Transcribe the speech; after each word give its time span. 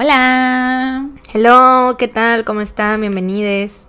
Hola. 0.00 1.08
Hello, 1.34 1.96
¿qué 1.98 2.06
tal? 2.06 2.44
¿Cómo 2.44 2.60
están? 2.60 3.00
Bienvenidos. 3.00 3.88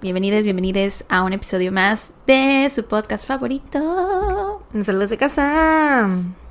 Bienvenidos, 0.00 0.44
bienvenidos 0.44 1.04
a 1.08 1.24
un 1.24 1.32
episodio 1.32 1.72
más 1.72 2.12
de 2.24 2.70
su 2.72 2.84
podcast 2.84 3.26
favorito. 3.26 4.62
Saludos 4.80 5.10
de 5.10 5.16
casa. 5.16 6.08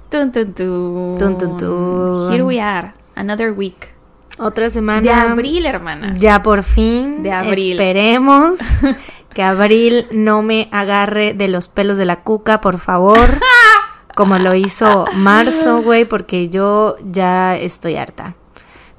Tun, 0.09 0.33
tun, 0.33 0.53
tun. 0.53 1.15
Tun, 1.17 1.37
tun, 1.37 1.55
tun. 1.55 2.33
Here 2.33 2.43
we 2.43 2.59
are, 2.59 2.91
another 3.15 3.53
week. 3.53 3.93
Otra 4.37 4.69
semana. 4.69 4.99
De 4.99 5.11
abril, 5.11 5.65
hermana. 5.65 6.11
Ya 6.17 6.43
por 6.43 6.63
fin. 6.63 7.23
De 7.23 7.31
abril. 7.31 7.79
Esperemos 7.79 8.59
que 9.33 9.43
abril 9.43 10.07
no 10.11 10.41
me 10.41 10.67
agarre 10.73 11.33
de 11.33 11.47
los 11.47 11.69
pelos 11.69 11.97
de 11.97 12.03
la 12.03 12.19
cuca, 12.23 12.59
por 12.59 12.79
favor. 12.79 13.29
Como 14.13 14.37
lo 14.39 14.53
hizo 14.55 15.05
marzo, 15.15 15.81
güey, 15.81 16.03
porque 16.03 16.49
yo 16.49 16.97
ya 17.01 17.55
estoy 17.55 17.95
harta. 17.95 18.35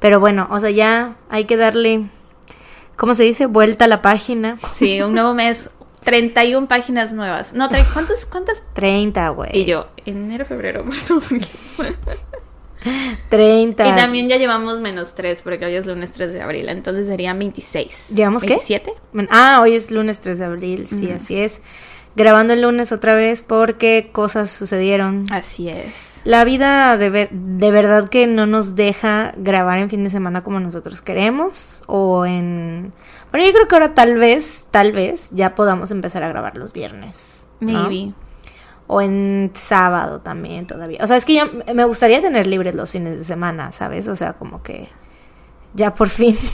Pero 0.05 0.21
bueno, 0.21 0.47
o 0.51 0.61
sea, 0.61 0.69
ya 0.69 1.17
hay 1.31 1.47
que 1.47 1.57
darle, 1.57 2.03
¿cómo 2.95 3.15
se 3.15 3.23
dice? 3.23 3.47
Vuelta 3.47 3.87
a 3.87 3.89
la 3.89 4.03
página. 4.03 4.59
Sí, 4.59 5.01
un 5.01 5.15
nuevo 5.15 5.33
mes, 5.35 5.71
31 6.05 6.69
páginas 6.69 7.15
nuevas. 7.15 7.55
No, 7.55 7.71
¿cuántas? 7.71 8.27
¿Cuántas? 8.27 8.63
30, 8.75 9.27
güey. 9.31 9.49
Y 9.55 9.65
yo, 9.65 9.89
enero, 10.05 10.45
febrero, 10.45 10.85
marzo. 10.85 11.15
abril. 11.15 11.47
30. 13.31 13.89
Y 13.89 13.93
también 13.97 14.29
ya 14.29 14.37
llevamos 14.37 14.79
menos 14.81 15.15
3 15.15 15.41
porque 15.41 15.65
hoy 15.65 15.75
es 15.75 15.87
lunes 15.87 16.13
3 16.13 16.35
de 16.35 16.43
abril, 16.43 16.69
entonces 16.69 17.07
serían 17.07 17.39
26. 17.39 18.11
¿Llevamos 18.11 18.43
qué? 18.43 18.59
¿27? 18.59 18.93
Ah, 19.31 19.61
hoy 19.63 19.75
es 19.75 19.91
lunes 19.91 20.21
3 20.21 20.39
de 20.39 20.45
abril, 20.45 20.87
sí, 20.87 21.13
así 21.13 21.41
es. 21.41 21.63
Grabando 22.17 22.53
el 22.53 22.63
lunes 22.63 22.93
otra 22.93 23.15
vez 23.15 23.43
porque 23.43 24.11
cosas 24.13 24.51
sucedieron. 24.51 25.27
Así 25.33 25.69
es. 25.69 26.21
La 26.25 26.45
vida 26.45 26.97
de, 26.97 27.11
ver- 27.11 27.31
de 27.31 27.71
verdad 27.73 28.09
que 28.09 28.27
no 28.29 28.47
nos 28.47 28.77
deja 28.77 29.33
grabar 29.37 29.79
en 29.79 29.91
fin 29.91 30.05
de 30.05 30.11
semana 30.11 30.43
como 30.45 30.61
nosotros 30.61 31.03
queremos. 31.03 31.83
O 31.87 32.25
en... 32.25 32.93
Bueno, 33.33 33.47
yo 33.47 33.53
creo 33.53 33.67
que 33.69 33.75
ahora 33.75 33.95
tal 33.95 34.15
vez, 34.15 34.65
tal 34.71 34.93
vez 34.93 35.31
ya 35.33 35.55
podamos 35.57 35.91
empezar 35.91 36.23
a 36.23 36.29
grabar 36.29 36.57
los 36.57 36.73
viernes. 36.73 37.49
¿no? 37.61 37.89
Maybe. 37.89 38.15
O 38.87 39.01
en 39.03 39.51
sábado 39.55 40.21
también 40.21 40.67
todavía. 40.67 41.01
O 41.03 41.07
sea, 41.07 41.17
es 41.17 41.25
que 41.25 41.35
ya 41.35 41.51
me 41.75 41.85
gustaría 41.85 42.21
tener 42.21 42.47
libres 42.47 42.75
los 42.77 42.93
fines 42.93 43.19
de 43.19 43.25
semana, 43.25 43.73
¿sabes? 43.73 44.07
O 44.09 44.15
sea, 44.15 44.35
como 44.35 44.63
que 44.63 44.89
ya 45.75 45.93
por 45.95 46.09
fin. 46.11 46.37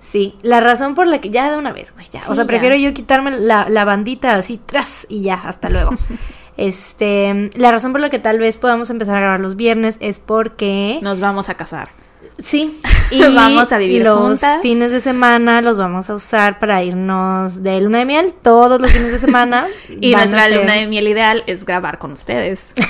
sí, 0.00 0.34
la 0.42 0.60
razón 0.60 0.94
por 0.94 1.06
la 1.06 1.20
que 1.20 1.30
ya 1.30 1.50
de 1.50 1.56
una 1.56 1.72
vez, 1.72 1.92
güey, 1.92 2.06
ya. 2.10 2.20
o 2.28 2.34
sea, 2.34 2.44
ya. 2.44 2.46
prefiero 2.46 2.76
yo 2.76 2.92
quitarme 2.94 3.30
la, 3.32 3.68
la 3.68 3.84
bandita 3.84 4.34
así 4.34 4.60
tras 4.64 5.06
y 5.08 5.22
ya, 5.22 5.34
hasta 5.34 5.68
luego. 5.68 5.90
este, 6.56 7.50
la 7.54 7.70
razón 7.70 7.92
por 7.92 8.00
la 8.00 8.10
que 8.10 8.18
tal 8.18 8.38
vez 8.38 8.58
podamos 8.58 8.90
empezar 8.90 9.16
a 9.16 9.20
grabar 9.20 9.40
los 9.40 9.56
viernes 9.56 9.96
es 10.00 10.20
porque 10.20 10.98
Nos 11.02 11.20
vamos 11.20 11.48
a 11.48 11.54
casar. 11.54 11.90
Sí, 12.38 12.80
Vamos 13.34 13.72
a 13.72 13.78
vivir 13.78 14.02
los 14.02 14.18
juntas. 14.18 14.60
fines 14.60 14.90
de 14.90 15.00
semana 15.00 15.62
los 15.62 15.78
vamos 15.78 16.10
a 16.10 16.14
usar 16.14 16.58
para 16.58 16.82
irnos 16.82 17.62
de 17.62 17.80
luna 17.80 17.98
de 18.00 18.04
miel 18.04 18.34
todos 18.42 18.80
los 18.80 18.90
fines 18.92 19.12
de 19.12 19.18
semana. 19.18 19.66
Y 20.00 20.14
nuestra 20.14 20.46
ser- 20.48 20.58
luna 20.60 20.74
de 20.74 20.86
miel 20.86 21.08
ideal 21.08 21.44
es 21.46 21.64
grabar 21.64 21.98
con 21.98 22.12
ustedes. 22.12 22.72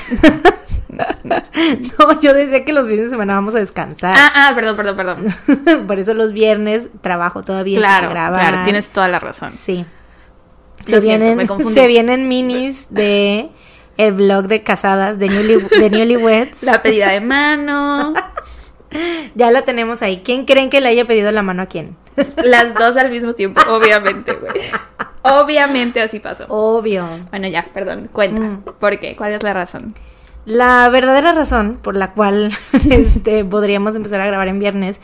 No, 0.89 2.21
yo 2.21 2.33
decía 2.33 2.65
que 2.65 2.73
los 2.73 2.87
fines 2.89 3.07
de 3.07 3.11
semana 3.11 3.35
vamos 3.35 3.55
a 3.55 3.59
descansar. 3.59 4.15
ah, 4.17 4.33
ah, 4.35 4.53
perdón, 4.55 4.77
perdón, 4.77 4.97
perdón. 4.97 5.87
Por 5.87 5.99
eso 5.99 6.15
los 6.15 6.33
viernes 6.33 6.89
trabajo 7.03 7.43
todavía. 7.43 7.79
claro, 7.79 8.11
claro, 8.11 8.59
tienes 8.65 8.89
toda 8.91 9.09
la 9.09 9.19
razón. 9.19 9.51
Sí. 9.51 9.85
Se 10.87 11.01
vienen, 11.01 11.47
se 11.47 11.87
vienen 11.87 12.29
minis 12.29 12.87
de 12.91 13.51
el 13.99 14.13
blog 14.15 14.47
de 14.47 14.63
casadas 14.63 15.19
de, 15.19 15.29
Newly, 15.29 15.57
de 15.79 15.91
Newlyweds. 15.91 16.63
La 16.63 16.83
pedida 16.83 17.09
de 17.11 17.21
mano, 17.21 18.15
Ya 19.35 19.51
la 19.51 19.63
tenemos 19.63 20.03
ahí. 20.03 20.23
¿Quién 20.25 20.45
creen 20.45 20.71
que 20.71 20.81
le 20.81 20.89
haya 20.89 21.05
pedido 21.07 21.31
la 21.33 21.43
mano 21.43 21.63
a 21.63 21.67
quién? 21.67 21.97
las 22.45 22.75
dos 22.75 22.97
al 22.97 23.11
mismo 23.11 23.35
tiempo, 23.35 23.61
obviamente, 23.69 24.33
güey. 24.33 24.63
Obviamente 25.23 26.01
así 26.01 26.21
pasó. 26.21 26.45
Obvio. 26.49 27.05
Bueno, 27.31 27.49
ya, 27.49 27.67
perdón, 27.75 28.09
cuenta. 28.13 28.41
Mm. 28.41 28.63
¿Por 28.79 28.99
qué? 29.01 29.17
¿Cuál 29.17 29.33
es 29.33 29.43
la 29.43 29.53
razón? 29.53 29.95
La 30.45 30.89
verdadera 30.89 31.33
razón 31.33 31.79
por 31.83 31.97
la 31.97 32.13
cual 32.13 32.51
este, 32.91 33.45
podríamos 33.45 33.97
empezar 33.97 34.21
a 34.21 34.27
grabar 34.27 34.47
en 34.49 34.61
viernes 34.61 35.01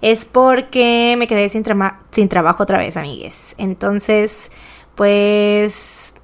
es 0.00 0.24
porque 0.24 1.14
me 1.18 1.26
quedé 1.26 1.48
sin, 1.50 1.62
trama- 1.62 2.00
sin 2.10 2.28
trabajo 2.28 2.62
otra 2.62 2.78
vez, 2.78 2.96
amigues. 2.96 3.54
Entonces, 3.58 4.50
pues, 4.94 6.14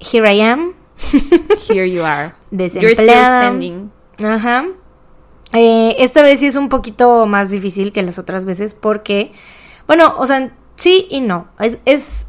here 0.00 0.32
I 0.32 0.40
am, 0.42 0.72
Here 1.68 1.88
you 1.90 2.04
are. 2.04 2.34
You're 2.50 2.68
still 2.68 2.82
desempleada. 2.82 3.40
standing. 3.48 3.90
Ajá. 4.22 4.64
Eh, 5.52 5.96
esta 5.98 6.22
vez 6.22 6.40
sí 6.40 6.46
es 6.46 6.56
un 6.56 6.68
poquito 6.68 7.26
más 7.26 7.50
difícil 7.50 7.92
que 7.92 8.02
las 8.02 8.18
otras 8.18 8.44
veces 8.44 8.74
porque, 8.74 9.32
bueno, 9.86 10.14
o 10.18 10.26
sea, 10.26 10.52
sí 10.76 11.06
y 11.10 11.20
no. 11.20 11.48
Es, 11.60 11.78
es, 11.84 12.26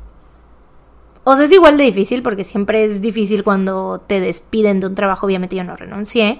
o 1.23 1.35
sea, 1.35 1.45
es 1.45 1.51
igual 1.51 1.77
de 1.77 1.85
difícil 1.85 2.23
porque 2.23 2.43
siempre 2.43 2.85
es 2.85 3.01
difícil 3.01 3.43
cuando 3.43 4.01
te 4.05 4.19
despiden 4.19 4.79
de 4.79 4.87
un 4.87 4.95
trabajo. 4.95 5.25
Obviamente 5.25 5.55
yo 5.55 5.63
no 5.63 5.75
renuncié. 5.75 6.39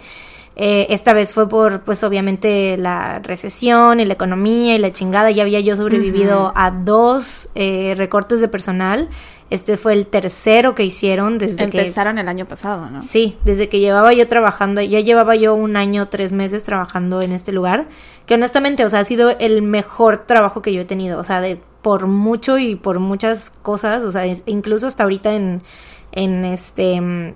Eh, 0.59 0.87
esta 0.89 1.13
vez 1.13 1.33
fue 1.33 1.47
por, 1.47 1.81
pues 1.81 2.03
obviamente, 2.03 2.77
la 2.77 3.19
recesión 3.19 3.99
y 3.99 4.05
la 4.05 4.13
economía 4.13 4.75
y 4.75 4.79
la 4.79 4.91
chingada. 4.91 5.29
Ya 5.29 5.43
había 5.43 5.59
yo 5.59 5.75
sobrevivido 5.75 6.51
a 6.55 6.71
dos 6.71 7.49
eh, 7.53 7.93
recortes 7.95 8.41
de 8.41 8.47
personal. 8.47 9.09
Este 9.49 9.77
fue 9.77 9.93
el 9.93 10.07
tercero 10.07 10.75
que 10.75 10.83
hicieron 10.83 11.37
desde 11.37 11.69
que 11.69 11.79
Empezaron 11.79 12.17
el 12.17 12.27
año 12.27 12.45
pasado, 12.45 12.89
¿no? 12.89 13.01
Sí, 13.01 13.37
desde 13.45 13.69
que 13.69 13.79
llevaba 13.79 14.11
yo 14.13 14.27
trabajando, 14.27 14.81
ya 14.81 14.99
llevaba 14.99 15.35
yo 15.37 15.55
un 15.55 15.77
año, 15.77 16.07
tres 16.09 16.33
meses 16.33 16.63
trabajando 16.65 17.21
en 17.21 17.31
este 17.31 17.53
lugar, 17.53 17.87
que 18.25 18.33
honestamente, 18.33 18.83
o 18.83 18.89
sea, 18.89 18.99
ha 18.99 19.05
sido 19.05 19.29
el 19.39 19.61
mejor 19.61 20.25
trabajo 20.25 20.61
que 20.61 20.73
yo 20.73 20.81
he 20.81 20.85
tenido, 20.85 21.17
o 21.17 21.23
sea, 21.23 21.39
de 21.39 21.61
por 21.81 22.07
mucho 22.07 22.57
y 22.57 22.75
por 22.75 22.99
muchas 22.99 23.49
cosas, 23.49 24.03
o 24.03 24.11
sea, 24.11 24.25
es- 24.25 24.43
incluso 24.47 24.85
hasta 24.87 25.03
ahorita 25.03 25.33
en, 25.33 25.63
en 26.11 26.43
este, 26.43 26.95
en 26.95 27.35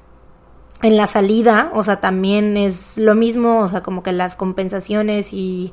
la 0.82 1.08
salida, 1.08 1.72
o 1.74 1.84
sea, 1.84 2.02
también 2.02 2.58
es 2.58 2.98
lo 2.98 3.16
mismo, 3.16 3.60
o 3.62 3.68
sea, 3.70 3.82
como 3.84 4.04
que 4.04 4.12
las 4.12 4.36
compensaciones 4.36 5.32
y 5.32 5.72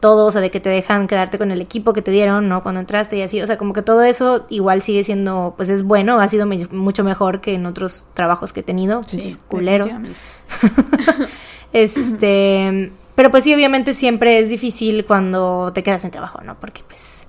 todo, 0.00 0.26
o 0.26 0.30
sea, 0.30 0.40
de 0.40 0.50
que 0.50 0.60
te 0.60 0.68
dejan 0.68 1.06
quedarte 1.06 1.38
con 1.38 1.50
el 1.50 1.60
equipo 1.60 1.92
que 1.92 2.02
te 2.02 2.10
dieron, 2.10 2.48
¿no? 2.48 2.62
Cuando 2.62 2.80
entraste 2.80 3.16
y 3.16 3.22
así, 3.22 3.40
o 3.40 3.46
sea, 3.46 3.56
como 3.58 3.72
que 3.72 3.82
todo 3.82 4.02
eso 4.02 4.46
igual 4.50 4.82
sigue 4.82 5.02
siendo, 5.04 5.54
pues 5.56 5.68
es 5.70 5.82
bueno, 5.82 6.20
ha 6.20 6.28
sido 6.28 6.44
me- 6.46 6.66
mucho 6.70 7.02
mejor 7.04 7.40
que 7.40 7.54
en 7.54 7.66
otros 7.66 8.06
trabajos 8.14 8.52
que 8.52 8.60
he 8.60 8.62
tenido, 8.62 9.02
Sí, 9.04 9.36
culeros. 9.48 9.90
Este, 11.72 12.92
pero 13.14 13.30
pues 13.30 13.44
sí, 13.44 13.54
obviamente 13.54 13.94
siempre 13.94 14.38
es 14.38 14.48
difícil 14.48 15.04
cuando 15.04 15.72
te 15.74 15.82
quedas 15.82 16.02
sin 16.02 16.10
trabajo, 16.10 16.40
¿no? 16.42 16.58
Porque 16.58 16.82
pues, 16.86 17.26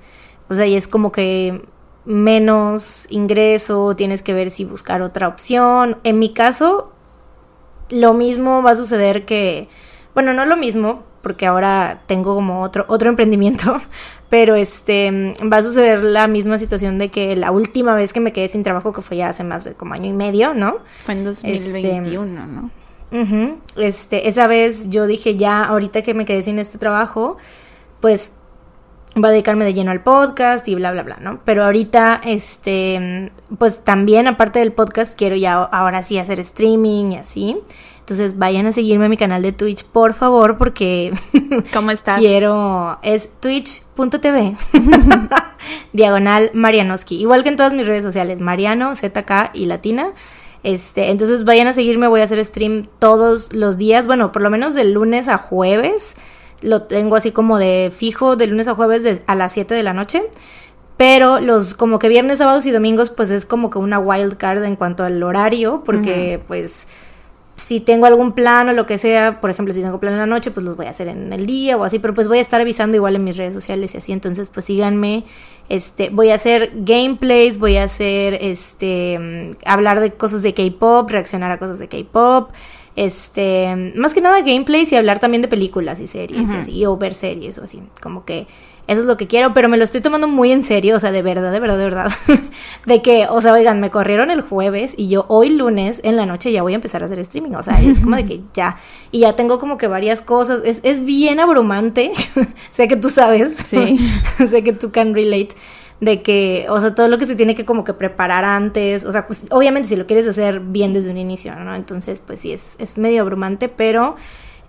o 0.50 0.54
sea, 0.54 0.66
y 0.66 0.76
es 0.76 0.88
como 0.88 1.12
que 1.12 1.62
menos 2.06 3.08
ingreso, 3.10 3.96
tienes 3.96 4.22
que 4.24 4.34
ver 4.34 4.52
si 4.52 4.64
buscar 4.64 5.02
otra 5.02 5.28
opción. 5.28 5.98
En 6.04 6.20
mi 6.20 6.34
caso, 6.34 6.92
lo 7.90 8.14
mismo 8.14 8.62
va 8.64 8.72
a 8.72 8.76
suceder 8.76 9.26
que, 9.26 9.68
bueno, 10.14 10.34
no 10.34 10.46
lo 10.46 10.56
mismo, 10.56 11.04
porque 11.28 11.46
ahora 11.46 12.00
tengo 12.08 12.36
como 12.36 12.62
otro, 12.62 12.86
otro 12.88 13.10
emprendimiento, 13.10 13.82
pero 14.30 14.56
este, 14.56 15.34
va 15.52 15.58
a 15.58 15.64
suceder 15.64 16.02
la 16.02 16.26
misma 16.30 16.58
situación 16.58 16.98
de 17.00 17.10
que 17.10 17.36
la 17.36 17.52
última 17.52 17.96
vez 17.96 18.14
que 18.14 18.22
me 18.22 18.32
quedé 18.32 18.48
sin 18.48 18.64
trabajo, 18.64 18.94
que 18.94 19.02
fue 19.02 19.18
ya 19.18 19.28
hace 19.28 19.44
más 19.44 19.66
de 19.66 19.74
como 19.74 19.94
año 19.94 20.10
y 20.10 20.14
medio, 20.14 20.54
¿no? 20.54 20.78
Fue 21.04 21.16
en 21.16 21.28
Este, 21.28 21.52
2021, 21.52 22.48
¿no? 22.48 22.72
Ujú. 23.12 23.58
Este, 23.76 24.30
esa 24.30 24.48
vez 24.48 24.90
yo 24.90 25.06
dije 25.06 25.36
ya, 25.36 25.66
ahorita 25.66 26.02
que 26.02 26.14
me 26.14 26.24
quedé 26.24 26.44
sin 26.44 26.60
este 26.60 26.78
trabajo, 26.78 27.36
pues 28.00 28.32
voy 29.16 29.26
a 29.26 29.32
dedicarme 29.32 29.66
de 29.66 29.74
lleno 29.74 29.92
al 29.92 30.02
podcast 30.02 30.66
y 30.70 30.76
bla, 30.76 30.94
bla, 30.94 31.04
bla, 31.04 31.18
¿no? 31.20 31.42
Pero 31.44 31.66
ahorita, 31.66 32.22
este, 32.24 33.34
pues 33.58 33.84
también 33.84 34.30
aparte 34.30 34.60
del 34.60 34.72
podcast 34.72 35.18
quiero 35.18 35.36
ya 35.36 35.56
ahora 35.56 36.04
sí 36.04 36.18
hacer 36.20 36.40
streaming 36.40 37.12
y 37.12 37.18
así. 37.18 37.58
Entonces 38.08 38.38
vayan 38.38 38.66
a 38.68 38.72
seguirme 38.72 39.08
a 39.08 39.10
mi 39.10 39.18
canal 39.18 39.42
de 39.42 39.52
Twitch, 39.52 39.84
por 39.84 40.14
favor, 40.14 40.56
porque 40.58 41.12
¿Cómo 41.74 41.92
estás? 41.92 42.18
quiero, 42.20 42.98
es 43.04 43.30
twitch.tv, 43.42 44.56
diagonal 45.94 46.50
Marianoski, 46.54 47.18
igual 47.20 47.44
que 47.44 47.50
en 47.50 47.58
todas 47.58 47.74
mis 47.74 47.86
redes 47.86 48.04
sociales, 48.04 48.40
Mariano, 48.40 48.96
ZK 48.96 49.52
y 49.54 49.66
Latina. 49.66 50.12
Este, 50.64 51.12
entonces 51.12 51.44
vayan 51.44 51.68
a 51.68 51.74
seguirme, 51.74 52.08
voy 52.08 52.22
a 52.22 52.24
hacer 52.24 52.44
stream 52.46 52.88
todos 53.00 53.52
los 53.54 53.78
días, 53.78 54.08
bueno, 54.08 54.32
por 54.32 54.42
lo 54.42 54.50
menos 54.50 54.74
de 54.74 54.86
lunes 54.86 55.28
a 55.28 55.38
jueves. 55.38 56.16
Lo 56.62 56.84
tengo 56.84 57.16
así 57.18 57.32
como 57.32 57.60
de 57.60 57.92
fijo 57.96 58.36
de 58.36 58.48
lunes 58.48 58.68
a 58.70 58.74
jueves 58.76 59.04
de- 59.04 59.22
a 59.28 59.36
las 59.36 59.52
7 59.52 59.76
de 59.76 59.84
la 59.84 59.92
noche. 59.94 60.24
Pero 60.98 61.40
los 61.40 61.74
como 61.76 62.00
que 62.00 62.08
viernes, 62.10 62.40
sábados 62.40 62.66
y 62.66 62.72
domingos 62.72 63.12
pues 63.12 63.30
es 63.30 63.46
como 63.46 63.70
que 63.70 63.78
una 63.78 64.00
wild 64.00 64.38
card 64.38 64.64
en 64.64 64.76
cuanto 64.76 65.04
al 65.04 65.22
horario, 65.22 65.84
porque 65.86 66.42
pues 66.48 66.88
si 67.58 67.80
tengo 67.80 68.06
algún 68.06 68.34
plan 68.34 68.70
o 68.70 68.74
lo 68.74 68.86
que 68.86 68.98
sea, 69.00 69.42
por 69.42 69.50
ejemplo, 69.50 69.74
si 69.74 69.82
tengo 69.82 70.00
plan 70.00 70.14
en 70.14 70.20
la 70.20 70.26
noche, 70.28 70.52
pues 70.52 70.64
los 70.64 70.78
voy 70.78 70.86
a 70.86 70.92
hacer 70.92 71.08
en 71.08 71.34
el 71.34 71.48
día 71.48 71.76
o 71.76 71.84
así, 71.84 71.98
pero 71.98 72.14
pues 72.14 72.28
voy 72.28 72.38
a 72.38 72.42
estar 72.42 72.62
avisando 72.62 72.96
igual 72.96 73.16
en 73.16 73.24
mis 73.24 73.36
redes 73.36 73.54
sociales 73.56 73.96
y 73.96 73.98
así, 73.98 74.12
entonces 74.12 74.48
pues 74.50 74.68
síganme, 74.68 75.24
este, 75.68 76.10
voy 76.12 76.30
a 76.30 76.36
hacer 76.36 76.72
gameplays, 76.76 77.58
voy 77.58 77.78
a 77.78 77.84
hacer, 77.86 78.38
este, 78.42 79.18
mm, 79.20 79.68
hablar 79.68 80.00
de 80.00 80.12
cosas 80.12 80.44
de 80.44 80.54
K-pop, 80.54 81.10
reaccionar 81.10 81.50
a 81.52 81.58
cosas 81.58 81.80
de 81.80 81.88
K-pop, 81.88 82.52
Este, 82.96 83.94
más 83.96 84.16
que 84.16 84.22
nada 84.22 84.42
gameplays 84.42 84.92
y 84.92 84.96
hablar 84.96 85.20
también 85.20 85.44
de 85.44 85.48
películas 85.48 86.00
y 86.00 86.08
series, 86.08 86.52
y 86.52 86.56
así, 86.56 86.86
o 86.88 86.98
ver 86.98 87.14
series 87.14 87.60
o 87.60 87.64
así, 87.64 87.84
como 88.02 88.26
que 88.26 88.48
eso 88.88 89.02
es 89.02 89.06
lo 89.06 89.18
que 89.18 89.28
quiero, 89.28 89.54
pero 89.54 89.68
me 89.68 89.76
lo 89.76 89.84
estoy 89.84 90.00
tomando 90.00 90.28
muy 90.28 90.52
en 90.52 90.64
serio, 90.64 90.96
o 90.96 91.00
sea, 91.00 91.12
de 91.12 91.22
verdad, 91.22 91.52
de 91.52 91.60
verdad, 91.60 91.78
de 91.78 91.84
verdad. 91.84 92.12
de 92.86 93.02
que, 93.02 93.28
o 93.30 93.42
sea, 93.42 93.54
oigan, 93.54 93.82
me 93.82 93.92
corrieron 93.92 94.32
el 94.32 94.42
jueves 94.42 94.94
y 94.98 95.10
yo 95.10 95.26
hoy 95.28 95.50
lunes 95.50 96.00
en 96.04 96.16
la 96.16 96.26
noche 96.26 96.52
ya 96.54 96.64
voy 96.64 96.72
a 96.72 96.76
empezar 96.76 97.04
a 97.04 97.08
hacer 97.08 97.20
streaming, 97.20 97.52
o 97.52 97.64
sea, 97.64 97.82
es 97.82 98.00
como 98.00 98.16
de 98.16 98.26
que 98.26 98.42
ya, 98.54 98.78
y 99.12 99.20
ya 99.20 99.36
tengo 99.36 99.60
como 99.60 99.78
que 99.78 99.88
varias 99.88 100.22
cosas, 100.22 100.62
es, 100.64 100.80
es 100.84 101.04
bien 101.04 101.40
abrumante, 101.40 102.12
sé 102.70 102.88
que 102.88 102.96
tú 102.96 103.10
sabes, 103.10 103.58
sí. 103.68 104.00
sé 104.48 104.64
que 104.64 104.72
tú 104.72 104.92
can 104.92 105.14
relate 105.14 105.56
de 106.00 106.22
que, 106.22 106.68
o 106.70 106.80
sea, 106.80 106.94
todo 106.94 107.08
lo 107.08 107.18
que 107.18 107.26
se 107.26 107.36
tiene 107.36 107.56
que 107.56 107.66
como 107.66 107.84
que 107.84 107.94
preparar 107.94 108.46
antes, 108.46 109.04
o 109.04 109.12
sea, 109.12 109.28
pues 109.28 109.48
obviamente 109.50 109.90
si 109.90 109.96
lo 109.96 110.06
quieres 110.06 110.28
hacer 110.28 110.60
bien 110.60 110.94
desde 110.94 111.10
un 111.10 111.18
inicio, 111.18 111.56
¿no? 111.56 111.76
Entonces, 111.76 112.22
pues 112.26 112.40
sí, 112.40 112.54
es, 112.54 112.76
es 112.80 112.98
medio 112.98 113.22
abrumante, 113.22 113.68
pero 113.68 114.16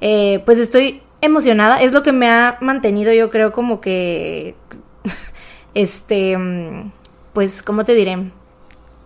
eh, 0.01 0.43
pues 0.45 0.59
estoy 0.59 1.03
emocionada, 1.21 1.81
es 1.81 1.93
lo 1.93 2.03
que 2.03 2.13
me 2.13 2.29
ha 2.29 2.59
mantenido 2.61 3.13
yo 3.13 3.31
creo 3.31 3.53
como 3.53 3.81
que, 3.81 4.55
este, 5.75 6.37
pues, 7.33 7.63
¿cómo 7.63 7.85
te 7.85 7.95
diré? 7.95 8.31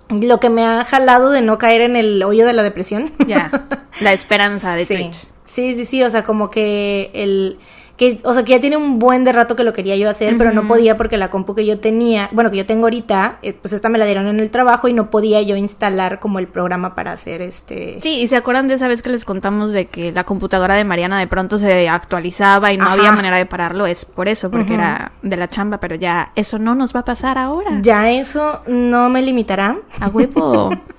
Lo 0.08 0.40
que 0.40 0.50
me 0.50 0.64
ha 0.64 0.84
jalado 0.84 1.30
de 1.30 1.42
no 1.42 1.58
caer 1.58 1.80
en 1.80 1.96
el 1.96 2.22
hoyo 2.22 2.46
de 2.46 2.52
la 2.52 2.62
depresión. 2.62 3.10
Ya, 3.26 3.66
la 4.00 4.12
esperanza 4.12 4.74
de 4.74 4.84
Twitch. 4.84 5.31
Sí, 5.52 5.74
sí, 5.74 5.84
sí, 5.84 6.02
o 6.02 6.08
sea, 6.08 6.24
como 6.24 6.48
que 6.48 7.10
el 7.12 7.58
que, 7.98 8.16
o 8.24 8.32
sea, 8.32 8.42
que 8.42 8.52
ya 8.52 8.60
tiene 8.60 8.78
un 8.78 8.98
buen 8.98 9.22
de 9.22 9.32
rato 9.32 9.54
que 9.54 9.64
lo 9.64 9.74
quería 9.74 9.96
yo 9.96 10.08
hacer, 10.08 10.38
pero 10.38 10.50
no 10.50 10.66
podía 10.66 10.96
porque 10.96 11.18
la 11.18 11.28
compu 11.28 11.54
que 11.54 11.66
yo 11.66 11.78
tenía, 11.78 12.30
bueno, 12.32 12.50
que 12.50 12.56
yo 12.56 12.64
tengo 12.64 12.86
ahorita, 12.86 13.38
eh, 13.42 13.52
pues 13.52 13.74
esta 13.74 13.90
me 13.90 13.98
la 13.98 14.06
dieron 14.06 14.26
en 14.28 14.40
el 14.40 14.50
trabajo 14.50 14.88
y 14.88 14.94
no 14.94 15.10
podía 15.10 15.42
yo 15.42 15.54
instalar 15.56 16.20
como 16.20 16.38
el 16.38 16.48
programa 16.48 16.94
para 16.94 17.12
hacer 17.12 17.42
este... 17.42 18.00
Sí, 18.00 18.20
y 18.22 18.28
se 18.28 18.36
acuerdan 18.36 18.66
de 18.66 18.74
esa 18.74 18.88
vez 18.88 19.02
que 19.02 19.10
les 19.10 19.26
contamos 19.26 19.72
de 19.72 19.86
que 19.86 20.10
la 20.10 20.24
computadora 20.24 20.74
de 20.74 20.84
Mariana 20.84 21.18
de 21.18 21.26
pronto 21.26 21.58
se 21.58 21.86
actualizaba 21.86 22.72
y 22.72 22.78
no 22.78 22.88
había 22.88 23.12
manera 23.12 23.36
de 23.36 23.44
pararlo, 23.44 23.84
es 23.84 24.06
por 24.06 24.28
eso, 24.28 24.50
porque 24.50 24.72
era 24.72 25.12
de 25.22 25.36
la 25.36 25.48
chamba, 25.48 25.78
pero 25.78 25.94
ya 25.94 26.32
eso 26.34 26.58
no 26.58 26.74
nos 26.74 26.96
va 26.96 27.00
a 27.00 27.04
pasar 27.04 27.36
ahora. 27.36 27.78
Ya 27.82 28.10
eso 28.10 28.62
no 28.66 29.10
me 29.10 29.20
limitará. 29.20 29.76
A 30.00 30.08
huevo. 30.08 30.70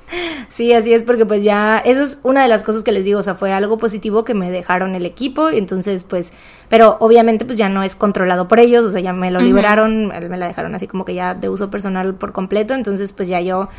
Sí, 0.50 0.74
así 0.74 0.94
es, 0.94 1.04
porque 1.04 1.26
pues 1.26 1.44
ya, 1.44 1.80
eso 1.80 2.02
es 2.02 2.20
una 2.24 2.44
de 2.44 2.48
las 2.48 2.64
cosas 2.64 2.84
que 2.84 2.92
les 2.92 3.06
digo, 3.06 3.20
o 3.20 3.24
sea, 3.24 3.36
fue 3.36 3.52
algo 3.54 3.78
positivo 3.78 4.24
que 4.24 4.34
me 4.34 4.52
dejaron 4.52 4.96
el 4.96 5.06
equipo, 5.06 5.50
entonces 5.50 6.04
pues, 6.04 6.34
pero 6.70 6.98
obviamente 7.00 7.46
pues 7.46 7.58
ya 7.58 7.70
no 7.70 7.84
es 7.84 7.96
controlado 7.96 8.48
por 8.48 8.60
ellos, 8.60 8.86
o 8.86 8.92
sea, 8.92 9.02
ya 9.02 9.14
me 9.14 9.32
lo 9.32 9.42
liberaron, 9.42 10.08
me 10.08 10.38
la 10.38 10.48
dejaron 10.48 10.76
así 10.76 10.88
como 10.88 11.06
que 11.06 11.14
ya 11.16 11.34
de 11.34 11.50
uso 11.50 11.70
personal 11.70 12.16
por 12.16 12.34
completo, 12.34 12.74
entonces 12.74 13.14
pues 13.14 13.28
ya 13.28 13.42
yo, 13.42 13.70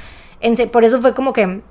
en, 0.41 0.57
por 0.71 0.85
eso 0.85 1.01
fue 1.01 1.15
como 1.15 1.33
que 1.33 1.63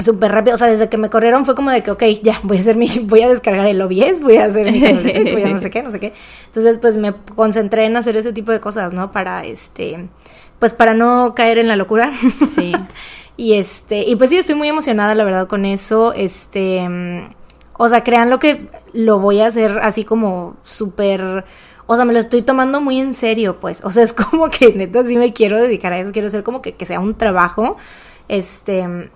súper 0.00 0.32
rápido, 0.32 0.54
o 0.54 0.58
sea, 0.58 0.68
desde 0.68 0.88
que 0.88 0.96
me 0.96 1.10
corrieron 1.10 1.44
fue 1.44 1.54
como 1.54 1.70
de 1.70 1.82
que, 1.82 1.90
ok, 1.90 2.02
ya, 2.22 2.40
voy 2.42 2.56
a 2.56 2.60
hacer 2.60 2.76
mi, 2.76 2.88
voy 3.04 3.22
a 3.22 3.28
descargar 3.28 3.66
el 3.66 3.80
OBS, 3.80 4.22
voy 4.22 4.36
a 4.36 4.46
hacer 4.46 4.70
mi 4.70 4.80
voy 5.32 5.42
a 5.42 5.48
no 5.48 5.60
sé 5.60 5.70
qué, 5.70 5.82
no 5.82 5.90
sé 5.90 6.00
qué. 6.00 6.12
Entonces, 6.46 6.78
pues 6.78 6.96
me 6.96 7.14
concentré 7.34 7.84
en 7.84 7.96
hacer 7.96 8.16
ese 8.16 8.32
tipo 8.32 8.52
de 8.52 8.60
cosas, 8.60 8.92
¿no? 8.92 9.10
Para, 9.10 9.42
este, 9.42 10.08
pues 10.58 10.74
para 10.74 10.94
no 10.94 11.34
caer 11.34 11.58
en 11.58 11.68
la 11.68 11.76
locura. 11.76 12.10
Sí. 12.54 12.72
Y 13.40 13.54
este, 13.54 14.02
y 14.02 14.16
pues 14.16 14.28
sí, 14.28 14.36
estoy 14.36 14.54
muy 14.54 14.68
emocionada, 14.68 15.14
la 15.14 15.24
verdad, 15.24 15.48
con 15.48 15.64
eso. 15.64 16.12
Este, 16.12 16.86
o 17.78 17.88
sea, 17.88 18.04
crean 18.04 18.28
lo 18.28 18.38
que 18.38 18.68
lo 18.92 19.18
voy 19.18 19.40
a 19.40 19.46
hacer 19.46 19.78
así 19.78 20.04
como 20.04 20.58
súper. 20.60 21.46
O 21.86 21.96
sea, 21.96 22.04
me 22.04 22.12
lo 22.12 22.18
estoy 22.18 22.42
tomando 22.42 22.82
muy 22.82 23.00
en 23.00 23.14
serio, 23.14 23.58
pues. 23.58 23.82
O 23.82 23.90
sea, 23.92 24.02
es 24.02 24.12
como 24.30 24.50
que 24.50 24.74
neta 24.74 25.02
sí 25.04 25.16
me 25.16 25.32
quiero 25.32 25.58
dedicar 25.58 25.90
a 25.94 26.00
eso. 26.00 26.12
Quiero 26.12 26.28
hacer 26.28 26.42
como 26.42 26.60
que, 26.60 26.74
que 26.74 26.84
sea 26.84 27.00
un 27.00 27.14
trabajo. 27.14 27.78
Este. 28.28 29.10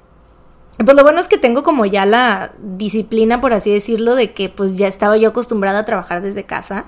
Pues 0.83 0.97
lo 0.97 1.03
bueno 1.03 1.21
es 1.21 1.29
que 1.29 1.37
tengo 1.37 1.63
como 1.63 1.85
ya 1.85 2.07
la 2.07 2.55
disciplina, 2.63 3.43
por 3.43 3.53
así 3.53 3.75
decirlo, 3.75 4.15
de 4.15 4.33
que 4.33 4.49
pues 4.49 4.79
ya 4.79 4.89
estaba 4.89 5.19
yo 5.19 5.29
acostumbrada 5.29 5.81
a 5.81 5.85
trabajar 5.85 6.23
desde 6.23 6.45
casa. 6.45 6.87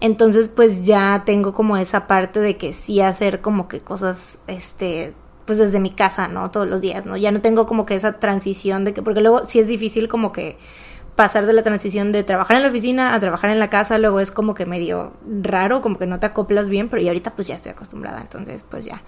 Entonces 0.00 0.48
pues 0.48 0.86
ya 0.86 1.24
tengo 1.26 1.52
como 1.52 1.76
esa 1.76 2.06
parte 2.06 2.40
de 2.40 2.56
que 2.56 2.72
sí 2.72 3.02
hacer 3.02 3.42
como 3.42 3.68
que 3.68 3.80
cosas, 3.80 4.38
este, 4.46 5.14
pues 5.50 5.58
desde 5.58 5.80
mi 5.80 5.90
casa, 5.90 6.28
¿no? 6.28 6.52
Todos 6.52 6.68
los 6.68 6.80
días, 6.80 7.06
¿no? 7.06 7.16
Ya 7.16 7.32
no 7.32 7.40
tengo 7.40 7.66
como 7.66 7.84
que 7.84 7.96
esa 7.96 8.20
transición 8.20 8.84
de 8.84 8.94
que, 8.94 9.02
porque 9.02 9.20
luego 9.20 9.44
sí 9.44 9.58
es 9.58 9.66
difícil 9.66 10.06
como 10.06 10.30
que 10.30 10.56
pasar 11.16 11.44
de 11.44 11.52
la 11.52 11.64
transición 11.64 12.12
de 12.12 12.22
trabajar 12.22 12.56
en 12.56 12.62
la 12.62 12.68
oficina 12.68 13.16
a 13.16 13.18
trabajar 13.18 13.50
en 13.50 13.58
la 13.58 13.68
casa, 13.68 13.98
luego 13.98 14.20
es 14.20 14.30
como 14.30 14.54
que 14.54 14.64
medio 14.64 15.12
raro, 15.42 15.82
como 15.82 15.98
que 15.98 16.06
no 16.06 16.20
te 16.20 16.26
acoplas 16.26 16.68
bien, 16.68 16.88
pero 16.88 17.02
y 17.02 17.08
ahorita 17.08 17.34
pues 17.34 17.48
ya 17.48 17.56
estoy 17.56 17.72
acostumbrada, 17.72 18.20
entonces 18.20 18.62
pues 18.62 18.84
ya. 18.84 19.02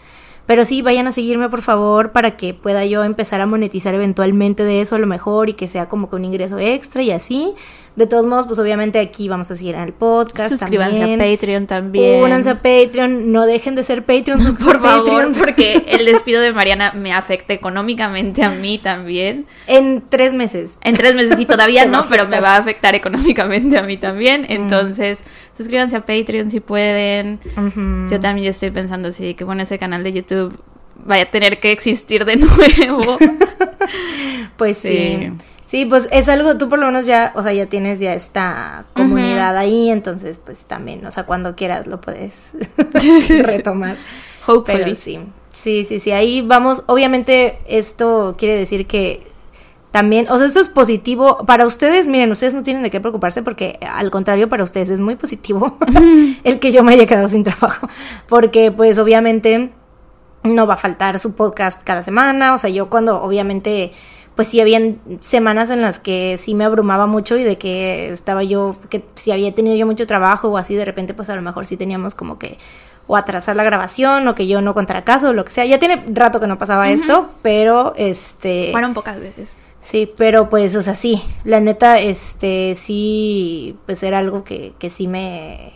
Pero 0.46 0.64
sí, 0.64 0.82
vayan 0.82 1.06
a 1.06 1.12
seguirme 1.12 1.48
por 1.48 1.62
favor 1.62 2.12
para 2.12 2.36
que 2.36 2.52
pueda 2.52 2.84
yo 2.84 3.04
empezar 3.04 3.40
a 3.40 3.46
monetizar 3.46 3.94
eventualmente 3.94 4.64
de 4.64 4.80
eso 4.80 4.96
a 4.96 4.98
lo 4.98 5.06
mejor 5.06 5.48
y 5.48 5.52
que 5.52 5.68
sea 5.68 5.88
como 5.88 6.10
que 6.10 6.16
un 6.16 6.24
ingreso 6.24 6.58
extra 6.58 7.02
y 7.02 7.10
así. 7.12 7.54
De 7.94 8.06
todos 8.06 8.26
modos, 8.26 8.46
pues 8.46 8.58
obviamente 8.58 8.98
aquí 8.98 9.28
vamos 9.28 9.50
a 9.50 9.56
seguir 9.56 9.74
en 9.74 9.82
el 9.82 9.92
podcast. 9.92 10.50
Suscríbanse 10.50 11.14
a 11.14 11.18
Patreon 11.18 11.66
también. 11.66 12.22
Únanse 12.22 12.50
a 12.50 12.54
Patreon. 12.56 13.30
No 13.30 13.46
dejen 13.46 13.74
de 13.74 13.84
ser 13.84 14.04
Patreons 14.04 14.44
por, 14.64 14.80
favor, 14.80 15.30
porque 15.38 15.84
el 15.88 16.06
despido 16.06 16.40
de 16.40 16.52
Mariana 16.52 16.92
me 16.94 17.12
afecta 17.12 17.52
económicamente 17.52 18.42
a 18.42 18.50
mí 18.50 18.78
también. 18.78 19.46
En 19.66 20.02
tres 20.08 20.32
meses. 20.32 20.78
En 20.80 20.96
tres 20.96 21.14
meses 21.14 21.38
y 21.38 21.46
todavía 21.46 21.86
no, 21.86 22.06
pero 22.08 22.26
me 22.26 22.40
va 22.40 22.56
a 22.56 22.58
afectar 22.58 22.94
económicamente 22.94 23.78
a 23.78 23.82
mí 23.82 23.96
también. 23.98 24.46
Entonces, 24.48 25.22
suscríbanse 25.56 25.96
a 25.96 26.00
Patreon 26.00 26.50
si 26.50 26.60
pueden. 26.60 27.38
Yo 28.10 28.20
también 28.20 28.48
estoy 28.48 28.70
pensando 28.70 29.08
así 29.08 29.34
que 29.34 29.44
bueno, 29.44 29.62
ese 29.62 29.78
canal 29.78 30.02
de 30.02 30.12
YouTube 30.12 30.58
vaya 31.04 31.24
a 31.24 31.30
tener 31.30 31.60
que 31.60 31.72
existir 31.72 32.24
de 32.24 32.36
nuevo. 32.36 33.18
pues 34.56 34.78
sí. 34.78 35.30
sí. 35.66 35.86
pues 35.86 36.08
es 36.12 36.28
algo, 36.28 36.58
tú 36.58 36.68
por 36.68 36.78
lo 36.78 36.86
menos 36.86 37.06
ya, 37.06 37.32
o 37.34 37.42
sea, 37.42 37.52
ya 37.52 37.66
tienes 37.66 38.00
ya 38.00 38.14
esta 38.14 38.86
comunidad 38.92 39.56
ahí, 39.56 39.90
entonces 39.90 40.38
pues 40.38 40.66
también, 40.66 41.04
o 41.06 41.10
sea, 41.10 41.24
cuando 41.24 41.56
quieras 41.56 41.86
lo 41.86 42.00
puedes 42.00 42.52
retomar. 43.28 43.96
Hopefully. 44.46 44.96
sí, 44.96 45.20
sí, 45.50 45.84
sí, 45.84 46.00
sí, 46.00 46.10
ahí 46.10 46.42
vamos, 46.42 46.82
obviamente 46.86 47.58
esto 47.66 48.34
quiere 48.36 48.56
decir 48.56 48.86
que 48.86 49.31
también, 49.92 50.26
o 50.30 50.38
sea, 50.38 50.46
esto 50.46 50.58
es 50.58 50.68
positivo. 50.68 51.38
Para 51.46 51.66
ustedes, 51.66 52.06
miren, 52.06 52.32
ustedes 52.32 52.54
no 52.54 52.62
tienen 52.62 52.82
de 52.82 52.90
qué 52.90 53.00
preocuparse 53.00 53.42
porque 53.42 53.78
al 53.88 54.10
contrario 54.10 54.48
para 54.48 54.64
ustedes 54.64 54.90
es 54.90 55.00
muy 55.00 55.16
positivo 55.16 55.76
el 56.44 56.58
que 56.58 56.72
yo 56.72 56.82
me 56.82 56.94
haya 56.94 57.06
quedado 57.06 57.28
sin 57.28 57.44
trabajo, 57.44 57.86
porque 58.28 58.72
pues 58.72 58.98
obviamente 58.98 59.72
no 60.42 60.66
va 60.66 60.74
a 60.74 60.78
faltar 60.78 61.18
su 61.18 61.34
podcast 61.34 61.82
cada 61.84 62.02
semana, 62.02 62.54
o 62.54 62.58
sea, 62.58 62.70
yo 62.70 62.88
cuando 62.90 63.22
obviamente 63.22 63.92
pues 64.34 64.48
sí 64.48 64.62
habían 64.62 64.98
semanas 65.20 65.68
en 65.68 65.82
las 65.82 66.00
que 66.00 66.38
sí 66.38 66.54
me 66.54 66.64
abrumaba 66.64 67.06
mucho 67.06 67.36
y 67.36 67.44
de 67.44 67.58
que 67.58 68.10
estaba 68.10 68.42
yo, 68.42 68.76
que 68.88 69.04
si 69.14 69.30
había 69.30 69.54
tenido 69.54 69.76
yo 69.76 69.84
mucho 69.84 70.06
trabajo 70.06 70.48
o 70.48 70.56
así, 70.56 70.74
de 70.74 70.86
repente 70.86 71.12
pues 71.12 71.28
a 71.28 71.36
lo 71.36 71.42
mejor 71.42 71.66
sí 71.66 71.76
teníamos 71.76 72.14
como 72.14 72.38
que 72.38 72.56
o 73.06 73.16
atrasar 73.16 73.56
la 73.56 73.64
grabación 73.64 74.26
o 74.26 74.34
que 74.34 74.46
yo 74.46 74.62
no 74.62 74.72
contara 74.72 75.04
caso 75.04 75.28
o 75.28 75.32
lo 75.34 75.44
que 75.44 75.52
sea. 75.52 75.66
Ya 75.66 75.78
tiene 75.78 76.02
rato 76.08 76.40
que 76.40 76.46
no 76.46 76.56
pasaba 76.56 76.88
esto, 76.90 77.30
pero 77.42 77.92
este... 77.96 78.70
Fueron 78.72 78.94
pocas 78.94 79.20
veces. 79.20 79.54
Sí, 79.82 80.10
pero 80.16 80.48
pues, 80.48 80.76
o 80.76 80.80
sea, 80.82 80.94
sí, 80.94 81.20
la 81.42 81.58
neta, 81.58 81.98
este, 81.98 82.74
sí, 82.76 83.76
pues 83.84 84.04
era 84.04 84.18
algo 84.18 84.44
que, 84.44 84.74
que 84.78 84.88
sí 84.88 85.08
me, 85.08 85.72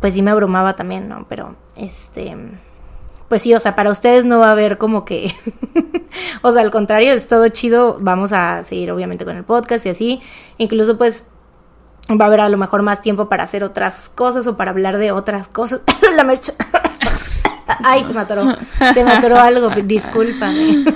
pues 0.00 0.14
sí 0.14 0.22
me 0.22 0.30
abrumaba 0.30 0.74
también, 0.74 1.06
¿no? 1.06 1.26
Pero, 1.28 1.54
este, 1.76 2.34
pues 3.28 3.42
sí, 3.42 3.54
o 3.54 3.60
sea, 3.60 3.76
para 3.76 3.90
ustedes 3.90 4.24
no 4.24 4.38
va 4.38 4.48
a 4.48 4.52
haber 4.52 4.78
como 4.78 5.04
que, 5.04 5.34
o 6.42 6.50
sea, 6.50 6.62
al 6.62 6.70
contrario, 6.70 7.12
es 7.12 7.28
todo 7.28 7.46
chido, 7.48 7.98
vamos 8.00 8.32
a 8.32 8.64
seguir 8.64 8.90
obviamente 8.90 9.26
con 9.26 9.36
el 9.36 9.44
podcast 9.44 9.84
y 9.84 9.90
así, 9.90 10.22
incluso 10.56 10.96
pues 10.96 11.24
va 12.10 12.24
a 12.24 12.28
haber 12.28 12.40
a 12.40 12.48
lo 12.48 12.56
mejor 12.56 12.80
más 12.80 13.02
tiempo 13.02 13.28
para 13.28 13.42
hacer 13.42 13.64
otras 13.64 14.08
cosas 14.08 14.46
o 14.46 14.56
para 14.56 14.70
hablar 14.70 14.96
de 14.96 15.12
otras 15.12 15.48
cosas. 15.48 15.82
la 16.16 16.24
mercha. 16.24 16.54
Ay, 17.84 18.04
me 18.04 18.20
atoró. 18.20 18.56
Se 18.94 19.04
me 19.04 19.12
atoró 19.12 19.38
algo, 19.38 19.68
discúlpame. 19.70 20.84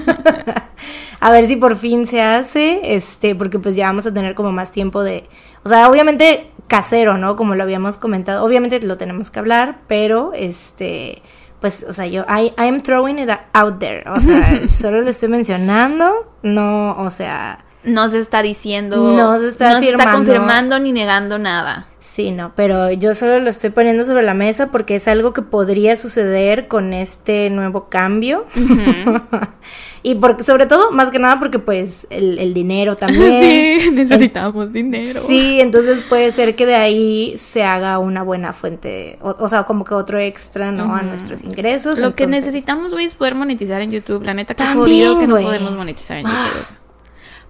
a 1.21 1.31
ver 1.31 1.47
si 1.47 1.57
por 1.57 1.77
fin 1.77 2.07
se 2.07 2.23
hace, 2.23 2.95
este, 2.95 3.35
porque 3.35 3.59
pues 3.59 3.77
ya 3.77 3.87
vamos 3.87 4.07
a 4.07 4.15
tener 4.15 4.35
como 4.35 4.53
más 4.53 4.71
tiempo 4.71 5.03
de, 5.03 5.25
o 5.65 5.69
sea, 5.69 5.89
obviamente 5.89 6.51
casero, 6.69 7.19
¿no? 7.19 7.37
Como 7.37 7.55
lo 7.55 7.63
habíamos 7.63 7.97
comentado, 7.97 8.45
obviamente 8.45 8.81
lo 8.81 8.97
tenemos 8.99 9.31
que 9.31 9.39
hablar, 9.39 9.81
pero 9.87 10.33
este, 10.35 11.23
pues, 11.61 11.85
o 11.89 11.93
sea, 11.93 12.07
yo, 12.07 12.25
I, 12.29 12.53
I'm 12.57 12.81
throwing 12.81 13.19
it 13.19 13.31
out 13.53 13.79
there, 13.79 14.09
o 14.09 14.21
sea, 14.21 14.69
solo 14.69 15.01
lo 15.03 15.11
estoy 15.11 15.29
mencionando, 15.29 16.33
no, 16.43 16.93
o 16.99 17.11
sea, 17.11 17.65
no 17.88 18.11
se 18.11 18.18
está 18.18 18.42
diciendo, 18.42 19.12
no 19.16 19.38
se 19.38 19.49
está, 19.49 19.80
confirmando 20.12 20.78
ni 20.78 20.92
negando 20.92 21.38
nada. 21.38 21.88
Sí, 21.99 22.30
no, 22.30 22.52
pero 22.54 22.92
yo 22.92 23.12
solo 23.12 23.40
lo 23.40 23.50
estoy 23.50 23.71
poniendo 23.71 24.04
sobre 24.04 24.23
la 24.23 24.33
mesa 24.33 24.71
porque 24.71 24.95
es 24.95 25.09
algo 25.09 25.33
que 25.33 25.42
podría 25.42 25.97
suceder 25.97 26.68
con 26.68 26.92
este 26.92 27.50
nuevo 27.50 27.88
cambio. 27.88 28.47
y 30.04 30.14
porque, 30.14 30.45
sobre 30.45 30.66
todo, 30.66 30.92
más 30.92 31.11
que 31.11 31.18
nada 31.18 31.40
porque 31.40 31.59
pues 31.59 32.07
el, 32.11 32.54
dinero 32.54 32.97
también. 32.97 33.18
Sí, 33.78 33.90
necesitamos 33.92 34.73
dinero. 34.73 35.21
Sí, 35.26 35.61
entonces 35.61 36.00
puede 36.00 36.30
ser 36.30 36.54
que 36.54 36.66
de 36.66 36.76
ahí 36.76 37.35
se 37.37 37.64
haga 37.64 37.99
una 37.99 38.23
buena 38.23 38.52
fuente, 38.52 39.18
o, 39.21 39.49
sea, 39.49 39.64
como 39.64 39.85
que 39.85 39.95
otro 39.95 40.18
extra, 40.18 40.71
¿no? 40.73 40.95
A 40.95 41.02
nuestros 41.02 41.42
ingresos. 41.42 41.99
Lo 41.99 42.14
que 42.14 42.26
necesitamos, 42.26 42.92
güey, 42.92 43.07
es 43.07 43.14
poder 43.14 43.35
monetizar 43.35 43.80
en 43.83 43.90
YouTube. 43.90 44.23
La 44.25 44.35
neta, 44.35 44.54
que 44.54 44.64
jodido 44.64 45.18
que 45.18 45.26
no 45.26 45.37
podemos 45.37 45.73
monetizar 45.73 46.18
en 46.18 46.26
YouTube. 46.26 46.77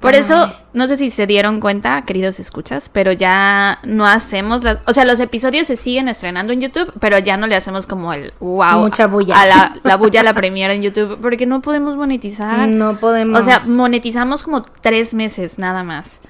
Por 0.00 0.14
eso, 0.14 0.52
no 0.74 0.86
sé 0.86 0.96
si 0.96 1.10
se 1.10 1.26
dieron 1.26 1.58
cuenta, 1.58 2.02
queridos 2.04 2.38
escuchas, 2.38 2.88
pero 2.88 3.10
ya 3.10 3.80
no 3.82 4.06
hacemos, 4.06 4.62
las- 4.62 4.78
o 4.86 4.92
sea, 4.94 5.04
los 5.04 5.18
episodios 5.18 5.66
se 5.66 5.74
siguen 5.76 6.08
estrenando 6.08 6.52
en 6.52 6.60
YouTube, 6.60 6.92
pero 7.00 7.18
ya 7.18 7.36
no 7.36 7.48
le 7.48 7.56
hacemos 7.56 7.86
como 7.88 8.12
el 8.12 8.32
wow. 8.38 8.78
Mucha 8.78 9.08
bulla. 9.08 9.40
A 9.40 9.46
la, 9.46 9.74
la 9.82 9.96
bulla 9.96 10.20
a 10.20 10.22
la 10.22 10.34
premiere 10.34 10.74
en 10.74 10.82
YouTube, 10.82 11.18
porque 11.20 11.46
no 11.46 11.62
podemos 11.62 11.96
monetizar. 11.96 12.68
No 12.68 12.96
podemos. 13.00 13.40
O 13.40 13.42
sea, 13.42 13.60
monetizamos 13.66 14.44
como 14.44 14.62
tres 14.62 15.14
meses 15.14 15.58
nada 15.58 15.82
más. 15.82 16.20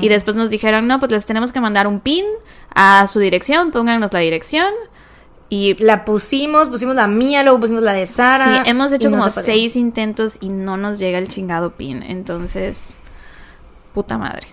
Y 0.00 0.08
después 0.08 0.34
nos 0.36 0.48
dijeron, 0.48 0.86
no, 0.86 0.98
pues 0.98 1.12
les 1.12 1.26
tenemos 1.26 1.52
que 1.52 1.60
mandar 1.60 1.86
un 1.86 2.00
pin 2.00 2.24
a 2.74 3.06
su 3.06 3.18
dirección, 3.18 3.70
pónganos 3.70 4.12
la 4.14 4.20
dirección. 4.20 4.72
Y 5.52 5.74
La 5.82 6.04
pusimos, 6.04 6.68
pusimos 6.68 6.94
la 6.94 7.08
mía, 7.08 7.42
luego 7.42 7.58
pusimos 7.58 7.82
la 7.82 7.92
de 7.92 8.06
Sara. 8.06 8.62
sí, 8.62 8.70
hemos 8.70 8.92
hecho 8.92 9.10
no 9.10 9.18
como 9.18 9.28
seis 9.30 9.74
intentos 9.74 10.36
y 10.40 10.48
no 10.48 10.76
nos 10.76 11.00
llega 11.00 11.18
el 11.18 11.28
chingado 11.28 11.72
pin. 11.72 12.04
Entonces, 12.04 12.96
puta 13.92 14.18
madre. 14.18 14.46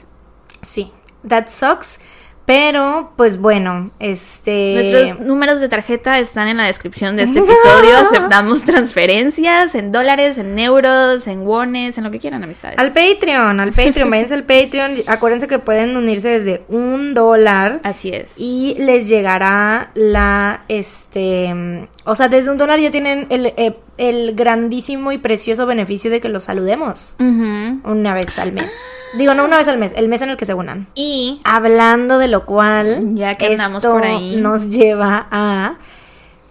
Sí, 0.62 0.92
that 1.28 1.48
sucks. 1.48 2.00
Pero, 2.48 3.12
pues 3.18 3.40
bueno, 3.40 3.92
este. 4.00 4.74
Nuestros 4.76 5.20
números 5.20 5.60
de 5.60 5.68
tarjeta 5.68 6.18
están 6.18 6.48
en 6.48 6.56
la 6.56 6.64
descripción 6.64 7.18
de 7.18 7.24
este 7.24 7.40
episodio. 7.40 7.98
Aceptamos 8.08 8.64
transferencias 8.64 9.76
en 9.76 9.92
dólares, 9.92 10.38
en 10.38 10.58
euros, 10.58 11.28
en 11.28 11.42
wones, 11.42 11.98
en 11.98 12.06
lo 12.06 12.10
que 12.10 12.20
quieran, 12.20 12.46
amistades. 12.46 12.80
Al 12.80 12.94
Patreon, 12.94 13.60
al 13.60 13.74
Patreon, 13.74 14.10
váyanse 14.10 14.34
al 14.34 14.46
Patreon. 14.46 14.94
Acuérdense 15.08 15.48
que 15.48 15.60
pueden 15.60 15.98
unirse 15.98 16.30
desde 16.30 16.64
un 16.70 17.14
dólar. 17.14 17.82
Así 17.84 18.12
es. 18.14 18.36
Y 18.38 18.78
les 18.80 19.10
llegará 19.10 19.92
la, 19.94 20.64
este, 20.70 21.54
o 22.06 22.16
sea, 22.16 22.30
desde 22.30 22.50
un 22.50 22.58
dólar 22.58 22.80
ya 22.80 22.92
tienen 22.92 23.28
el, 23.30 23.48
eh, 23.58 23.76
el 23.98 24.36
grandísimo 24.36 25.12
y 25.12 25.18
precioso 25.18 25.66
beneficio 25.66 26.10
de 26.12 26.22
que 26.22 26.30
los 26.30 26.44
saludemos 26.46 27.16
una 27.20 28.14
vez 28.14 28.38
al 28.40 28.52
mes. 28.52 28.74
Digo, 29.18 29.34
no 29.34 29.46
una 29.46 29.58
vez 29.58 29.68
al 29.68 29.78
mes, 29.78 29.94
el 29.96 30.08
mes 30.10 30.22
en 30.22 30.30
el 30.30 30.38
que 30.38 30.46
se 30.46 30.54
unan. 30.54 30.88
Y 30.96 31.42
Hablando 31.44 32.18
de 32.20 32.28
lo 32.28 32.46
cual, 32.46 33.16
Ya 33.16 33.36
que 33.36 33.54
esto 33.54 33.92
por 33.94 34.04
ahí. 34.04 34.36
nos 34.36 34.70
lleva 34.70 35.28
a 35.32 35.76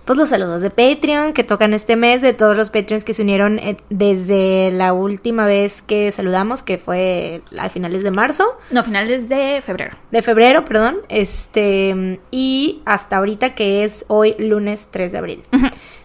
pues 0.07 0.19
los 0.19 0.29
saludos 0.29 0.63
de 0.63 0.71
Patreon 0.71 1.33
que 1.33 1.43
tocan 1.43 1.75
este 1.75 1.97
mes 1.97 2.23
de 2.23 2.33
todos 2.33 2.57
los 2.57 2.71
Patreons 2.71 3.05
que 3.05 3.13
se 3.13 3.23
unieron 3.23 3.59
eh, 3.59 3.77
desde 3.91 4.71
la 4.71 4.93
última 4.93 5.47
vez 5.47 5.83
que 5.83 6.13
saludamos, 6.13 6.63
que 6.63 6.79
fue 6.79 7.43
a 7.59 7.69
finales 7.69 8.05
de 8.05 8.13
marzo, 8.13 8.47
no, 8.71 8.85
finales 8.85 9.29
de 9.29 9.61
febrero. 9.63 9.97
de 10.13 10.23
febrero, 10.23 10.65
perdón, 10.65 10.99
este 11.09 12.21
y 12.31 12.83
hasta 12.87 13.17
ahorita 13.17 13.55
que 13.55 13.83
es 13.85 14.07
hoy 14.09 14.37
lunes 14.39 14.89
3 14.93 15.13
de 15.13 15.19
abril. 15.19 15.45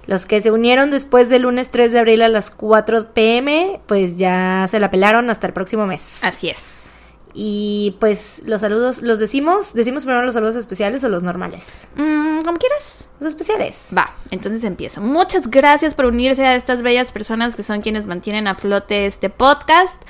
Los 0.08 0.26
que 0.26 0.42
se 0.42 0.50
unieron 0.50 0.90
después 0.90 1.30
del 1.30 1.44
lunes 1.44 1.70
3 1.70 1.92
de 1.92 2.00
abril 2.00 2.24
a 2.24 2.28
las 2.28 2.50
4 2.50 3.14
pm, 3.14 3.80
pues 3.86 4.18
ya 4.18 4.66
se 4.68 4.80
la 4.80 4.90
pelaron 4.90 5.30
hasta 5.30 5.46
el 5.46 5.54
próximo 5.54 5.86
mes. 5.86 6.24
Así 6.24 6.50
es. 6.50 6.81
Y 7.34 7.96
pues 8.00 8.44
los 8.46 8.62
saludos, 8.62 9.02
¿los 9.02 9.20
decimos? 9.20 9.74
¿Decimos 9.74 10.04
primero 10.04 10.26
los 10.26 10.34
saludos 10.34 10.56
especiales 10.56 11.04
o 11.04 11.10
los 11.10 11.24
normales? 11.24 11.88
Mm, 11.96 12.42
como 12.44 12.58
quieras. 12.58 13.06
Los 13.20 13.30
especiales. 13.30 13.94
Va, 13.96 14.14
entonces 14.32 14.64
empiezo. 14.64 15.00
Muchas 15.00 15.50
gracias 15.50 15.94
por 15.94 16.06
unirse 16.06 16.46
a 16.46 16.56
estas 16.56 16.82
bellas 16.82 17.12
personas 17.12 17.56
que 17.56 17.64
son 17.64 17.82
quienes 17.82 18.08
mantienen 18.08 18.48
a 18.48 18.56
flote 18.56 19.06
este 19.06 19.30
podcast. 19.30 20.02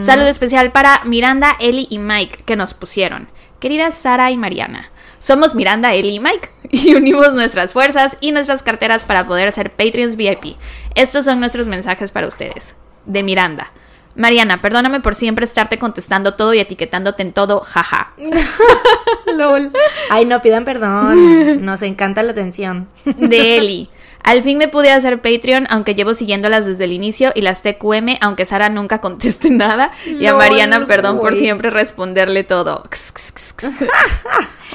Saludo 0.00 0.28
especial 0.28 0.70
para 0.70 1.02
Miranda, 1.04 1.56
Eli 1.60 1.86
y 1.90 1.98
Mike 1.98 2.44
que 2.44 2.56
nos 2.56 2.74
pusieron. 2.74 3.28
Queridas 3.58 3.96
Sara 3.96 4.30
y 4.30 4.36
Mariana, 4.36 4.90
somos 5.20 5.54
Miranda, 5.54 5.94
Eli 5.94 6.16
y 6.16 6.20
Mike 6.20 6.50
y 6.70 6.94
unimos 6.94 7.34
nuestras 7.34 7.72
fuerzas 7.72 8.16
y 8.20 8.32
nuestras 8.32 8.62
carteras 8.62 9.04
para 9.04 9.26
poder 9.26 9.52
ser 9.52 9.72
Patreons 9.72 10.16
VIP. 10.16 10.56
Estos 10.94 11.24
son 11.24 11.40
nuestros 11.40 11.66
mensajes 11.66 12.10
para 12.10 12.28
ustedes. 12.28 12.74
De 13.06 13.22
Miranda. 13.22 13.72
Mariana, 14.14 14.60
perdóname 14.60 15.00
por 15.00 15.14
siempre 15.14 15.44
estarte 15.44 15.78
contestando 15.78 16.34
todo 16.34 16.54
y 16.54 16.58
etiquetándote 16.58 17.22
en 17.22 17.32
todo, 17.32 17.60
jaja. 17.60 18.12
LOL. 19.36 19.70
Ay, 20.10 20.24
no 20.24 20.42
pidan 20.42 20.64
perdón. 20.64 21.62
Nos 21.64 21.82
encanta 21.82 22.22
la 22.22 22.32
atención. 22.32 22.88
De 23.04 23.58
Eli. 23.58 23.90
Al 24.22 24.42
fin 24.42 24.58
me 24.58 24.68
pude 24.68 24.90
hacer 24.90 25.22
Patreon, 25.22 25.66
aunque 25.70 25.94
llevo 25.94 26.12
siguiéndolas 26.12 26.66
desde 26.66 26.84
el 26.84 26.92
inicio, 26.92 27.30
y 27.34 27.40
las 27.40 27.62
TQM, 27.62 28.16
aunque 28.20 28.44
Sara 28.44 28.68
nunca 28.68 29.00
conteste 29.00 29.48
nada, 29.50 29.92
y 30.04 30.26
a 30.26 30.34
Mariana, 30.34 30.86
perdón 30.86 31.18
por 31.18 31.36
siempre 31.36 31.70
responderle 31.70 32.44
todo. 32.44 32.84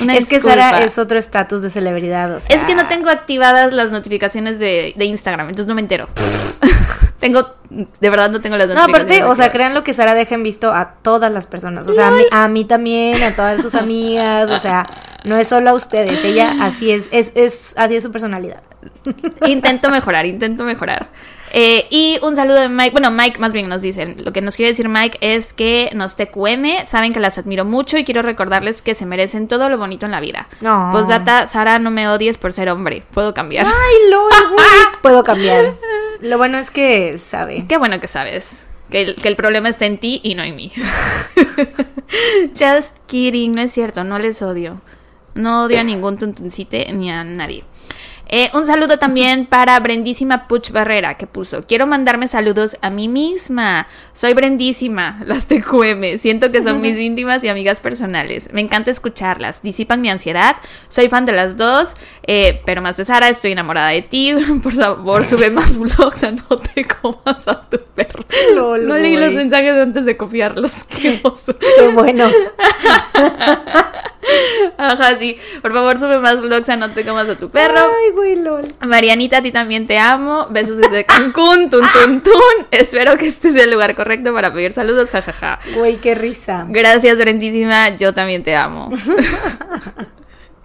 Una 0.01 0.15
es 0.15 0.25
que. 0.25 0.39
Sara 0.39 0.83
es 0.83 0.97
otro 0.97 1.19
estatus 1.19 1.61
de 1.61 1.69
celebridad. 1.69 2.33
O 2.35 2.39
sea, 2.39 2.55
Es 2.55 2.63
que 2.63 2.73
no 2.73 2.87
tengo 2.87 3.09
activadas 3.09 3.73
las 3.73 3.91
notificaciones 3.91 4.59
de, 4.59 4.93
de 4.95 5.05
Instagram, 5.05 5.49
entonces 5.49 5.67
no 5.67 5.75
me 5.75 5.81
entero. 5.81 6.07
Tengo, 7.23 7.47
de 7.69 8.09
verdad 8.09 8.29
no 8.29 8.41
tengo 8.41 8.57
las 8.57 8.67
No, 8.67 8.83
aparte, 8.83 9.23
o 9.23 9.33
sea, 9.33 9.49
crean 9.49 9.73
lo 9.73 9.81
que 9.81 9.93
Sara 9.93 10.13
deja 10.13 10.35
en 10.35 10.43
visto 10.43 10.73
a 10.73 10.95
todas 11.01 11.31
las 11.31 11.47
personas. 11.47 11.87
O 11.87 11.93
sea, 11.93 12.07
a 12.07 12.11
mí, 12.11 12.23
a 12.29 12.47
mí 12.49 12.65
también, 12.65 13.23
a 13.23 13.33
todas 13.33 13.61
sus 13.61 13.75
amigas. 13.75 14.49
O 14.49 14.59
sea, 14.59 14.85
no 15.23 15.37
es 15.37 15.47
solo 15.47 15.69
a 15.69 15.73
ustedes. 15.73 16.21
Ella 16.25 16.57
así 16.59 16.91
es, 16.91 17.07
es, 17.11 17.31
es 17.35 17.75
así 17.77 17.95
es 17.95 18.03
su 18.03 18.11
personalidad. 18.11 18.61
Intento 19.47 19.89
mejorar, 19.89 20.25
intento 20.25 20.65
mejorar. 20.65 21.07
Eh, 21.55 21.85
y 21.91 22.17
un 22.23 22.35
saludo 22.35 22.59
de 22.59 22.67
Mike. 22.67 22.91
Bueno, 22.91 23.11
Mike 23.11 23.39
más 23.39 23.53
bien 23.53 23.69
nos 23.69 23.81
dicen. 23.81 24.15
Lo 24.25 24.33
que 24.33 24.41
nos 24.41 24.55
quiere 24.55 24.71
decir 24.71 24.89
Mike 24.89 25.19
es 25.21 25.53
que 25.53 25.91
nos 25.93 26.15
TQM. 26.15 26.87
Saben 26.87 27.13
que 27.13 27.19
las 27.19 27.37
admiro 27.37 27.63
mucho 27.63 27.97
y 27.97 28.03
quiero 28.03 28.23
recordarles 28.23 28.81
que 28.81 28.95
se 28.95 29.05
merecen 29.05 29.47
todo 29.47 29.69
lo 29.69 29.77
bonito 29.77 30.05
en 30.05 30.11
la 30.11 30.19
vida. 30.19 30.47
No. 30.61 30.89
Postdata, 30.91 31.47
Sara, 31.47 31.77
no 31.77 31.91
me 31.91 32.09
odies 32.09 32.39
por 32.39 32.51
ser 32.53 32.69
hombre. 32.69 33.03
Puedo 33.13 33.33
cambiar. 33.35 33.67
Ay, 33.67 34.11
lol, 34.11 34.49
güey. 34.53 35.01
Puedo 35.03 35.23
cambiar. 35.23 35.73
Lo 36.23 36.37
bueno 36.37 36.57
es 36.57 36.71
que 36.71 37.17
sabe. 37.17 37.65
Qué 37.67 37.77
bueno 37.77 37.99
que 37.99 38.07
sabes. 38.07 38.65
Que 38.89 39.01
el, 39.01 39.15
que 39.15 39.27
el 39.27 39.35
problema 39.35 39.67
está 39.67 39.85
en 39.85 39.97
ti 39.97 40.21
y 40.23 40.35
no 40.35 40.43
en 40.43 40.55
mí. 40.55 40.71
Just 42.57 42.97
kidding, 43.07 43.53
no 43.53 43.61
es 43.61 43.73
cierto, 43.73 44.05
no 44.05 44.17
les 44.19 44.41
odio. 44.41 44.81
No 45.35 45.65
odio 45.65 45.81
a 45.81 45.83
ningún 45.83 46.17
tuntuncite 46.17 46.93
ni 46.93 47.11
a 47.11 47.25
nadie. 47.25 47.65
Eh, 48.27 48.49
un 48.53 48.65
saludo 48.65 48.97
también 48.97 49.45
para 49.45 49.79
Brendísima 49.79 50.47
Puch 50.47 50.71
Barrera 50.71 51.17
que 51.17 51.27
puso, 51.27 51.63
quiero 51.67 51.85
mandarme 51.85 52.27
saludos 52.27 52.77
a 52.81 52.89
mí 52.89 53.07
misma. 53.07 53.87
Soy 54.13 54.33
Brendísima, 54.33 55.21
las 55.25 55.47
TQM. 55.47 56.17
Siento 56.19 56.51
que 56.51 56.63
son 56.63 56.81
mis 56.81 56.97
íntimas 56.99 57.43
y 57.43 57.49
amigas 57.49 57.79
personales. 57.79 58.49
Me 58.53 58.61
encanta 58.61 58.91
escucharlas, 58.91 59.61
disipan 59.61 60.01
mi 60.01 60.09
ansiedad. 60.09 60.55
Soy 60.89 61.09
fan 61.09 61.25
de 61.25 61.33
las 61.33 61.57
dos, 61.57 61.95
eh, 62.25 62.61
pero 62.65 62.81
más 62.81 62.97
de 62.97 63.05
Sara, 63.05 63.29
estoy 63.29 63.51
enamorada 63.51 63.89
de 63.89 64.01
ti. 64.01 64.33
Por 64.63 64.73
favor, 64.73 65.23
sube 65.23 65.49
más 65.49 65.77
vlogs, 65.77 66.23
no 66.23 66.57
te 66.57 66.85
comas 66.85 67.47
a 67.47 67.61
tu 67.69 67.77
perro. 67.93 68.23
Lol, 68.55 68.87
no 68.87 68.97
leí 68.97 69.17
los 69.17 69.33
mensajes 69.33 69.73
antes 69.73 70.05
de 70.05 70.17
copiarlos. 70.17 70.85
Qué 70.85 71.19
oso. 71.23 71.55
Qué 71.59 71.87
bueno. 71.89 72.25
Ajá, 74.77 75.17
sí. 75.17 75.37
Por 75.61 75.73
favor, 75.73 75.99
sube 75.99 76.19
más 76.19 76.41
vlogs 76.41 76.69
a 76.69 76.75
no 76.75 76.89
te 76.91 77.03
comas 77.05 77.27
a 77.29 77.37
tu 77.37 77.49
perro. 77.49 77.79
Ay, 77.79 78.11
güey, 78.11 78.35
lol. 78.35 78.65
Marianita, 78.85 79.37
a 79.37 79.41
ti 79.41 79.51
también 79.51 79.87
te 79.87 79.97
amo. 79.97 80.47
Besos 80.49 80.77
desde 80.77 81.03
Cancún, 81.05 81.69
tun, 81.69 81.81
tun, 81.93 82.21
tun. 82.21 82.67
Espero 82.71 83.17
que 83.17 83.27
este 83.27 83.51
sea 83.51 83.63
el 83.63 83.71
lugar 83.71 83.95
correcto 83.95 84.33
para 84.33 84.53
pedir 84.53 84.73
saludos, 84.73 85.11
jajaja. 85.11 85.59
Güey, 85.75 85.97
qué 85.97 86.15
risa. 86.15 86.65
Gracias, 86.69 87.17
Brendísima. 87.17 87.89
Yo 87.89 88.13
también 88.13 88.43
te 88.43 88.55
amo. 88.55 88.89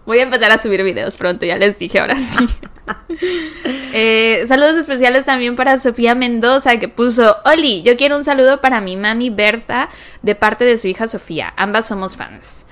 Voy 0.08 0.20
a 0.20 0.22
empezar 0.22 0.50
a 0.50 0.58
subir 0.58 0.82
videos 0.84 1.14
pronto, 1.16 1.44
ya 1.44 1.58
les 1.58 1.78
dije, 1.78 1.98
ahora 1.98 2.16
sí. 2.16 2.46
Eh, 3.92 4.44
saludos 4.48 4.76
especiales 4.76 5.26
también 5.26 5.54
para 5.54 5.78
Sofía 5.78 6.14
Mendoza 6.14 6.78
que 6.78 6.88
puso, 6.88 7.36
Oli, 7.44 7.82
yo 7.82 7.96
quiero 7.98 8.16
un 8.16 8.24
saludo 8.24 8.62
para 8.62 8.80
mi 8.80 8.96
mami 8.96 9.28
Berta 9.28 9.90
de 10.22 10.34
parte 10.34 10.64
de 10.64 10.78
su 10.78 10.88
hija 10.88 11.08
Sofía. 11.08 11.52
Ambas 11.58 11.88
somos 11.88 12.16
fans. 12.16 12.64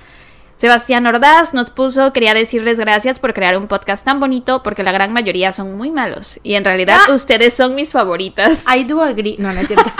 Sebastián 0.57 1.05
Ordaz 1.05 1.53
nos 1.53 1.69
puso, 1.69 2.11
quería 2.13 2.33
decirles 2.33 2.79
gracias 2.79 3.19
por 3.19 3.35
crear 3.35 3.55
un 3.57 3.67
podcast 3.67 4.03
tan 4.03 4.19
bonito 4.19 4.63
porque 4.63 4.81
la 4.81 4.91
gran 4.91 5.13
mayoría 5.13 5.51
son 5.51 5.77
muy 5.77 5.91
malos 5.91 6.39
y 6.41 6.55
en 6.55 6.65
realidad 6.65 6.97
Ah. 7.07 7.13
ustedes 7.13 7.53
son 7.53 7.75
mis 7.75 7.91
favoritas. 7.91 8.65
I 8.67 8.83
do 8.83 9.03
agree. 9.03 9.35
No, 9.37 9.53
no 9.53 9.59
es 9.61 9.67
cierto. 9.67 9.91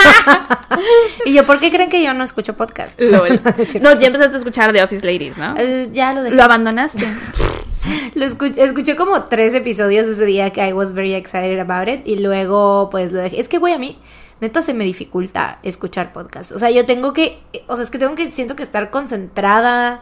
y 1.25 1.33
yo, 1.33 1.45
¿por 1.45 1.59
qué 1.59 1.69
creen 1.71 1.91
que 1.91 2.03
yo 2.03 2.13
no 2.15 2.23
escucho 2.23 2.55
podcast? 2.57 2.99
Lol. 2.99 3.39
No, 3.81 3.99
ya 3.99 4.07
empezaste 4.07 4.35
a 4.35 4.39
escuchar 4.39 4.73
The 4.73 4.81
Office 4.81 5.05
Ladies, 5.05 5.37
¿no? 5.37 5.53
Eh, 5.57 5.89
ya 5.93 6.13
lo 6.13 6.23
dejé. 6.23 6.35
Lo 6.35 6.43
abandonaste. 6.43 7.03
Lo 8.15 8.25
escuché, 8.25 8.63
escuché 8.63 8.95
como 8.97 9.23
tres 9.25 9.53
episodios 9.53 10.07
ese 10.07 10.25
día 10.25 10.49
que 10.49 10.67
I 10.67 10.73
was 10.73 10.91
very 10.93 11.13
excited 11.13 11.59
about 11.59 11.87
it 11.87 12.01
y 12.05 12.17
luego 12.19 12.89
pues 12.89 13.13
lo 13.13 13.21
dejé. 13.21 13.39
Es 13.39 13.47
que, 13.47 13.59
güey, 13.59 13.73
a 13.75 13.77
mí 13.77 13.97
neta 14.41 14.61
se 14.61 14.73
me 14.73 14.83
dificulta 14.83 15.59
escuchar 15.63 16.11
podcast. 16.11 16.51
O 16.51 16.59
sea, 16.59 16.69
yo 16.71 16.85
tengo 16.85 17.13
que, 17.13 17.39
o 17.67 17.75
sea, 17.75 17.85
es 17.85 17.91
que 17.91 17.97
tengo 17.99 18.15
que, 18.15 18.29
siento 18.31 18.55
que 18.57 18.63
estar 18.63 18.89
concentrada 18.89 20.01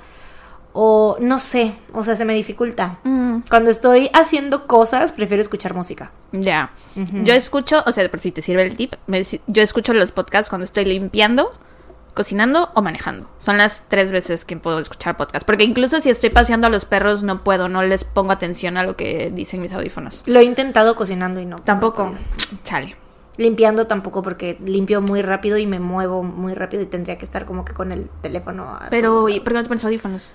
o 0.77 1.15
no 1.21 1.39
sé, 1.39 1.73
o 1.93 2.03
sea, 2.03 2.15
se 2.17 2.25
me 2.25 2.33
dificulta. 2.33 2.99
Mm, 3.03 3.39
Cuando 3.49 3.71
estoy 3.71 4.09
haciendo 4.13 4.67
cosas, 4.67 5.13
prefiero 5.13 5.41
escuchar 5.41 5.73
música. 5.73 6.11
ya. 6.33 6.69
Yo 7.23 7.33
escucho, 7.33 7.81
o 7.87 7.91
sea, 7.93 8.09
por 8.11 8.19
si 8.19 8.31
te 8.31 8.41
sirve 8.41 8.63
el 8.63 8.75
tip, 8.75 8.93
me- 9.07 9.23
yo 9.47 9.61
escucho 9.63 9.93
los 9.93 10.11
podcasts 10.11 10.49
cuando 10.49 10.65
estoy 10.65 10.83
limpiando, 10.85 11.51
cocinando 12.13 12.69
o 12.75 12.81
manejando. 12.81 13.29
Son 13.39 13.57
las 13.57 13.83
tres 13.89 14.11
veces 14.11 14.45
que 14.45 14.55
puedo 14.57 14.79
escuchar 14.79 15.17
podcast. 15.17 15.45
Porque 15.45 15.63
incluso 15.63 15.99
si 16.01 16.09
estoy 16.09 16.29
paseando 16.29 16.67
a 16.67 16.69
los 16.69 16.85
perros, 16.85 17.23
no 17.23 17.43
puedo, 17.43 17.67
no 17.69 17.81
les 17.83 18.03
pongo 18.05 18.31
atención 18.31 18.77
a 18.77 18.83
lo 18.83 18.95
que 18.95 19.31
dicen 19.33 19.61
mis 19.61 19.73
audífonos. 19.73 20.23
Lo 20.25 20.39
he 20.39 20.43
intentado 20.43 20.95
cocinando 20.95 21.39
y 21.41 21.45
no. 21.45 21.57
Tampoco. 21.59 22.05
no. 22.11 22.17
Chale. 22.63 22.95
Limpiando 23.37 23.85
tampoco 23.85 24.21
porque 24.21 24.57
limpio 24.63 25.01
muy 25.01 25.21
rápido 25.21 25.57
y 25.57 25.67
me 25.67 25.79
muevo 25.81 26.23
muy 26.23 26.53
rápido 26.53 26.83
y 26.83 26.85
tendría 26.85 27.17
que 27.17 27.25
estar 27.25 27.45
como 27.45 27.65
que 27.65 27.73
con 27.73 27.91
el 27.91 28.07
teléfono. 28.21 28.79
Pero, 28.89 29.27
¿y 29.27 29.41
por 29.41 29.49
qué 29.51 29.57
no 29.57 29.63
te 29.63 29.67
pones 29.67 29.83
audífonos? 29.83 30.31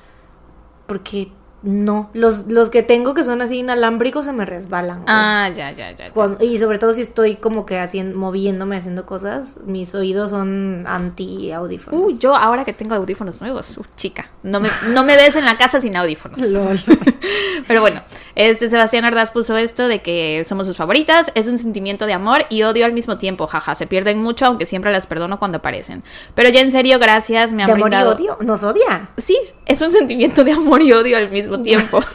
Porque 0.91 1.31
no, 1.63 2.09
los, 2.15 2.47
los 2.47 2.71
que 2.71 2.83
tengo 2.83 3.13
que 3.13 3.23
son 3.23 3.43
así 3.43 3.59
inalámbricos 3.59 4.25
se 4.25 4.33
me 4.33 4.47
resbalan. 4.47 5.05
Ah, 5.07 5.51
ya, 5.55 5.71
ya, 5.73 5.93
ya. 5.93 6.11
y 6.41 6.59
sobre 6.59 6.79
todo 6.79 6.95
si 6.95 7.03
estoy 7.03 7.37
como 7.37 7.67
que 7.67 7.79
haciendo, 7.79 8.19
moviéndome, 8.19 8.77
haciendo 8.77 9.05
cosas, 9.05 9.59
mis 9.67 9.95
oídos 9.95 10.31
son 10.31 10.85
anti 10.87 11.53
audífonos. 11.53 12.01
Uy, 12.03 12.19
yo 12.19 12.35
ahora 12.35 12.65
que 12.65 12.73
tengo 12.73 12.95
audífonos 12.95 13.43
nuevos, 13.43 13.79
chica, 13.95 14.31
no 14.43 14.59
me, 14.61 14.71
no 14.95 15.05
me 15.05 15.17
ves 15.17 15.37
en 15.37 15.45
la 15.45 15.59
casa 15.59 15.83
sin 15.83 15.97
audífonos. 15.97 16.41
Pero 17.69 17.83
bueno, 17.83 18.03
este 18.35 18.71
Sebastián 18.71 19.05
Ardaz 19.05 19.31
puso 19.31 19.59
esto 19.59 19.87
de 19.87 20.01
que 20.01 20.47
somos 20.49 20.67
sus 20.67 20.79
favoritas, 20.79 21.31
es 21.35 21.47
un 21.47 21.59
sentimiento 21.59 22.07
de 22.07 22.15
amor 22.15 22.47
y 22.49 22.63
odio 22.63 22.87
al 22.87 22.95
mismo 22.95 23.19
tiempo, 23.19 23.47
jaja, 23.47 23.75
se 23.75 23.87
pierden 23.87 24.23
mucho, 24.23 24.47
aunque 24.47 24.65
siempre 24.65 24.93
las 24.93 25.07
perdono 25.07 25.39
cuando 25.39 25.59
aparecen. 25.59 26.03
Pero 26.35 26.49
ya 26.49 26.61
en 26.61 26.73
serio, 26.73 26.99
gracias, 26.99 27.53
me 27.53 27.65
han 27.65 27.67
¿De 27.67 27.73
amor 27.75 27.93
y 27.93 27.97
odio? 27.97 28.39
¿Nos 28.41 28.63
odia? 28.63 29.11
Sí, 29.19 29.39
es 29.71 29.81
un 29.81 29.93
sentimiento 29.93 30.43
de 30.43 30.53
amor 30.53 30.83
y 30.83 30.93
odio 30.93 31.17
al 31.17 31.31
mismo 31.31 31.63
tiempo. 31.63 32.03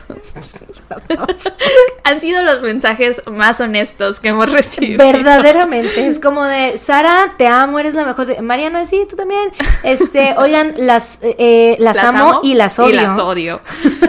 Han 2.04 2.22
sido 2.22 2.44
los 2.44 2.62
mensajes 2.62 3.22
más 3.32 3.60
honestos 3.62 4.20
que 4.20 4.30
hemos 4.30 4.52
recibido. 4.52 5.04
Verdaderamente, 5.04 6.06
es 6.06 6.20
como 6.20 6.44
de, 6.44 6.78
Sara, 6.78 7.34
te 7.38 7.48
amo, 7.48 7.80
eres 7.80 7.94
la 7.94 8.06
mejor. 8.06 8.26
De... 8.26 8.42
Mariana, 8.42 8.86
sí, 8.86 9.06
tú 9.10 9.16
también. 9.16 9.52
Este, 9.84 10.36
oigan, 10.38 10.76
las, 10.78 11.20
eh, 11.22 11.78
las, 11.80 11.98
amo, 11.98 12.42
y 12.44 12.56
las 12.56 12.78
odio. 12.78 12.90
Y 12.90 12.94
las 12.94 13.20
odio. 13.20 13.62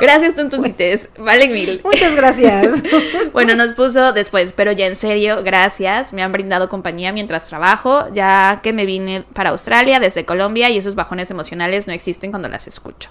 Gracias, 0.00 0.34
tontoncites. 0.34 1.10
Vale 1.18 1.48
mil. 1.48 1.80
Muchas 1.84 2.14
gracias. 2.14 2.82
bueno, 3.32 3.54
nos 3.54 3.74
puso 3.74 4.12
después, 4.12 4.52
pero 4.52 4.72
ya 4.72 4.86
en 4.86 4.96
serio, 4.96 5.42
gracias. 5.42 6.12
Me 6.12 6.22
han 6.22 6.32
brindado 6.32 6.68
compañía 6.68 7.12
mientras 7.12 7.46
trabajo, 7.46 8.06
ya 8.12 8.60
que 8.62 8.72
me 8.72 8.86
vine 8.86 9.24
para 9.32 9.50
Australia 9.50 10.00
desde 10.00 10.24
Colombia 10.24 10.70
y 10.70 10.78
esos 10.78 10.94
bajones 10.94 11.30
emocionales 11.30 11.86
no 11.86 11.92
existen 11.92 12.30
cuando 12.30 12.48
las 12.48 12.66
escucho. 12.66 13.10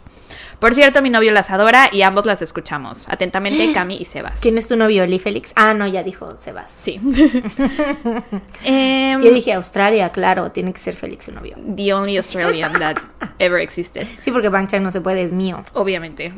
Por 0.60 0.74
cierto, 0.74 1.02
mi 1.02 1.10
novio 1.10 1.32
las 1.32 1.50
adora 1.50 1.90
y 1.92 2.02
ambos 2.02 2.26
las 2.26 2.42
escuchamos. 2.42 3.08
Atentamente, 3.10 3.72
Cami 3.74 3.98
y 3.98 4.06
Sebas. 4.06 4.40
¿Quién 4.40 4.58
es 4.58 4.68
tu 4.68 4.76
novio, 4.76 5.06
Lee 5.06 5.20
Félix? 5.20 5.54
Ah, 5.56 5.74
no, 5.74 5.88
ya 5.88 6.04
dijo 6.04 6.38
Sebas. 6.38 6.72
Sí. 6.72 7.00
eh, 8.64 9.18
yo 9.22 9.34
dije 9.34 9.54
Australia, 9.54 10.12
claro, 10.12 10.52
tiene 10.52 10.72
que 10.74 10.80
ser 10.80 10.96
Félix 10.96 11.26
su 11.26 11.34
novio. 11.34 11.56
The 11.76 11.94
only 11.94 12.18
Australian 12.18 12.74
that 12.74 12.98
ever 13.40 13.60
existed. 13.60 14.08
Sí, 14.22 14.32
porque 14.32 14.50
Bangchan 14.50 14.84
no 14.84 14.92
se 14.92 15.02
puede, 15.02 15.24
es 15.24 15.32
mío. 15.32 15.64
Obviamente. 15.74 16.34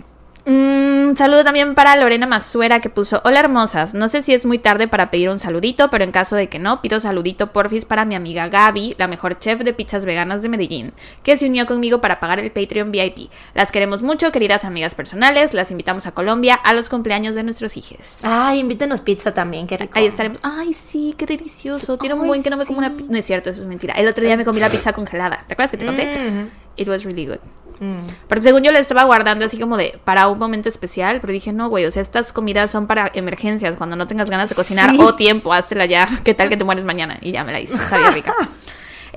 Un 0.47 1.11
mm, 1.11 1.17
saludo 1.17 1.43
también 1.43 1.75
para 1.75 1.97
Lorena 1.97 2.25
Masuera 2.25 2.79
que 2.79 2.89
puso, 2.89 3.21
hola 3.25 3.41
hermosas, 3.41 3.93
no 3.93 4.07
sé 4.07 4.21
si 4.21 4.33
es 4.33 4.45
muy 4.45 4.59
tarde 4.59 4.87
para 4.87 5.11
pedir 5.11 5.29
un 5.29 5.39
saludito, 5.39 5.89
pero 5.89 6.05
en 6.05 6.13
caso 6.13 6.37
de 6.37 6.47
que 6.47 6.57
no, 6.57 6.81
pido 6.81 7.01
saludito 7.01 7.51
porfis 7.51 7.83
para 7.83 8.05
mi 8.05 8.15
amiga 8.15 8.47
Gaby, 8.47 8.95
la 8.97 9.09
mejor 9.09 9.39
chef 9.39 9.59
de 9.59 9.73
pizzas 9.73 10.05
veganas 10.05 10.41
de 10.41 10.47
Medellín, 10.47 10.93
que 11.21 11.37
se 11.37 11.47
unió 11.47 11.65
conmigo 11.65 11.99
para 11.99 12.21
pagar 12.21 12.39
el 12.39 12.53
Patreon 12.53 12.93
VIP. 12.93 13.29
Las 13.55 13.73
queremos 13.73 14.03
mucho, 14.03 14.31
queridas 14.31 14.63
amigas 14.63 14.95
personales, 14.95 15.53
las 15.53 15.69
invitamos 15.69 16.07
a 16.07 16.13
Colombia 16.13 16.55
a 16.55 16.71
los 16.71 16.87
cumpleaños 16.87 17.35
de 17.35 17.43
nuestros 17.43 17.75
hijos. 17.75 18.19
Ay, 18.23 18.59
invítenos 18.59 19.01
pizza 19.01 19.33
también, 19.33 19.67
qué 19.67 19.75
rico. 19.75 19.99
Ahí 19.99 20.05
estaremos. 20.05 20.39
Ay, 20.43 20.73
sí, 20.73 21.13
qué 21.17 21.25
delicioso. 21.25 21.97
Tiene 21.97 22.15
un 22.15 22.25
buen 22.25 22.41
que 22.41 22.49
no 22.49 22.55
me 22.55 22.65
como 22.65 22.79
una 22.79 22.87
No 22.87 23.17
es 23.17 23.25
cierto, 23.25 23.49
eso 23.49 23.59
es 23.59 23.67
mentira. 23.67 23.95
El 23.95 24.07
otro 24.07 24.23
día 24.23 24.37
me 24.37 24.45
comí 24.45 24.61
la 24.61 24.69
pizza 24.69 24.93
congelada. 24.93 25.43
¿Te 25.45 25.55
acuerdas 25.55 25.71
que 25.71 25.77
te 25.77 25.85
conté? 25.85 26.05
Mm. 26.05 26.49
It 26.77 26.87
was 26.87 27.03
really 27.03 27.25
good. 27.25 27.39
Mm. 27.79 28.27
Porque 28.27 28.43
según 28.43 28.63
yo 28.63 28.71
le 28.71 28.79
estaba 28.79 29.03
guardando 29.03 29.45
así 29.45 29.59
como 29.59 29.77
de 29.77 29.99
para 30.03 30.27
un 30.27 30.39
momento 30.39 30.69
especial, 30.69 31.19
pero 31.21 31.33
dije, 31.33 31.53
no, 31.53 31.69
güey, 31.69 31.85
o 31.85 31.91
sea, 31.91 32.01
estas 32.01 32.31
comidas 32.31 32.71
son 32.71 32.87
para 32.87 33.11
emergencias, 33.13 33.75
cuando 33.77 33.95
no 33.95 34.07
tengas 34.07 34.29
ganas 34.29 34.49
de 34.49 34.55
cocinar 34.55 34.95
o 34.99 35.15
tiempo, 35.15 35.53
háztela 35.53 35.85
ya, 35.85 36.07
¿qué 36.23 36.33
tal 36.33 36.49
que 36.49 36.57
te 36.57 36.63
mueres 36.63 36.85
mañana? 36.85 37.17
Y 37.21 37.31
ya 37.31 37.43
me 37.43 37.51
la 37.51 37.59
hice, 37.59 37.77
sabía 37.77 38.11
rica. 38.11 38.33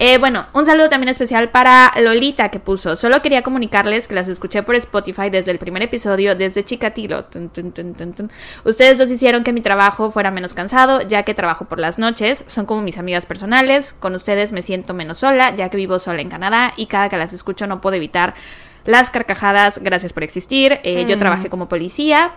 Eh, 0.03 0.17
bueno, 0.17 0.47
un 0.55 0.65
saludo 0.65 0.89
también 0.89 1.11
especial 1.11 1.51
para 1.51 1.93
Lolita 2.01 2.49
que 2.49 2.59
puso. 2.59 2.97
Solo 2.97 3.21
quería 3.21 3.43
comunicarles 3.43 4.09
que 4.09 4.15
las 4.15 4.29
escuché 4.29 4.63
por 4.63 4.75
Spotify 4.77 5.29
desde 5.29 5.51
el 5.51 5.59
primer 5.59 5.83
episodio, 5.83 6.35
desde 6.35 6.65
Chikatilo. 6.65 7.27
Ustedes 8.65 8.97
dos 8.97 9.11
hicieron 9.11 9.45
que 9.45 9.53
mi 9.53 9.61
trabajo 9.61 10.11
fuera 10.11 10.31
menos 10.31 10.55
cansado, 10.55 11.03
ya 11.03 11.25
que 11.25 11.35
trabajo 11.35 11.67
por 11.67 11.79
las 11.79 11.99
noches. 11.99 12.47
Son 12.47 12.65
como 12.65 12.81
mis 12.81 12.97
amigas 12.97 13.27
personales. 13.27 13.93
Con 13.93 14.15
ustedes 14.15 14.53
me 14.53 14.63
siento 14.63 14.95
menos 14.95 15.19
sola, 15.19 15.55
ya 15.55 15.69
que 15.69 15.77
vivo 15.77 15.99
sola 15.99 16.23
en 16.23 16.31
Canadá 16.31 16.73
y 16.79 16.87
cada 16.87 17.11
que 17.11 17.19
las 17.19 17.35
escucho 17.35 17.67
no 17.67 17.83
puedo 17.83 17.97
evitar 17.97 18.33
las 18.87 19.11
carcajadas. 19.11 19.81
Gracias 19.83 20.15
por 20.15 20.23
existir. 20.23 20.81
Eh, 20.83 21.05
yo 21.07 21.17
mm. 21.17 21.21
trabajé 21.21 21.51
como 21.51 21.69
policía. 21.69 22.33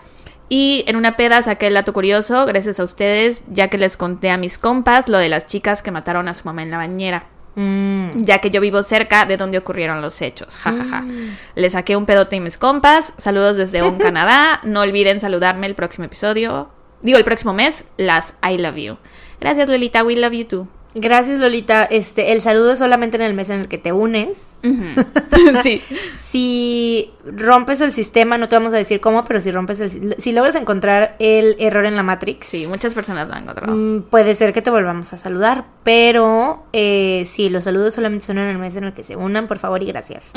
Y 0.49 0.83
en 0.87 0.97
una 0.97 1.15
peda 1.15 1.41
saqué 1.41 1.67
el 1.67 1.75
dato 1.75 1.93
curioso, 1.93 2.45
gracias 2.45 2.81
a 2.81 2.83
ustedes, 2.83 3.43
ya 3.47 3.69
que 3.69 3.77
les 3.77 3.95
conté 3.95 4.31
a 4.31 4.37
mis 4.37 4.57
compas 4.57 5.07
lo 5.07 5.17
de 5.17 5.29
las 5.29 5.47
chicas 5.47 5.81
que 5.81 5.91
mataron 5.91 6.27
a 6.27 6.33
su 6.33 6.43
mamá 6.43 6.61
en 6.61 6.69
la 6.69 6.77
bañera. 6.77 7.32
Mm. 7.55 8.23
Ya 8.23 8.39
que 8.39 8.49
yo 8.49 8.61
vivo 8.61 8.81
cerca 8.83 9.25
de 9.25 9.37
donde 9.37 9.57
ocurrieron 9.57 10.01
los 10.01 10.21
hechos. 10.21 10.55
jajaja 10.57 10.83
ja, 10.83 10.89
ja. 10.89 11.01
Mm. 11.01 11.37
Le 11.55 11.69
saqué 11.69 11.95
un 11.95 12.05
pedote 12.05 12.35
y 12.35 12.39
mis 12.39 12.57
compas. 12.57 13.13
Saludos 13.17 13.57
desde 13.57 13.83
un 13.83 13.97
Canadá. 13.99 14.59
No 14.63 14.81
olviden 14.81 15.19
saludarme 15.19 15.67
el 15.67 15.75
próximo 15.75 16.05
episodio. 16.05 16.69
Digo, 17.01 17.17
el 17.17 17.23
próximo 17.23 17.53
mes. 17.53 17.85
Las 17.97 18.33
I 18.43 18.57
love 18.57 18.77
you. 18.77 18.97
Gracias, 19.39 19.67
Lolita. 19.67 20.03
We 20.03 20.15
love 20.15 20.33
you 20.33 20.45
too. 20.45 20.67
Gracias, 20.95 21.39
Lolita. 21.39 21.85
Este, 21.85 22.33
el 22.33 22.41
saludo 22.41 22.73
es 22.73 22.79
solamente 22.79 23.17
en 23.17 23.23
el 23.23 23.33
mes 23.33 23.49
en 23.49 23.61
el 23.61 23.67
que 23.67 23.77
te 23.77 23.91
unes. 23.91 24.45
sí. 25.63 25.81
si 26.15 27.11
rompes 27.25 27.81
el 27.81 27.91
sistema, 27.91 28.37
no 28.37 28.47
te 28.47 28.55
vamos 28.55 28.73
a 28.73 28.77
decir 28.77 29.01
cómo, 29.01 29.23
pero 29.23 29.41
si 29.41 29.51
rompes 29.51 29.79
el 29.79 30.15
si 30.17 30.31
logras 30.31 30.55
encontrar 30.55 31.15
el 31.19 31.55
error 31.59 31.85
en 31.85 31.95
la 31.95 32.03
Matrix. 32.03 32.47
Sí, 32.47 32.67
muchas 32.67 32.93
personas 32.93 33.27
lo 33.27 33.33
han 33.33 33.43
encontrado. 33.43 33.75
Mm, 33.75 34.03
puede 34.03 34.35
ser 34.35 34.53
que 34.53 34.61
te 34.61 34.69
volvamos 34.69 35.13
a 35.13 35.17
saludar, 35.17 35.65
pero 35.83 36.63
eh, 36.73 37.23
sí, 37.25 37.49
los 37.49 37.63
saludos 37.63 37.95
solamente 37.95 38.25
son 38.25 38.37
en 38.37 38.49
el 38.49 38.59
mes 38.59 38.75
en 38.75 38.83
el 38.83 38.93
que 38.93 39.03
se 39.03 39.15
unan, 39.15 39.47
por 39.47 39.57
favor 39.57 39.81
y 39.81 39.87
gracias. 39.87 40.31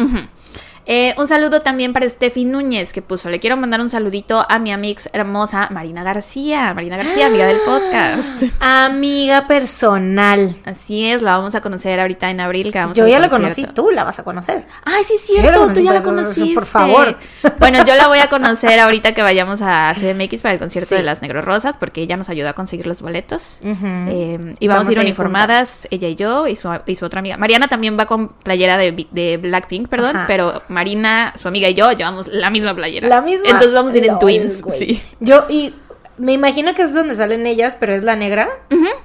Eh, 0.88 1.14
un 1.18 1.26
saludo 1.26 1.62
también 1.62 1.92
para 1.92 2.08
Steffi 2.08 2.44
Núñez 2.44 2.92
que 2.92 3.02
puso, 3.02 3.28
le 3.28 3.40
quiero 3.40 3.56
mandar 3.56 3.80
un 3.80 3.90
saludito 3.90 4.46
a 4.48 4.60
mi 4.60 4.70
amix 4.70 5.10
hermosa 5.12 5.68
Marina 5.72 6.04
García. 6.04 6.74
Marina 6.74 6.96
García, 6.96 7.26
amiga 7.26 7.46
del 7.46 7.58
podcast. 7.58 8.44
Amiga 8.60 9.48
personal. 9.48 10.54
Así 10.64 11.06
es, 11.10 11.22
la 11.22 11.38
vamos 11.38 11.56
a 11.56 11.60
conocer 11.60 11.98
ahorita 11.98 12.30
en 12.30 12.40
abril. 12.40 12.72
Que 12.72 12.86
yo 12.94 13.08
ya 13.08 13.18
la 13.18 13.28
conocí, 13.28 13.66
tú 13.74 13.90
la 13.90 14.04
vas 14.04 14.20
a 14.20 14.22
conocer. 14.22 14.64
Ay, 14.84 15.02
sí, 15.02 15.14
cierto, 15.20 15.68
tú 15.74 15.80
ya 15.80 15.92
la 15.92 16.02
conociste. 16.02 16.54
Por 16.54 16.66
favor. 16.66 17.16
Bueno, 17.58 17.84
yo 17.84 17.96
la 17.96 18.06
voy 18.06 18.18
a 18.18 18.28
conocer 18.28 18.78
ahorita 18.78 19.12
que 19.12 19.22
vayamos 19.22 19.62
a 19.62 19.92
CDMX 19.94 20.42
para 20.42 20.52
el 20.52 20.60
concierto 20.60 20.94
de 20.94 21.02
las 21.02 21.20
Negros 21.20 21.44
Rosas, 21.44 21.76
porque 21.76 22.02
ella 22.02 22.16
nos 22.16 22.28
ayudó 22.28 22.50
a 22.50 22.52
conseguir 22.52 22.86
los 22.86 23.02
boletos. 23.02 23.58
Eh, 23.62 24.54
y 24.60 24.68
vamos, 24.68 24.88
a 24.88 24.92
ir 24.92 24.98
uniformadas, 25.00 25.88
ella 25.90 26.08
y 26.08 26.14
yo, 26.14 26.46
y 26.46 26.54
su, 26.54 26.68
y 26.86 26.94
su 26.94 27.04
otra 27.04 27.18
amiga. 27.20 27.36
Mariana 27.36 27.66
también 27.66 27.98
va 27.98 28.06
con 28.06 28.28
playera 28.28 28.78
de, 28.78 29.06
de 29.10 29.36
Blackpink, 29.38 29.88
perdón, 29.88 30.16
pero 30.28 30.62
Marina, 30.76 31.32
su 31.36 31.48
amiga 31.48 31.70
y 31.70 31.74
yo 31.74 31.90
llevamos 31.92 32.28
la 32.28 32.50
misma 32.50 32.74
playera. 32.74 33.08
La 33.08 33.22
misma. 33.22 33.48
Entonces 33.48 33.72
vamos 33.72 33.94
a 33.94 33.98
ir 33.98 34.06
en 34.06 34.18
twins. 34.18 34.62
Sí. 34.74 35.00
Yo, 35.20 35.46
y 35.48 35.74
me 36.18 36.34
imagino 36.34 36.74
que 36.74 36.82
es 36.82 36.92
donde 36.92 37.16
salen 37.16 37.46
ellas, 37.46 37.78
pero 37.80 37.94
es 37.94 38.04
la 38.04 38.14
negra. 38.14 38.46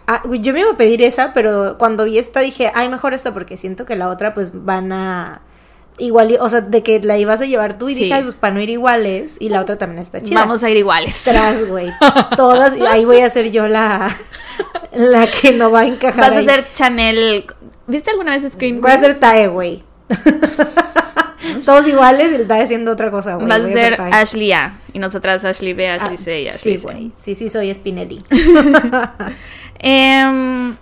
Ah, 0.06 0.22
yo 0.30 0.52
me 0.52 0.60
iba 0.60 0.72
a 0.72 0.76
pedir 0.76 1.02
esa, 1.02 1.32
pero 1.34 1.78
cuando 1.78 2.04
vi 2.04 2.20
esta 2.20 2.42
dije, 2.42 2.70
ay, 2.76 2.90
mejor 2.90 3.14
esta 3.14 3.34
porque 3.34 3.56
siento 3.56 3.86
que 3.86 3.96
la 3.96 4.10
otra 4.10 4.34
pues 4.34 4.52
van 4.54 4.92
a 4.92 5.44
igual, 5.98 6.38
o 6.42 6.50
sea, 6.50 6.60
de 6.60 6.84
que 6.84 7.00
la 7.00 7.18
ibas 7.18 7.40
a 7.40 7.46
llevar 7.46 7.78
tú 7.78 7.88
y 7.88 7.94
dije, 7.94 8.14
ay, 8.14 8.24
pues 8.24 8.36
para 8.36 8.54
no 8.54 8.60
ir 8.60 8.70
iguales 8.70 9.38
y 9.40 9.48
la 9.48 9.62
otra 9.62 9.78
también 9.78 10.02
está 10.02 10.20
chida. 10.20 10.42
Vamos 10.42 10.62
a 10.62 10.70
ir 10.70 10.76
iguales. 10.76 11.24
Tras, 11.24 11.66
güey. 11.70 11.90
Todas, 12.36 12.76
y 12.76 12.82
ahí 12.82 13.06
voy 13.06 13.22
a 13.22 13.30
ser 13.30 13.52
yo 13.52 13.70
la, 13.70 14.10
la 14.94 15.28
que 15.30 15.54
no 15.54 15.72
va 15.72 15.82
a 15.82 15.86
encajar. 15.86 16.32
Vas 16.32 16.32
a 16.32 16.44
ser 16.44 16.74
Chanel. 16.74 17.46
¿Viste 17.88 18.12
alguna 18.12 18.38
vez 18.38 18.52
Scream 18.52 18.82
Voy 18.82 18.92
a 18.92 18.98
ser 18.98 19.20
Tae, 19.20 19.48
güey. 19.48 19.84
Todos 21.66 21.88
iguales 21.88 22.32
y 22.32 22.36
él 22.36 22.42
está 22.42 22.62
haciendo 22.62 22.92
otra 22.92 23.12
cosa, 23.12 23.36
güey. 23.36 23.48
Vas 23.48 23.60
a 23.60 23.72
ser 23.72 24.02
Ashley 24.02 24.52
A. 24.52 24.74
Y 24.94 25.00
nosotras 25.00 25.46
Ashley 25.46 25.74
B, 25.74 25.88
Ashley 25.88 26.18
ah, 26.20 26.24
C 26.24 26.42
y 26.42 26.48
Ashley 26.48 26.78
Sí, 26.78 26.84
güey. 26.84 27.12
Sí, 27.20 27.36
sí, 27.36 27.50
soy 27.50 27.74
Spinelli. 27.74 28.22
eh, 29.80 30.74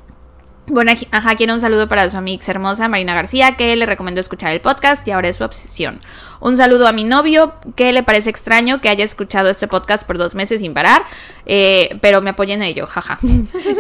bueno, 0.70 0.92
ajá, 1.12 1.36
quiero 1.36 1.54
un 1.54 1.62
saludo 1.62 1.90
para 1.90 2.10
su 2.10 2.18
amiga 2.18 2.44
hermosa 2.48 2.88
Marina 2.88 3.16
García, 3.16 3.58
que 3.58 3.76
le 3.76 3.86
recomendó 3.86 4.22
escuchar 4.22 4.52
el 4.52 4.62
podcast 4.62 5.08
y 5.08 5.12
ahora 5.12 5.30
es 5.30 5.38
su 5.38 5.44
obsesión. 5.44 6.00
Un 6.40 6.56
saludo 6.56 6.88
a 6.88 6.94
mi 6.94 7.04
novio, 7.04 7.54
que 7.76 7.92
le 7.92 8.02
parece 8.04 8.30
extraño 8.30 8.80
que 8.80 8.88
haya 8.88 9.04
escuchado 9.04 9.50
este 9.50 9.68
podcast 9.68 10.06
por 10.08 10.18
dos 10.18 10.36
meses 10.36 10.62
sin 10.62 10.74
parar, 10.74 11.04
eh, 11.46 11.98
pero 12.02 12.22
me 12.22 12.30
apoyen 12.30 12.62
en 12.62 12.70
ello, 12.70 12.88
jaja. 12.88 13.20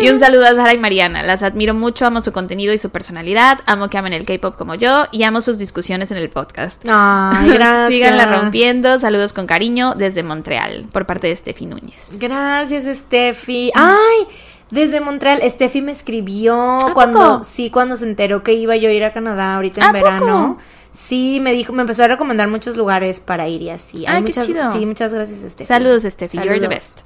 y 0.01 0.09
un 0.09 0.19
saludo 0.19 0.45
a 0.45 0.55
Sara 0.55 0.73
y 0.73 0.77
Mariana, 0.77 1.23
las 1.23 1.43
admiro 1.43 1.73
mucho, 1.73 2.05
amo 2.05 2.21
su 2.21 2.31
contenido 2.31 2.73
y 2.73 2.77
su 2.77 2.89
personalidad, 2.89 3.59
amo 3.65 3.89
que 3.89 3.97
amen 3.97 4.13
el 4.13 4.25
K-pop 4.25 4.57
como 4.57 4.75
yo 4.75 5.05
y 5.11 5.23
amo 5.23 5.41
sus 5.41 5.57
discusiones 5.57 6.11
en 6.11 6.17
el 6.17 6.29
podcast. 6.29 6.83
Ay, 6.89 7.49
gracias. 7.53 7.93
Síganla 7.93 8.25
rompiendo, 8.25 8.99
saludos 8.99 9.31
con 9.31 9.47
cariño 9.47 9.93
desde 9.95 10.23
Montreal, 10.23 10.87
por 10.91 11.05
parte 11.05 11.27
de 11.27 11.35
Steffi 11.35 11.65
Núñez. 11.65 12.19
Gracias, 12.19 12.97
Steffi. 12.97 13.71
¡Ay! 13.73 14.27
Desde 14.71 15.01
Montreal, 15.01 15.41
Steffi 15.43 15.81
me 15.81 15.91
escribió 15.91 16.77
cuando, 16.93 17.43
sí, 17.43 17.71
cuando 17.71 17.97
se 17.97 18.05
enteró 18.05 18.43
que 18.43 18.53
iba 18.53 18.75
yo 18.75 18.89
a 18.89 18.93
ir 18.93 19.03
a 19.03 19.13
Canadá 19.13 19.55
ahorita 19.55 19.87
en 19.87 19.93
verano. 19.93 20.57
sí 20.93 21.39
me 21.41 21.51
dijo, 21.53 21.73
me 21.73 21.81
empezó 21.81 22.03
a 22.03 22.07
recomendar 22.07 22.47
muchos 22.47 22.77
lugares 22.77 23.19
para 23.19 23.47
ir 23.47 23.63
y 23.63 23.69
así. 23.71 24.05
Ay, 24.07 24.17
qué 24.17 24.27
muchas, 24.27 24.47
chido. 24.47 24.71
Sí, 24.71 24.85
muchas 24.85 25.13
gracias, 25.13 25.39
Steffi. 25.39 25.67
Saludos, 25.67 26.03
Steffi. 26.03 26.37
You're 26.37 26.59
the 26.59 26.67
best. 26.67 26.99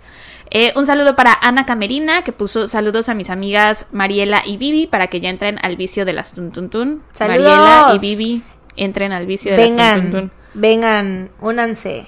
Eh, 0.50 0.74
un 0.76 0.86
saludo 0.86 1.16
para 1.16 1.34
Ana 1.42 1.66
Camerina, 1.66 2.24
que 2.24 2.32
puso 2.32 2.68
saludos 2.68 3.10
a 3.10 3.14
mis 3.14 3.30
amigas 3.30 3.88
Mariela 3.92 4.44
y 4.46 4.58
Vivi 4.58 4.88
para 4.88 5.08
que 5.08 5.22
ya 5.22 5.30
entren 5.30 5.58
al 5.64 5.78
vicio 5.78 6.06
de 6.06 6.14
las 6.14 6.34
tuntuntun. 6.34 7.02
¡Saludos! 7.14 7.44
Mariela 7.44 7.96
y 7.96 8.00
Vivi 8.00 8.44
entren 8.76 9.14
al 9.14 9.26
vicio 9.26 9.52
de 9.52 9.58
las 9.58 9.68
Vengan, 9.68 10.02
tuntuntun. 10.02 10.32
vengan, 10.54 11.30
únanse 11.40 12.06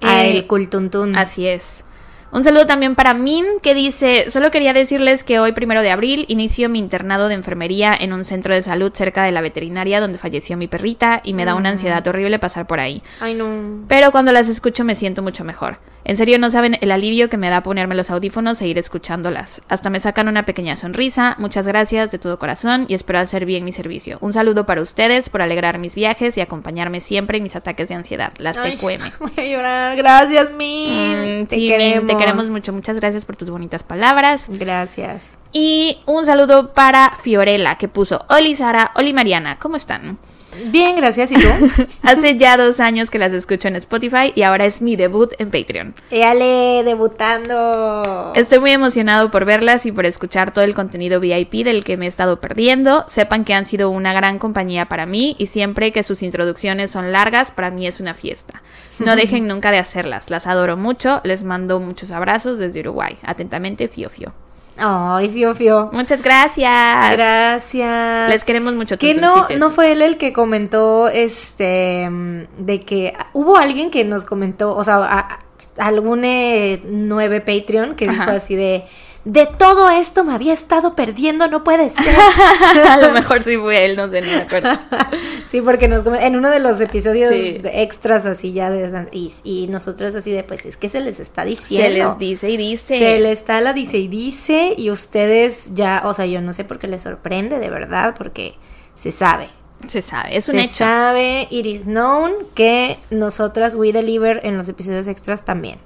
a 0.00 0.24
el 0.24 0.46
cultuntún. 0.46 1.16
Así 1.16 1.46
es. 1.46 1.84
Un 2.32 2.44
saludo 2.44 2.64
también 2.66 2.94
para 2.94 3.12
Min, 3.12 3.44
que 3.60 3.74
dice, 3.74 4.30
solo 4.30 4.52
quería 4.52 4.72
decirles 4.72 5.24
que 5.24 5.40
hoy, 5.40 5.50
primero 5.50 5.82
de 5.82 5.90
abril, 5.90 6.26
inicio 6.28 6.68
mi 6.68 6.78
internado 6.78 7.26
de 7.26 7.34
enfermería 7.34 7.92
en 7.98 8.12
un 8.12 8.24
centro 8.24 8.54
de 8.54 8.62
salud 8.62 8.92
cerca 8.94 9.24
de 9.24 9.32
la 9.32 9.40
veterinaria 9.40 10.00
donde 10.00 10.16
falleció 10.16 10.56
mi 10.56 10.68
perrita 10.68 11.22
y 11.24 11.34
me 11.34 11.44
da 11.44 11.56
una 11.56 11.70
ansiedad 11.70 12.06
horrible 12.06 12.38
pasar 12.38 12.68
por 12.68 12.78
ahí. 12.78 13.02
Ay, 13.18 13.34
no. 13.34 13.84
Pero 13.88 14.12
cuando 14.12 14.30
las 14.30 14.48
escucho 14.48 14.84
me 14.84 14.94
siento 14.94 15.22
mucho 15.22 15.44
mejor. 15.44 15.78
En 16.10 16.16
serio 16.16 16.40
no 16.40 16.50
saben 16.50 16.76
el 16.80 16.90
alivio 16.90 17.30
que 17.30 17.36
me 17.36 17.50
da 17.50 17.62
ponerme 17.62 17.94
los 17.94 18.10
audífonos 18.10 18.60
e 18.60 18.66
ir 18.66 18.78
escuchándolas. 18.78 19.62
Hasta 19.68 19.90
me 19.90 20.00
sacan 20.00 20.26
una 20.26 20.42
pequeña 20.42 20.74
sonrisa. 20.74 21.36
Muchas 21.38 21.68
gracias 21.68 22.10
de 22.10 22.18
todo 22.18 22.36
corazón 22.40 22.84
y 22.88 22.94
espero 22.94 23.20
hacer 23.20 23.44
bien 23.44 23.64
mi 23.64 23.70
servicio. 23.70 24.18
Un 24.20 24.32
saludo 24.32 24.66
para 24.66 24.82
ustedes 24.82 25.28
por 25.28 25.40
alegrar 25.40 25.78
mis 25.78 25.94
viajes 25.94 26.36
y 26.36 26.40
acompañarme 26.40 27.00
siempre 27.00 27.36
en 27.36 27.44
mis 27.44 27.54
ataques 27.54 27.88
de 27.90 27.94
ansiedad. 27.94 28.32
Las 28.38 28.56
Ay, 28.56 28.74
TQM. 28.74 29.02
Voy 29.20 29.30
a 29.36 29.44
llorar. 29.44 29.96
Gracias, 29.96 30.50
Min. 30.50 31.42
Mm, 31.42 31.46
te 31.46 31.54
sí, 31.54 31.60
Min, 31.60 31.70
queremos. 31.70 32.06
te 32.08 32.16
queremos 32.16 32.48
mucho. 32.48 32.72
Muchas 32.72 32.98
gracias 32.98 33.24
por 33.24 33.36
tus 33.36 33.48
bonitas 33.48 33.84
palabras. 33.84 34.46
Gracias. 34.48 35.38
Y 35.52 35.98
un 36.06 36.26
saludo 36.26 36.74
para 36.74 37.14
Fiorella 37.22 37.76
que 37.76 37.86
puso 37.86 38.18
Oli 38.30 38.56
Sara, 38.56 38.90
Oli 38.96 39.12
Mariana, 39.12 39.60
¿cómo 39.60 39.76
están? 39.76 40.18
Bien, 40.66 40.96
gracias. 40.96 41.32
¿Y 41.32 41.36
tú? 41.36 41.48
Hace 42.02 42.36
ya 42.36 42.56
dos 42.56 42.80
años 42.80 43.10
que 43.10 43.18
las 43.18 43.32
escucho 43.32 43.68
en 43.68 43.76
Spotify 43.76 44.32
y 44.34 44.42
ahora 44.42 44.66
es 44.66 44.82
mi 44.82 44.96
debut 44.96 45.32
en 45.38 45.50
Patreon. 45.50 45.94
Éale, 46.10 46.82
debutando. 46.84 48.32
Estoy 48.34 48.60
muy 48.60 48.70
emocionado 48.70 49.30
por 49.30 49.44
verlas 49.44 49.86
y 49.86 49.92
por 49.92 50.06
escuchar 50.06 50.52
todo 50.52 50.64
el 50.64 50.74
contenido 50.74 51.20
VIP 51.20 51.64
del 51.64 51.84
que 51.84 51.96
me 51.96 52.06
he 52.06 52.08
estado 52.08 52.40
perdiendo. 52.40 53.04
Sepan 53.08 53.44
que 53.44 53.54
han 53.54 53.66
sido 53.66 53.90
una 53.90 54.12
gran 54.12 54.38
compañía 54.38 54.86
para 54.86 55.06
mí 55.06 55.36
y 55.38 55.46
siempre 55.46 55.92
que 55.92 56.02
sus 56.02 56.22
introducciones 56.22 56.90
son 56.90 57.12
largas, 57.12 57.50
para 57.50 57.70
mí 57.70 57.86
es 57.86 58.00
una 58.00 58.14
fiesta. 58.14 58.62
No 58.98 59.16
dejen 59.16 59.46
nunca 59.48 59.70
de 59.70 59.78
hacerlas, 59.78 60.30
las 60.30 60.46
adoro 60.46 60.76
mucho, 60.76 61.20
les 61.24 61.44
mando 61.44 61.80
muchos 61.80 62.10
abrazos 62.10 62.58
desde 62.58 62.80
Uruguay. 62.80 63.18
Atentamente, 63.22 63.88
Fio 63.88 64.10
Fio. 64.10 64.32
Ay, 64.80 65.28
Fio 65.30 65.54
Fio. 65.54 65.90
Muchas 65.92 66.22
gracias. 66.22 67.12
Gracias. 67.12 68.30
Les 68.30 68.44
queremos 68.44 68.74
mucho. 68.74 68.96
Que 68.98 69.14
no, 69.14 69.46
no 69.58 69.70
fue 69.70 69.92
él 69.92 70.02
el 70.02 70.16
que 70.16 70.32
comentó, 70.32 71.08
este, 71.08 72.08
mm, 72.10 72.42
de 72.58 72.80
que 72.80 73.12
hubo 73.32 73.56
alguien 73.56 73.90
que 73.90 74.04
nos 74.04 74.24
comentó, 74.24 74.74
o 74.74 74.82
sea, 74.82 74.96
a- 74.96 75.18
a- 75.20 75.38
algún 75.78 76.24
eh, 76.24 76.82
nueve 76.84 77.40
Patreon 77.40 77.94
que 77.94 78.08
dijo 78.08 78.22
así 78.30 78.54
de, 78.56 78.84
de 79.24 79.44
todo 79.46 79.90
esto 79.90 80.24
me 80.24 80.32
había 80.32 80.54
estado 80.54 80.94
perdiendo, 80.94 81.46
no 81.48 81.62
puede 81.62 81.90
ser. 81.90 82.14
A 82.88 82.96
lo 82.96 83.12
mejor 83.12 83.44
sí 83.44 83.56
fue 83.58 83.84
él, 83.84 83.96
no 83.96 84.08
sé, 84.10 84.22
no 84.22 84.28
me 84.28 84.34
acuerdo. 84.36 84.70
sí, 85.46 85.60
porque 85.60 85.88
nos 85.88 86.04
en 86.06 86.36
uno 86.36 86.48
de 86.50 86.58
los 86.58 86.80
episodios 86.80 87.30
Sí. 87.30 87.60
extras 87.72 88.24
así 88.24 88.52
ya 88.52 88.70
de, 88.70 89.06
y, 89.12 89.32
y 89.44 89.66
nosotros 89.68 90.14
así 90.14 90.30
de, 90.32 90.42
pues 90.42 90.64
es 90.64 90.76
que 90.78 90.88
se 90.88 91.00
les 91.00 91.20
está 91.20 91.42
Se 91.42 91.48
diciendo. 91.48 92.08
les 92.08 92.18
dice 92.18 92.48
y 92.50 92.56
dice. 92.56 92.98
Se 92.98 93.20
le 93.20 93.30
está 93.32 93.60
la 93.60 93.72
dice 93.74 93.98
y 93.98 94.08
dice 94.08 94.74
y 94.76 94.90
ustedes 94.90 95.74
ya, 95.74 96.02
o 96.06 96.14
sea, 96.14 96.24
yo 96.26 96.40
no 96.40 96.52
sé 96.54 96.64
por 96.64 96.78
qué 96.78 96.88
les 96.88 97.02
sorprende, 97.02 97.58
de 97.58 97.68
verdad, 97.70 98.14
porque 98.16 98.54
se 98.94 99.12
sabe. 99.12 99.48
Se 99.88 100.02
sabe, 100.02 100.36
es 100.36 100.48
un 100.48 100.56
se 100.56 100.60
hecho. 100.62 100.74
sabe, 100.76 101.48
it 101.50 101.66
is 101.66 101.84
known, 101.84 102.32
que 102.54 102.98
nosotras 103.10 103.74
we 103.74 103.92
deliver 103.92 104.40
en 104.44 104.56
los 104.58 104.68
episodios 104.68 105.06
extras 105.08 105.44
también. 105.44 105.78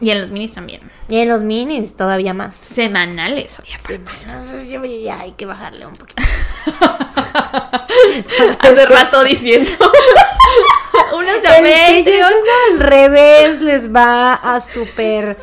Y 0.00 0.10
en 0.10 0.20
los 0.20 0.30
minis 0.32 0.52
también. 0.52 0.80
Y 1.08 1.18
en 1.18 1.28
los 1.28 1.42
minis 1.42 1.96
todavía 1.96 2.34
más. 2.34 2.54
Semanales, 2.54 3.58
yo- 4.70 4.84
ya 4.84 5.20
hay 5.20 5.32
que 5.32 5.46
bajarle 5.46 5.86
un 5.86 5.96
poquito. 5.96 6.22
Hace 8.60 8.86
rato 8.86 9.22
diciendo. 9.24 9.70
Unos 11.14 11.42
de 11.42 11.98
El 11.98 12.04
que 12.04 12.22
al 12.22 12.80
revés 12.80 13.60
les 13.60 13.94
va 13.94 14.34
a 14.34 14.60
súper 14.60 15.36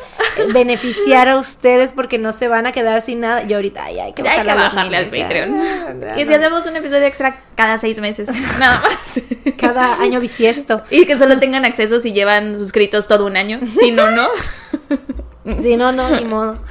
beneficiar 0.52 1.28
a 1.28 1.38
ustedes 1.38 1.92
porque 1.92 2.18
no 2.18 2.32
se 2.32 2.48
van 2.48 2.66
a 2.66 2.72
quedar 2.72 3.02
sin 3.02 3.20
nada. 3.20 3.42
Y 3.42 3.52
ahorita 3.52 3.84
ay, 3.84 4.00
hay 4.00 4.12
que 4.12 4.22
Ya 4.22 4.32
hay 4.32 4.46
que 4.46 4.54
bajarle 4.54 4.96
al. 4.96 5.06
Patreon. 5.06 6.00
Ya, 6.00 6.16
Y 6.16 6.20
si 6.20 6.30
no. 6.30 6.36
hacemos 6.36 6.66
un 6.66 6.76
episodio 6.76 7.06
extra 7.06 7.42
cada 7.54 7.78
seis 7.78 7.98
meses, 8.00 8.28
nada 8.58 8.80
más. 8.80 9.20
Cada 9.56 10.00
año 10.00 10.20
bisiesto. 10.20 10.82
Y 10.90 11.06
que 11.06 11.18
solo 11.18 11.38
tengan 11.38 11.64
acceso 11.64 12.00
si 12.00 12.12
llevan 12.12 12.58
suscritos 12.58 13.08
todo 13.08 13.26
un 13.26 13.36
año. 13.36 13.60
Si 13.80 13.90
no, 13.92 14.10
no. 14.10 14.28
Sí, 15.62 15.76
no, 15.76 15.92
no, 15.92 16.10
ni 16.10 16.24
modo. 16.24 16.58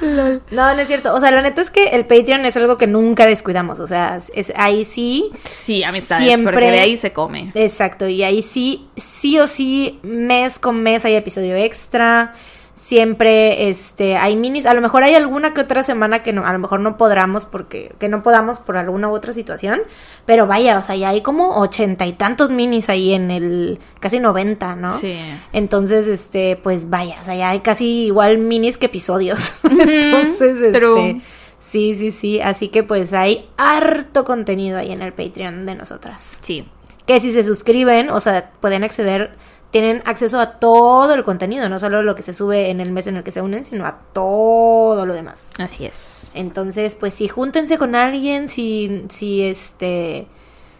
No, 0.50 0.74
no 0.74 0.80
es 0.80 0.86
cierto. 0.88 1.14
O 1.14 1.20
sea, 1.20 1.30
la 1.30 1.42
neta 1.42 1.60
es 1.60 1.70
que 1.70 1.88
el 1.88 2.04
Patreon 2.06 2.44
es 2.46 2.56
algo 2.56 2.78
que 2.78 2.86
nunca 2.86 3.26
descuidamos. 3.26 3.80
O 3.80 3.86
sea, 3.86 4.18
es, 4.34 4.52
ahí 4.56 4.84
sí. 4.84 5.30
Sí, 5.44 5.84
amistades, 5.84 6.24
Siempre- 6.24 6.52
porque 6.52 6.70
de 6.70 6.80
ahí 6.80 6.96
se 6.96 7.12
come. 7.12 7.50
Exacto. 7.54 8.08
Y 8.08 8.22
ahí 8.22 8.42
sí, 8.42 8.86
sí 8.96 9.38
o 9.38 9.46
sí, 9.46 9.98
mes 10.02 10.58
con 10.58 10.82
mes 10.82 11.04
hay 11.04 11.14
episodio 11.14 11.56
extra. 11.56 12.34
Siempre 12.78 13.70
este 13.70 14.16
hay 14.16 14.36
minis. 14.36 14.64
A 14.64 14.72
lo 14.72 14.80
mejor 14.80 15.02
hay 15.02 15.16
alguna 15.16 15.52
que 15.52 15.60
otra 15.60 15.82
semana 15.82 16.22
que 16.22 16.32
no, 16.32 16.46
a 16.46 16.52
lo 16.52 16.60
mejor 16.60 16.78
no 16.78 16.96
podamos 16.96 17.44
porque, 17.44 17.92
que 17.98 18.08
no 18.08 18.22
podamos 18.22 18.60
por 18.60 18.76
alguna 18.76 19.08
u 19.08 19.14
otra 19.14 19.32
situación. 19.32 19.80
Pero 20.26 20.46
vaya, 20.46 20.78
o 20.78 20.82
sea, 20.82 20.94
ya 20.94 21.08
hay 21.08 21.20
como 21.20 21.58
ochenta 21.58 22.06
y 22.06 22.12
tantos 22.12 22.50
minis 22.50 22.88
ahí 22.88 23.14
en 23.14 23.32
el. 23.32 23.80
casi 23.98 24.20
noventa, 24.20 24.76
¿no? 24.76 24.96
Sí. 24.96 25.18
Entonces, 25.52 26.06
este, 26.06 26.54
pues 26.54 26.88
vaya, 26.88 27.16
o 27.20 27.24
sea, 27.24 27.34
ya 27.34 27.48
hay 27.48 27.60
casi 27.60 28.04
igual 28.04 28.38
minis 28.38 28.78
que 28.78 28.86
episodios. 28.86 29.58
Entonces, 29.68 30.60
este, 30.60 30.78
true. 30.78 31.20
sí, 31.58 31.96
sí, 31.96 32.12
sí. 32.12 32.40
Así 32.40 32.68
que 32.68 32.84
pues 32.84 33.12
hay 33.12 33.48
harto 33.56 34.24
contenido 34.24 34.78
ahí 34.78 34.92
en 34.92 35.02
el 35.02 35.12
Patreon 35.12 35.66
de 35.66 35.74
nosotras. 35.74 36.38
Sí. 36.42 36.64
Que 37.06 37.18
si 37.18 37.32
se 37.32 37.42
suscriben, 37.42 38.10
o 38.10 38.20
sea, 38.20 38.52
pueden 38.60 38.84
acceder, 38.84 39.32
tienen 39.70 40.02
acceso 40.06 40.40
a 40.40 40.52
todo 40.52 41.12
el 41.14 41.24
contenido, 41.24 41.68
no 41.68 41.78
solo 41.78 42.02
lo 42.02 42.14
que 42.14 42.22
se 42.22 42.32
sube 42.32 42.70
en 42.70 42.80
el 42.80 42.90
mes 42.90 43.06
en 43.06 43.16
el 43.16 43.22
que 43.22 43.30
se 43.30 43.42
unen, 43.42 43.64
sino 43.64 43.86
a 43.86 43.98
todo 44.12 45.04
lo 45.04 45.14
demás. 45.14 45.50
Así 45.58 45.84
es. 45.84 46.30
Entonces, 46.34 46.94
pues 46.94 47.14
sí, 47.14 47.28
júntense 47.28 47.76
con 47.76 47.94
alguien, 47.94 48.48
si, 48.48 49.04
si 49.08 49.42
este, 49.42 50.26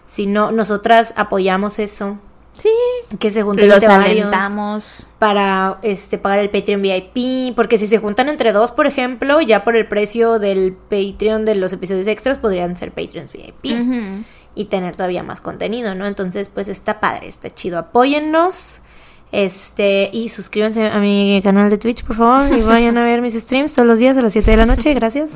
si 0.07 0.27
no, 0.27 0.53
nosotras 0.53 1.13
apoyamos 1.17 1.79
eso. 1.79 2.19
Sí. 2.57 2.71
Que 3.21 3.31
se 3.31 3.43
junten 3.45 3.69
Los 3.69 3.77
entre 3.77 3.89
varios 3.89 4.27
alentamos. 4.27 5.07
para 5.21 5.79
este 5.83 6.19
pagar 6.19 6.41
el 6.41 6.51
Patreon 6.51 6.83
VIP, 6.83 7.55
porque 7.55 7.79
si 7.79 7.87
se 7.87 7.99
juntan 7.99 8.29
entre 8.29 8.53
dos, 8.53 8.73
por 8.73 8.87
ejemplo, 8.87 9.41
ya 9.41 9.63
por 9.63 9.77
el 9.77 9.87
precio 9.87 10.41
del 10.41 10.73
Patreon 10.73 11.45
de 11.45 11.55
los 11.55 11.73
episodios 11.73 12.09
extras 12.09 12.39
podrían 12.41 12.77
ser 12.77 12.91
Patreons 12.91 13.33
VIP 13.33 13.65
Ujú. 13.81 14.25
Y 14.59 14.65
tener 14.65 14.97
todavía 14.97 15.23
más 15.23 15.41
contenido, 15.41 15.95
¿no? 15.95 16.05
Entonces, 16.05 16.49
pues 16.49 16.67
está 16.67 16.99
padre, 16.99 17.29
está 17.29 17.49
chido. 17.49 17.79
Apóyennos. 17.79 18.81
Este, 19.31 20.11
y 20.13 20.31
suscríbanse 20.31 20.89
a 20.89 20.99
mi 20.99 21.41
canal 21.45 21.71
de 21.71 21.79
Twitch, 21.79 22.03
por 22.03 22.17
favor, 22.17 22.53
y 22.53 22.63
vayan 22.67 22.99
a 22.99 23.05
ver 23.05 23.23
mis 23.23 23.35
streams 23.35 23.73
todos 23.73 23.87
los 23.87 24.01
días 24.01 24.17
a 24.17 24.23
las 24.23 24.33
7 24.33 24.51
de 24.51 24.57
la 24.57 24.67
noche, 24.67 24.95
gracias. 24.95 25.35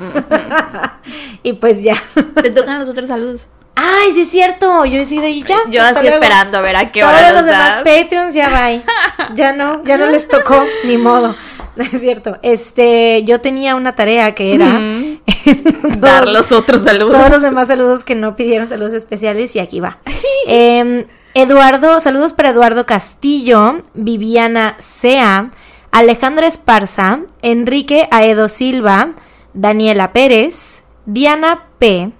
y 1.43 1.53
pues 1.53 1.83
ya. 1.83 1.95
Te 2.41 2.51
tocan 2.51 2.79
los 2.79 2.89
otros 2.89 3.07
saludos. 3.07 3.47
Ay, 3.75 4.11
sí 4.11 4.21
es 4.21 4.29
cierto, 4.29 4.85
yo 4.85 4.99
he 4.99 5.05
sido 5.05 5.27
y 5.27 5.41
ya. 5.43 5.57
Yo 5.69 5.81
así 5.81 5.93
luego. 6.01 6.09
esperando 6.15 6.57
a 6.59 6.61
ver 6.61 6.75
a 6.75 6.91
qué 6.91 7.01
Todos 7.01 7.13
hora 7.13 7.29
los 7.31 7.37
los 7.41 7.45
demás. 7.47 7.77
Patreons 7.77 8.33
ya 8.33 8.49
va. 8.49 8.69
Ya 9.35 9.53
no, 9.53 9.83
ya 9.83 9.97
no 9.97 10.05
les 10.07 10.27
tocó, 10.27 10.63
ni 10.85 10.97
modo. 10.97 11.35
Es 11.75 11.99
cierto. 12.01 12.37
Este, 12.43 13.23
yo 13.23 13.41
tenía 13.41 13.75
una 13.75 13.95
tarea 13.95 14.35
que 14.35 14.53
era 14.53 14.79
todos- 14.79 15.99
Dar 15.99 16.27
los 16.27 16.51
otros 16.51 16.83
saludos. 16.83 17.15
todos 17.15 17.31
los 17.31 17.41
demás 17.41 17.67
saludos 17.67 18.03
que 18.03 18.13
no 18.13 18.35
pidieron 18.35 18.69
saludos 18.69 18.93
especiales 18.93 19.55
y 19.55 19.59
aquí 19.59 19.79
va. 19.79 19.97
Em, 20.45 21.05
Eduardo, 21.33 21.99
saludos 21.99 22.31
para 22.33 22.49
Eduardo 22.49 22.85
Castillo, 22.85 23.81
Viviana 23.95 24.75
Sea, 24.77 25.49
Alejandra 25.91 26.45
Esparza, 26.45 27.21
Enrique 27.41 28.07
Aedo 28.11 28.49
Silva, 28.49 29.13
Daniela 29.55 30.13
Pérez, 30.13 30.83
Diana 31.07 31.69
P, 31.79 32.11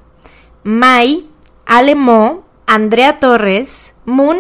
Mai, 0.64 1.30
Alemo, 1.66 2.44
Andrea 2.68 3.20
Torres, 3.20 3.96
Moon, 4.06 4.38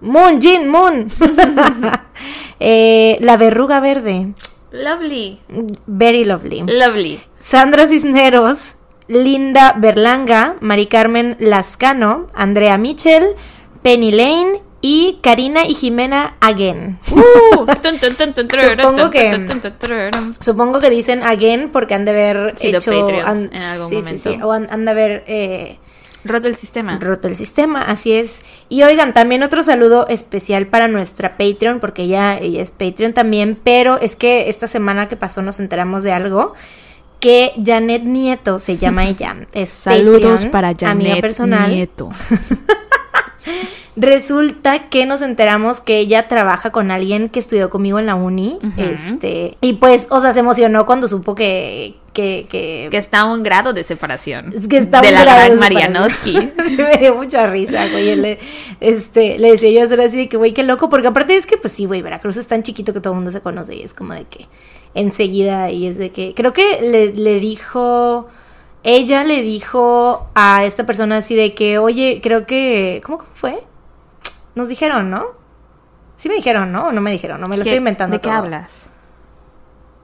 Moon, 0.00 0.40
Jin, 0.40 0.68
Moon, 0.68 1.06
Eh, 2.60 3.16
La 3.20 3.36
Verruga 3.36 3.80
Verde, 3.80 4.34
Lovely. 4.72 5.40
Very 5.86 6.24
Lovely. 6.24 6.62
Lovely. 6.62 7.22
Sandra 7.38 7.88
Cisneros, 7.88 8.76
Linda 9.08 9.74
Berlanga, 9.76 10.56
Mari 10.60 10.86
Carmen 10.86 11.36
Lascano, 11.40 12.26
Andrea 12.34 12.78
Michel, 12.78 13.34
Penny 13.82 14.12
Lane 14.12 14.62
y 14.80 15.18
Karina 15.22 15.66
y 15.66 15.74
Jimena 15.74 16.36
Again. 16.40 16.98
Uh, 17.10 17.66
Supongo 18.78 19.10
que-. 19.10 19.46
Supongo 20.38 20.80
dicen 20.90 21.22
again 21.22 21.70
porque 21.70 21.94
han 21.94 22.04
de 22.04 22.10
haber 22.12 22.54
hecho 22.60 22.92
en 22.92 23.62
algún 23.62 23.88
sí, 23.88 23.96
momento. 23.96 24.32
sí, 24.32 24.38
o 24.42 24.52
han, 24.52 24.68
han 24.70 24.84
de 24.84 24.90
haber 24.90 25.24
eh, 25.26 25.78
Roto 26.24 26.48
el 26.48 26.56
sistema. 26.56 26.98
Roto 27.00 27.28
el 27.28 27.34
sistema, 27.34 27.82
así 27.82 28.12
es. 28.12 28.42
Y 28.68 28.82
oigan, 28.82 29.14
también 29.14 29.42
otro 29.42 29.62
saludo 29.62 30.06
especial 30.08 30.66
para 30.66 30.88
nuestra 30.88 31.36
Patreon, 31.36 31.80
porque 31.80 32.02
ella, 32.02 32.38
ella 32.38 32.62
es 32.62 32.70
Patreon 32.70 33.12
también, 33.12 33.58
pero 33.62 33.98
es 34.00 34.16
que 34.16 34.48
esta 34.48 34.66
semana 34.66 35.08
que 35.08 35.16
pasó 35.16 35.42
nos 35.42 35.60
enteramos 35.60 36.02
de 36.02 36.12
algo 36.12 36.54
que 37.20 37.52
Janet 37.64 38.02
Nieto 38.04 38.58
se 38.58 38.76
llama 38.76 39.04
ella. 39.08 39.36
Es 39.52 39.70
Saludos 39.70 40.46
para 40.46 40.74
Janet 40.78 41.20
personal. 41.20 41.70
Nieto. 41.70 42.10
Resulta 43.96 44.88
que 44.88 45.04
nos 45.04 45.20
enteramos 45.20 45.80
que 45.80 45.98
ella 45.98 46.28
trabaja 46.28 46.70
con 46.70 46.90
alguien 46.90 47.28
que 47.28 47.38
estudió 47.38 47.70
conmigo 47.70 47.98
en 47.98 48.06
la 48.06 48.14
uni. 48.14 48.58
Este. 48.76 49.56
Y 49.60 49.74
pues, 49.74 50.06
o 50.10 50.20
sea, 50.20 50.32
se 50.32 50.40
emocionó 50.40 50.86
cuando 50.86 51.08
supo 51.08 51.34
que. 51.34 51.96
Que, 52.12 52.48
que, 52.50 52.88
que 52.90 52.96
está 52.96 53.20
a 53.20 53.32
un 53.32 53.44
grado 53.44 53.72
de 53.72 53.84
separación. 53.84 54.52
Que 54.68 54.78
está 54.78 55.00
de 55.00 55.08
un 55.08 55.14
la 55.14 55.22
grado 55.22 55.38
gran 55.38 55.50
de 55.52 55.56
Marianowski. 55.56 56.36
me 56.76 56.96
dio 56.98 57.14
mucha 57.14 57.46
risa, 57.46 57.86
güey. 57.86 58.16
Le, 58.16 58.38
este, 58.80 59.38
le 59.38 59.52
decía 59.52 59.70
yo 59.70 59.84
hacer 59.84 60.00
así 60.00 60.16
de 60.16 60.28
que, 60.28 60.36
güey, 60.36 60.52
qué 60.52 60.64
loco. 60.64 60.88
Porque 60.88 61.06
aparte 61.06 61.36
es 61.36 61.46
que, 61.46 61.56
pues 61.56 61.72
sí, 61.72 61.84
güey, 61.86 62.02
Veracruz 62.02 62.36
es 62.36 62.48
tan 62.48 62.64
chiquito 62.64 62.92
que 62.92 63.00
todo 63.00 63.12
el 63.12 63.18
mundo 63.18 63.30
se 63.30 63.40
conoce. 63.40 63.76
Y 63.76 63.82
es 63.82 63.94
como 63.94 64.14
de 64.14 64.24
que 64.24 64.46
enseguida. 64.94 65.70
Y 65.70 65.86
es 65.86 65.98
de 65.98 66.10
que. 66.10 66.34
Creo 66.34 66.52
que 66.52 66.80
le, 66.82 67.12
le 67.14 67.38
dijo 67.38 68.28
ella 68.82 69.24
le 69.24 69.42
dijo 69.42 70.30
a 70.34 70.64
esta 70.64 70.86
persona 70.86 71.18
así 71.18 71.34
de 71.34 71.54
que, 71.54 71.78
oye, 71.78 72.20
creo 72.22 72.46
que, 72.46 73.00
¿cómo 73.04 73.24
fue? 73.34 73.62
Nos 74.54 74.68
dijeron, 74.68 75.10
¿no? 75.10 75.26
Sí 76.16 76.28
me 76.28 76.34
dijeron, 76.34 76.72
¿no? 76.72 76.88
O 76.88 76.92
no 76.92 77.00
me 77.00 77.10
dijeron, 77.12 77.40
no 77.40 77.48
me 77.48 77.56
lo 77.56 77.62
estoy 77.62 77.78
inventando. 77.78 78.16
¿De 78.16 78.20
qué 78.20 78.30
hablas? 78.30 78.86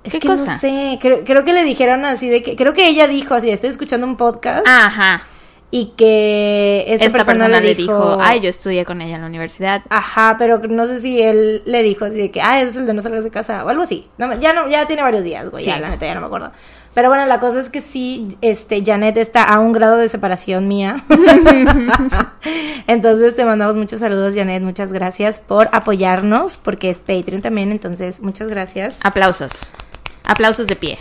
Es 0.04 0.12
¿Qué 0.12 0.20
que 0.20 0.28
cosa? 0.28 0.52
no 0.52 0.58
sé, 0.58 0.98
creo, 1.00 1.24
creo 1.24 1.44
que 1.44 1.52
le 1.52 1.64
dijeron 1.64 2.04
así 2.04 2.28
de 2.28 2.42
que, 2.42 2.54
creo 2.54 2.72
que 2.72 2.88
ella 2.88 3.08
dijo 3.08 3.34
así, 3.34 3.50
estoy 3.50 3.70
escuchando 3.70 4.06
un 4.06 4.16
podcast 4.16 4.66
Ajá. 4.66 5.22
Y 5.78 5.92
que 5.94 6.84
esta, 6.88 7.04
Esta, 7.04 7.18
persona, 7.18 7.44
persona, 7.44 7.60
le 7.60 7.74
dijo, 7.74 8.16
ay, 8.18 8.40
yo 8.40 8.48
estudié 8.48 8.86
con 8.86 9.02
ella 9.02 9.16
en 9.16 9.20
la 9.20 9.26
universidad. 9.26 9.82
Ajá, 9.90 10.36
pero 10.38 10.58
no 10.70 10.86
sé 10.86 11.02
si 11.02 11.20
él 11.20 11.60
le 11.66 11.82
dijo 11.82 12.06
así 12.06 12.16
de 12.16 12.30
que, 12.30 12.40
ah, 12.40 12.62
es 12.62 12.76
el 12.76 12.86
de 12.86 12.94
no 12.94 13.02
salgas 13.02 13.24
de 13.24 13.30
casa 13.30 13.62
o 13.62 13.68
algo 13.68 13.82
así. 13.82 14.08
No, 14.16 14.32
ya 14.38 14.54
no, 14.54 14.70
ya 14.70 14.86
tiene 14.86 15.02
varios 15.02 15.22
días, 15.22 15.50
güey, 15.50 15.64
Sí. 15.64 15.70
ya 15.70 15.78
la 15.78 15.90
neta 15.90 16.06
ya 16.06 16.14
no 16.14 16.22
me 16.22 16.28
acuerdo. 16.28 16.50
Pero 16.94 17.10
bueno, 17.10 17.26
la 17.26 17.40
cosa 17.40 17.60
es 17.60 17.68
que 17.68 17.82
sí, 17.82 18.26
este, 18.40 18.82
Janet 18.86 19.18
está 19.18 19.44
a 19.44 19.58
un 19.58 19.72
grado 19.72 19.98
de 19.98 20.08
separación 20.08 20.66
mía. 20.66 20.96
entonces 22.86 23.36
te 23.36 23.44
mandamos 23.44 23.76
muchos 23.76 24.00
saludos, 24.00 24.34
Janet, 24.34 24.62
muchas 24.62 24.94
gracias 24.94 25.40
por 25.40 25.68
apoyarnos, 25.72 26.56
porque 26.56 26.88
es 26.88 27.00
Patreon 27.00 27.42
también, 27.42 27.70
entonces 27.70 28.22
muchas 28.22 28.48
gracias. 28.48 29.00
Aplausos. 29.02 29.72
Aplausos 30.24 30.66
de 30.68 30.76
pie. 30.76 30.96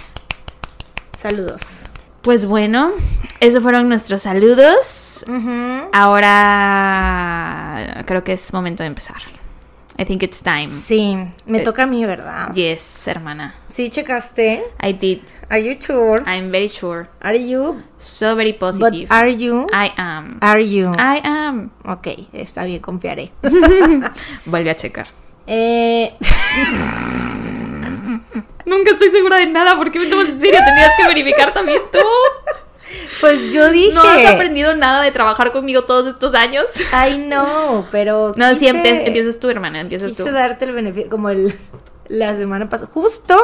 Saludos. 1.18 1.86
Pues 2.26 2.46
bueno, 2.48 2.92
esos 3.40 3.62
fueron 3.64 3.88
nuestros 3.88 4.24
saludos. 4.24 5.24
Ahora 5.94 8.04
creo 8.08 8.24
que 8.24 8.34
es 8.34 8.52
momento 8.52 8.82
de 8.84 8.88
empezar. 8.88 9.18
I 9.98 10.04
think 10.06 10.24
it's 10.24 10.42
time. 10.42 10.68
Sí, 10.68 11.16
me 11.46 11.60
Eh, 11.60 11.62
toca 11.62 11.84
a 11.84 11.86
mí, 11.86 12.04
¿verdad? 12.06 12.52
Yes, 12.54 13.08
hermana. 13.08 13.56
Sí, 13.68 13.90
checaste. 13.90 14.64
I 14.84 14.92
did. 14.92 15.22
Are 15.50 15.64
you 15.64 15.78
sure? 15.80 16.22
I'm 16.26 16.52
very 16.52 16.68
sure. 16.68 17.08
Are 17.22 17.38
you? 17.38 17.82
So 17.98 18.36
very 18.36 18.52
But 18.54 18.60
positive. 18.80 19.08
are 19.10 19.32
you? 19.34 19.68
I 19.72 19.92
am. 19.96 20.38
Are 20.42 20.62
you? 20.68 20.92
I 20.98 21.22
am. 21.24 21.70
Ok, 21.86 22.08
está 22.34 22.66
bien, 22.66 22.82
confiaré. 22.82 23.32
Vuelve 24.46 24.72
a 24.72 24.76
checar. 24.76 25.08
Eh, 25.48 26.12
Nunca 28.66 28.92
estoy 28.92 29.12
segura 29.12 29.38
de 29.38 29.48
nada. 29.48 29.76
¿Por 29.78 29.92
qué 29.92 30.00
me 30.00 30.08
tomas 30.08 30.30
en 30.30 30.40
serio? 30.40 30.60
Tenías 30.66 30.94
que 30.98 31.08
verificar 31.08 31.54
también 31.54 31.82
tú. 31.92 32.00
pues 33.22 33.52
yo 33.54 33.70
dije. 33.72 33.94
No 33.94 34.02
has 34.04 34.26
aprendido 34.26 34.76
nada 34.76 35.02
de 35.04 35.12
trabajar 35.12 35.52
conmigo 35.52 35.84
todos 35.86 36.08
estos 36.08 36.34
años. 36.36 36.66
I 37.08 37.18
know, 37.28 37.86
pero. 37.92 38.34
No, 38.36 38.46
quise- 38.50 38.60
siempre 38.60 39.06
empiezas 39.08 39.40
tú, 39.40 39.50
hermana. 39.50 39.80
Empiezas 39.82 40.10
Quise 40.12 40.24
tú. 40.26 40.32
darte 40.32 40.66
el 40.66 40.72
beneficio, 40.74 41.10
como 41.10 41.30
el. 41.30 41.56
La 42.08 42.36
semana 42.36 42.70
pasada, 42.70 42.92
justo, 42.94 43.36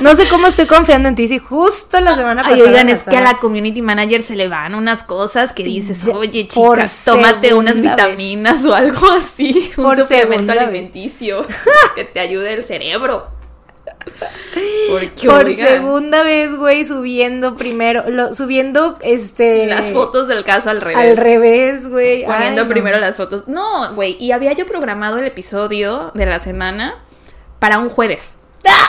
no 0.00 0.14
sé 0.14 0.26
cómo 0.28 0.46
estoy 0.46 0.64
confiando 0.64 1.10
en 1.10 1.14
ti, 1.14 1.28
si 1.28 1.38
justo 1.38 2.00
la 2.00 2.14
semana 2.16 2.40
pasada. 2.40 2.56
Ay, 2.56 2.62
oigan, 2.62 2.88
es 2.88 3.02
que 3.02 3.18
a 3.18 3.20
la 3.20 3.36
community 3.36 3.82
manager 3.82 4.22
se 4.22 4.34
le 4.34 4.48
van 4.48 4.74
unas 4.74 5.02
cosas 5.02 5.52
que 5.52 5.62
dices, 5.62 6.08
oye, 6.08 6.48
por 6.54 6.78
chica, 6.78 6.90
tómate 7.04 7.52
unas 7.52 7.78
vitaminas 7.82 8.64
o 8.64 8.72
algo 8.74 9.10
así. 9.10 9.72
Por 9.76 9.96
un 9.96 10.00
suplemento 10.00 10.06
segunda 10.06 10.54
vez. 10.54 10.62
alimenticio 10.62 11.44
que 11.96 12.04
te 12.04 12.20
ayude 12.20 12.54
el 12.54 12.64
cerebro. 12.64 13.26
Porque, 14.90 15.28
Por 15.28 15.44
oigan, 15.44 15.68
segunda 15.68 16.22
vez, 16.22 16.54
güey, 16.56 16.84
subiendo 16.84 17.56
primero, 17.56 18.08
lo, 18.08 18.34
subiendo, 18.34 18.98
este... 19.02 19.66
las 19.66 19.90
fotos 19.90 20.28
del 20.28 20.44
caso 20.44 20.70
al 20.70 20.80
revés. 20.80 20.96
Al 20.96 21.16
revés, 21.16 21.88
güey. 21.88 22.24
Poniendo 22.24 22.62
Ay, 22.62 22.66
no. 22.66 22.72
primero 22.72 22.98
las 22.98 23.16
fotos. 23.16 23.44
No, 23.46 23.94
güey, 23.94 24.16
y 24.18 24.32
había 24.32 24.52
yo 24.52 24.66
programado 24.66 25.18
el 25.18 25.26
episodio 25.26 26.12
de 26.14 26.26
la 26.26 26.40
semana 26.40 26.96
para 27.58 27.78
un 27.78 27.90
jueves. 27.90 28.38
¡Ah! 28.66 28.88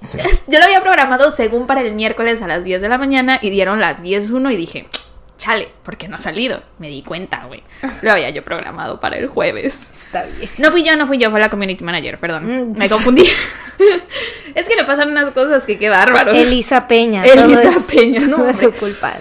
Yo 0.46 0.58
lo 0.58 0.64
había 0.64 0.82
programado 0.82 1.30
según 1.30 1.66
para 1.66 1.80
el 1.80 1.92
miércoles 1.94 2.40
a 2.42 2.46
las 2.46 2.64
10 2.64 2.80
de 2.82 2.88
la 2.88 2.98
mañana 2.98 3.38
y 3.42 3.50
dieron 3.50 3.80
las 3.80 4.02
10.1 4.02 4.52
y 4.52 4.56
dije, 4.56 4.88
chale, 5.36 5.68
¿por 5.82 5.96
qué 5.96 6.08
no 6.08 6.16
ha 6.16 6.18
salido? 6.18 6.62
Me 6.78 6.88
di 6.88 7.02
cuenta, 7.02 7.44
güey. 7.46 7.62
Lo 8.02 8.12
había 8.12 8.30
yo 8.30 8.44
programado 8.44 9.00
para 9.00 9.16
el 9.16 9.28
jueves. 9.28 9.90
Está 9.90 10.24
bien. 10.24 10.50
No 10.58 10.70
fui 10.70 10.82
yo, 10.82 10.96
no 10.96 11.06
fui 11.06 11.18
yo, 11.18 11.30
fue 11.30 11.40
la 11.40 11.48
community 11.48 11.84
manager, 11.84 12.18
perdón. 12.18 12.46
Mm. 12.46 12.76
Me 12.76 12.88
confundí. 12.88 13.22
es 14.54 14.68
que 14.68 14.76
le 14.76 14.84
pasan 14.84 15.10
unas 15.10 15.30
cosas 15.30 15.64
que 15.66 15.78
qué 15.78 15.88
bárbaro. 15.88 16.32
Elisa 16.32 16.88
Peña. 16.88 17.24
Elisa 17.24 17.46
todo 17.46 17.70
es- 17.70 17.78
Peña, 17.84 18.20
no, 18.26 18.36
todo 18.36 18.48
es 18.48 18.58
su 18.58 18.72
culpa. 18.72 19.16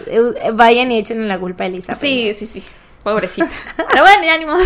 Vayan 0.53 0.91
y 0.91 0.99
echen 0.99 1.27
la 1.27 1.37
culpa 1.37 1.65
a 1.65 1.67
Elisa 1.67 1.95
Peña. 1.95 2.33
Sí, 2.33 2.45
sí, 2.45 2.45
sí. 2.45 2.63
Pobrecita. 3.03 3.47
Pero 3.91 4.01
bueno, 4.03 4.23
ya 4.23 4.37
ni 4.37 4.45
modo. 4.45 4.63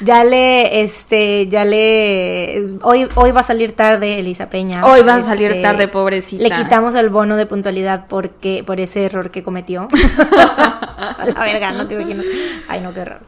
Ya 0.00 0.24
le, 0.24 0.82
este, 0.82 1.48
ya 1.48 1.64
le, 1.64 2.76
hoy, 2.82 3.08
hoy 3.14 3.30
va 3.30 3.40
a 3.40 3.42
salir 3.42 3.72
tarde 3.72 4.18
Elisa 4.18 4.50
Peña. 4.50 4.84
Hoy 4.84 5.02
va 5.02 5.16
a 5.16 5.22
salir 5.22 5.50
Este, 5.50 5.62
tarde, 5.62 5.88
pobrecita. 5.88 6.42
Le 6.42 6.50
quitamos 6.50 6.94
el 6.94 7.08
bono 7.08 7.36
de 7.36 7.46
puntualidad 7.46 8.06
porque, 8.08 8.62
por 8.64 8.78
ese 8.78 9.06
error 9.06 9.30
que 9.30 9.42
cometió. 9.42 9.88
a 10.98 11.24
la 11.26 11.40
verga, 11.44 11.72
no 11.72 11.86
te 11.86 11.94
imagino. 11.94 12.22
Ay, 12.68 12.80
no, 12.80 12.92
qué 12.92 13.00
horror. 13.00 13.20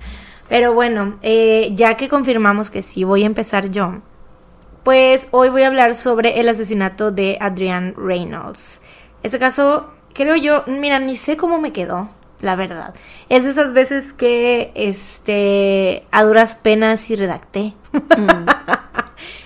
Pero 0.49 0.73
bueno, 0.73 1.19
eh, 1.23 1.71
ya 1.73 1.95
que 1.97 2.09
confirmamos 2.09 2.71
que 2.71 2.83
sí 2.83 3.05
voy 3.05 3.23
a 3.23 3.27
empezar 3.27 3.71
yo, 3.71 4.01
pues 4.83 5.29
hoy 5.31 5.51
voy 5.51 5.63
a 5.63 5.69
hablar 5.69 5.95
sobre 5.95 6.41
el 6.41 6.49
asesinato 6.49 7.11
de 7.11 7.37
Adrian 7.41 7.95
Reynolds. 7.97 8.81
Este 9.23 9.39
caso, 9.39 9.89
creo 10.15 10.37
yo, 10.37 10.65
mira, 10.67 10.99
ni 10.99 11.17
sé 11.17 11.37
cómo 11.37 11.61
me 11.61 11.73
quedó, 11.73 12.09
la 12.41 12.55
verdad. 12.57 12.95
Es 13.29 13.45
de 13.45 13.51
esas 13.51 13.73
veces 13.73 14.13
que, 14.13 14.71
este, 14.75 16.05
a 16.11 16.23
duras 16.25 16.55
penas 16.57 17.11
y 17.11 17.17
redacté. 17.17 17.75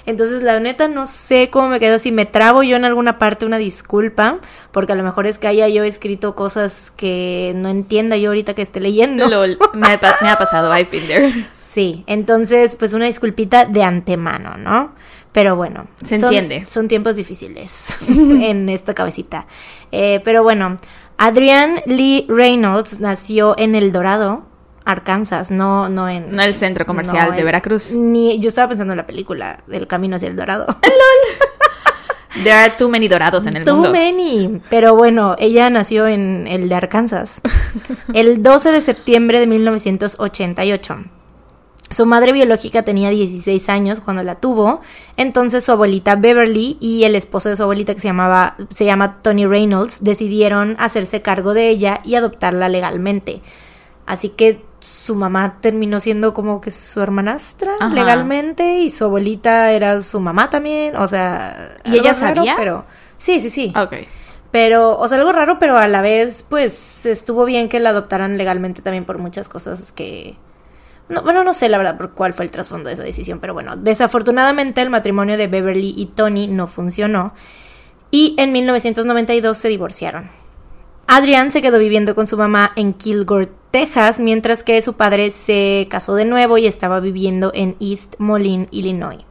Entonces, 0.05 0.43
la 0.43 0.59
neta, 0.61 0.89
no 0.89 1.07
sé 1.07 1.49
cómo 1.51 1.69
me 1.69 1.81
quedó. 1.81 1.99
Si 1.99 2.11
me 2.13 2.27
trago 2.27 2.63
yo 2.63 2.77
en 2.77 2.85
alguna 2.85 3.19
parte, 3.19 3.47
una 3.47 3.57
disculpa, 3.59 4.39
porque 4.73 4.93
a 4.93 4.97
lo 4.97 5.03
mejor 5.05 5.27
es 5.27 5.39
que 5.39 5.47
haya 5.47 5.69
yo 5.69 5.85
escrito 5.85 6.35
cosas 6.35 6.93
que 6.95 7.53
no 7.57 7.69
entienda 7.69 8.17
yo 8.17 8.31
ahorita 8.31 8.55
que 8.55 8.63
esté 8.63 8.81
leyendo. 8.81 9.29
Lol, 9.29 9.59
me 9.75 9.87
ha, 9.87 10.01
me 10.21 10.29
ha 10.29 10.37
pasado, 10.39 10.77
I've 10.77 10.91
been 10.91 11.07
there. 11.07 11.47
Sí, 11.53 12.05
entonces, 12.07 12.77
pues 12.77 12.93
una 12.95 13.07
disculpita 13.07 13.65
de 13.65 13.83
antemano, 13.85 14.57
¿no? 14.59 14.93
Pero 15.33 15.57
bueno, 15.57 15.87
Se 16.05 16.19
son- 16.19 16.35
entiende. 16.35 16.69
Son 16.69 16.89
tiempos 16.89 17.17
difíciles 17.17 17.97
en 18.09 18.69
esta 18.69 18.93
cabecita. 18.95 19.47
Eh, 19.91 20.21
pero 20.25 20.43
bueno, 20.43 20.77
Adrian 21.25 21.81
Lee 21.87 22.27
Reynolds 22.29 22.99
nació 22.99 23.55
en 23.57 23.77
El 23.77 23.93
Dorado, 23.93 24.45
Arkansas, 24.85 25.53
no, 25.53 25.89
no 25.89 26.09
en. 26.09 26.33
No 26.35 26.43
el 26.43 26.53
centro 26.57 26.85
comercial 26.85 27.29
no 27.29 27.33
de 27.35 27.39
en- 27.39 27.45
Veracruz. 27.45 27.93
Ni, 27.93 28.41
yo 28.41 28.49
estaba 28.49 28.69
pensando 28.69 28.93
en 28.93 28.97
la 28.97 29.07
película 29.07 29.63
El 29.71 29.87
Camino 29.87 30.17
hacia 30.17 30.29
el 30.29 30.35
Dorado. 30.35 30.67
There 32.43 32.53
are 32.53 32.73
too 32.77 32.89
many 32.89 33.07
dorados 33.07 33.47
en 33.47 33.57
el 33.57 33.65
Too 33.65 33.75
mundo. 33.75 33.93
many. 33.93 34.61
Pero 34.69 34.97
bueno, 34.97 35.37
ella 35.39 35.71
nació 35.71 36.09
en 36.09 36.49
el 36.49 36.69
de 36.69 36.75
Arkansas. 36.75 37.41
el 38.15 38.43
12 38.43 38.73
de 38.73 38.81
septiembre 38.81 39.39
de 39.39 39.47
1988. 39.47 41.05
Su 41.93 42.07
madre 42.07 42.33
biológica 42.33 42.83
tenía 42.83 43.11
16 43.11 43.69
años 43.69 44.01
cuando 44.01 44.23
la 44.23 44.37
tuvo, 44.37 44.81
entonces 45.17 45.65
su 45.65 45.73
abuelita 45.73 46.17
Beverly 46.17 46.79
y 46.81 47.05
el 47.05 47.15
esposo 47.15 47.49
de 47.49 47.57
su 47.57 47.63
abuelita 47.63 47.95
que 47.95 48.01
se 48.01 48.09
llamaba 48.09 48.57
se 48.71 48.85
llama 48.85 49.21
Tony 49.23 49.47
Reynolds 49.47 50.03
decidieron 50.03 50.75
hacerse 50.79 51.23
cargo 51.23 51.55
de 51.55 51.69
ella 51.69 52.01
y 52.05 52.15
adoptarla 52.15 52.69
legalmente. 52.69 53.43
Así 54.07 54.31
que 54.31 54.65
su 54.81 55.15
mamá 55.15 55.59
terminó 55.61 56.01
siendo 56.01 56.35
como 56.35 56.61
que 56.61 56.71
su 56.71 57.01
hermanastra 57.01 57.73
Ajá. 57.79 57.95
legalmente 57.95 58.79
y 58.81 58.91
su 58.91 59.05
abuelita 59.05 59.71
era 59.71 60.01
su 60.01 60.19
mamá 60.19 60.51
también, 60.51 60.97
o 60.97 61.07
sea, 61.07 61.77
¿Y 61.85 61.97
ella 61.97 62.11
algo 62.11 62.21
raro, 62.23 62.37
sabía? 62.37 62.55
pero 62.57 62.85
sí, 63.19 63.41
sí, 63.41 63.51
sí. 63.51 63.73
Ok. 63.77 63.95
Pero, 64.51 64.99
o 64.99 65.09
sea, 65.09 65.19
algo 65.19 65.33
raro, 65.33 65.59
pero 65.59 65.79
a 65.79 65.89
la 65.89 66.03
vez, 66.03 66.45
pues, 66.47 67.07
estuvo 67.07 67.47
bien 67.47 67.71
que 67.71 67.81
la 67.81 67.91
adoptaran 67.91 68.37
legalmente 68.37 68.83
también 68.83 69.05
por 69.05 69.19
muchas 69.19 69.49
cosas 69.49 69.93
que... 69.93 70.37
No, 71.09 71.23
bueno, 71.23 71.45
no 71.45 71.53
sé 71.53 71.69
la 71.69 71.79
verdad 71.79 71.97
por 71.97 72.13
cuál 72.13 72.33
fue 72.33 72.45
el 72.45 72.51
trasfondo 72.51 72.89
de 72.89 72.95
esa 72.95 73.03
decisión, 73.03 73.41
pero 73.41 73.55
bueno, 73.55 73.77
desafortunadamente 73.77 74.81
el 74.81 74.91
matrimonio 74.91 75.37
de 75.37 75.47
Beverly 75.47 75.95
y 75.97 76.07
Tony 76.07 76.49
no 76.49 76.69
funcionó 76.69 77.35
y 78.11 78.35
en 78.39 78.53
1992 78.53 79.59
se 79.59 79.69
divorciaron. 79.69 80.31
Adrián 81.07 81.53
se 81.53 81.61
quedó 81.61 81.79
viviendo 81.79 82.15
con 82.15 82.27
su 82.27 82.37
mamá 82.37 82.73
en 82.77 82.95
Kilgore, 82.95 83.51
Texas, 83.71 84.21
mientras 84.21 84.65
que 84.65 84.81
su 84.81 84.95
padre 84.95 85.31
se 85.31 85.87
casó 85.91 86.15
de 86.15 86.25
nuevo 86.25 86.59
y 86.59 86.67
estaba 86.67 87.01
viviendo 87.01 87.51
en 87.55 87.77
East 87.81 88.15
Moline, 88.19 88.69
Illinois. 88.71 89.25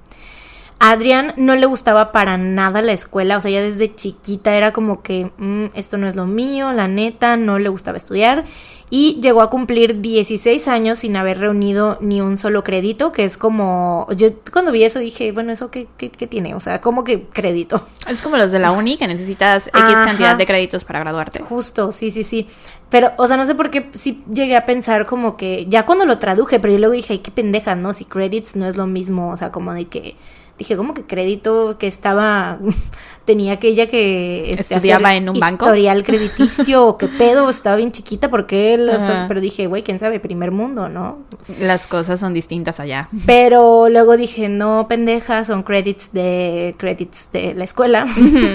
A 0.84 0.94
Adrián 0.94 1.36
no 1.38 1.56
le 1.56 1.68
gustaba 1.68 2.12
para 2.12 2.40
nada 2.40 2.82
la 2.82 2.92
escuela, 2.92 3.38
o 3.38 3.42
sea, 3.42 3.52
ya 3.52 3.62
desde 3.62 3.94
chiquita 3.94 4.56
era 4.56 4.74
como 4.74 5.04
que 5.04 5.32
mm, 5.38 5.66
esto 5.76 6.00
no 6.00 6.08
es 6.08 6.16
lo 6.16 6.26
mío, 6.26 6.72
la 6.72 6.88
neta, 6.88 7.38
no 7.38 7.60
le 7.60 7.70
gustaba 7.70 7.98
estudiar 7.98 8.46
y 8.90 9.20
llegó 9.22 9.44
a 9.44 9.52
cumplir 9.52 10.02
16 10.02 10.68
años 10.68 10.98
sin 11.00 11.16
haber 11.18 11.38
reunido 11.38 12.00
ni 12.02 12.20
un 12.20 12.36
solo 12.36 12.64
crédito, 12.64 13.12
que 13.12 13.26
es 13.26 13.38
como, 13.38 14.08
yo 14.18 14.30
cuando 14.52 14.72
vi 14.72 14.84
eso 14.84 14.98
dije, 14.98 15.32
bueno, 15.32 15.52
¿eso 15.52 15.70
qué, 15.70 15.88
qué, 15.98 16.10
tiene? 16.10 16.56
O 16.56 16.60
sea, 16.60 16.82
como 16.82 17.04
que 17.04 17.24
crédito. 17.24 17.82
Es 18.10 18.24
como 18.24 18.36
los 18.36 18.52
de 18.52 18.58
la 18.58 18.72
uni, 18.72 18.98
que 18.98 19.08
necesitas 19.08 19.68
X 19.68 19.82
cantidad 19.84 20.36
de 20.36 20.46
créditos 20.46 20.84
para 20.84 21.00
graduarte. 21.00 21.40
Justo, 21.42 21.92
sí, 21.92 22.10
sí, 22.10 22.24
sí. 22.24 22.48
Pero, 22.90 23.12
o 23.18 23.28
sea, 23.28 23.38
no 23.38 23.46
sé 23.46 23.54
por 23.54 23.70
qué 23.70 23.90
sí 23.94 24.24
llegué 24.34 24.58
a 24.58 24.66
pensar 24.66 25.06
como 25.06 25.38
que, 25.38 25.68
ya 25.70 25.86
cuando 25.86 26.06
lo 26.06 26.18
traduje, 26.18 26.60
pero 26.60 26.74
yo 26.74 26.80
luego 26.80 26.94
dije, 26.94 27.14
ay, 27.14 27.20
qué 27.20 27.32
pendeja, 27.32 27.76
¿no? 27.76 27.94
Si 27.94 28.04
credits 28.04 28.56
no 28.58 28.68
es 28.68 28.76
lo 28.76 28.88
mismo, 28.88 29.30
o 29.30 29.38
sea, 29.38 29.52
como 29.52 29.74
de 29.74 29.86
que 29.86 30.18
dije, 30.62 30.78
como 30.78 30.94
que 30.94 31.04
crédito 31.04 31.78
que 31.78 31.88
estaba, 31.88 32.60
tenía 33.26 33.54
aquella 33.54 33.88
que 33.88 34.54
este, 34.54 34.76
estudiaba 34.76 35.16
en 35.16 35.30
un 35.30 35.40
banco. 35.40 35.66
Historial 35.66 36.04
crediticio, 36.06 36.98
qué 36.98 37.08
pedo, 37.08 37.50
estaba 37.50 37.76
bien 37.76 37.92
chiquita, 37.92 38.30
porque 38.30 38.80
pero 39.28 39.42
dije, 39.42 39.68
güey, 39.68 39.84
quién 39.84 40.00
sabe, 40.00 40.20
primer 40.20 40.52
mundo, 40.52 40.90
¿no? 40.90 41.20
Las 41.60 41.88
cosas 41.88 42.20
son 42.20 42.34
distintas 42.34 42.80
allá. 42.80 43.08
Pero 43.26 43.90
luego 43.90 44.18
dije, 44.18 44.50
no, 44.50 44.88
pendeja, 44.88 45.44
son 45.46 45.64
credits 45.64 46.14
de, 46.14 46.76
credits 46.78 47.30
de 47.32 47.54
la 47.54 47.64
escuela. 47.64 48.06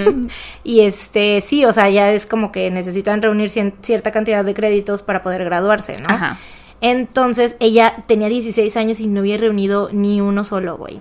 y 0.65 0.81
este, 0.81 1.41
sí, 1.41 1.65
o 1.65 1.73
sea, 1.73 1.91
ya 1.91 2.13
es 2.13 2.27
como 2.27 2.53
que 2.53 2.71
necesitan 2.71 3.23
reunir 3.23 3.51
cierta 3.51 4.11
cantidad 4.11 4.45
de 4.45 4.55
créditos 4.55 5.03
para 5.03 5.23
poder 5.23 5.45
graduarse, 5.45 5.97
¿no? 6.01 6.09
Ajá. 6.09 6.39
Entonces 6.81 7.57
ella 7.59 8.05
tenía 8.07 8.29
16 8.29 8.77
años 8.77 9.01
y 9.01 9.07
no 9.07 9.21
había 9.21 9.39
reunido 9.39 9.89
ni 9.93 10.21
uno 10.21 10.45
solo, 10.45 10.77
güey. 10.77 11.01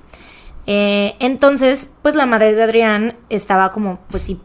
Eh, 0.67 1.15
entonces, 1.19 1.91
pues 2.01 2.15
la 2.15 2.25
madre 2.25 2.56
de 2.56 2.63
Adrián 2.63 3.15
estaba 3.30 3.71
como, 3.71 3.99
pues 4.10 4.23
sí, 4.23 4.39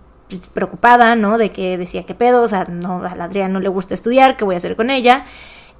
preocupada, 0.53 1.17
¿no? 1.17 1.39
De 1.39 1.51
que 1.51 1.79
decía, 1.79 2.05
¿qué 2.05 2.15
pedo? 2.15 2.43
O 2.43 2.49
sea, 2.49 2.65
no, 2.65 3.03
a 3.05 3.11
Adrián 3.13 3.53
no 3.53 3.61
le 3.61 3.69
gusta 3.69 3.95
estudiar, 3.95 4.37
¿qué 4.37 4.45
voy 4.45 4.55
a 4.55 4.59
hacer 4.59 4.77
con 4.77 4.91
ella? 4.91 5.25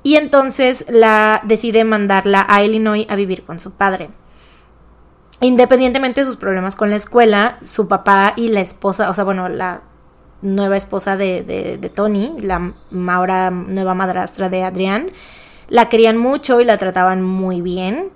Y 0.03 0.17
entonces 0.17 0.87
la 0.89 1.43
decide 1.45 1.85
mandarla 1.85 2.47
a 2.49 2.63
Illinois 2.63 3.07
a 3.09 3.17
vivir 3.17 3.45
con 3.45 3.61
su 3.61 3.73
padre. 3.73 4.11
Independientemente 5.41 6.23
de 6.23 6.27
sus 6.27 6.37
problemas 6.37 6.77
con 6.77 6.91
la 6.91 6.97
escuela, 6.97 7.59
su 7.63 7.89
papá 7.89 8.35
y 8.37 8.49
la 8.49 8.61
esposa, 8.61 9.11
o 9.11 9.15
sea, 9.15 9.25
bueno, 9.25 9.49
la 9.49 9.83
nueva 10.43 10.77
esposa 10.77 11.17
de, 11.17 11.91
Tony, 11.95 12.35
la 12.41 12.73
nueva 12.91 13.95
madrastra 13.95 14.49
de 14.49 14.65
Adrián, 14.65 15.11
la 15.69 15.89
querían 15.89 16.19
mucho 16.19 16.61
y 16.61 16.65
la 16.65 16.79
trataban 16.79 17.23
muy 17.23 17.61
bien 17.61 18.11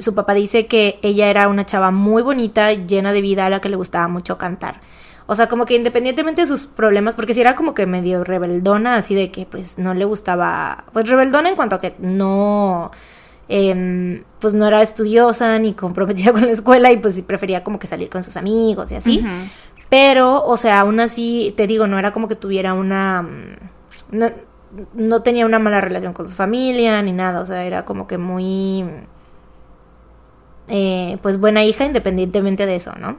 su 0.00 0.14
papá 0.14 0.34
dice 0.34 0.66
que 0.66 0.98
ella 1.02 1.28
era 1.28 1.48
una 1.48 1.66
chava 1.66 1.90
muy 1.90 2.22
bonita, 2.22 2.72
llena 2.72 3.12
de 3.12 3.20
vida, 3.20 3.46
a 3.46 3.50
la 3.50 3.60
que 3.60 3.68
le 3.68 3.76
gustaba 3.76 4.08
mucho 4.08 4.38
cantar. 4.38 4.80
O 5.26 5.34
sea, 5.34 5.48
como 5.48 5.64
que 5.64 5.74
independientemente 5.74 6.42
de 6.42 6.46
sus 6.46 6.66
problemas, 6.66 7.14
porque 7.14 7.34
si 7.34 7.40
era 7.40 7.54
como 7.54 7.74
que 7.74 7.86
medio 7.86 8.24
rebeldona, 8.24 8.96
así 8.96 9.14
de 9.14 9.30
que 9.30 9.46
pues 9.46 9.78
no 9.78 9.94
le 9.94 10.04
gustaba, 10.04 10.84
pues 10.92 11.08
rebeldona 11.08 11.48
en 11.48 11.56
cuanto 11.56 11.76
a 11.76 11.80
que 11.80 11.94
no, 11.98 12.90
em, 13.48 14.24
pues 14.38 14.52
no 14.52 14.66
era 14.66 14.82
estudiosa 14.82 15.58
ni 15.58 15.72
comprometida 15.74 16.32
con 16.32 16.42
la 16.42 16.52
escuela 16.52 16.92
y 16.92 16.98
pues 16.98 17.20
prefería 17.22 17.64
como 17.64 17.78
que 17.78 17.86
salir 17.86 18.10
con 18.10 18.22
sus 18.22 18.36
amigos 18.36 18.92
y 18.92 18.96
así. 18.96 19.24
Pero, 19.88 20.44
o 20.44 20.56
sea, 20.56 20.80
aún 20.80 21.00
así, 21.00 21.54
te 21.56 21.66
digo, 21.66 21.86
no 21.86 21.98
era 21.98 22.12
como 22.12 22.28
que 22.28 22.36
tuviera 22.36 22.74
una... 22.74 23.22
Mm, 23.22 23.56
no, 24.10 24.26
no 24.94 25.22
tenía 25.22 25.46
una 25.46 25.58
mala 25.58 25.80
relación 25.80 26.12
con 26.12 26.28
su 26.28 26.34
familia 26.34 27.00
ni 27.02 27.12
nada, 27.12 27.40
o 27.40 27.46
sea, 27.46 27.64
era 27.64 27.84
como 27.84 28.08
que 28.08 28.18
muy 28.18 28.84
eh, 30.68 31.18
pues 31.22 31.38
buena 31.38 31.64
hija 31.64 31.84
independientemente 31.84 32.66
de 32.66 32.76
eso, 32.76 32.92
¿no? 32.98 33.16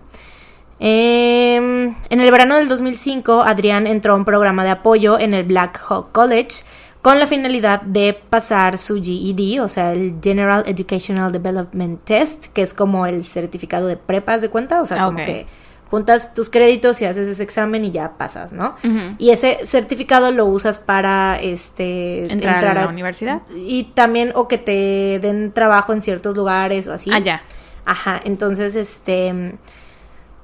Em, 0.80 1.96
en 2.10 2.20
el 2.20 2.32
verano 2.32 2.56
del 2.58 2.68
2005, 2.68 3.44
Adrián 3.44 3.88
entró 3.88 4.14
a 4.14 4.16
un 4.18 4.26
programa 4.26 4.64
de 4.64 4.72
apoyo 4.72 5.20
en 5.20 5.34
el 5.34 5.44
Black 5.44 5.82
Hawk 5.88 6.12
College 6.12 6.64
con 7.02 7.20
la 7.20 7.28
finalidad 7.28 7.82
de 7.82 8.20
pasar 8.30 8.78
su 8.78 8.96
GED, 8.96 9.62
o 9.62 9.68
sea, 9.68 9.92
el 9.92 10.16
General 10.22 10.64
Educational 10.66 11.32
Development 11.32 12.04
Test, 12.04 12.48
que 12.48 12.64
es 12.64 12.74
como 12.74 13.06
el 13.06 13.24
certificado 13.24 13.88
de 13.88 13.96
prepas 13.96 14.42
de 14.42 14.50
cuenta, 14.50 14.82
o 14.82 14.86
sea, 14.86 15.06
como 15.06 15.18
que 15.18 15.46
juntas 15.90 16.34
tus 16.34 16.50
créditos 16.50 17.02
y 17.02 17.06
haces 17.06 17.28
ese 17.28 17.44
examen 17.44 17.86
y 17.86 17.92
ya 17.92 18.18
pasas, 18.18 18.54
¿no? 18.54 18.76
Y 19.18 19.30
ese 19.32 19.60
certificado 19.66 20.32
lo 20.32 20.46
usas 20.46 20.80
para 20.80 21.40
este 21.40 22.32
entrar, 22.32 22.66
a 22.66 22.74
la 22.74 22.88
universidad. 22.88 23.42
Y 23.56 23.86
también 23.96 24.32
o 24.36 24.48
que 24.48 24.58
te 24.58 25.20
den 25.22 25.52
trabajo 25.52 25.94
en 25.94 26.02
ciertos 26.02 26.36
lugares 26.36 26.88
o 26.88 26.94
así. 26.94 27.12
Allá. 27.12 27.42
Ah, 27.44 27.92
Ajá, 27.92 28.22
entonces 28.24 28.76
este 28.76 29.58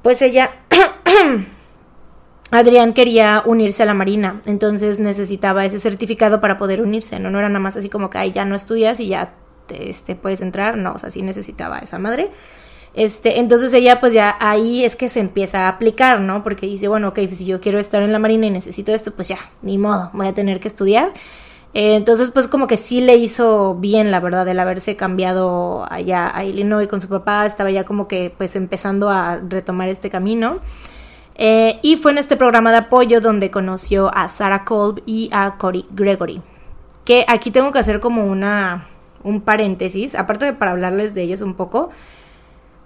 pues 0.04 0.22
ella 0.22 0.52
Adrián 2.52 2.94
quería 2.94 3.44
unirse 3.46 3.82
a 3.84 3.86
la 3.86 3.94
Marina, 3.94 4.42
entonces 4.46 5.00
necesitaba 5.00 5.66
ese 5.66 5.80
certificado 5.80 6.42
para 6.42 6.58
poder 6.58 6.82
unirse, 6.82 7.20
¿no? 7.20 7.32
No 7.32 7.40
era 7.40 7.50
nada 7.50 7.60
más 7.60 7.78
así 7.78 7.90
como 7.90 8.10
que 8.10 8.18
Ay, 8.18 8.32
ya 8.32 8.46
no 8.46 8.56
estudias 8.56 9.00
y 9.00 9.08
ya 9.08 9.34
te, 9.68 9.90
este, 9.90 10.16
puedes 10.16 10.42
entrar, 10.42 10.78
no, 10.78 10.94
o 10.94 10.98
sea, 10.98 11.10
sí 11.10 11.22
necesitaba 11.22 11.80
esa 11.80 11.98
madre. 11.98 12.30
Este, 12.94 13.40
entonces 13.40 13.74
ella 13.74 14.02
pues 14.02 14.14
ya 14.14 14.36
ahí 14.40 14.84
es 14.84 14.96
que 14.96 15.08
se 15.08 15.22
empieza 15.22 15.66
a 15.66 15.70
aplicar, 15.70 16.20
¿no? 16.20 16.44
Porque 16.44 16.68
dice, 16.68 16.88
bueno, 16.88 17.10
ok, 17.10 17.20
pues 17.26 17.38
si 17.38 17.46
yo 17.46 17.62
quiero 17.62 17.80
estar 17.80 18.02
en 18.02 18.12
la 18.12 18.20
marina 18.20 18.48
y 18.48 18.50
necesito 18.50 18.94
esto, 18.94 19.12
pues 19.12 19.30
ya, 19.30 19.38
ni 19.62 19.78
modo, 19.78 20.10
voy 20.14 20.28
a 20.28 20.34
tener 20.34 20.60
que 20.60 20.68
estudiar. 20.68 21.14
Eh, 21.74 21.96
entonces 21.96 22.32
pues 22.32 22.50
como 22.50 22.68
que 22.68 22.76
sí 22.76 23.00
le 23.00 23.16
hizo 23.16 23.76
bien, 23.76 24.12
la 24.12 24.20
verdad, 24.20 24.46
el 24.48 24.60
haberse 24.60 24.98
cambiado 24.98 25.86
allá 25.90 26.30
a 26.36 26.44
Illinois 26.44 26.90
con 26.90 27.00
su 27.00 27.08
papá, 27.08 27.46
estaba 27.46 27.72
ya 27.72 27.86
como 27.86 28.10
que 28.10 28.34
pues 28.38 28.58
empezando 28.58 29.10
a 29.10 29.38
retomar 29.38 29.88
este 29.88 30.10
camino. 30.10 30.60
Eh, 31.36 31.80
y 31.82 31.96
fue 31.96 32.12
en 32.12 32.18
este 32.18 32.36
programa 32.36 32.72
de 32.72 32.78
apoyo 32.78 33.22
donde 33.22 33.52
conoció 33.52 34.12
a 34.14 34.28
Sarah 34.28 34.66
Kolb 34.66 35.02
y 35.06 35.30
a 35.32 35.58
Cory 35.58 35.86
Gregory. 35.92 36.42
Que 37.06 37.26
aquí 37.28 37.52
tengo 37.52 37.72
que 37.72 37.80
hacer 37.80 38.00
como 38.02 38.26
una, 38.26 38.86
un 39.24 39.42
paréntesis, 39.42 40.14
aparte 40.14 40.46
de 40.46 40.54
para 40.54 40.72
hablarles 40.72 41.14
de 41.16 41.24
ellos 41.24 41.42
un 41.42 41.56
poco 41.56 41.90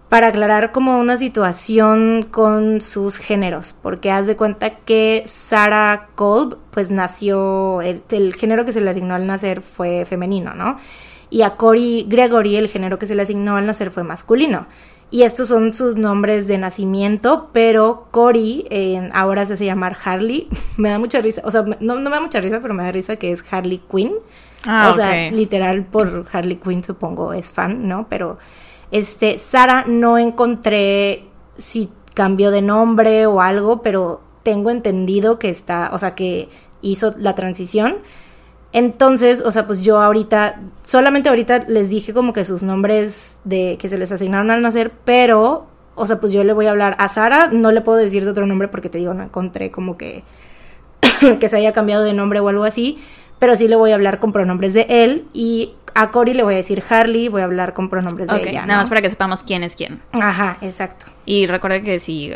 para 0.10 0.28
aclarar 0.28 0.72
como 0.72 1.00
una 1.00 1.18
situación 1.18 2.28
con 2.30 2.80
sus 2.82 3.18
géneros, 3.18 3.76
porque 3.82 4.12
haz 4.12 4.28
de 4.28 4.36
cuenta 4.36 4.70
que 4.70 5.24
Sarah 5.26 6.10
Kolb 6.16 6.58
pues 6.72 6.92
nació, 6.92 7.82
el, 7.82 8.34
género 8.36 8.66
que 8.66 8.72
se 8.72 8.82
le 8.82 8.92
asignó 8.92 9.16
al 9.16 9.26
nacer 9.26 9.62
fue 9.62 10.06
femenino, 10.06 10.54
¿no? 10.54 10.78
Y 11.30 11.42
a 11.42 11.58
Cory 11.58 12.06
Gregory 12.08 12.56
el 12.56 12.68
género 12.68 13.00
que 13.00 13.08
se 13.08 13.16
le 13.16 13.24
asignó 13.24 13.58
al 13.58 13.66
nacer 13.66 13.90
fue 13.92 14.04
masculino. 14.04 14.68
Y 15.12 15.24
estos 15.24 15.48
son 15.48 15.72
sus 15.72 15.96
nombres 15.96 16.48
de 16.48 16.58
nacimiento, 16.58 17.50
pero 17.52 18.08
Cory 18.12 18.68
ahora 19.14 19.46
se 19.46 19.54
hace 19.54 19.66
llamar 19.66 19.98
Harley. 20.04 20.48
me 20.78 20.90
da 20.90 21.00
mucha 21.00 21.20
risa, 21.20 21.42
o 21.46 21.52
sea, 21.52 21.64
no, 21.80 21.96
me 21.96 22.10
da 22.10 22.20
mucha 22.20 22.40
risa, 22.42 22.62
pero 22.62 22.74
me 22.74 22.84
da 22.84 22.92
risa 22.92 23.16
que 23.16 23.32
es 23.32 23.44
Harley 23.52 23.82
Quinn. 23.92 24.14
Ah, 24.68 24.90
o 24.92 24.94
sea, 24.94 25.32
literal 25.32 25.86
por 25.86 26.26
Harley 26.32 26.58
Quinn 26.58 26.84
supongo 26.84 27.34
es 27.34 27.52
fan, 27.52 27.88
¿no? 27.88 28.08
Pero 28.10 28.38
este, 28.92 29.38
Sara 29.38 29.84
no 29.88 30.18
encontré 30.18 31.28
si 31.58 31.90
cambió 32.14 32.52
de 32.52 32.62
nombre 32.62 33.26
o 33.26 33.42
algo, 33.42 33.82
pero 33.82 34.22
tengo 34.44 34.70
entendido 34.70 35.40
que 35.40 35.50
está, 35.50 35.90
o 35.94 36.00
sea, 36.00 36.16
que 36.16 36.50
hizo 36.82 37.16
la 37.18 37.36
transición. 37.36 37.98
Entonces, 38.72 39.42
o 39.42 39.52
sea, 39.52 39.68
pues 39.68 39.84
yo 39.84 40.02
ahorita, 40.02 40.62
solamente 40.84 41.30
ahorita 41.30 41.66
les 41.68 41.90
dije 41.90 42.14
como 42.14 42.34
que 42.34 42.44
sus 42.46 42.62
nombres 42.62 43.40
de 43.44 43.78
que 43.80 43.88
se 43.88 43.98
les 43.98 44.12
asignaron 44.12 44.52
al 44.52 44.62
nacer, 44.62 44.92
pero, 45.06 45.68
o 45.96 46.06
sea, 46.06 46.20
pues 46.20 46.34
yo 46.34 46.44
le 46.44 46.54
voy 46.54 46.68
a 46.68 46.72
hablar 46.72 46.96
a 47.00 47.08
Sara, 47.08 47.48
no 47.48 47.72
le 47.72 47.82
puedo 47.82 47.98
decir 47.98 48.24
de 48.24 48.32
otro 48.32 48.46
nombre 48.46 48.68
porque 48.68 48.90
te 48.90 48.98
digo, 48.98 49.14
no 49.14 49.24
encontré 49.24 49.72
como 49.72 49.98
que 49.98 50.24
que 51.40 51.50
se 51.50 51.58
haya 51.58 51.72
cambiado 51.72 52.04
de 52.04 52.14
nombre 52.14 52.40
o 52.40 52.50
algo 52.50 52.66
así, 52.66 52.98
pero 53.40 53.56
sí 53.56 53.68
le 53.68 53.76
voy 53.76 53.92
a 53.92 53.96
hablar 53.96 54.20
con 54.20 54.32
pronombres 54.32 54.74
de 54.74 54.86
él 54.90 55.26
y 55.34 55.74
a 55.96 56.12
Cory 56.12 56.34
le 56.34 56.44
voy 56.44 56.54
a 56.54 56.58
decir 56.58 56.84
Harley, 56.88 57.30
voy 57.30 57.42
a 57.42 57.46
hablar 57.46 57.74
con 57.74 57.90
pronombres 57.90 58.28
de 58.28 58.50
ella. 58.50 58.66
Nada 58.66 58.82
más 58.82 58.90
para 58.90 59.02
que 59.02 59.10
sepamos 59.10 59.44
quién 59.44 59.64
es 59.64 59.76
quién. 59.76 60.02
Ajá, 60.12 60.58
exacto. 60.62 61.06
Y 61.26 61.48
recuerde 61.48 61.82
que 61.82 62.00
si 62.00 62.36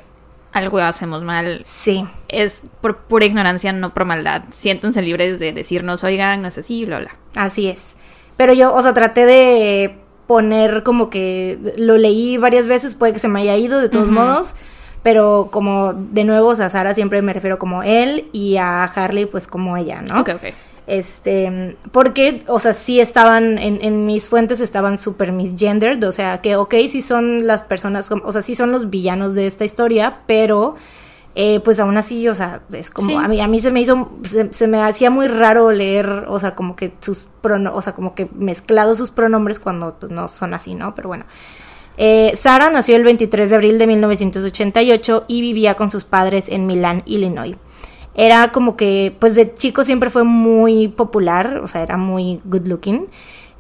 algo 0.54 0.80
hacemos 0.80 1.22
mal, 1.24 1.60
sí. 1.64 2.06
es 2.30 2.64
por 2.82 2.98
pura 3.00 3.26
ignorancia, 3.26 3.74
no 3.74 3.94
por 3.94 4.06
maldad. 4.06 4.44
Siéntense 4.52 5.02
libres 5.02 5.40
de 5.40 5.52
decirnos, 5.52 6.06
oigan, 6.06 6.42
no 6.42 6.50
sé 6.52 6.64
si, 6.64 6.86
bla, 6.86 7.00
bla. 7.00 7.12
Así 7.36 7.68
es. 7.68 7.98
Pero 8.38 8.54
yo, 8.54 8.74
o 8.74 8.82
sea, 8.82 8.94
traté 8.94 9.26
de 9.26 9.98
poner 10.26 10.84
como 10.84 11.10
que 11.10 11.60
lo 11.78 11.98
leí 11.98 12.38
varias 12.38 12.66
veces, 12.66 12.96
puede 12.96 13.12
que 13.12 13.20
se 13.20 13.28
me 13.28 13.42
haya 13.42 13.58
ido 13.58 13.82
de 13.82 13.90
todos 13.90 14.10
modos. 14.10 14.56
Pero 15.04 15.50
como 15.52 15.94
de 15.94 16.24
nuevo, 16.24 16.50
o 16.50 16.56
sea, 16.56 16.68
a 16.68 16.70
Sara 16.70 16.94
siempre 16.94 17.22
me 17.22 17.34
refiero 17.34 17.58
como 17.60 17.84
él 17.84 18.30
y 18.32 18.58
a 18.58 18.84
Harley 18.84 19.26
pues 19.26 19.48
como 19.48 19.76
ella, 19.76 20.02
¿no? 20.02 20.22
Ok, 20.22 20.30
ok. 20.36 20.54
Este, 20.90 21.78
porque, 21.92 22.44
o 22.48 22.60
sea, 22.60 22.74
sí 22.74 23.00
estaban, 23.00 23.60
en, 23.60 23.78
en 23.84 24.08
mis 24.08 24.28
fuentes 24.28 24.60
estaban 24.60 24.98
súper 24.98 25.32
misgendered, 25.32 26.04
o 26.04 26.12
sea, 26.12 26.42
que, 26.42 26.56
ok, 26.56 26.74
sí 26.88 27.04
son 27.04 27.46
las 27.46 27.62
personas, 27.62 28.10
o 28.12 28.32
sea, 28.32 28.42
sí 28.42 28.56
son 28.56 28.72
los 28.72 28.90
villanos 28.90 29.36
de 29.36 29.46
esta 29.46 29.66
historia, 29.66 30.22
pero 30.26 30.76
eh, 31.36 31.60
pues 31.60 31.80
aún 31.80 31.96
así, 31.96 32.28
o 32.28 32.34
sea, 32.34 32.64
es 32.74 32.90
como, 32.90 33.20
a, 33.20 33.28
mí, 33.28 33.40
a 33.40 33.48
mí 33.48 33.60
se 33.60 33.70
me 33.70 33.82
hizo, 33.82 34.10
se, 34.24 34.68
me 34.68 34.82
hacía 34.82 35.12
muy 35.12 35.28
raro 35.28 35.72
leer, 35.72 36.26
o 36.28 36.40
sea, 36.40 36.56
como 36.56 36.76
que 36.76 36.92
sus 37.02 37.28
pronombres, 37.42 37.78
o 37.78 37.82
sea, 37.84 37.94
como 37.94 38.16
que 38.16 38.28
mezclado 38.34 38.96
sus 38.96 39.12
pronombres 39.12 39.60
cuando 39.60 39.96
pues, 40.00 40.12
no 40.12 40.28
son 40.28 40.56
así, 40.56 40.74
¿no? 40.74 40.96
Pero 40.96 41.10
bueno. 41.10 41.26
Eh, 41.98 42.32
Sara 42.34 42.72
nació 42.72 42.96
el 42.96 43.04
23 43.04 43.50
de 43.50 43.56
abril 43.56 43.78
de 43.78 43.86
1988 43.86 45.26
y 45.28 45.42
vivía 45.42 45.76
con 45.76 45.92
sus 45.92 46.04
padres 46.04 46.50
en 46.50 46.66
Milán, 46.66 47.04
Illinois. 47.06 47.58
Era 48.16 48.52
como 48.52 48.76
que, 48.76 49.16
pues 49.20 49.36
de 49.36 49.54
chico 49.54 49.84
siempre 49.84 50.10
fue 50.10 50.24
muy 50.24 50.88
popular, 50.88 51.60
o 51.64 51.68
sea, 51.68 51.82
era 51.82 51.98
muy 51.98 52.42
good 52.46 52.68
looking. 52.68 53.08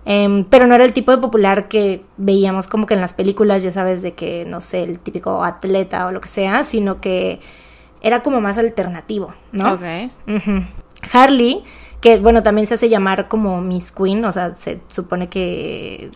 Em, 0.06 0.44
pero 0.46 0.66
no 0.66 0.76
era 0.76 0.86
el 0.86 0.94
tipo 0.94 1.12
de 1.12 1.20
popular 1.20 1.68
que 1.68 2.04
veíamos 2.18 2.68
como 2.68 2.88
que 2.88 2.96
en 2.96 3.02
las 3.02 3.14
películas, 3.14 3.62
ya 3.64 3.72
sabes, 3.72 4.02
de 4.02 4.14
que, 4.14 4.46
no 4.46 4.60
sé, 4.60 4.84
el 4.84 5.00
típico 5.00 5.44
atleta 5.44 6.08
o 6.08 6.12
lo 6.12 6.20
que 6.22 6.30
sea, 6.30 6.64
sino 6.64 7.00
que 7.00 7.40
era 8.02 8.24
como 8.24 8.42
más 8.42 8.58
alternativo, 8.58 9.34
¿no? 9.52 9.74
Ok. 9.74 9.82
Harley, 11.14 11.64
que 12.02 12.20
bueno, 12.20 12.44
también 12.44 12.68
se 12.68 12.76
hace 12.76 12.90
llamar 12.90 13.28
como 13.28 13.62
Miss 13.62 13.92
Queen, 13.92 14.24
o 14.26 14.32
sea, 14.32 14.56
se 14.56 14.80
supone 14.88 15.30
que... 15.30 16.12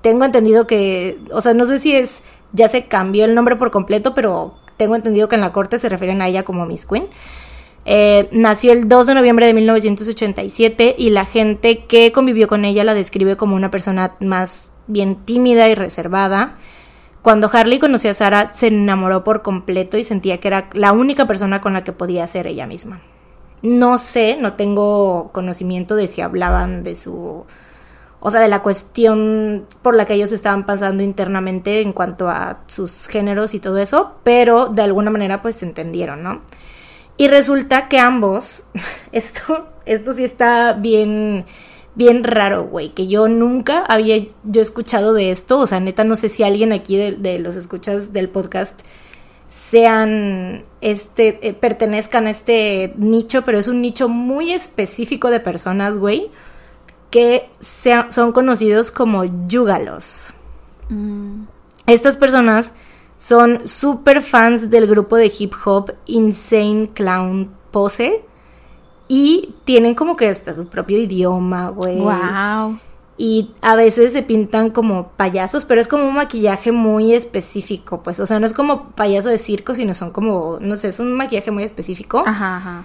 Tengo 0.00 0.24
entendido 0.24 0.66
que, 0.66 1.20
o 1.30 1.40
sea, 1.40 1.54
no 1.54 1.64
sé 1.64 1.78
si 1.78 1.94
es, 1.94 2.24
ya 2.52 2.66
se 2.66 2.86
cambió 2.86 3.24
el 3.24 3.36
nombre 3.36 3.54
por 3.54 3.70
completo, 3.70 4.14
pero 4.14 4.56
tengo 4.76 4.96
entendido 4.96 5.28
que 5.28 5.36
en 5.36 5.42
la 5.42 5.52
corte 5.52 5.78
se 5.78 5.88
refieren 5.88 6.20
a 6.22 6.26
ella 6.26 6.42
como 6.42 6.66
Miss 6.66 6.86
Queen. 6.86 7.06
Eh, 7.84 8.28
nació 8.30 8.72
el 8.72 8.88
2 8.88 9.08
de 9.08 9.14
noviembre 9.14 9.46
de 9.46 9.54
1987 9.54 10.94
y 10.96 11.10
la 11.10 11.24
gente 11.24 11.84
que 11.84 12.12
convivió 12.12 12.46
con 12.46 12.64
ella 12.64 12.84
la 12.84 12.94
describe 12.94 13.36
como 13.36 13.56
una 13.56 13.70
persona 13.70 14.14
más 14.20 14.72
bien 14.86 15.16
tímida 15.16 15.68
y 15.68 15.74
reservada. 15.74 16.54
Cuando 17.22 17.50
Harley 17.52 17.78
conoció 17.78 18.10
a 18.10 18.14
Sara, 18.14 18.46
se 18.48 18.68
enamoró 18.68 19.24
por 19.24 19.42
completo 19.42 19.96
y 19.96 20.04
sentía 20.04 20.38
que 20.38 20.48
era 20.48 20.68
la 20.72 20.92
única 20.92 21.26
persona 21.26 21.60
con 21.60 21.72
la 21.72 21.84
que 21.84 21.92
podía 21.92 22.26
ser 22.26 22.46
ella 22.46 22.66
misma. 22.66 23.00
No 23.62 23.96
sé, 23.98 24.36
no 24.40 24.54
tengo 24.54 25.30
conocimiento 25.32 25.94
de 25.94 26.08
si 26.08 26.20
hablaban 26.20 26.82
de 26.82 26.96
su. 26.96 27.44
O 28.18 28.30
sea, 28.30 28.40
de 28.40 28.48
la 28.48 28.62
cuestión 28.62 29.66
por 29.82 29.96
la 29.96 30.04
que 30.04 30.14
ellos 30.14 30.32
estaban 30.32 30.66
pasando 30.66 31.02
internamente 31.02 31.80
en 31.80 31.92
cuanto 31.92 32.28
a 32.28 32.60
sus 32.66 33.06
géneros 33.06 33.54
y 33.54 33.60
todo 33.60 33.78
eso, 33.78 34.14
pero 34.24 34.66
de 34.66 34.82
alguna 34.82 35.10
manera 35.10 35.42
pues 35.42 35.56
se 35.56 35.66
entendieron, 35.66 36.22
¿no? 36.22 36.42
Y 37.16 37.28
resulta 37.28 37.88
que 37.88 37.98
ambos, 37.98 38.64
esto, 39.12 39.68
esto 39.84 40.14
sí 40.14 40.24
está 40.24 40.72
bien, 40.74 41.44
bien 41.94 42.24
raro, 42.24 42.64
güey, 42.64 42.90
que 42.90 43.06
yo 43.06 43.28
nunca 43.28 43.84
había 43.86 44.26
yo 44.44 44.62
escuchado 44.62 45.12
de 45.12 45.30
esto, 45.30 45.58
o 45.58 45.66
sea, 45.66 45.80
neta, 45.80 46.04
no 46.04 46.16
sé 46.16 46.28
si 46.28 46.42
alguien 46.42 46.72
aquí 46.72 46.96
de, 46.96 47.38
los 47.38 47.56
escuchas 47.56 48.12
del 48.12 48.28
podcast 48.28 48.80
sean, 49.48 50.64
este, 50.80 51.46
eh, 51.46 51.52
pertenezcan 51.52 52.26
a 52.26 52.30
este 52.30 52.94
nicho, 52.96 53.42
pero 53.42 53.58
es 53.58 53.68
un 53.68 53.82
nicho 53.82 54.08
muy 54.08 54.52
específico 54.52 55.30
de 55.30 55.40
personas, 55.40 55.98
güey, 55.98 56.30
que 57.10 57.50
son 57.60 58.32
conocidos 58.32 58.90
como 58.90 59.24
yugalos. 59.46 60.32
Mm. 60.88 61.44
Estas 61.86 62.16
personas 62.16 62.72
son 63.22 63.68
super 63.68 64.20
fans 64.20 64.68
del 64.68 64.88
grupo 64.88 65.14
de 65.14 65.32
hip 65.38 65.52
hop 65.64 65.92
Insane 66.06 66.90
Clown 66.92 67.54
Pose. 67.70 68.24
Y 69.06 69.54
tienen 69.64 69.94
como 69.94 70.16
que 70.16 70.26
hasta 70.26 70.56
su 70.56 70.66
propio 70.66 70.98
idioma, 70.98 71.68
güey. 71.68 71.98
Wow. 71.98 72.80
Y 73.16 73.52
a 73.60 73.76
veces 73.76 74.12
se 74.12 74.24
pintan 74.24 74.70
como 74.70 75.12
payasos, 75.12 75.64
pero 75.64 75.80
es 75.80 75.86
como 75.86 76.08
un 76.08 76.16
maquillaje 76.16 76.72
muy 76.72 77.14
específico, 77.14 78.02
pues. 78.02 78.18
O 78.18 78.26
sea, 78.26 78.40
no 78.40 78.46
es 78.46 78.54
como 78.54 78.90
payaso 78.90 79.28
de 79.28 79.38
circo, 79.38 79.76
sino 79.76 79.94
son 79.94 80.10
como, 80.10 80.58
no 80.60 80.74
sé, 80.74 80.88
es 80.88 80.98
un 80.98 81.12
maquillaje 81.12 81.52
muy 81.52 81.62
específico. 81.62 82.24
Ajá, 82.26 82.56
ajá. 82.56 82.84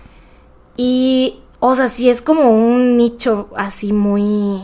Y, 0.76 1.40
o 1.60 1.74
sea, 1.74 1.88
sí 1.88 2.12
es 2.12 2.22
como 2.22 2.52
un 2.52 2.96
nicho 2.96 3.50
así 3.56 3.92
muy 3.92 4.62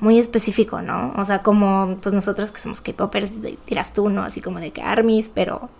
muy 0.00 0.18
específico, 0.18 0.82
¿no? 0.82 1.12
O 1.16 1.24
sea, 1.24 1.42
como 1.42 1.98
pues 2.00 2.12
nosotros 2.14 2.52
que 2.52 2.60
somos 2.60 2.80
K-popers, 2.80 3.32
tiras 3.64 3.92
tú, 3.92 4.08
¿no? 4.08 4.22
Así 4.22 4.40
como 4.40 4.60
de 4.60 4.72
que 4.72 4.82
armies, 4.82 5.28
pero 5.28 5.70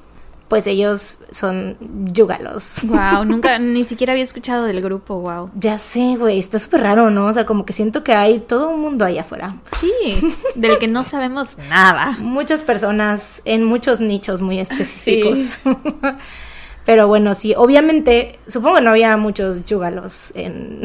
pues 0.48 0.66
ellos 0.66 1.18
son 1.30 1.76
yugalos. 2.12 2.84
Wow, 2.84 3.24
nunca, 3.26 3.58
ni 3.58 3.84
siquiera 3.84 4.12
había 4.12 4.24
escuchado 4.24 4.64
del 4.64 4.80
grupo, 4.82 5.20
wow. 5.20 5.50
Ya 5.58 5.78
sé, 5.78 6.16
güey, 6.16 6.38
está 6.38 6.58
súper 6.58 6.82
raro, 6.82 7.10
¿no? 7.10 7.26
O 7.26 7.32
sea, 7.32 7.46
como 7.46 7.64
que 7.64 7.72
siento 7.72 8.04
que 8.04 8.12
hay 8.12 8.40
todo 8.40 8.68
un 8.68 8.80
mundo 8.80 9.04
ahí 9.04 9.18
afuera. 9.18 9.56
Sí, 9.80 9.90
del 10.54 10.78
que 10.78 10.88
no 10.88 11.02
sabemos 11.02 11.56
nada. 11.68 12.16
Muchas 12.20 12.62
personas 12.62 13.42
en 13.44 13.64
muchos 13.64 14.00
nichos 14.00 14.42
muy 14.42 14.58
específicos. 14.58 15.58
Pero 16.84 17.08
bueno, 17.08 17.34
sí, 17.34 17.54
obviamente, 17.56 18.38
supongo 18.46 18.76
que 18.76 18.82
no 18.82 18.90
había 18.90 19.16
muchos 19.16 19.64
yugalos 19.64 20.32
en 20.34 20.82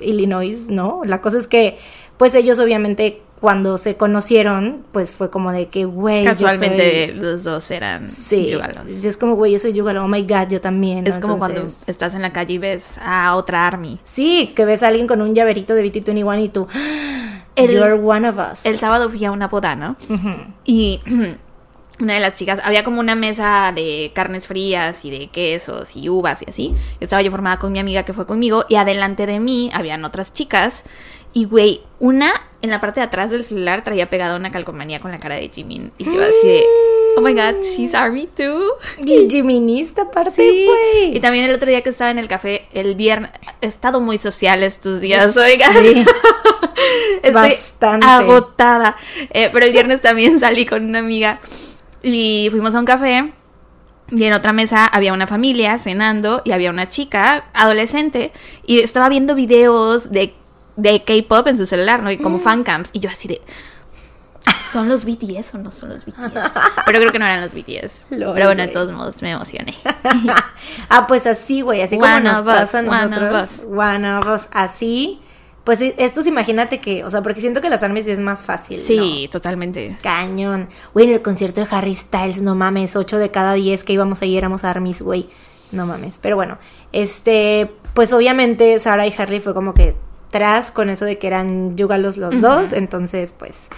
Illinois, 0.00 0.68
¿no? 0.68 1.02
La 1.04 1.20
cosa 1.20 1.38
es 1.38 1.46
que 1.46 1.78
pues 2.16 2.34
ellos 2.34 2.58
obviamente 2.58 3.22
cuando 3.40 3.76
se 3.76 3.96
conocieron, 3.96 4.84
pues 4.92 5.12
fue 5.12 5.30
como 5.30 5.52
de 5.52 5.68
que, 5.68 5.84
güey, 5.84 6.24
Casualmente 6.24 7.12
los 7.14 7.44
dos 7.44 7.70
eran 7.70 8.08
sí, 8.08 8.58
Es 8.88 9.16
como, 9.16 9.34
güey, 9.34 9.52
yo 9.52 9.58
soy 9.58 9.72
yugalo, 9.72 10.04
oh 10.04 10.08
my 10.08 10.22
god, 10.22 10.48
yo 10.48 10.60
también. 10.60 11.06
Es 11.06 11.18
como 11.18 11.38
cuando 11.38 11.66
estás 11.86 12.14
en 12.14 12.22
la 12.22 12.32
calle 12.32 12.54
y 12.54 12.58
ves 12.58 12.98
a 13.02 13.34
otra 13.36 13.66
army. 13.66 13.98
Sí, 14.04 14.52
que 14.56 14.64
ves 14.64 14.82
a 14.82 14.88
alguien 14.88 15.06
con 15.06 15.20
un 15.20 15.34
llaverito 15.34 15.74
de 15.74 15.84
BT21 15.84 16.44
y 16.44 16.48
tú, 16.48 16.66
el, 17.56 17.70
you're 17.70 17.94
one 17.94 18.26
of 18.26 18.38
us. 18.38 18.64
El 18.64 18.76
sábado 18.76 19.10
fui 19.10 19.24
a 19.24 19.32
una 19.32 19.48
boda, 19.48 19.76
¿no? 19.76 19.96
Y 20.64 21.00
una 22.00 22.14
de 22.14 22.20
las 22.20 22.36
chicas, 22.36 22.60
había 22.64 22.84
como 22.84 23.00
una 23.00 23.14
mesa 23.14 23.70
de 23.74 24.12
carnes 24.14 24.46
frías 24.46 25.04
y 25.04 25.10
de 25.10 25.28
quesos 25.28 25.94
y 25.94 26.08
uvas 26.08 26.42
y 26.42 26.50
así. 26.50 26.74
Estaba 27.00 27.20
yo 27.20 27.30
formada 27.30 27.58
con 27.58 27.70
mi 27.70 27.78
amiga 27.78 28.04
que 28.04 28.14
fue 28.14 28.26
conmigo 28.26 28.64
y 28.68 28.76
adelante 28.76 29.26
de 29.26 29.40
mí 29.40 29.70
habían 29.74 30.04
otras 30.06 30.32
chicas 30.32 30.84
y, 31.36 31.44
güey, 31.44 31.82
una 32.00 32.32
en 32.62 32.70
la 32.70 32.80
parte 32.80 33.00
de 33.00 33.04
atrás 33.04 33.30
del 33.30 33.44
celular 33.44 33.84
traía 33.84 34.08
pegada 34.08 34.36
una 34.36 34.50
calcomanía 34.50 35.00
con 35.00 35.10
la 35.10 35.18
cara 35.18 35.34
de 35.34 35.50
Jimin. 35.50 35.92
Y 35.98 36.04
yo 36.06 36.22
así 36.22 36.46
de, 36.46 36.64
oh 37.18 37.20
my 37.20 37.34
god, 37.34 37.62
she's 37.62 37.94
Army 37.94 38.26
too. 38.26 38.62
Y 39.04 39.28
Jiminista 39.28 40.02
aparte, 40.04 40.64
güey. 40.64 41.14
Y 41.14 41.20
también 41.20 41.44
el 41.44 41.54
otro 41.54 41.68
día 41.68 41.82
que 41.82 41.90
estaba 41.90 42.10
en 42.10 42.18
el 42.18 42.26
café, 42.26 42.66
el 42.72 42.94
viernes, 42.94 43.32
he 43.60 43.66
estado 43.66 44.00
muy 44.00 44.18
social 44.18 44.62
estos 44.62 44.98
días, 44.98 45.36
oiga. 45.36 45.70
Sí. 45.74 46.06
Estoy 47.22 47.32
Bastante. 47.34 48.06
agotada. 48.06 48.96
Eh, 49.28 49.50
pero 49.52 49.66
el 49.66 49.72
viernes 49.72 50.00
también 50.00 50.40
salí 50.40 50.64
con 50.64 50.86
una 50.86 51.00
amiga 51.00 51.38
y 52.02 52.48
fuimos 52.50 52.74
a 52.74 52.78
un 52.78 52.86
café. 52.86 53.30
Y 54.10 54.24
en 54.24 54.32
otra 54.32 54.54
mesa 54.54 54.86
había 54.86 55.12
una 55.12 55.26
familia 55.26 55.78
cenando 55.78 56.40
y 56.46 56.52
había 56.52 56.70
una 56.70 56.88
chica 56.88 57.44
adolescente 57.52 58.32
y 58.64 58.78
estaba 58.78 59.10
viendo 59.10 59.34
videos 59.34 60.10
de 60.10 60.32
de 60.76 61.02
K-pop 61.02 61.46
en 61.48 61.58
su 61.58 61.66
celular, 61.66 62.02
¿no? 62.02 62.10
Y 62.10 62.18
como 62.18 62.38
mm. 62.38 62.40
fancams. 62.40 62.90
Y 62.92 63.00
yo 63.00 63.10
así 63.10 63.28
de. 63.28 63.40
¿Son 64.70 64.88
los 64.88 65.04
BTS 65.04 65.54
o 65.54 65.58
no 65.58 65.72
son 65.72 65.88
los 65.88 66.04
BTS? 66.04 66.18
Pero 66.86 66.98
creo 67.00 67.12
que 67.12 67.18
no 67.18 67.24
eran 67.24 67.40
los 67.40 67.54
BTS. 67.54 68.06
Pero 68.10 68.32
bueno, 68.32 68.62
de 68.62 68.68
todos 68.68 68.92
modos 68.92 69.20
me 69.22 69.32
emocioné. 69.32 69.74
ah, 70.88 71.06
pues 71.06 71.26
así, 71.26 71.62
güey, 71.62 71.82
así 71.82 71.98
como 71.98 72.20
nos 72.20 72.42
pasa 72.42 72.80
a 72.80 72.82
nosotros. 72.82 73.66
One 73.68 74.12
of 74.12 74.26
us. 74.26 74.48
Así. 74.52 75.20
Pues 75.64 75.80
estos 75.80 76.28
imagínate 76.28 76.78
que, 76.78 77.02
o 77.02 77.10
sea, 77.10 77.22
porque 77.22 77.40
siento 77.40 77.60
que 77.60 77.68
las 77.68 77.82
armies 77.82 78.06
es 78.06 78.20
más 78.20 78.44
fácil. 78.44 78.78
Sí, 78.78 79.28
totalmente. 79.32 79.96
Cañón. 80.00 80.68
Güey, 80.94 81.06
en 81.08 81.14
el 81.14 81.22
concierto 81.22 81.60
de 81.60 81.66
Harry 81.72 81.92
Styles, 81.92 82.40
no 82.40 82.54
mames, 82.54 82.94
8 82.94 83.18
de 83.18 83.32
cada 83.32 83.54
10 83.54 83.82
que 83.82 83.92
íbamos 83.92 84.22
ahí 84.22 84.36
éramos 84.36 84.62
armies, 84.62 85.02
güey. 85.02 85.28
No 85.72 85.84
mames. 85.86 86.20
Pero 86.22 86.36
bueno, 86.36 86.58
este, 86.92 87.68
pues 87.94 88.12
obviamente 88.12 88.78
Sara 88.78 89.08
y 89.08 89.14
Harry 89.18 89.40
fue 89.40 89.54
como 89.54 89.74
que 89.74 89.96
tras 90.30 90.70
con 90.70 90.90
eso 90.90 91.04
de 91.04 91.18
que 91.18 91.26
eran 91.26 91.76
yugalos 91.76 92.16
los 92.16 92.40
dos, 92.40 92.72
entonces 92.72 93.32
pues, 93.32 93.68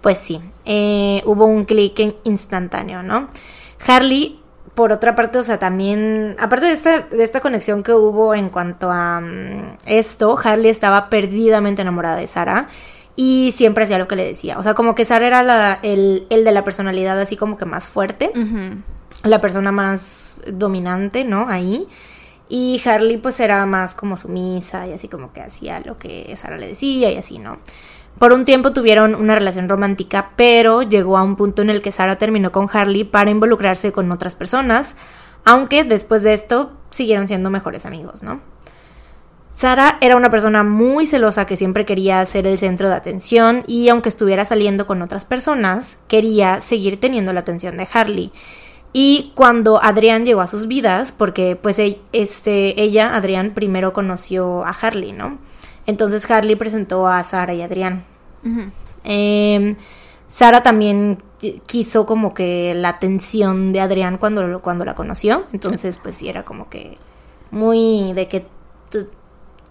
pues 0.00 0.18
sí, 0.18 0.40
eh, 0.64 1.22
hubo 1.24 1.46
un 1.46 1.64
clic 1.64 2.16
instantáneo, 2.24 3.02
¿no? 3.02 3.28
Harley, 3.86 4.40
por 4.74 4.92
otra 4.92 5.14
parte, 5.14 5.38
o 5.38 5.42
sea, 5.42 5.58
también, 5.58 6.36
aparte 6.38 6.66
de 6.66 6.72
esta, 6.72 7.00
de 7.00 7.22
esta 7.22 7.40
conexión 7.40 7.82
que 7.82 7.92
hubo 7.92 8.34
en 8.34 8.48
cuanto 8.48 8.90
a 8.90 9.20
mm, 9.20 9.78
esto, 9.86 10.38
Harley 10.42 10.70
estaba 10.70 11.10
perdidamente 11.10 11.82
enamorada 11.82 12.16
de 12.16 12.26
Sara 12.26 12.68
y 13.14 13.52
siempre 13.54 13.84
hacía 13.84 13.98
lo 13.98 14.08
que 14.08 14.16
le 14.16 14.24
decía, 14.24 14.58
o 14.58 14.62
sea, 14.62 14.74
como 14.74 14.94
que 14.94 15.04
Sara 15.04 15.26
era 15.26 15.42
la, 15.42 15.78
el, 15.82 16.26
el, 16.30 16.44
de 16.44 16.52
la 16.52 16.64
personalidad 16.64 17.20
así 17.20 17.36
como 17.36 17.56
que 17.56 17.64
más 17.64 17.88
fuerte, 17.90 18.32
la 19.24 19.40
persona 19.40 19.72
más 19.72 20.36
dominante, 20.46 21.24
¿no? 21.24 21.48
Ahí. 21.48 21.86
Y 22.54 22.82
Harley 22.84 23.16
pues 23.16 23.40
era 23.40 23.64
más 23.64 23.94
como 23.94 24.18
sumisa 24.18 24.86
y 24.86 24.92
así 24.92 25.08
como 25.08 25.32
que 25.32 25.40
hacía 25.40 25.80
lo 25.86 25.96
que 25.96 26.36
Sara 26.36 26.58
le 26.58 26.68
decía 26.68 27.10
y 27.10 27.16
así, 27.16 27.38
¿no? 27.38 27.56
Por 28.18 28.34
un 28.34 28.44
tiempo 28.44 28.74
tuvieron 28.74 29.14
una 29.14 29.34
relación 29.34 29.70
romántica, 29.70 30.32
pero 30.36 30.82
llegó 30.82 31.16
a 31.16 31.22
un 31.22 31.36
punto 31.36 31.62
en 31.62 31.70
el 31.70 31.80
que 31.80 31.92
Sara 31.92 32.18
terminó 32.18 32.52
con 32.52 32.68
Harley 32.70 33.04
para 33.04 33.30
involucrarse 33.30 33.90
con 33.90 34.12
otras 34.12 34.34
personas, 34.34 34.96
aunque 35.46 35.82
después 35.84 36.24
de 36.24 36.34
esto 36.34 36.72
siguieron 36.90 37.26
siendo 37.26 37.48
mejores 37.48 37.86
amigos, 37.86 38.22
¿no? 38.22 38.42
Sara 39.48 39.96
era 40.02 40.16
una 40.16 40.28
persona 40.28 40.62
muy 40.62 41.06
celosa 41.06 41.46
que 41.46 41.56
siempre 41.56 41.86
quería 41.86 42.22
ser 42.26 42.46
el 42.46 42.58
centro 42.58 42.90
de 42.90 42.96
atención 42.96 43.64
y 43.66 43.88
aunque 43.88 44.10
estuviera 44.10 44.44
saliendo 44.44 44.86
con 44.86 45.00
otras 45.00 45.24
personas, 45.24 45.98
quería 46.06 46.60
seguir 46.60 47.00
teniendo 47.00 47.32
la 47.32 47.40
atención 47.40 47.78
de 47.78 47.88
Harley. 47.90 48.30
Y 48.92 49.32
cuando 49.34 49.82
Adrián 49.82 50.24
llegó 50.24 50.42
a 50.42 50.46
sus 50.46 50.66
vidas, 50.66 51.12
porque 51.12 51.56
pues 51.56 51.78
este, 52.12 52.82
ella, 52.82 53.16
Adrián, 53.16 53.52
primero 53.54 53.92
conoció 53.92 54.64
a 54.66 54.70
Harley, 54.70 55.12
¿no? 55.12 55.38
Entonces 55.86 56.30
Harley 56.30 56.56
presentó 56.56 57.06
a 57.08 57.22
Sara 57.22 57.54
y 57.54 57.62
Adrián. 57.62 58.04
Em, 59.04 59.74
Sara 60.28 60.62
también 60.62 61.22
quiso 61.66 62.06
como 62.06 62.34
que 62.34 62.74
la 62.74 62.90
atención 62.90 63.72
de 63.72 63.80
Adrián 63.80 64.18
cuando, 64.18 64.60
cuando 64.60 64.84
la 64.84 64.94
conoció. 64.94 65.46
Entonces, 65.52 65.98
pues 65.98 66.16
sí, 66.16 66.28
era 66.28 66.44
como 66.44 66.68
que 66.68 66.98
muy 67.50 68.12
de 68.12 68.28
que 68.28 68.46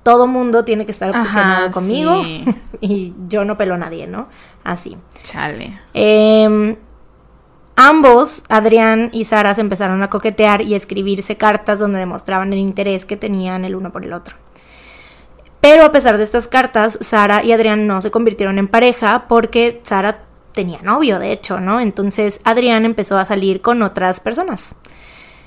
todo 0.03 0.25
mundo 0.25 0.65
tiene 0.65 0.85
que 0.85 0.91
estar 0.91 1.11
obsesionado 1.11 1.69
conmigo 1.71 2.23
y 2.81 3.13
yo 3.27 3.45
no 3.45 3.55
pelo 3.55 3.75
a 3.75 3.77
nadie, 3.77 4.07
¿no? 4.07 4.29
Así. 4.63 4.97
Chale. 5.23 5.79
Eh, 5.93 6.75
ambos, 7.87 8.43
Adrián 8.49 9.09
y 9.11 9.25
Sara, 9.25 9.53
se 9.53 9.61
empezaron 9.61 10.03
a 10.03 10.09
coquetear 10.09 10.61
y 10.61 10.73
a 10.73 10.77
escribirse 10.77 11.37
cartas 11.37 11.79
donde 11.79 11.99
demostraban 11.99 12.53
el 12.53 12.59
interés 12.59 13.05
que 13.05 13.17
tenían 13.17 13.65
el 13.65 13.75
uno 13.75 13.91
por 13.91 14.05
el 14.05 14.13
otro. 14.13 14.35
Pero 15.59 15.85
a 15.85 15.91
pesar 15.91 16.17
de 16.17 16.23
estas 16.23 16.47
cartas, 16.47 16.97
Sara 17.01 17.43
y 17.43 17.51
Adrián 17.51 17.85
no 17.87 18.01
se 18.01 18.11
convirtieron 18.11 18.57
en 18.57 18.67
pareja 18.67 19.25
porque 19.27 19.79
Sara 19.83 20.23
tenía 20.53 20.81
novio, 20.81 21.19
de 21.19 21.31
hecho, 21.31 21.59
¿no? 21.59 21.79
Entonces 21.79 22.41
Adrián 22.43 22.85
empezó 22.85 23.17
a 23.17 23.25
salir 23.25 23.61
con 23.61 23.81
otras 23.83 24.19
personas. 24.19 24.75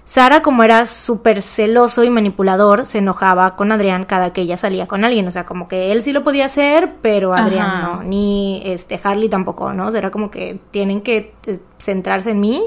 Sara, 0.07 0.43
como 0.43 0.63
era 0.63 0.85
súper 0.85 1.41
celoso 1.41 2.05
y 2.05 2.11
manipulador, 2.11 2.85
se 2.85 2.99
enojaba 2.99 3.57
con 3.57 3.73
Adrián 3.73 4.05
cada 4.05 4.35
que 4.35 4.43
ella 4.43 4.59
salía 4.59 4.87
con 4.87 5.03
alguien. 5.03 5.27
O 5.27 5.31
sea, 5.31 5.47
como 5.47 5.67
que 5.67 5.93
él 5.93 6.03
sí 6.03 6.13
lo 6.13 6.23
podía 6.23 6.45
hacer, 6.45 6.97
pero 7.01 7.33
Adrián 7.33 7.83
no. 7.83 8.03
Ni 8.03 8.61
este 8.65 9.01
Harley 9.03 9.31
tampoco, 9.31 9.73
¿no? 9.73 9.87
O 9.87 9.91
sea, 9.91 10.01
era 10.01 10.11
como 10.11 10.31
que 10.31 10.61
tienen 10.71 11.01
que 11.01 11.35
eh, 11.47 11.59
centrarse 11.79 12.33
en 12.33 12.41
mí, 12.41 12.63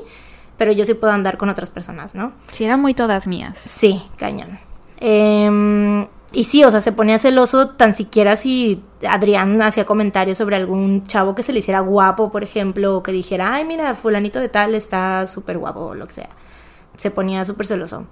pero 0.57 0.71
yo 0.71 0.83
sí 0.83 0.95
puedo 0.95 1.13
andar 1.13 1.37
con 1.37 1.49
otras 1.49 1.69
personas, 1.69 2.15
¿no? 2.15 2.33
Sí, 2.51 2.63
eran 2.63 2.81
muy 2.81 2.95
todas 2.95 3.27
mías. 3.27 3.59
Sí, 3.59 4.01
cañón. 4.17 4.57
Em, 4.99 6.07
y 6.33 6.43
sí, 6.43 6.63
o 6.63 6.71
sea, 6.71 6.81
se 6.81 6.91
ponía 6.91 7.19
celoso 7.19 7.69
tan 7.69 7.93
siquiera 7.93 8.35
si 8.35 8.81
Adrián 9.07 9.61
hacía 9.61 9.85
comentarios 9.85 10.39
sobre 10.39 10.55
algún 10.55 11.03
chavo 11.03 11.35
que 11.35 11.43
se 11.43 11.53
le 11.53 11.59
hiciera 11.59 11.81
guapo, 11.81 12.31
por 12.31 12.43
ejemplo, 12.43 12.97
o 12.97 13.03
que 13.03 13.11
dijera, 13.11 13.53
ay, 13.53 13.63
mira, 13.63 13.93
fulanito 13.93 14.39
de 14.39 14.49
tal 14.49 14.73
está 14.73 15.27
súper 15.27 15.59
guapo, 15.59 15.81
o 15.81 15.93
lo 15.93 16.07
que 16.07 16.13
sea 16.13 16.29
se 16.97 17.11
ponía 17.11 17.45
súper 17.45 17.67
celoso. 17.67 18.05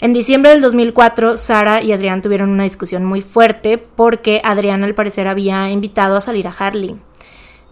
En 0.00 0.14
diciembre 0.14 0.50
del 0.50 0.62
2004, 0.62 1.36
Sara 1.36 1.82
y 1.82 1.92
Adrián 1.92 2.22
tuvieron 2.22 2.48
una 2.48 2.62
discusión 2.62 3.04
muy 3.04 3.20
fuerte 3.20 3.76
porque 3.76 4.40
Adrián 4.44 4.82
al 4.82 4.94
parecer 4.94 5.28
había 5.28 5.70
invitado 5.70 6.16
a 6.16 6.20
salir 6.22 6.48
a 6.48 6.54
Harley. 6.58 6.96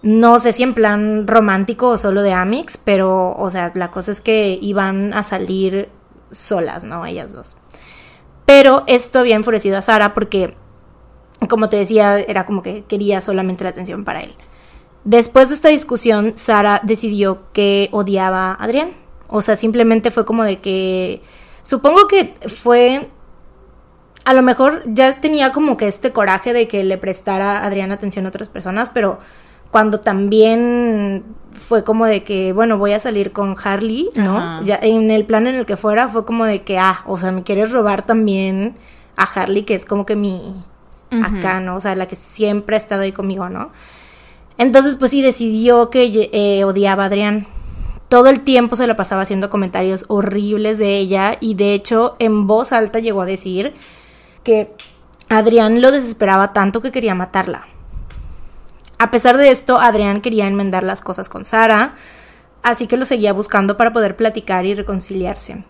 No 0.02 0.38
sé 0.38 0.52
si 0.52 0.62
en 0.62 0.74
plan 0.74 1.26
romántico 1.26 1.88
o 1.88 1.96
solo 1.96 2.22
de 2.22 2.32
Amix, 2.32 2.76
pero, 2.76 3.34
o 3.34 3.50
sea, 3.50 3.72
la 3.74 3.90
cosa 3.90 4.12
es 4.12 4.20
que 4.20 4.58
iban 4.60 5.14
a 5.14 5.22
salir 5.22 5.88
solas, 6.30 6.84
¿no? 6.84 7.04
Ellas 7.06 7.32
dos. 7.32 7.56
Pero 8.44 8.84
esto 8.86 9.18
había 9.20 9.34
enfurecido 9.34 9.78
a 9.78 9.82
Sara 9.82 10.12
porque, 10.12 10.54
como 11.48 11.70
te 11.70 11.78
decía, 11.78 12.18
era 12.18 12.44
como 12.44 12.62
que 12.62 12.84
quería 12.84 13.22
solamente 13.22 13.64
la 13.64 13.70
atención 13.70 14.04
para 14.04 14.20
él. 14.20 14.34
Después 15.04 15.48
de 15.48 15.54
esta 15.54 15.68
discusión, 15.68 16.36
Sara 16.36 16.82
decidió 16.84 17.50
que 17.54 17.88
odiaba 17.92 18.52
a 18.52 18.64
Adrián 18.64 18.90
o 19.28 19.42
sea, 19.42 19.56
simplemente 19.56 20.10
fue 20.10 20.24
como 20.24 20.44
de 20.44 20.58
que... 20.58 21.22
Supongo 21.62 22.08
que 22.08 22.34
fue... 22.48 23.10
A 24.24 24.34
lo 24.34 24.42
mejor 24.42 24.82
ya 24.86 25.20
tenía 25.20 25.52
como 25.52 25.76
que 25.76 25.88
este 25.88 26.12
coraje 26.12 26.52
de 26.52 26.68
que 26.68 26.84
le 26.84 26.98
prestara 26.98 27.58
a 27.58 27.66
Adrián 27.66 27.92
atención 27.92 28.26
a 28.26 28.28
otras 28.28 28.48
personas, 28.48 28.90
pero 28.90 29.20
cuando 29.70 30.00
también 30.00 31.24
fue 31.52 31.84
como 31.84 32.06
de 32.06 32.24
que, 32.24 32.52
bueno, 32.52 32.78
voy 32.78 32.92
a 32.92 32.98
salir 32.98 33.32
con 33.32 33.56
Harley, 33.62 34.08
¿no? 34.16 34.62
Ya 34.64 34.78
en 34.82 35.10
el 35.10 35.24
plan 35.24 35.46
en 35.46 35.54
el 35.54 35.66
que 35.66 35.76
fuera 35.76 36.08
fue 36.08 36.24
como 36.24 36.44
de 36.44 36.62
que, 36.62 36.78
ah, 36.78 37.02
o 37.06 37.18
sea, 37.18 37.32
me 37.32 37.42
quieres 37.42 37.72
robar 37.72 38.04
también 38.04 38.76
a 39.16 39.24
Harley, 39.24 39.62
que 39.62 39.74
es 39.74 39.84
como 39.84 40.04
que 40.04 40.16
mi 40.16 40.54
acá, 41.10 41.60
¿no? 41.60 41.76
O 41.76 41.80
sea, 41.80 41.94
la 41.96 42.06
que 42.06 42.16
siempre 42.16 42.76
ha 42.76 42.78
estado 42.78 43.02
ahí 43.02 43.12
conmigo, 43.12 43.48
¿no? 43.48 43.72
Entonces, 44.58 44.96
pues 44.96 45.10
sí, 45.10 45.22
decidió 45.22 45.90
que 45.90 46.30
eh, 46.32 46.64
odiaba 46.64 47.04
a 47.04 47.06
Adrián 47.06 47.46
todo 48.08 48.28
el 48.28 48.40
tiempo 48.40 48.76
se 48.76 48.86
la 48.86 48.96
pasaba 48.96 49.22
haciendo 49.22 49.50
comentarios 49.50 50.04
horribles 50.08 50.78
de 50.78 50.96
ella 50.96 51.36
y 51.40 51.54
de 51.54 51.74
hecho 51.74 52.16
en 52.18 52.46
voz 52.46 52.72
alta 52.72 52.98
llegó 52.98 53.22
a 53.22 53.26
decir 53.26 53.74
que 54.44 54.74
Adrián 55.28 55.82
lo 55.82 55.90
desesperaba 55.90 56.52
tanto 56.52 56.80
que 56.80 56.90
quería 56.90 57.14
matarla. 57.14 57.66
A 58.98 59.10
pesar 59.10 59.36
de 59.36 59.50
esto, 59.50 59.78
Adrián 59.78 60.20
quería 60.20 60.46
enmendar 60.46 60.82
las 60.82 61.00
cosas 61.00 61.28
con 61.28 61.44
Sara, 61.44 61.94
así 62.62 62.86
que 62.86 62.96
lo 62.96 63.04
seguía 63.04 63.32
buscando 63.32 63.76
para 63.76 63.92
poder 63.92 64.16
platicar 64.16 64.66
y 64.66 64.74
reconciliarse. 64.74 65.64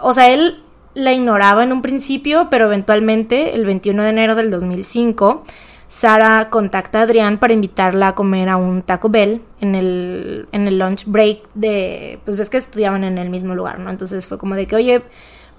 O 0.00 0.12
sea, 0.12 0.28
él 0.28 0.62
la 0.94 1.12
ignoraba 1.12 1.64
en 1.64 1.72
un 1.72 1.82
principio, 1.82 2.48
pero 2.50 2.66
eventualmente, 2.66 3.54
el 3.54 3.64
21 3.64 4.02
de 4.02 4.08
enero 4.10 4.34
del 4.34 4.50
2005, 4.50 5.42
Sara 5.88 6.50
contacta 6.50 7.00
a 7.00 7.02
Adrián 7.02 7.38
para 7.38 7.52
invitarla 7.52 8.08
a 8.08 8.14
comer 8.14 8.48
a 8.48 8.56
un 8.56 8.82
Taco 8.82 9.08
Bell 9.08 9.42
en 9.60 9.74
el, 9.74 10.48
en 10.52 10.66
el 10.66 10.78
lunch 10.78 11.04
break 11.06 11.48
de, 11.54 12.18
pues 12.24 12.36
ves 12.36 12.50
que 12.50 12.56
estudiaban 12.56 13.04
en 13.04 13.18
el 13.18 13.30
mismo 13.30 13.54
lugar, 13.54 13.78
¿no? 13.78 13.90
Entonces 13.90 14.26
fue 14.26 14.36
como 14.36 14.56
de 14.56 14.66
que, 14.66 14.76
oye, 14.76 15.02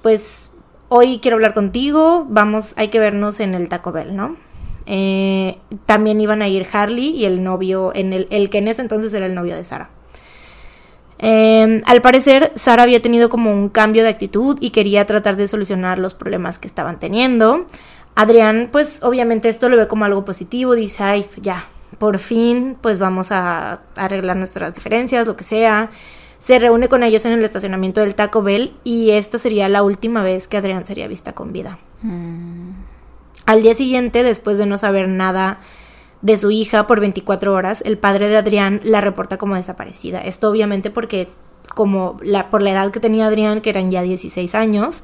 pues 0.02 0.52
hoy 0.90 1.20
quiero 1.20 1.36
hablar 1.36 1.54
contigo, 1.54 2.26
vamos, 2.30 2.74
hay 2.78 2.90
que 2.90 3.00
vernos 3.00 3.40
en 3.40 3.54
el 3.54 3.70
Taco 3.70 3.92
Bell, 3.92 4.16
¿no? 4.16 4.36
Eh, 4.86 5.58
también 5.86 6.20
iban 6.20 6.42
a 6.42 6.48
ir 6.48 6.66
Harley 6.72 7.10
y 7.10 7.26
el 7.26 7.44
novio, 7.44 7.92
en 7.96 8.14
el, 8.14 8.28
el 8.30 8.50
que 8.50 8.58
en 8.58 8.68
ese 8.68 8.82
entonces 8.82 9.14
era 9.14 9.26
el 9.26 9.36
novio 9.36 9.56
de 9.56 9.64
Sara. 9.64 9.90
Em, 11.20 11.82
al 11.86 12.02
parecer, 12.02 12.52
Sara 12.56 12.84
había 12.84 13.02
tenido 13.02 13.30
como 13.30 13.52
un 13.52 13.70
cambio 13.70 14.04
de 14.04 14.10
actitud 14.10 14.58
y 14.60 14.70
quería 14.70 15.06
tratar 15.06 15.36
de 15.36 15.48
solucionar 15.48 15.98
los 16.00 16.14
problemas 16.14 16.60
que 16.60 16.68
estaban 16.68 17.00
teniendo. 17.00 17.66
Adrián, 18.18 18.70
pues 18.72 19.04
obviamente 19.04 19.48
esto 19.48 19.70
lo 19.70 19.78
ve 19.78 19.88
como 19.88 20.04
algo 20.04 20.26
positivo, 20.26 20.74
dice, 20.74 21.04
ay, 21.04 21.28
ya, 21.40 21.64
por 22.00 22.18
fin, 22.18 22.76
pues 22.82 22.98
vamos 22.98 23.32
a 23.32 23.82
arreglar 23.96 24.38
nuestras 24.38 24.74
diferencias, 24.74 25.28
lo 25.28 25.38
que 25.38 25.44
sea. 25.44 25.92
Se 26.40 26.58
reúne 26.58 26.90
con 26.90 27.04
ellos 27.04 27.28
en 27.28 27.34
el 27.34 27.46
estacionamiento 27.46 28.02
del 28.02 28.16
Taco 28.16 28.42
Bell 28.42 28.74
y 28.84 29.12
esta 29.12 29.38
sería 29.38 29.70
la 29.70 29.84
última 29.84 30.24
vez 30.24 30.48
que 30.48 30.58
Adrián 30.58 30.84
sería 30.84 31.08
vista 31.08 31.34
con 31.34 31.54
vida. 31.54 31.78
Mm. 32.02 32.72
Al 33.46 33.62
día 33.62 33.76
siguiente, 33.76 34.24
después 34.24 34.58
de 34.58 34.66
no 34.66 34.80
saber 34.80 35.08
nada 35.10 35.60
de 36.24 36.38
su 36.38 36.50
hija 36.50 36.88
por 36.88 37.00
24 37.00 37.54
horas, 37.54 37.84
el 37.86 38.00
padre 38.00 38.30
de 38.30 38.38
Adrián 38.38 38.82
la 38.84 39.00
reporta 39.00 39.38
como 39.38 39.54
desaparecida. 39.54 40.22
Esto 40.22 40.50
obviamente 40.50 40.90
porque 40.90 41.30
como 41.76 42.18
la, 42.24 42.50
por 42.50 42.64
la 42.64 42.72
edad 42.72 42.90
que 42.90 43.00
tenía 43.00 43.28
Adrián, 43.28 43.62
que 43.62 43.70
eran 43.70 43.92
ya 43.92 44.02
16 44.02 44.56
años, 44.56 45.04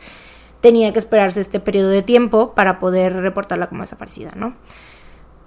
tenía 0.63 0.93
que 0.93 0.99
esperarse 0.99 1.41
este 1.41 1.59
periodo 1.59 1.89
de 1.89 2.03
tiempo 2.03 2.53
para 2.55 2.79
poder 2.79 3.13
reportarla 3.17 3.67
como 3.67 3.81
desaparecida, 3.81 4.31
¿no? 4.33 4.55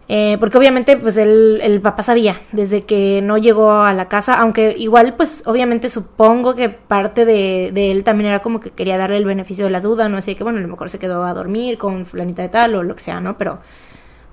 Eh, 0.09 0.37
porque 0.39 0.59
obviamente 0.59 0.99
pues 0.99 1.17
el, 1.17 1.59
el, 1.63 1.81
papá 1.81 2.03
sabía 2.03 2.39
desde 2.53 2.85
que 2.85 3.23
no 3.23 3.39
llegó 3.39 3.73
a 3.73 3.95
la 3.95 4.09
casa, 4.09 4.35
aunque 4.35 4.77
igual 4.79 5.15
pues 5.17 5.43
obviamente 5.47 5.89
supongo 5.89 6.55
que 6.55 6.69
parte 6.69 7.25
de, 7.25 7.73
él 7.91 8.05
también 8.05 8.29
era 8.29 8.41
como 8.41 8.61
que 8.61 8.71
quería 8.71 8.99
darle 8.99 9.17
el 9.17 9.25
beneficio 9.25 9.65
de 9.65 9.71
la 9.71 9.81
duda, 9.81 10.11
no 10.11 10.21
sé, 10.21 10.37
que 10.37 10.45
bueno, 10.45 10.59
a 10.59 10.63
lo 10.63 10.69
mejor 10.69 10.91
se 10.91 10.99
quedó 10.99 11.25
a 11.25 11.33
dormir 11.33 11.79
con 11.79 12.05
fulanita 12.05 12.43
de 12.43 12.51
tal 12.51 12.75
o 12.75 12.83
lo 12.83 12.95
que 12.95 13.03
sea, 13.03 13.21
¿no? 13.21 13.39
Pero 13.39 13.59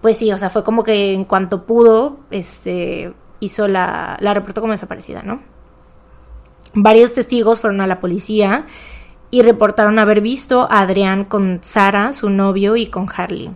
pues 0.02 0.18
sí, 0.18 0.34
o 0.34 0.38
sea, 0.38 0.50
fue 0.50 0.66
como 0.66 0.84
que 0.84 1.14
en 1.14 1.24
cuanto 1.24 1.66
pudo, 1.66 2.20
este, 2.30 3.14
hizo 3.40 3.70
la, 3.70 4.18
la 4.20 4.34
reportó 4.34 4.60
como 4.60 4.74
desaparecida, 4.74 5.22
¿no? 5.24 5.40
Varios 6.74 7.14
testigos 7.14 7.62
fueron 7.62 7.80
a 7.80 7.88
la 7.88 8.02
policía 8.02 8.66
y 9.34 9.42
reportaron 9.42 9.98
haber 9.98 10.22
visto 10.22 10.68
a 10.70 10.82
Adrián 10.82 11.26
con 11.26 11.58
Sara, 11.64 12.14
su 12.14 12.30
novio, 12.30 12.76
y 12.76 12.86
con 12.86 13.08
Harley. 13.12 13.50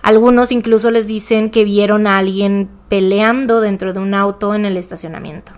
Algunos 0.00 0.50
incluso 0.50 0.90
les 0.90 1.06
dicen 1.06 1.50
que 1.50 1.62
vieron 1.62 2.06
a 2.06 2.16
alguien 2.16 2.70
peleando 2.88 3.60
dentro 3.60 3.92
de 3.92 4.00
un 4.00 4.14
auto 4.14 4.54
en 4.54 4.64
el 4.64 4.78
estacionamiento. 4.78 5.52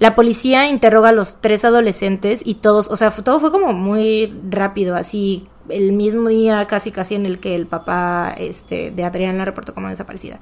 La 0.00 0.16
policía 0.16 0.66
interroga 0.66 1.10
a 1.10 1.12
los 1.12 1.40
tres 1.40 1.64
adolescentes 1.64 2.42
y 2.44 2.56
todos, 2.56 2.88
o 2.88 2.96
sea, 2.96 3.12
todo 3.12 3.38
fue 3.38 3.52
como 3.52 3.72
muy 3.72 4.36
rápido, 4.50 4.96
así 4.96 5.46
el 5.68 5.92
mismo 5.92 6.28
día 6.28 6.66
casi 6.66 6.90
casi 6.90 7.14
en 7.14 7.24
el 7.24 7.38
que 7.38 7.54
el 7.54 7.68
papá 7.68 8.34
este, 8.36 8.90
de 8.90 9.04
Adrián 9.04 9.38
la 9.38 9.44
reportó 9.44 9.74
como 9.74 9.90
desaparecida. 9.90 10.40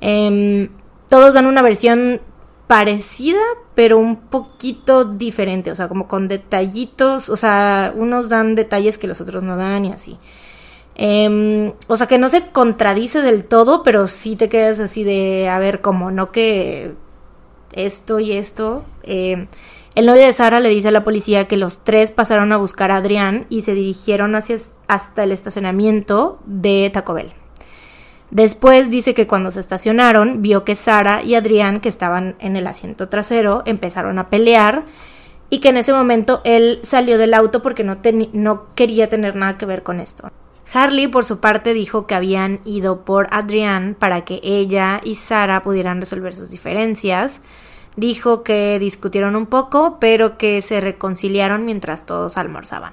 Em, 0.00 0.70
todos 1.08 1.34
dan 1.34 1.46
una 1.46 1.62
versión 1.62 2.20
parecida, 2.66 3.40
pero 3.74 3.98
un 3.98 4.16
poquito 4.16 5.04
diferente, 5.04 5.70
o 5.70 5.74
sea, 5.74 5.88
como 5.88 6.08
con 6.08 6.28
detallitos, 6.28 7.28
o 7.28 7.36
sea, 7.36 7.92
unos 7.94 8.28
dan 8.28 8.54
detalles 8.54 8.98
que 8.98 9.06
los 9.06 9.20
otros 9.20 9.42
no 9.42 9.56
dan 9.56 9.84
y 9.84 9.92
así. 9.92 10.18
Em, 10.96 11.74
o 11.88 11.96
sea, 11.96 12.06
que 12.06 12.18
no 12.18 12.28
se 12.28 12.48
contradice 12.48 13.22
del 13.22 13.44
todo, 13.44 13.82
pero 13.82 14.06
sí 14.06 14.34
te 14.34 14.48
quedas 14.48 14.80
así 14.80 15.04
de, 15.04 15.48
a 15.48 15.58
ver, 15.58 15.80
cómo, 15.80 16.10
no 16.10 16.32
que 16.32 16.94
esto 17.72 18.18
y 18.18 18.32
esto. 18.32 18.84
Em, 19.02 19.46
el 19.94 20.06
novio 20.06 20.22
de 20.22 20.32
Sara 20.32 20.60
le 20.60 20.68
dice 20.70 20.88
a 20.88 20.92
la 20.92 21.04
policía 21.04 21.46
que 21.48 21.56
los 21.56 21.84
tres 21.84 22.10
pasaron 22.12 22.52
a 22.52 22.56
buscar 22.56 22.90
a 22.90 22.96
Adrián 22.96 23.46
y 23.50 23.62
se 23.62 23.74
dirigieron 23.74 24.34
hacia, 24.34 24.58
hasta 24.88 25.24
el 25.24 25.32
estacionamiento 25.32 26.40
de 26.46 26.90
Taco 26.92 27.14
Bell. 27.14 27.32
Después 28.30 28.90
dice 28.90 29.14
que 29.14 29.26
cuando 29.26 29.50
se 29.50 29.60
estacionaron 29.60 30.42
vio 30.42 30.64
que 30.64 30.74
Sara 30.74 31.22
y 31.22 31.34
Adrián, 31.36 31.80
que 31.80 31.88
estaban 31.88 32.34
en 32.40 32.56
el 32.56 32.66
asiento 32.66 33.08
trasero, 33.08 33.62
empezaron 33.66 34.18
a 34.18 34.28
pelear 34.28 34.84
y 35.48 35.60
que 35.60 35.68
en 35.68 35.76
ese 35.76 35.92
momento 35.92 36.40
él 36.44 36.80
salió 36.82 37.18
del 37.18 37.34
auto 37.34 37.62
porque 37.62 37.84
no, 37.84 37.98
no 38.32 38.66
quería 38.74 39.08
tener 39.08 39.36
nada 39.36 39.58
que 39.58 39.66
ver 39.66 39.82
con 39.82 40.00
esto. 40.00 40.30
Harley, 40.72 41.06
por 41.06 41.24
su 41.24 41.38
parte, 41.38 41.74
dijo 41.74 42.08
que 42.08 42.16
habían 42.16 42.60
ido 42.64 43.04
por 43.04 43.28
Adrián 43.30 43.96
para 43.98 44.24
que 44.24 44.40
ella 44.42 45.00
y 45.04 45.14
Sara 45.14 45.62
pudieran 45.62 46.00
resolver 46.00 46.34
sus 46.34 46.50
diferencias. 46.50 47.40
Dijo 47.94 48.42
que 48.42 48.78
discutieron 48.80 49.36
un 49.36 49.46
poco, 49.46 49.98
pero 50.00 50.36
que 50.36 50.60
se 50.62 50.80
reconciliaron 50.80 51.64
mientras 51.64 52.04
todos 52.04 52.36
almorzaban. 52.36 52.92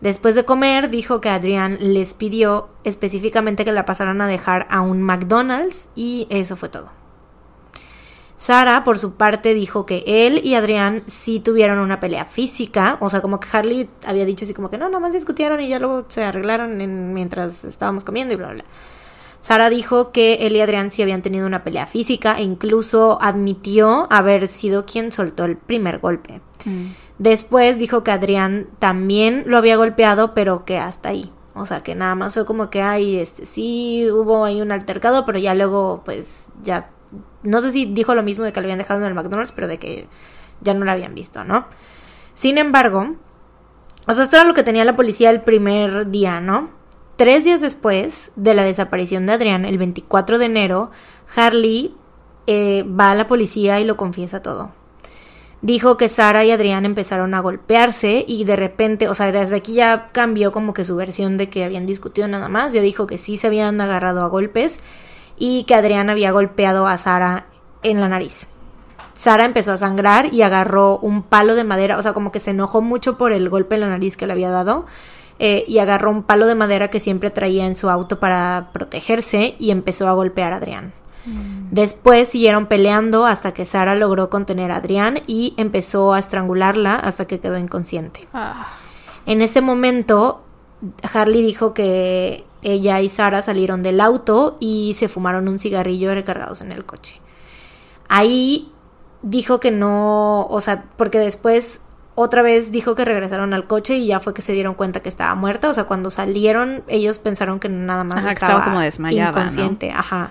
Después 0.00 0.34
de 0.34 0.44
comer, 0.44 0.88
dijo 0.88 1.20
que 1.20 1.28
Adrián 1.28 1.76
les 1.80 2.14
pidió 2.14 2.68
específicamente 2.84 3.64
que 3.64 3.72
la 3.72 3.84
pasaran 3.84 4.20
a 4.20 4.26
dejar 4.26 4.66
a 4.70 4.80
un 4.80 5.02
McDonald's 5.02 5.90
y 5.94 6.26
eso 6.30 6.56
fue 6.56 6.70
todo. 6.70 6.90
Sara, 8.38 8.84
por 8.84 8.98
su 8.98 9.16
parte, 9.16 9.52
dijo 9.52 9.84
que 9.84 10.02
él 10.06 10.40
y 10.42 10.54
Adrián 10.54 11.02
sí 11.06 11.40
tuvieron 11.40 11.78
una 11.78 12.00
pelea 12.00 12.24
física, 12.24 12.96
o 13.00 13.10
sea, 13.10 13.20
como 13.20 13.38
que 13.38 13.48
Harley 13.52 13.90
había 14.06 14.24
dicho 14.24 14.46
así 14.46 14.54
como 14.54 14.70
que 14.70 14.78
no, 14.78 14.86
nada 14.86 14.98
más 14.98 15.12
discutieron 15.12 15.60
y 15.60 15.68
ya 15.68 15.78
luego 15.78 16.06
se 16.08 16.24
arreglaron 16.24 16.78
mientras 17.12 17.66
estábamos 17.66 18.02
comiendo 18.02 18.32
y 18.32 18.38
bla, 18.38 18.48
bla. 18.54 18.64
Sara 19.40 19.68
dijo 19.68 20.12
que 20.12 20.46
él 20.46 20.56
y 20.56 20.62
Adrián 20.62 20.90
sí 20.90 21.02
habían 21.02 21.20
tenido 21.20 21.46
una 21.46 21.64
pelea 21.64 21.86
física 21.86 22.38
e 22.38 22.42
incluso 22.42 23.18
admitió 23.20 24.10
haber 24.10 24.48
sido 24.48 24.86
quien 24.86 25.12
soltó 25.12 25.44
el 25.44 25.58
primer 25.58 25.98
golpe. 25.98 26.40
Mm. 26.64 26.86
Después 27.20 27.78
dijo 27.78 28.02
que 28.02 28.12
Adrián 28.12 28.66
también 28.78 29.42
lo 29.44 29.58
había 29.58 29.76
golpeado, 29.76 30.32
pero 30.32 30.64
que 30.64 30.78
hasta 30.78 31.10
ahí. 31.10 31.30
O 31.54 31.66
sea, 31.66 31.82
que 31.82 31.94
nada 31.94 32.14
más 32.14 32.32
fue 32.32 32.46
como 32.46 32.70
que, 32.70 32.80
ay, 32.80 33.18
este, 33.18 33.44
sí 33.44 34.08
hubo 34.10 34.46
ahí 34.46 34.62
un 34.62 34.72
altercado, 34.72 35.26
pero 35.26 35.38
ya 35.38 35.54
luego, 35.54 36.00
pues, 36.02 36.48
ya. 36.62 36.88
No 37.42 37.60
sé 37.60 37.72
si 37.72 37.84
dijo 37.84 38.14
lo 38.14 38.22
mismo 38.22 38.44
de 38.44 38.54
que 38.54 38.60
lo 38.62 38.64
habían 38.64 38.78
dejado 38.78 39.00
en 39.00 39.06
el 39.06 39.14
McDonald's, 39.14 39.52
pero 39.52 39.68
de 39.68 39.78
que 39.78 40.08
ya 40.62 40.72
no 40.72 40.86
lo 40.86 40.92
habían 40.92 41.14
visto, 41.14 41.44
¿no? 41.44 41.66
Sin 42.32 42.56
embargo, 42.56 43.16
o 44.06 44.14
sea, 44.14 44.24
esto 44.24 44.36
era 44.36 44.46
lo 44.46 44.54
que 44.54 44.62
tenía 44.62 44.86
la 44.86 44.96
policía 44.96 45.28
el 45.28 45.42
primer 45.42 46.08
día, 46.08 46.40
¿no? 46.40 46.70
Tres 47.16 47.44
días 47.44 47.60
después 47.60 48.32
de 48.36 48.54
la 48.54 48.64
desaparición 48.64 49.26
de 49.26 49.34
Adrián, 49.34 49.66
el 49.66 49.76
24 49.76 50.38
de 50.38 50.46
enero, 50.46 50.90
Harley 51.36 51.94
eh, 52.46 52.82
va 52.84 53.10
a 53.10 53.14
la 53.14 53.26
policía 53.26 53.78
y 53.78 53.84
lo 53.84 53.98
confiesa 53.98 54.40
todo 54.40 54.79
dijo 55.62 55.96
que 55.96 56.08
Sara 56.08 56.44
y 56.44 56.50
Adrián 56.50 56.84
empezaron 56.84 57.34
a 57.34 57.40
golpearse 57.40 58.24
y 58.26 58.44
de 58.44 58.56
repente, 58.56 59.08
o 59.08 59.14
sea, 59.14 59.30
desde 59.32 59.56
aquí 59.56 59.74
ya 59.74 60.08
cambió 60.12 60.52
como 60.52 60.72
que 60.72 60.84
su 60.84 60.96
versión 60.96 61.36
de 61.36 61.48
que 61.48 61.64
habían 61.64 61.86
discutido 61.86 62.28
nada 62.28 62.48
más, 62.48 62.72
ya 62.72 62.80
dijo 62.80 63.06
que 63.06 63.18
sí 63.18 63.36
se 63.36 63.46
habían 63.46 63.80
agarrado 63.80 64.22
a 64.22 64.28
golpes 64.28 64.80
y 65.36 65.64
que 65.64 65.74
Adrián 65.74 66.10
había 66.10 66.32
golpeado 66.32 66.86
a 66.86 66.98
Sara 66.98 67.46
en 67.82 68.00
la 68.00 68.08
nariz. 68.08 68.48
Sara 69.14 69.44
empezó 69.44 69.72
a 69.72 69.76
sangrar 69.76 70.32
y 70.32 70.42
agarró 70.42 70.98
un 70.98 71.22
palo 71.22 71.54
de 71.54 71.64
madera, 71.64 71.98
o 71.98 72.02
sea, 72.02 72.14
como 72.14 72.32
que 72.32 72.40
se 72.40 72.52
enojó 72.52 72.80
mucho 72.80 73.18
por 73.18 73.32
el 73.32 73.50
golpe 73.50 73.74
en 73.74 73.82
la 73.82 73.88
nariz 73.88 74.16
que 74.16 74.26
le 74.26 74.32
había 74.32 74.50
dado. 74.50 74.86
Eh, 75.42 75.64
y 75.66 75.78
agarró 75.78 76.10
un 76.10 76.22
palo 76.22 76.46
de 76.46 76.54
madera 76.54 76.88
que 76.88 77.00
siempre 77.00 77.30
traía 77.30 77.66
en 77.66 77.74
su 77.74 77.88
auto 77.88 78.20
para 78.20 78.68
protegerse 78.74 79.56
y 79.58 79.70
empezó 79.70 80.06
a 80.06 80.12
golpear 80.12 80.52
a 80.52 80.56
Adrián. 80.56 80.92
Mm. 81.26 81.68
Después 81.70 82.28
siguieron 82.28 82.66
peleando 82.66 83.26
hasta 83.26 83.52
que 83.52 83.64
Sara 83.64 83.94
logró 83.94 84.30
contener 84.30 84.72
a 84.72 84.76
Adrián 84.76 85.20
y 85.26 85.54
empezó 85.56 86.14
a 86.14 86.18
estrangularla 86.18 86.96
hasta 86.96 87.26
que 87.26 87.40
quedó 87.40 87.58
inconsciente. 87.58 88.26
Ah. 88.32 88.68
En 89.26 89.42
ese 89.42 89.60
momento, 89.60 90.42
Harley 91.12 91.42
dijo 91.42 91.74
que 91.74 92.44
ella 92.62 93.00
y 93.00 93.08
Sara 93.08 93.42
salieron 93.42 93.82
del 93.82 94.00
auto 94.00 94.56
y 94.60 94.94
se 94.94 95.08
fumaron 95.08 95.48
un 95.48 95.58
cigarrillo 95.58 96.14
recargados 96.14 96.62
en 96.62 96.72
el 96.72 96.84
coche. 96.84 97.20
Ahí 98.08 98.72
dijo 99.22 99.60
que 99.60 99.70
no, 99.70 100.46
o 100.46 100.60
sea, 100.60 100.84
porque 100.96 101.18
después 101.18 101.82
otra 102.14 102.42
vez 102.42 102.72
dijo 102.72 102.94
que 102.94 103.04
regresaron 103.04 103.54
al 103.54 103.66
coche 103.66 103.96
y 103.96 104.06
ya 104.06 104.20
fue 104.20 104.34
que 104.34 104.42
se 104.42 104.52
dieron 104.52 104.74
cuenta 104.74 105.00
que 105.00 105.08
estaba 105.08 105.34
muerta. 105.34 105.68
O 105.68 105.74
sea, 105.74 105.84
cuando 105.84 106.10
salieron, 106.10 106.82
ellos 106.88 107.18
pensaron 107.18 107.60
que 107.60 107.68
nada 107.68 108.04
más 108.04 108.24
estaba, 108.24 108.64
como 108.64 108.80
desmayada, 108.80 109.30
inconsciente. 109.30 109.90
Ajá 109.92 110.30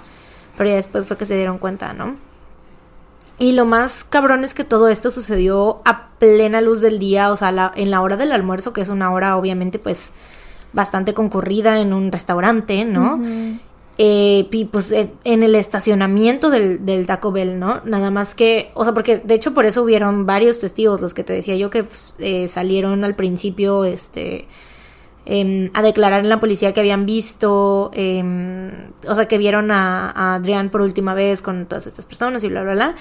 pero 0.59 0.71
ya 0.71 0.75
después 0.75 1.07
fue 1.07 1.15
que 1.15 1.23
se 1.23 1.37
dieron 1.37 1.57
cuenta, 1.57 1.93
¿no? 1.93 2.17
Y 3.37 3.53
lo 3.53 3.63
más 3.63 4.03
cabrón 4.03 4.43
es 4.43 4.53
que 4.53 4.65
todo 4.65 4.89
esto 4.89 5.09
sucedió 5.09 5.79
a 5.85 6.09
plena 6.19 6.59
luz 6.59 6.81
del 6.81 6.99
día, 6.99 7.31
o 7.31 7.37
sea, 7.37 7.71
en 7.77 7.89
la 7.89 8.01
hora 8.01 8.17
del 8.17 8.33
almuerzo, 8.33 8.73
que 8.73 8.81
es 8.81 8.89
una 8.89 9.09
hora 9.13 9.37
obviamente 9.37 9.79
pues 9.79 10.11
bastante 10.73 11.13
concurrida 11.13 11.79
en 11.79 11.93
un 11.93 12.11
restaurante, 12.11 12.83
¿no? 12.83 13.21
eh, 13.97 14.49
y 14.51 14.65
pues 14.65 14.91
en 14.91 15.43
el 15.43 15.55
estacionamiento 15.55 16.49
del, 16.49 16.85
del, 16.85 17.07
Taco 17.07 17.31
Bell, 17.31 17.57
¿no? 17.57 17.79
Nada 17.85 18.11
más 18.11 18.35
que, 18.35 18.71
o 18.73 18.83
sea, 18.83 18.93
porque 18.93 19.19
de 19.19 19.35
hecho 19.35 19.53
por 19.53 19.65
eso 19.65 19.81
hubieron 19.81 20.25
varios 20.25 20.59
testigos, 20.59 20.99
los 20.99 21.13
que 21.13 21.23
te 21.23 21.31
decía 21.31 21.55
yo 21.55 21.69
que 21.69 21.85
pues, 21.85 22.15
eh, 22.19 22.49
salieron 22.49 23.05
al 23.05 23.15
principio, 23.15 23.85
este, 23.85 24.45
Em, 25.31 25.69
a 25.75 25.83
declarar 25.83 26.23
en 26.23 26.29
la 26.29 26.39
policía 26.39 26.73
que 26.73 26.79
habían 26.79 27.05
visto, 27.05 27.91
em, 27.93 28.71
o 29.07 29.13
sea, 29.13 29.27
que 29.27 29.37
vieron 29.37 29.69
a, 29.69 30.33
Adrián 30.33 30.71
por 30.71 30.81
última 30.81 31.13
vez 31.13 31.43
con 31.43 31.67
todas 31.67 31.85
estas 31.85 32.07
personas 32.07 32.43
y 32.43 32.49
bla, 32.49 32.63
bla, 32.63 32.73
bla, 32.73 32.95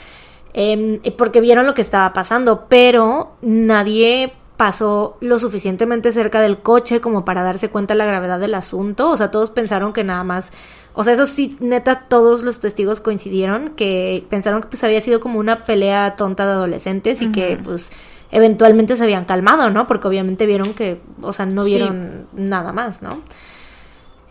em, 0.52 1.00
porque 1.16 1.40
vieron 1.40 1.64
lo 1.64 1.72
que 1.72 1.80
estaba 1.80 2.12
pasando, 2.12 2.66
pero 2.68 3.32
nadie 3.40 4.34
pasó 4.58 5.16
lo 5.20 5.38
suficientemente 5.38 6.12
cerca 6.12 6.42
del 6.42 6.58
coche 6.58 7.00
como 7.00 7.24
para 7.24 7.42
darse 7.42 7.70
cuenta 7.70 7.94
de 7.94 7.98
la 7.98 8.04
gravedad 8.04 8.38
del 8.38 8.54
asunto, 8.54 9.08
o 9.08 9.16
sea, 9.16 9.30
todos 9.30 9.48
pensaron 9.50 9.94
que 9.94 10.04
nada 10.04 10.22
más, 10.22 10.52
o 10.92 11.04
sea, 11.04 11.14
eso 11.14 11.24
sí, 11.24 11.56
neta, 11.60 12.08
todos 12.08 12.42
los 12.42 12.58
testigos 12.60 13.00
coincidieron 13.00 13.70
que 13.70 14.26
pensaron 14.28 14.60
que 14.60 14.68
pues 14.68 14.84
había 14.84 15.00
sido 15.00 15.20
como 15.20 15.38
una 15.38 15.62
pelea 15.62 16.14
tonta 16.14 16.44
de 16.44 16.52
adolescentes 16.52 17.22
y 17.22 17.32
que 17.32 17.58
pues 17.64 17.90
eventualmente 18.30 18.96
se 18.96 19.04
habían 19.04 19.24
calmado, 19.24 19.70
¿no? 19.70 19.86
Porque 19.86 20.08
obviamente 20.08 20.46
vieron 20.46 20.74
que, 20.74 21.00
o 21.22 21.32
sea, 21.32 21.46
no 21.46 21.64
vieron 21.64 22.26
nada 22.32 22.72
más, 22.72 23.02
¿no? 23.02 23.22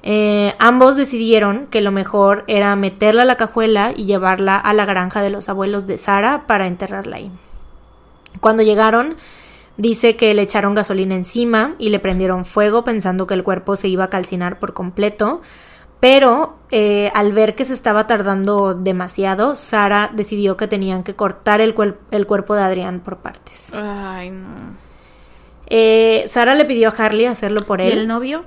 Eh, 0.03 0.53
ambos 0.59 0.95
decidieron 0.95 1.67
que 1.67 1.81
lo 1.81 1.91
mejor 1.91 2.43
era 2.47 2.75
meterla 2.75 3.23
a 3.23 3.25
la 3.25 3.35
cajuela 3.35 3.91
y 3.95 4.05
llevarla 4.05 4.55
a 4.55 4.73
la 4.73 4.85
granja 4.85 5.21
de 5.21 5.29
los 5.29 5.49
abuelos 5.49 5.87
de 5.87 5.97
Sara 5.97 6.45
para 6.47 6.67
enterrarla 6.67 7.17
ahí. 7.17 7.31
Cuando 8.39 8.63
llegaron, 8.63 9.17
dice 9.75 10.15
que 10.15 10.33
le 10.33 10.43
echaron 10.43 10.75
gasolina 10.75 11.15
encima 11.15 11.75
y 11.77 11.89
le 11.89 11.99
prendieron 11.99 12.45
fuego 12.45 12.83
pensando 12.83 13.27
que 13.27 13.33
el 13.33 13.43
cuerpo 13.43 13.75
se 13.75 13.87
iba 13.87 14.05
a 14.05 14.09
calcinar 14.09 14.59
por 14.59 14.73
completo, 14.73 15.41
pero 15.99 16.57
eh, 16.71 17.11
al 17.13 17.33
ver 17.33 17.55
que 17.55 17.65
se 17.65 17.73
estaba 17.73 18.07
tardando 18.07 18.73
demasiado, 18.73 19.55
Sara 19.55 20.11
decidió 20.13 20.57
que 20.57 20.67
tenían 20.67 21.03
que 21.03 21.15
cortar 21.15 21.61
el, 21.61 21.75
el 22.11 22.27
cuerpo 22.27 22.55
de 22.55 22.61
Adrián 22.61 22.99
por 22.99 23.17
partes. 23.17 23.73
Ay, 23.73 24.29
no. 24.29 24.47
Eh, 25.67 26.25
Sara 26.27 26.55
le 26.55 26.65
pidió 26.65 26.89
a 26.89 26.91
Harley 26.91 27.25
hacerlo 27.25 27.65
por 27.65 27.81
él. 27.81 27.93
¿Y 27.93 27.99
el 27.99 28.07
novio? 28.07 28.45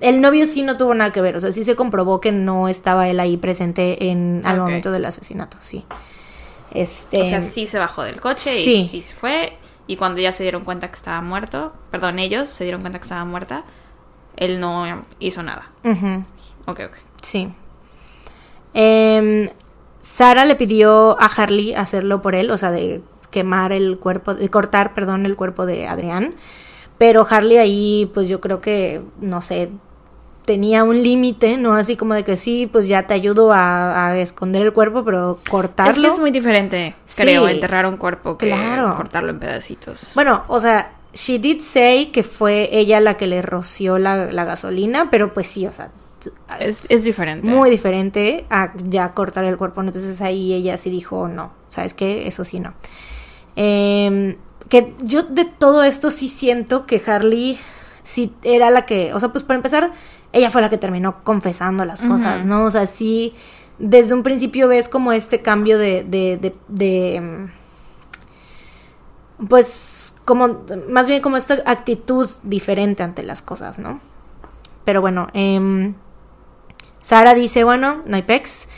El 0.00 0.20
novio 0.20 0.46
sí 0.46 0.62
no 0.62 0.76
tuvo 0.76 0.94
nada 0.94 1.12
que 1.12 1.20
ver, 1.20 1.36
o 1.36 1.40
sea, 1.40 1.52
sí 1.52 1.62
se 1.62 1.76
comprobó 1.76 2.20
que 2.20 2.32
no 2.32 2.68
estaba 2.68 3.08
él 3.08 3.20
ahí 3.20 3.36
presente 3.36 4.10
en 4.10 4.40
al 4.44 4.58
momento 4.58 4.90
del 4.92 5.04
asesinato, 5.04 5.58
sí. 5.60 5.84
Este, 6.72 7.20
o 7.22 7.26
sea, 7.26 7.42
sí 7.42 7.66
se 7.66 7.78
bajó 7.78 8.02
del 8.04 8.20
coche 8.20 8.60
y 8.60 8.88
sí 8.88 9.02
se 9.02 9.14
fue. 9.14 9.58
Y 9.86 9.96
cuando 9.96 10.20
ya 10.20 10.32
se 10.32 10.42
dieron 10.44 10.64
cuenta 10.64 10.88
que 10.88 10.94
estaba 10.94 11.20
muerto, 11.20 11.72
perdón, 11.90 12.18
ellos 12.18 12.48
se 12.48 12.64
dieron 12.64 12.80
cuenta 12.80 12.98
que 12.98 13.02
estaba 13.02 13.24
muerta, 13.24 13.64
él 14.36 14.60
no 14.60 15.04
hizo 15.18 15.42
nada. 15.42 15.68
Ok, 16.66 16.80
ok. 16.86 16.96
Sí. 17.22 17.48
Em, 18.74 19.48
Sara 20.00 20.44
le 20.44 20.56
pidió 20.56 21.20
a 21.20 21.26
Harley 21.26 21.74
hacerlo 21.74 22.22
por 22.22 22.34
él, 22.34 22.50
o 22.50 22.56
sea, 22.56 22.70
de 22.70 23.02
quemar 23.30 23.72
el 23.72 23.98
cuerpo, 23.98 24.34
de 24.34 24.48
cortar, 24.48 24.94
perdón, 24.94 25.26
el 25.26 25.36
cuerpo 25.36 25.66
de 25.66 25.86
Adrián. 25.86 26.34
Pero 26.98 27.26
Harley 27.28 27.58
ahí, 27.58 28.10
pues 28.12 28.28
yo 28.28 28.40
creo 28.40 28.60
que, 28.60 29.00
no 29.20 29.40
sé, 29.40 29.70
tenía 30.44 30.84
un 30.84 31.02
límite, 31.02 31.56
¿no? 31.56 31.74
Así 31.74 31.96
como 31.96 32.14
de 32.14 32.24
que 32.24 32.36
sí, 32.36 32.68
pues 32.70 32.88
ya 32.88 33.06
te 33.06 33.14
ayudo 33.14 33.52
a, 33.52 34.16
esconder 34.18 34.62
el 34.62 34.72
cuerpo, 34.72 35.04
pero 35.04 35.38
cortarlo. 35.48 35.92
Es 35.92 36.00
que 36.00 36.06
es 36.08 36.18
muy 36.18 36.30
diferente, 36.30 36.94
creo, 37.16 37.48
enterrar 37.48 37.86
un 37.86 37.96
cuerpo 37.96 38.36
que 38.36 38.50
cortarlo 38.96 39.30
en 39.30 39.38
pedacitos. 39.38 40.10
Bueno, 40.14 40.44
o 40.48 40.60
sea, 40.60 40.92
she 41.14 41.38
did 41.38 41.60
say 41.60 42.06
que 42.06 42.22
fue 42.22 42.68
ella 42.72 43.00
la 43.00 43.16
que 43.16 43.26
le 43.26 43.42
roció 43.42 43.98
la, 43.98 44.32
la 44.32 44.44
gasolina, 44.44 45.08
pero 45.10 45.32
pues 45.32 45.46
sí, 45.46 45.66
o 45.66 45.72
sea, 45.72 45.90
es, 46.60 47.04
diferente. 47.04 47.48
Muy 47.48 47.70
diferente 47.70 48.46
a 48.50 48.72
ya 48.88 49.12
cortar 49.14 49.44
el 49.44 49.56
cuerpo. 49.56 49.80
Entonces 49.80 50.20
ahí 50.20 50.52
ella 50.52 50.76
sí 50.76 50.90
dijo, 50.90 51.28
no, 51.28 51.52
¿sabes 51.68 51.94
qué? 51.94 52.26
Eso 52.26 52.44
sí 52.44 52.60
no. 52.60 52.74
Em, 53.56 54.36
que 54.68 54.94
yo 55.02 55.22
de 55.22 55.44
todo 55.44 55.82
esto 55.82 56.10
sí 56.10 56.28
siento 56.28 56.86
que 56.86 57.02
Harley 57.04 57.58
sí 58.02 58.34
era 58.42 58.70
la 58.70 58.86
que, 58.86 59.12
o 59.14 59.20
sea, 59.20 59.30
pues 59.30 59.44
para 59.44 59.56
empezar, 59.56 59.92
ella 60.32 60.50
fue 60.50 60.62
la 60.62 60.70
que 60.70 60.78
terminó 60.78 61.22
confesando 61.24 61.84
las 61.84 62.02
cosas, 62.02 62.46
¿no? 62.46 62.64
O 62.64 62.70
sea, 62.70 62.86
sí, 62.86 63.34
desde 63.78 64.14
un 64.14 64.22
principio 64.22 64.68
ves 64.68 64.88
como 64.88 65.12
este 65.12 65.42
cambio 65.42 65.78
de, 65.78 66.04
de, 66.04 66.36
de, 66.36 66.54
de 66.68 67.16
em, 67.16 67.50
pues 69.48 70.14
como, 70.24 70.60
más 70.88 71.08
bien 71.08 71.22
como 71.22 71.36
esta 71.36 71.62
actitud 71.66 72.28
diferente 72.42 73.02
ante 73.02 73.22
las 73.22 73.42
cosas, 73.42 73.78
¿no? 73.78 74.00
Pero 74.84 75.00
bueno, 75.00 75.28
eh, 75.34 75.94
Sara 76.98 77.34
dice, 77.34 77.64
bueno, 77.64 78.02
no 78.06 78.16
hay 78.16 78.22
pex. 78.22 78.68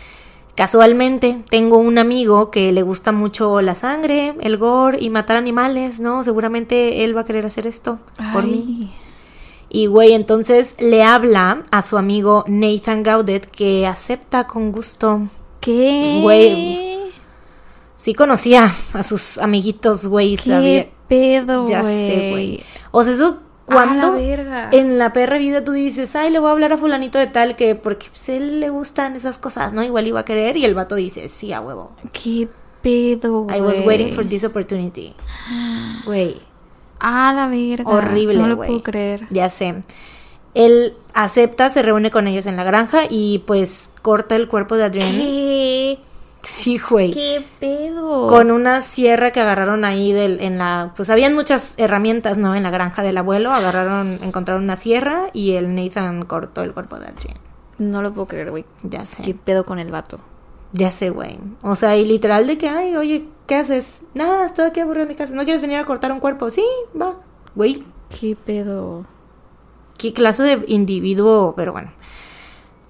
Casualmente 0.55 1.43
tengo 1.49 1.79
un 1.79 1.97
amigo 1.97 2.51
que 2.51 2.73
le 2.73 2.83
gusta 2.83 3.11
mucho 3.11 3.63
la 3.63 3.75
sangre, 3.75 4.35
el 4.41 4.59
gore 4.59 4.99
y 5.01 5.09
matar 5.09 5.37
animales, 5.37 5.99
¿no? 5.99 6.23
Seguramente 6.25 7.05
él 7.05 7.17
va 7.17 7.23
a 7.23 7.25
querer 7.25 7.47
hacer 7.47 7.67
esto 7.67 7.99
por 8.35 8.45
mí. 8.45 8.93
Y 9.71 9.87
güey, 9.87 10.13
entonces 10.13 10.75
le 10.79 11.03
habla 11.03 11.63
a 11.71 11.81
su 11.81 11.97
amigo 11.97 12.45
Nathan 12.47 13.03
Gaudet 13.03 13.47
que 13.47 13.87
acepta 13.87 14.47
con 14.47 14.71
gusto. 14.71 15.23
¿Qué? 15.61 16.19
Güey. 16.21 17.11
Sí 17.97 18.13
conocía 18.13 18.71
a 18.93 19.03
sus 19.03 19.39
amiguitos, 19.39 20.07
güey. 20.07 20.37
¿Qué 20.37 20.93
pedo, 21.09 21.67
Ya 21.67 21.83
sé, 21.83 22.29
güey. 22.33 22.63
O 22.91 23.03
sea, 23.03 23.15
eso 23.15 23.41
cuando 23.73 24.17
en 24.17 24.99
la 24.99 25.13
perra 25.13 25.39
vida 25.39 25.65
tú 25.65 25.73
dices, 25.73 26.15
ay, 26.17 26.31
le 26.31 26.39
voy 26.39 26.49
a 26.49 26.53
hablar 26.53 26.73
a 26.73 26.77
fulanito 26.79 27.19
de 27.19 27.27
tal 27.27 27.57
que 27.57 27.75
porque 27.75 28.09
pues, 28.09 28.29
él 28.29 28.61
le 28.61 28.71
gustan 28.71 29.17
esas 29.17 29.39
cosas, 29.39 29.73
¿no? 29.73 29.83
Igual 29.83 30.07
iba 30.07 30.21
a 30.21 30.25
querer 30.25 30.57
y 30.57 30.65
el 30.65 30.75
vato 30.75 30.95
dice, 30.95 31.29
sí, 31.29 31.53
a 31.53 31.61
huevo. 31.61 31.93
¿Qué 32.13 32.49
pedo, 32.83 33.43
güey? 33.43 33.59
I 33.59 33.61
was 33.61 33.81
waiting 33.81 34.13
for 34.13 34.27
this 34.27 34.45
opportunity. 34.45 35.15
Güey. 36.05 36.37
Ah, 37.01 37.33
la 37.35 37.49
verga. 37.49 37.91
Horrible, 37.91 38.39
No 38.39 38.47
lo 38.47 38.57
güey. 38.57 38.69
puedo 38.69 38.83
creer. 38.83 39.27
Ya 39.31 39.49
sé. 39.49 39.83
Él 40.55 40.95
acepta, 41.15 41.69
se 41.71 41.83
reúne 41.83 42.11
con 42.11 42.27
ellos 42.27 42.47
en 42.47 42.57
la 42.57 42.65
granja 42.65 43.03
y 43.09 43.43
pues 43.47 43.89
corta 44.03 44.37
el 44.37 44.49
cuerpo 44.49 44.77
de 44.77 44.85
Adrienne. 44.85 45.17
¿Qué? 45.19 45.99
Sí, 46.43 46.79
güey. 46.79 47.13
¿Qué 47.13 47.45
pedo? 47.61 48.27
Con 48.29 48.51
una 48.51 48.81
sierra 48.81 49.31
que 49.31 49.41
agarraron 49.41 49.85
ahí 49.85 50.13
del, 50.13 50.41
en 50.41 50.59
la... 50.59 50.93
Pues 50.97 51.09
habían 51.11 51.35
muchas 51.35 51.75
herramientas, 51.79 52.39
¿no? 52.39 52.55
En 52.55 52.65
la 52.65 52.71
granja 52.71 53.03
del 53.03 53.17
abuelo. 53.17 53.53
Agarraron, 53.53 54.09
encontraron 54.23 54.65
una 54.65 54.77
sierra 54.77 55.29
y 55.33 55.53
el 55.53 55.75
Nathan 55.75 56.23
cortó 56.23 56.63
el 56.63 56.73
cuerpo 56.73 56.99
de 56.99 57.07
Adrienne. 57.07 57.41
No 57.79 58.03
lo 58.03 58.13
puedo 58.13 58.27
creer, 58.27 58.51
güey. 58.51 58.65
Ya 58.83 59.07
sé. 59.07 59.23
¿Qué 59.23 59.35
pedo 59.35 59.65
con 59.65 59.79
el 59.79 59.91
vato? 59.91 60.19
Ya 60.73 60.91
sé, 60.91 61.11
güey. 61.11 61.39
O 61.63 61.75
sea, 61.75 61.97
y 61.97 62.05
literal 62.05 62.47
de 62.47 62.59
que, 62.59 62.69
ay, 62.69 62.97
oye, 62.97 63.27
¿qué 63.47 63.57
haces? 63.57 64.03
Nada, 64.15 64.45
estoy 64.45 64.67
aquí 64.67 64.81
aburrido 64.81 65.05
en 65.05 65.11
mi 65.11 65.15
casa. 65.15 65.35
¿No 65.35 65.45
quieres 65.45 65.63
venir 65.63 65.79
a 65.79 65.85
cortar 65.85 66.11
un 66.13 66.21
cuerpo? 66.21 66.51
Sí, 66.51 66.65
va. 67.01 67.17
Güey, 67.55 67.85
¿Qué 68.21 68.37
pedo? 68.37 69.07
qué 69.99 70.13
clase 70.13 70.43
de 70.43 70.65
individuo, 70.67 71.55
pero 71.57 71.73
bueno. 71.73 71.93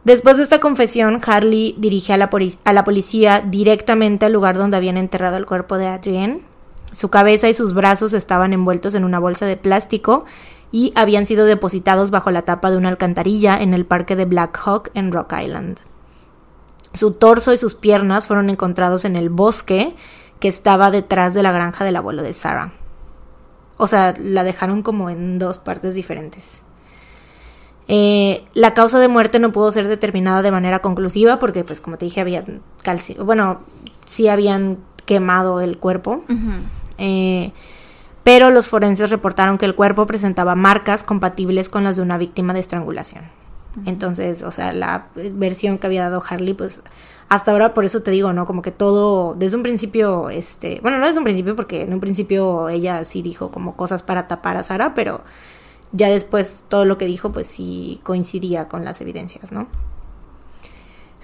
Después 0.05 0.37
de 0.37 0.43
esta 0.43 0.59
confesión, 0.59 1.21
Harley 1.25 1.77
dirige 1.79 2.13
a 2.13 2.17
la, 2.17 2.29
a 2.65 2.73
la 2.73 2.85
policía 2.85 3.41
directamente 3.41 4.27
al 4.27 4.33
lugar 4.33 4.59
donde 4.59 4.77
habían 4.77 4.97
enterrado 4.97 5.37
el 5.37 5.47
cuerpo 5.47 5.79
de 5.79 5.87
Adrienne. 5.87 6.43
Su 6.91 7.09
cabeza 7.09 7.49
y 7.49 7.55
sus 7.55 7.73
brazos 7.73 8.13
estaban 8.13 8.53
envueltos 8.53 8.97
en 8.97 9.05
una 9.05 9.21
bolsa 9.21 9.47
de 9.47 9.57
plástico 9.57 10.25
y 10.73 10.93
habían 10.97 11.27
sido 11.27 11.45
depositados 11.45 12.11
bajo 12.11 12.31
la 12.31 12.43
tapa 12.43 12.71
de 12.71 12.79
una 12.79 12.89
alcantarilla 12.89 13.63
en 13.63 13.75
el 13.75 13.87
parque 13.87 14.17
de 14.17 14.25
Black 14.25 14.59
Hawk 14.65 14.91
en 14.95 15.13
Rock 15.13 15.35
Island. 15.41 15.79
Su 16.95 17.13
torso 17.13 17.53
y 17.53 17.59
sus 17.59 17.75
piernas 17.75 18.27
fueron 18.27 18.51
encontrados 18.51 19.05
en 19.05 19.17
el 19.17 19.31
bosque 19.31 19.95
que 20.41 20.49
estaba 20.49 20.91
detrás 20.91 21.33
de 21.33 21.43
la 21.43 21.53
granja 21.53 21.85
del 21.85 21.97
abuelo 21.97 22.23
de 22.23 22.33
Sarah. 22.33 22.73
O 23.77 23.87
sea, 23.87 24.15
la 24.19 24.43
dejaron 24.43 24.83
como 24.83 25.09
en 25.09 25.39
dos 25.39 25.59
partes 25.59 25.95
diferentes. 25.95 26.65
Eh, 27.95 28.43
la 28.55 28.73
causa 28.73 28.99
de 29.01 29.09
muerte 29.09 29.39
no 29.39 29.53
pudo 29.53 29.71
ser 29.71 29.87
determinada 29.87 30.41
de 30.41 30.51
manera 30.51 30.79
conclusiva 30.79 31.39
porque, 31.39 31.63
pues, 31.63 31.83
como 31.83 31.99
te 31.99 32.07
dije, 32.07 32.23
habían 32.23 32.63
calci 32.83 33.13
bueno, 33.15 33.61
sí 34.07 34.29
habían 34.29 34.79
quemado 35.05 35.61
el 35.61 35.77
cuerpo. 35.77 36.25
Eh, 36.97 37.53
pero 38.23 38.49
los 38.49 38.71
forenses 38.71 39.11
reportaron 39.11 39.59
que 39.59 39.67
el 39.67 39.75
cuerpo 39.75 40.07
presentaba 40.07 40.55
marcas 40.55 41.05
compatibles 41.05 41.69
con 41.69 41.85
las 41.85 41.97
de 41.97 42.03
una 42.03 42.17
víctima 42.17 42.55
de 42.55 42.61
estrangulación. 42.61 43.25
Entonces, 43.85 44.43
o 44.43 44.53
sea, 44.53 44.73
la 44.73 45.09
versión 45.15 45.77
que 45.77 45.87
había 45.87 46.05
dado 46.05 46.23
Harley, 46.27 46.55
pues 46.55 46.81
hasta 47.29 47.53
ahora 47.53 47.75
por 47.75 47.85
eso 47.85 48.03
te 48.03 48.11
digo, 48.11 48.33
¿no? 48.33 48.47
Como 48.47 48.63
que 48.63 48.71
todo, 48.71 49.35
desde 49.35 49.59
un 49.59 49.63
principio, 49.63 50.31
este, 50.31 50.79
bueno, 50.81 50.97
no 50.97 51.07
desde 51.07 51.19
un 51.19 51.25
principio, 51.25 51.55
porque 51.57 51.83
en 51.83 51.93
un 51.93 52.01
principio 52.01 52.71
ella 52.71 53.05
sí 53.05 53.21
dijo 53.21 53.51
como 53.51 53.77
cosas 53.77 54.03
para 54.03 54.27
tapar 54.27 54.57
a 54.57 54.63
Sara, 54.63 54.95
pero 54.95 55.21
ya 55.93 56.09
después 56.09 56.65
todo 56.69 56.85
lo 56.85 56.99
que 56.99 57.07
dijo, 57.07 57.33
pues 57.33 57.47
sí 57.47 58.01
coincidía 58.03 58.69
con 58.69 58.85
las 58.85 59.01
evidencias, 59.01 59.53
¿no? 59.53 59.69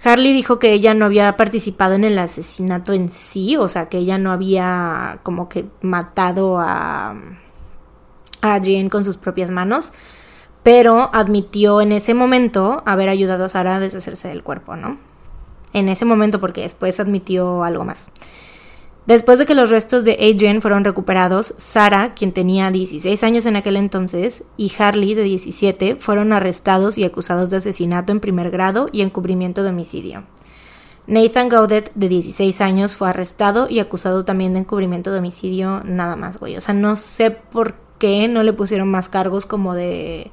Harley 0.05 0.33
dijo 0.33 0.59
que 0.59 0.73
ella 0.73 0.95
no 0.95 1.07
había 1.07 1.37
participado 1.37 1.95
en 1.95 2.05
el 2.05 2.19
asesinato 2.19 2.93
en 2.93 3.09
sí, 3.09 3.57
o 3.57 3.67
sea, 3.67 3.89
que 3.89 3.99
ella 3.99 4.17
no 4.17 4.31
había 4.31 5.19
como 5.25 5.49
que 5.49 5.67
matado 5.81 6.59
a, 6.59 7.17
a 8.41 8.55
Adrienne 8.55 8.91
con 8.91 9.05
sus 9.05 9.17
propias 9.17 9.51
manos, 9.51 9.93
pero 10.63 11.11
admitió 11.13 11.81
en 11.81 11.93
ese 11.93 12.15
momento 12.15 12.83
haber 12.87 13.09
ayudado 13.09 13.45
a 13.45 13.49
Sara 13.49 13.77
a 13.77 13.81
deshacerse 13.81 14.29
del 14.29 14.45
cuerpo, 14.45 14.77
¿no? 14.77 14.99
En 15.73 15.89
ese 15.89 16.05
momento 16.05 16.39
porque 16.39 16.63
después 16.63 17.01
admitió 17.01 17.65
algo 17.65 17.85
más. 17.85 18.11
Después 19.09 19.39
de 19.39 19.47
que 19.47 19.55
los 19.55 19.71
restos 19.71 20.05
de 20.05 20.19
Adrian 20.21 20.61
fueron 20.61 20.85
recuperados, 20.85 21.55
Sara, 21.57 22.13
quien 22.13 22.33
tenía 22.33 22.71
16 22.71 23.25
años 23.25 23.47
en 23.47 23.57
aquel 23.57 23.79
entonces, 23.79 24.45
y 24.59 24.71
Harley, 24.79 25.15
de 25.15 25.23
17, 25.23 25.97
fueron 25.97 26.35
arrestados 26.35 26.99
y 26.99 27.05
acusados 27.05 27.49
de 27.49 27.57
asesinato 27.57 28.13
en 28.13 28.21
primer 28.21 28.51
grado 28.51 28.91
y 28.93 29.01
encubrimiento 29.01 29.63
de 29.63 29.71
homicidio. 29.71 30.25
Nathan 31.07 31.49
Gaudet, 31.49 31.91
de 31.95 32.11
16 32.11 32.61
años, 32.61 32.97
fue 32.97 33.09
arrestado 33.09 33.67
y 33.71 33.79
acusado 33.79 34.27
también 34.27 34.53
de 34.53 34.59
encubrimiento 34.59 35.11
de 35.11 35.21
homicidio, 35.21 35.81
nada 35.87 36.15
más, 36.15 36.39
güey. 36.39 36.59
O 36.59 36.61
sea, 36.61 36.75
no 36.75 36.95
sé 36.95 37.31
por 37.31 37.77
qué 37.99 38.29
no 38.29 38.43
le 38.43 38.53
pusieron 38.53 38.91
más 38.91 39.09
cargos 39.09 39.47
como 39.47 39.75
de... 39.75 40.31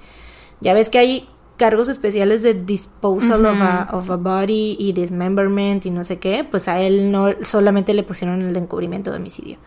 Ya 0.60 0.74
ves 0.74 0.90
que 0.90 0.98
hay 1.00 1.30
cargos 1.58 1.90
especiales 1.90 2.44
de 2.44 2.54
disposal 2.54 3.46
of, 3.46 3.62
a, 3.62 3.90
of 3.94 4.10
a 4.10 4.18
body 4.18 4.76
y 4.80 4.94
dismemberment 4.94 5.86
y 5.86 5.92
no 5.92 6.04
sé 6.04 6.20
qué, 6.20 6.44
pues 6.44 6.68
a 6.68 6.80
él 6.82 7.12
no 7.12 7.30
solamente 7.44 7.94
le 7.94 8.04
pusieron 8.04 8.42
el 8.42 8.54
de 8.54 8.60
encubrimiento 8.60 9.12
de 9.12 9.18
homicidio. 9.18 9.58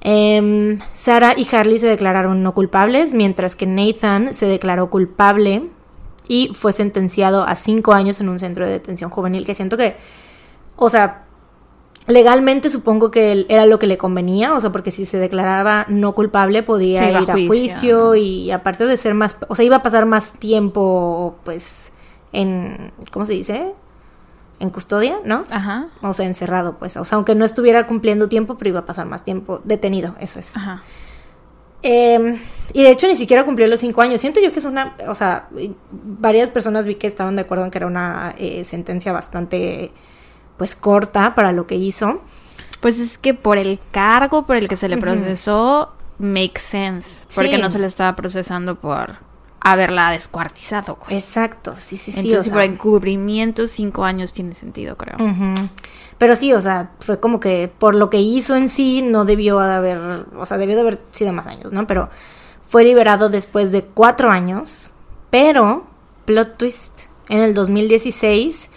Em, 0.00 0.78
Sara 0.94 1.34
y 1.36 1.46
Harley 1.54 1.78
se 1.78 1.88
declararon 1.88 2.42
no 2.42 2.54
culpables, 2.54 3.14
mientras 3.14 3.56
que 3.56 3.66
Nathan 3.66 4.32
se 4.32 4.46
declaró 4.46 4.90
culpable 4.90 5.68
y 6.28 6.50
fue 6.54 6.72
sentenciado 6.72 7.44
a 7.44 7.54
cinco 7.54 7.92
años 7.92 8.20
en 8.20 8.28
un 8.28 8.38
centro 8.38 8.64
de 8.64 8.72
detención 8.72 9.10
juvenil, 9.10 9.44
que 9.44 9.54
siento 9.54 9.76
que, 9.76 9.96
o 10.76 10.88
sea, 10.88 11.27
legalmente 12.08 12.70
supongo 12.70 13.10
que 13.10 13.32
él- 13.32 13.46
era 13.48 13.66
lo 13.66 13.78
que 13.78 13.86
le 13.86 13.96
convenía, 13.98 14.54
o 14.54 14.60
sea, 14.60 14.70
porque 14.72 14.90
si 14.90 15.04
se 15.04 15.18
declaraba 15.18 15.84
no 15.88 16.14
culpable 16.14 16.62
podía 16.62 17.08
ir 17.10 17.16
a 17.16 17.32
juicio, 17.48 18.14
y 18.16 18.50
aparte 18.50 18.86
de 18.86 18.96
ser 18.96 19.14
más, 19.14 19.36
o 19.48 19.54
sea, 19.54 19.64
iba 19.64 19.76
a 19.76 19.82
pasar 19.82 20.06
más 20.06 20.32
tiempo, 20.32 21.36
pues, 21.44 21.92
en, 22.32 22.92
¿cómo 23.10 23.24
se 23.26 23.34
dice? 23.34 23.74
En 24.60 24.70
custodia, 24.70 25.18
¿no? 25.24 25.44
Ajá. 25.50 25.88
O 26.02 26.12
sea, 26.12 26.26
encerrado, 26.26 26.78
pues, 26.78 26.96
o 26.96 27.04
sea, 27.04 27.16
aunque 27.16 27.34
no 27.34 27.44
estuviera 27.44 27.86
cumpliendo 27.86 28.28
tiempo, 28.28 28.56
pero 28.58 28.70
iba 28.70 28.80
a 28.80 28.84
pasar 28.86 29.06
más 29.06 29.22
tiempo 29.22 29.60
detenido, 29.64 30.16
eso 30.18 30.40
es. 30.40 30.56
Ajá. 30.56 30.82
Eh, 31.82 32.36
y 32.72 32.82
de 32.82 32.90
hecho 32.90 33.06
ni 33.06 33.14
siquiera 33.14 33.44
cumplió 33.44 33.68
los 33.68 33.78
cinco 33.78 34.00
años. 34.02 34.20
Siento 34.20 34.40
yo 34.40 34.50
que 34.50 34.58
es 34.58 34.64
una, 34.64 34.96
o 35.06 35.14
sea, 35.14 35.48
varias 35.92 36.50
personas 36.50 36.86
vi 36.86 36.96
que 36.96 37.06
estaban 37.06 37.36
de 37.36 37.42
acuerdo 37.42 37.64
en 37.64 37.70
que 37.70 37.78
era 37.78 37.86
una 37.86 38.34
eh, 38.36 38.64
sentencia 38.64 39.12
bastante, 39.12 39.92
pues, 40.58 40.76
corta 40.76 41.34
para 41.34 41.52
lo 41.52 41.66
que 41.66 41.76
hizo. 41.76 42.20
Pues 42.80 42.98
es 43.00 43.16
que 43.18 43.32
por 43.34 43.56
el 43.58 43.80
cargo 43.90 44.44
por 44.46 44.56
el 44.56 44.68
que 44.68 44.76
se 44.76 44.88
le 44.88 44.98
procesó, 44.98 45.92
makes 46.18 46.60
sense. 46.60 47.26
Porque 47.34 47.56
Sí. 47.56 47.62
no 47.62 47.70
se 47.70 47.78
le 47.78 47.86
estaba 47.86 48.14
procesando 48.14 48.76
por 48.76 49.16
haberla 49.60 50.10
descuartizado. 50.12 50.96
güey. 51.04 51.16
Exacto, 51.18 51.74
sí, 51.74 51.96
sí, 51.96 52.12
sí. 52.12 52.20
Entonces, 52.20 52.40
o 52.40 52.42
sea, 52.44 52.52
por 52.52 52.62
encubrimiento, 52.62 53.66
cinco 53.66 54.04
años 54.04 54.32
tiene 54.32 54.54
sentido, 54.54 54.96
creo. 54.96 55.16
Pero 56.18 56.36
sí, 56.36 56.52
o 56.52 56.60
sea, 56.60 56.92
fue 57.00 57.18
como 57.20 57.40
que 57.40 57.70
por 57.78 57.94
lo 57.94 58.10
que 58.10 58.20
hizo 58.20 58.54
en 58.56 58.68
sí 58.68 59.02
no 59.02 59.24
debió 59.24 59.58
de 59.60 59.74
haber, 59.74 59.98
o 60.36 60.46
sea, 60.46 60.56
debió 60.58 60.74
de 60.76 60.82
haber 60.82 61.00
sido 61.12 61.32
más 61.32 61.46
años, 61.48 61.72
¿no? 61.72 61.86
Pero 61.86 62.08
fue 62.62 62.84
liberado 62.84 63.28
después 63.28 63.72
de 63.72 63.82
cuatro 63.84 64.30
años, 64.30 64.92
pero, 65.30 65.86
plot 66.26 66.56
twist, 66.56 67.02
en 67.28 67.40
el 67.40 67.54
2016 67.54 68.70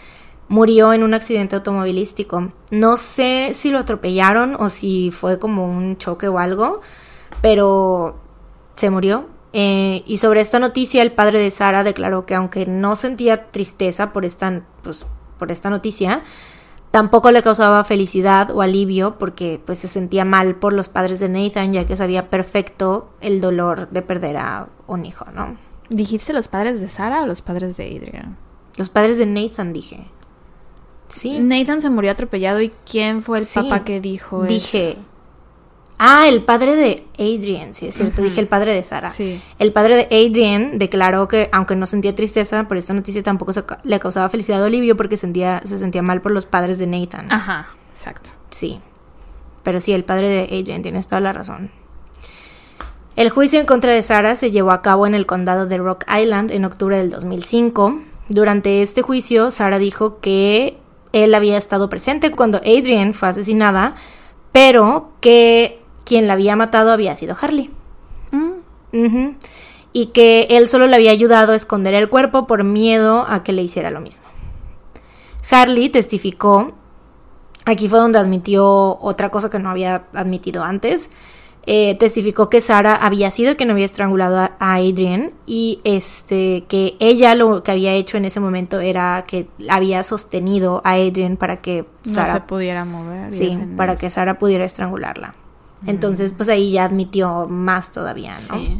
murió 0.51 0.91
en 0.91 1.03
un 1.03 1.13
accidente 1.13 1.55
automovilístico. 1.55 2.51
No 2.71 2.97
sé 2.97 3.51
si 3.53 3.71
lo 3.71 3.79
atropellaron 3.79 4.57
o 4.59 4.67
si 4.67 5.09
fue 5.09 5.39
como 5.39 5.65
un 5.65 5.97
choque 5.97 6.27
o 6.27 6.39
algo, 6.39 6.81
pero 7.41 8.19
se 8.75 8.89
murió. 8.89 9.29
Eh, 9.53 10.03
y 10.05 10.17
sobre 10.17 10.41
esta 10.41 10.59
noticia, 10.59 11.03
el 11.03 11.13
padre 11.13 11.39
de 11.39 11.51
Sara 11.51 11.85
declaró 11.85 12.25
que 12.25 12.35
aunque 12.35 12.65
no 12.65 12.97
sentía 12.97 13.49
tristeza 13.49 14.11
por 14.11 14.25
esta, 14.25 14.65
pues, 14.83 15.07
por 15.39 15.53
esta 15.53 15.69
noticia, 15.69 16.21
tampoco 16.91 17.31
le 17.31 17.41
causaba 17.43 17.81
felicidad 17.85 18.51
o 18.51 18.61
alivio 18.61 19.17
porque 19.17 19.61
pues 19.65 19.79
se 19.79 19.87
sentía 19.87 20.25
mal 20.25 20.55
por 20.55 20.73
los 20.73 20.89
padres 20.89 21.21
de 21.21 21.29
Nathan, 21.29 21.71
ya 21.71 21.85
que 21.85 21.95
sabía 21.95 22.29
perfecto 22.29 23.09
el 23.21 23.39
dolor 23.39 23.89
de 23.89 24.01
perder 24.01 24.35
a 24.35 24.67
un 24.85 25.05
hijo, 25.05 25.23
¿no? 25.33 25.55
¿Dijiste 25.89 26.33
los 26.33 26.49
padres 26.49 26.81
de 26.81 26.89
Sara 26.89 27.23
o 27.23 27.25
los 27.25 27.41
padres 27.41 27.77
de 27.77 27.85
Adrian? 27.85 28.37
Los 28.75 28.89
padres 28.89 29.17
de 29.17 29.27
Nathan, 29.27 29.71
dije. 29.71 30.11
Sí. 31.11 31.39
Nathan 31.39 31.81
se 31.81 31.89
murió 31.89 32.11
atropellado 32.11 32.61
y 32.61 32.71
¿quién 32.89 33.21
fue 33.21 33.39
el 33.39 33.45
Sí. 33.45 33.59
papá 33.61 33.83
que 33.83 33.99
dijo 34.01 34.45
eso? 34.45 34.53
Dije. 34.53 34.97
Ah, 36.03 36.27
el 36.27 36.43
padre 36.43 36.75
de 36.75 37.05
Adrian, 37.19 37.75
sí, 37.75 37.85
es 37.85 37.93
cierto, 37.95 38.23
dije 38.23 38.39
el 38.39 38.47
padre 38.47 38.73
de 38.73 38.83
Sara. 38.83 39.09
Sí. 39.09 39.39
El 39.59 39.71
padre 39.71 39.95
de 39.97 40.03
Adrian 40.05 40.79
declaró 40.79 41.27
que, 41.27 41.47
aunque 41.51 41.75
no 41.75 41.85
sentía 41.85 42.15
tristeza 42.15 42.67
por 42.67 42.77
esta 42.77 42.93
noticia, 42.95 43.21
tampoco 43.21 43.53
se 43.53 43.63
le 43.83 43.99
causaba 43.99 44.27
felicidad 44.29 44.63
a 44.63 44.65
Olivia 44.65 44.95
porque 44.95 45.15
sentía, 45.15 45.61
se 45.63 45.77
sentía 45.77 46.01
mal 46.01 46.19
por 46.21 46.31
los 46.31 46.47
padres 46.47 46.79
de 46.79 46.87
Nathan. 46.87 47.31
Ajá, 47.31 47.67
exacto. 47.93 48.31
Sí. 48.49 48.79
Pero 49.61 49.79
sí, 49.79 49.93
el 49.93 50.03
padre 50.03 50.27
de 50.27 50.43
Adrian, 50.59 50.81
tienes 50.81 51.05
toda 51.05 51.21
la 51.21 51.33
razón. 51.33 51.69
El 53.15 53.29
juicio 53.29 53.59
en 53.59 53.67
contra 53.67 53.91
de 53.91 54.01
Sara 54.01 54.35
se 54.35 54.49
llevó 54.49 54.71
a 54.71 54.81
cabo 54.81 55.05
en 55.05 55.13
el 55.13 55.27
condado 55.27 55.67
de 55.67 55.77
Rock 55.77 56.05
Island 56.11 56.49
en 56.49 56.65
octubre 56.65 56.97
del 56.97 57.11
2005. 57.11 57.99
Durante 58.29 58.81
este 58.81 59.03
juicio, 59.03 59.51
Sara 59.51 59.77
dijo 59.77 60.19
que 60.19 60.77
él 61.13 61.33
había 61.33 61.57
estado 61.57 61.89
presente 61.89 62.31
cuando 62.31 62.59
Adrian 62.59 63.13
fue 63.13 63.29
asesinada, 63.29 63.95
pero 64.51 65.11
que 65.21 65.81
quien 66.05 66.27
la 66.27 66.33
había 66.33 66.55
matado 66.55 66.91
había 66.91 67.15
sido 67.15 67.35
Harley. 67.39 67.69
Mm. 68.93 69.29
Y 69.93 70.07
que 70.07 70.47
él 70.49 70.67
solo 70.67 70.87
le 70.87 70.95
había 70.95 71.11
ayudado 71.11 71.53
a 71.53 71.55
esconder 71.55 71.93
el 71.93 72.09
cuerpo 72.09 72.47
por 72.47 72.63
miedo 72.63 73.25
a 73.27 73.43
que 73.43 73.53
le 73.53 73.61
hiciera 73.61 73.91
lo 73.91 74.01
mismo. 74.01 74.25
Harley 75.49 75.89
testificó, 75.89 76.73
aquí 77.65 77.89
fue 77.89 77.99
donde 77.99 78.19
admitió 78.19 78.97
otra 79.01 79.29
cosa 79.29 79.49
que 79.49 79.59
no 79.59 79.69
había 79.69 80.05
admitido 80.13 80.63
antes, 80.63 81.09
eh, 81.67 81.95
testificó 81.99 82.49
que 82.49 82.59
Sara 82.59 82.95
había 82.95 83.29
sido 83.29 83.55
quien 83.55 83.69
había 83.69 83.85
estrangulado 83.85 84.37
a, 84.37 84.51
a 84.59 84.75
Adrian 84.75 85.31
y 85.45 85.79
este 85.83 86.65
que 86.67 86.95
ella 86.99 87.35
lo 87.35 87.61
que 87.61 87.71
había 87.71 87.93
hecho 87.93 88.17
en 88.17 88.25
ese 88.25 88.39
momento 88.39 88.79
era 88.79 89.23
que 89.27 89.47
había 89.69 90.01
sostenido 90.01 90.81
a 90.83 90.93
Adrian 90.93 91.37
para 91.37 91.61
que 91.61 91.85
no 92.05 92.13
Sara 92.13 92.33
se 92.33 92.41
pudiera 92.41 92.83
mover. 92.83 93.31
Sí, 93.31 93.45
defender. 93.45 93.75
para 93.75 93.97
que 93.97 94.09
Sara 94.09 94.39
pudiera 94.39 94.65
estrangularla. 94.65 95.33
Entonces, 95.85 96.33
pues 96.33 96.47
ahí 96.49 96.71
ya 96.71 96.83
admitió 96.83 97.47
más 97.47 97.91
todavía, 97.91 98.37
¿no? 98.49 98.57
Sí. 98.57 98.79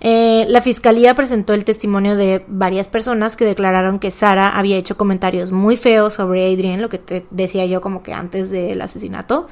Eh, 0.00 0.44
la 0.48 0.60
fiscalía 0.60 1.14
presentó 1.14 1.54
el 1.54 1.64
testimonio 1.64 2.16
de 2.16 2.44
varias 2.48 2.88
personas 2.88 3.36
que 3.36 3.44
declararon 3.44 3.98
que 3.98 4.10
Sara 4.10 4.50
había 4.50 4.76
hecho 4.76 4.96
comentarios 4.96 5.52
muy 5.52 5.76
feos 5.76 6.14
sobre 6.14 6.52
Adrian, 6.52 6.82
lo 6.82 6.88
que 6.88 6.98
te 6.98 7.26
decía 7.30 7.64
yo 7.66 7.80
como 7.80 8.02
que 8.02 8.12
antes 8.12 8.50
del 8.50 8.80
asesinato, 8.82 9.48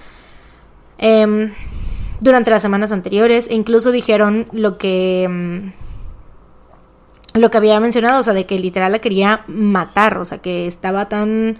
em, 0.98 1.52
durante 2.24 2.50
las 2.50 2.62
semanas 2.62 2.90
anteriores, 2.90 3.48
e 3.48 3.54
incluso 3.54 3.92
dijeron 3.92 4.46
lo 4.50 4.78
que 4.78 5.24
em, 5.24 5.72
lo 7.34 7.50
que 7.50 7.58
había 7.58 7.78
mencionado, 7.80 8.20
o 8.20 8.22
sea, 8.22 8.32
de 8.32 8.46
que 8.46 8.58
literal 8.58 8.92
la 8.92 9.00
quería 9.00 9.44
matar, 9.46 10.18
o 10.18 10.24
sea, 10.24 10.38
que 10.38 10.66
estaba 10.66 11.08
tan, 11.08 11.58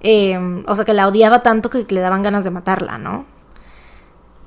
em, 0.00 0.64
o 0.66 0.74
sea, 0.74 0.84
que 0.84 0.94
la 0.94 1.06
odiaba 1.06 1.42
tanto 1.42 1.70
que 1.70 1.86
le 1.88 2.00
daban 2.00 2.22
ganas 2.22 2.44
de 2.44 2.50
matarla, 2.50 2.98
¿no? 2.98 3.26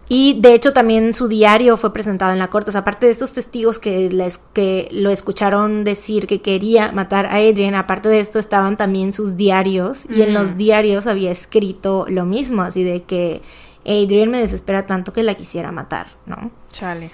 Y 0.08 0.40
de 0.40 0.54
hecho 0.54 0.74
también 0.74 1.14
su 1.14 1.28
diario 1.28 1.78
fue 1.78 1.92
presentado 1.92 2.32
en 2.32 2.38
la 2.38 2.50
corte. 2.50 2.70
O 2.70 2.72
sea, 2.72 2.82
aparte 2.82 3.08
de 3.08 3.12
estos 3.12 3.34
testigos 3.34 3.80
que, 3.80 4.10
les, 4.12 4.38
que 4.38 4.88
lo 4.92 5.10
escucharon 5.10 5.84
decir 5.84 6.28
que 6.28 6.42
quería 6.42 6.92
matar 6.92 7.26
a 7.26 7.38
Adrian, 7.38 7.74
aparte 7.74 8.10
de 8.10 8.20
esto 8.20 8.38
estaban 8.38 8.78
también 8.78 9.14
sus 9.14 9.36
diarios. 9.36 10.06
Y 10.08 10.22
en 10.22 10.36
los 10.36 10.58
diarios 10.58 11.08
había 11.08 11.32
escrito 11.32 12.06
lo 12.08 12.26
mismo, 12.26 12.62
así 12.62 12.84
de 12.84 13.02
que 13.02 13.42
Adrian 13.86 14.30
me 14.30 14.40
desespera 14.40 14.88
tanto 14.88 15.14
que 15.14 15.24
la 15.24 15.36
quisiera 15.36 15.72
matar, 15.72 16.08
¿no? 16.26 16.52
Chale. 16.72 17.12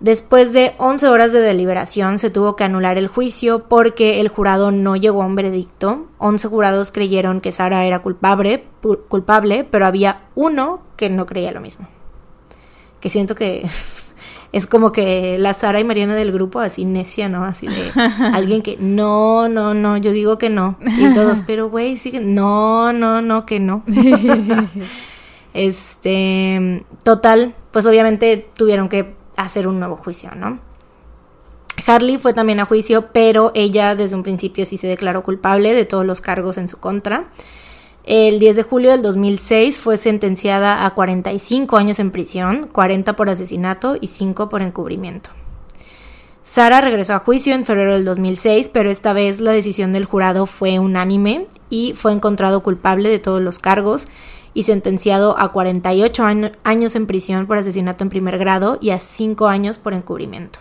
Después 0.00 0.52
de 0.52 0.74
11 0.78 1.08
horas 1.08 1.32
de 1.32 1.40
deliberación 1.40 2.20
se 2.20 2.30
tuvo 2.30 2.54
que 2.54 2.62
anular 2.62 2.98
el 2.98 3.08
juicio 3.08 3.64
porque 3.64 4.20
el 4.20 4.28
jurado 4.28 4.70
no 4.70 4.94
llegó 4.94 5.22
a 5.22 5.26
un 5.26 5.34
veredicto. 5.34 6.06
11 6.18 6.46
jurados 6.46 6.92
creyeron 6.92 7.40
que 7.40 7.50
Sara 7.50 7.84
era 7.84 7.98
culpable, 7.98 8.64
culpable, 9.08 9.64
pero 9.64 9.86
había 9.86 10.22
uno 10.36 10.82
que 10.96 11.10
no 11.10 11.26
creía 11.26 11.50
lo 11.50 11.60
mismo. 11.60 11.88
Que 13.00 13.08
siento 13.08 13.34
que 13.34 13.68
es 14.52 14.66
como 14.68 14.92
que 14.92 15.36
la 15.36 15.52
Sara 15.52 15.80
y 15.80 15.84
Mariana 15.84 16.14
del 16.14 16.30
grupo 16.30 16.60
así 16.60 16.84
necia, 16.84 17.28
¿no? 17.28 17.44
Así 17.44 17.66
de 17.66 17.90
alguien 18.32 18.62
que 18.62 18.76
no, 18.78 19.48
no, 19.48 19.74
no, 19.74 19.96
yo 19.96 20.12
digo 20.12 20.38
que 20.38 20.48
no. 20.48 20.78
Y 20.80 21.12
todos, 21.12 21.40
pero 21.46 21.70
güey, 21.70 21.96
sigue, 21.96 22.20
no, 22.20 22.92
no, 22.92 23.20
no, 23.20 23.44
que 23.46 23.58
no. 23.58 23.82
Este, 25.54 26.84
total, 27.04 27.54
pues 27.70 27.86
obviamente 27.86 28.48
tuvieron 28.56 28.88
que 28.88 29.14
hacer 29.36 29.68
un 29.68 29.78
nuevo 29.78 29.96
juicio, 29.96 30.34
¿no? 30.34 30.58
Harley 31.86 32.18
fue 32.18 32.34
también 32.34 32.60
a 32.60 32.66
juicio, 32.66 33.08
pero 33.12 33.52
ella 33.54 33.94
desde 33.94 34.16
un 34.16 34.22
principio 34.22 34.66
sí 34.66 34.76
se 34.76 34.86
declaró 34.88 35.22
culpable 35.22 35.74
de 35.74 35.84
todos 35.84 36.04
los 36.04 36.20
cargos 36.20 36.58
en 36.58 36.68
su 36.68 36.78
contra. 36.78 37.28
El 38.04 38.38
10 38.38 38.56
de 38.56 38.62
julio 38.62 38.90
del 38.90 39.02
2006 39.02 39.78
fue 39.80 39.96
sentenciada 39.96 40.86
a 40.86 40.94
45 40.94 41.76
años 41.76 41.98
en 42.00 42.10
prisión, 42.10 42.68
40 42.72 43.16
por 43.16 43.28
asesinato 43.28 43.96
y 44.00 44.06
5 44.06 44.48
por 44.48 44.62
encubrimiento. 44.62 45.30
Sara 46.42 46.80
regresó 46.80 47.12
a 47.12 47.18
juicio 47.18 47.54
en 47.54 47.66
febrero 47.66 47.92
del 47.92 48.06
2006, 48.06 48.70
pero 48.70 48.90
esta 48.90 49.12
vez 49.12 49.40
la 49.40 49.52
decisión 49.52 49.92
del 49.92 50.06
jurado 50.06 50.46
fue 50.46 50.78
unánime 50.78 51.46
y 51.68 51.92
fue 51.94 52.12
encontrado 52.12 52.62
culpable 52.62 53.10
de 53.10 53.18
todos 53.18 53.42
los 53.42 53.58
cargos 53.58 54.08
y 54.54 54.62
sentenciado 54.64 55.38
a 55.38 55.52
48 55.52 56.24
año- 56.24 56.52
años 56.64 56.94
en 56.96 57.06
prisión 57.06 57.46
por 57.46 57.58
asesinato 57.58 58.02
en 58.04 58.10
primer 58.10 58.38
grado 58.38 58.78
y 58.80 58.90
a 58.90 58.98
5 58.98 59.48
años 59.48 59.78
por 59.78 59.92
encubrimiento. 59.94 60.58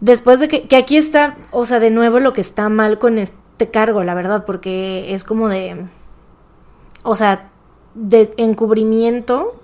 Después 0.00 0.40
de 0.40 0.48
que, 0.48 0.68
que 0.68 0.76
aquí 0.76 0.96
está, 0.96 1.36
o 1.50 1.64
sea, 1.64 1.80
de 1.80 1.90
nuevo 1.90 2.18
lo 2.20 2.32
que 2.32 2.40
está 2.40 2.68
mal 2.68 2.98
con 2.98 3.18
este 3.18 3.70
cargo, 3.70 4.02
la 4.04 4.14
verdad, 4.14 4.44
porque 4.44 5.14
es 5.14 5.24
como 5.24 5.48
de, 5.48 5.86
o 7.04 7.16
sea, 7.16 7.50
de 7.94 8.34
encubrimiento, 8.36 9.60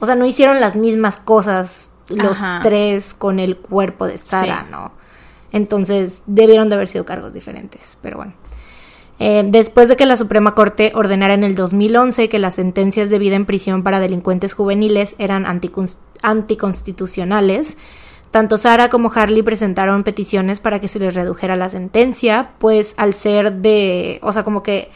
o 0.00 0.06
sea, 0.06 0.14
no 0.16 0.24
hicieron 0.24 0.60
las 0.60 0.74
mismas 0.74 1.16
cosas 1.16 1.92
los 2.08 2.38
Ajá. 2.40 2.60
tres 2.62 3.14
con 3.14 3.38
el 3.38 3.58
cuerpo 3.58 4.06
de 4.06 4.16
Sara, 4.18 4.62
Sí. 4.64 4.70
¿no? 4.70 4.92
Entonces 5.52 6.22
debieron 6.26 6.68
de 6.70 6.74
haber 6.76 6.86
sido 6.88 7.04
cargos 7.04 7.32
diferentes, 7.32 7.98
pero 8.02 8.16
bueno. 8.16 8.32
Eh, 9.20 9.44
después 9.46 9.88
de 9.88 9.96
que 9.96 10.06
la 10.06 10.16
Suprema 10.16 10.54
Corte 10.54 10.92
ordenara 10.94 11.34
en 11.34 11.42
el 11.42 11.54
2011 11.56 12.28
que 12.28 12.38
las 12.38 12.54
sentencias 12.54 13.10
de 13.10 13.18
vida 13.18 13.34
en 13.34 13.46
prisión 13.46 13.82
para 13.82 13.98
delincuentes 13.98 14.52
juveniles 14.52 15.16
eran 15.18 15.44
anticons- 15.44 15.98
anticonstitucionales, 16.22 17.76
tanto 18.30 18.58
Sara 18.58 18.90
como 18.90 19.10
Harley 19.12 19.42
presentaron 19.42 20.04
peticiones 20.04 20.60
para 20.60 20.80
que 20.80 20.88
se 20.88 20.98
les 20.98 21.14
redujera 21.14 21.56
la 21.56 21.70
sentencia, 21.70 22.50
pues 22.58 22.94
al 22.96 23.14
ser 23.14 23.52
de, 23.54 24.20
o 24.22 24.32
sea, 24.32 24.44
como 24.44 24.62
que 24.62 24.90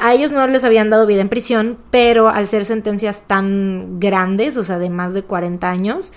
a 0.00 0.14
ellos 0.14 0.30
no 0.32 0.46
les 0.46 0.64
habían 0.64 0.88
dado 0.88 1.06
vida 1.06 1.20
en 1.20 1.28
prisión, 1.28 1.76
pero 1.90 2.28
al 2.28 2.46
ser 2.46 2.64
sentencias 2.64 3.22
tan 3.26 3.98
grandes, 4.00 4.56
o 4.56 4.64
sea, 4.64 4.78
de 4.78 4.88
más 4.90 5.12
de 5.12 5.22
40 5.24 5.68
años, 5.68 6.14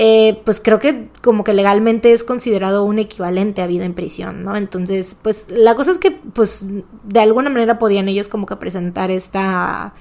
eh, 0.00 0.40
pues 0.44 0.60
creo 0.60 0.78
que 0.78 1.08
como 1.22 1.42
que 1.42 1.52
legalmente 1.52 2.12
es 2.12 2.22
considerado 2.22 2.84
un 2.84 3.00
equivalente 3.00 3.62
a 3.62 3.66
vida 3.66 3.84
en 3.84 3.94
prisión, 3.94 4.44
¿no? 4.44 4.54
Entonces, 4.56 5.16
pues 5.20 5.46
la 5.50 5.74
cosa 5.74 5.90
es 5.90 5.98
que, 5.98 6.12
pues, 6.12 6.68
de 7.02 7.20
alguna 7.20 7.50
manera 7.50 7.80
podían 7.80 8.08
ellos 8.08 8.28
como 8.28 8.46
que 8.46 8.54
presentar 8.56 9.10
esta, 9.10 9.94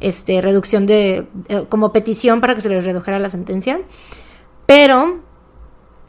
este, 0.00 0.40
reducción 0.40 0.86
de, 0.86 1.26
eh, 1.48 1.66
como 1.68 1.92
petición 1.92 2.40
para 2.40 2.54
que 2.54 2.62
se 2.62 2.70
les 2.70 2.84
redujera 2.84 3.18
la 3.18 3.28
sentencia, 3.28 3.80
pero 4.64 5.20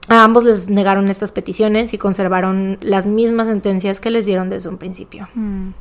a 0.07 0.23
ambos 0.23 0.45
les 0.45 0.69
negaron 0.69 1.09
estas 1.09 1.33
peticiones 1.33 1.93
y 1.93 1.97
conservaron 1.97 2.77
las 2.81 3.05
mismas 3.05 3.49
sentencias 3.49 3.99
que 3.99 4.09
les 4.09 4.25
dieron 4.25 4.49
desde 4.49 4.69
un 4.69 4.77
principio. 4.77 5.27
Mm. 5.35 5.71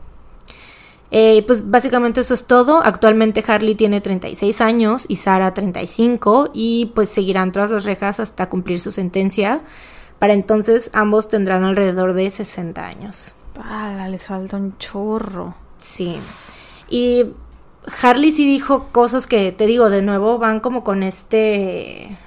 Eh, 1.11 1.44
pues 1.46 1.70
básicamente 1.70 2.20
eso 2.20 2.34
es 2.34 2.46
todo. 2.46 2.82
Actualmente 2.84 3.44
Harley 3.46 3.74
tiene 3.74 4.00
36 4.00 4.61
años 4.61 5.07
y 5.09 5.16
Sara 5.16 5.54
35 5.54 6.50
y 6.52 6.92
pues 6.94 7.09
seguirán 7.09 7.52
tras 7.52 7.70
las 7.70 7.84
rejas 7.84 8.20
hasta 8.20 8.48
cumplir 8.48 8.80
su 8.80 8.90
sentencia. 8.90 9.62
Para 10.18 10.32
entonces 10.32 10.90
ambos 10.92 11.28
tendrán 11.28 11.64
alrededor 11.64 12.12
de 12.14 12.28
60 12.28 12.84
años. 12.84 13.34
Pala, 13.54 14.09
les 14.09 14.26
falta 14.26 14.57
un 14.57 14.76
chorro. 14.78 15.54
Sí. 15.76 16.16
Y 16.88 17.26
Harley 18.02 18.32
sí 18.32 18.46
dijo 18.46 18.88
cosas 18.92 19.26
que, 19.26 19.52
te 19.52 19.66
digo, 19.66 19.90
de 19.90 20.02
nuevo 20.02 20.38
van 20.38 20.61
como 20.61 20.84
con 20.84 21.02
este... 21.02 22.18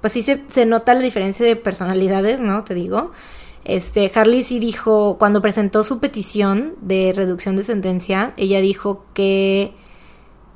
Pues 0.00 0.14
sí 0.14 0.22
se, 0.22 0.42
se 0.48 0.64
nota 0.64 0.94
la 0.94 1.00
diferencia 1.00 1.44
de 1.44 1.56
personalidades, 1.56 2.40
¿no? 2.40 2.64
Te 2.64 2.74
digo. 2.74 3.12
Este, 3.64 4.10
Harley 4.14 4.42
sí 4.42 4.58
dijo, 4.58 5.16
cuando 5.18 5.40
presentó 5.42 5.84
su 5.84 6.00
petición 6.00 6.74
de 6.80 7.12
reducción 7.14 7.56
de 7.56 7.64
sentencia, 7.64 8.32
ella 8.36 8.60
dijo 8.60 9.04
que... 9.14 9.74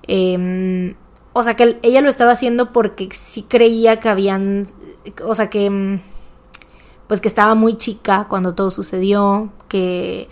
em, 0.06 0.94
o 1.32 1.42
sea, 1.42 1.54
que 1.56 1.78
ella 1.82 2.00
lo 2.00 2.08
estaba 2.08 2.32
haciendo 2.32 2.72
porque 2.72 3.08
sí 3.12 3.42
creía 3.42 4.00
que 4.00 4.08
habían... 4.08 4.66
O 5.24 5.34
sea, 5.34 5.50
que... 5.50 5.66
em, 5.66 6.00
Pues 7.06 7.20
que 7.20 7.28
estaba 7.28 7.54
muy 7.54 7.74
chica 7.76 8.26
cuando 8.28 8.54
todo 8.54 8.70
sucedió, 8.70 9.52
que... 9.68 10.28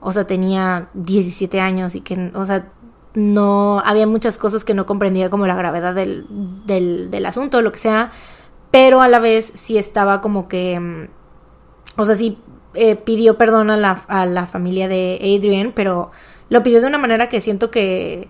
O 0.00 0.12
sea, 0.12 0.26
tenía 0.26 0.88
17 0.94 1.60
años 1.60 1.94
y 1.94 2.00
que, 2.00 2.32
o 2.34 2.44
sea, 2.44 2.72
no 3.14 3.80
había 3.84 4.06
muchas 4.06 4.36
cosas 4.38 4.64
que 4.64 4.74
no 4.74 4.86
comprendía 4.86 5.30
como 5.30 5.46
la 5.46 5.54
gravedad 5.54 5.94
del, 5.94 6.26
del, 6.66 7.10
del 7.10 7.26
asunto, 7.26 7.62
lo 7.62 7.70
que 7.72 7.78
sea, 7.78 8.10
pero 8.72 9.00
a 9.00 9.08
la 9.08 9.20
vez 9.20 9.52
sí 9.54 9.78
estaba 9.78 10.20
como 10.20 10.48
que, 10.48 10.80
mm, 10.80 11.08
o 11.96 12.04
sea, 12.04 12.16
sí 12.16 12.38
eh, 12.74 12.96
pidió 12.96 13.36
perdón 13.36 13.70
a 13.70 13.76
la, 13.76 14.02
a 14.08 14.26
la 14.26 14.46
familia 14.46 14.88
de 14.88 15.18
Adrian, 15.20 15.72
pero 15.74 16.10
lo 16.48 16.62
pidió 16.62 16.80
de 16.80 16.86
una 16.86 16.98
manera 16.98 17.28
que 17.28 17.40
siento 17.40 17.70
que, 17.70 18.28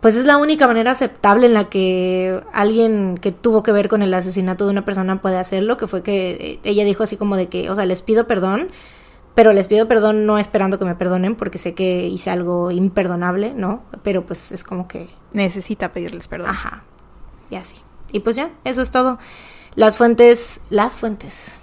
pues 0.00 0.14
es 0.14 0.26
la 0.26 0.36
única 0.36 0.66
manera 0.66 0.92
aceptable 0.92 1.46
en 1.46 1.54
la 1.54 1.64
que 1.64 2.40
alguien 2.52 3.18
que 3.18 3.32
tuvo 3.32 3.62
que 3.62 3.72
ver 3.72 3.88
con 3.88 4.02
el 4.02 4.14
asesinato 4.14 4.64
de 4.64 4.70
una 4.70 4.84
persona 4.84 5.20
puede 5.20 5.36
hacerlo, 5.36 5.76
que 5.76 5.86
fue 5.86 6.02
que 6.02 6.30
eh, 6.30 6.60
ella 6.62 6.84
dijo 6.84 7.02
así 7.02 7.16
como 7.16 7.36
de 7.36 7.48
que, 7.48 7.70
o 7.70 7.74
sea, 7.74 7.86
les 7.86 8.02
pido 8.02 8.26
perdón, 8.26 8.68
pero 9.34 9.52
les 9.52 9.68
pido 9.68 9.88
perdón 9.88 10.24
no 10.24 10.38
esperando 10.38 10.78
que 10.78 10.84
me 10.84 10.94
perdonen 10.94 11.34
porque 11.34 11.58
sé 11.58 11.74
que 11.74 12.06
hice 12.06 12.30
algo 12.30 12.70
imperdonable, 12.70 13.52
¿no? 13.54 13.82
Pero 14.02 14.24
pues 14.24 14.52
es 14.52 14.64
como 14.64 14.86
que... 14.86 15.10
Necesita 15.32 15.92
pedirles 15.92 16.28
perdón. 16.28 16.50
Ajá. 16.50 16.84
Y 17.50 17.56
así. 17.56 17.76
Y 18.12 18.20
pues 18.20 18.36
ya, 18.36 18.50
eso 18.64 18.82
es 18.82 18.90
todo. 18.90 19.18
Las 19.74 19.96
fuentes, 19.96 20.60
las 20.70 20.96
fuentes. 20.96 21.58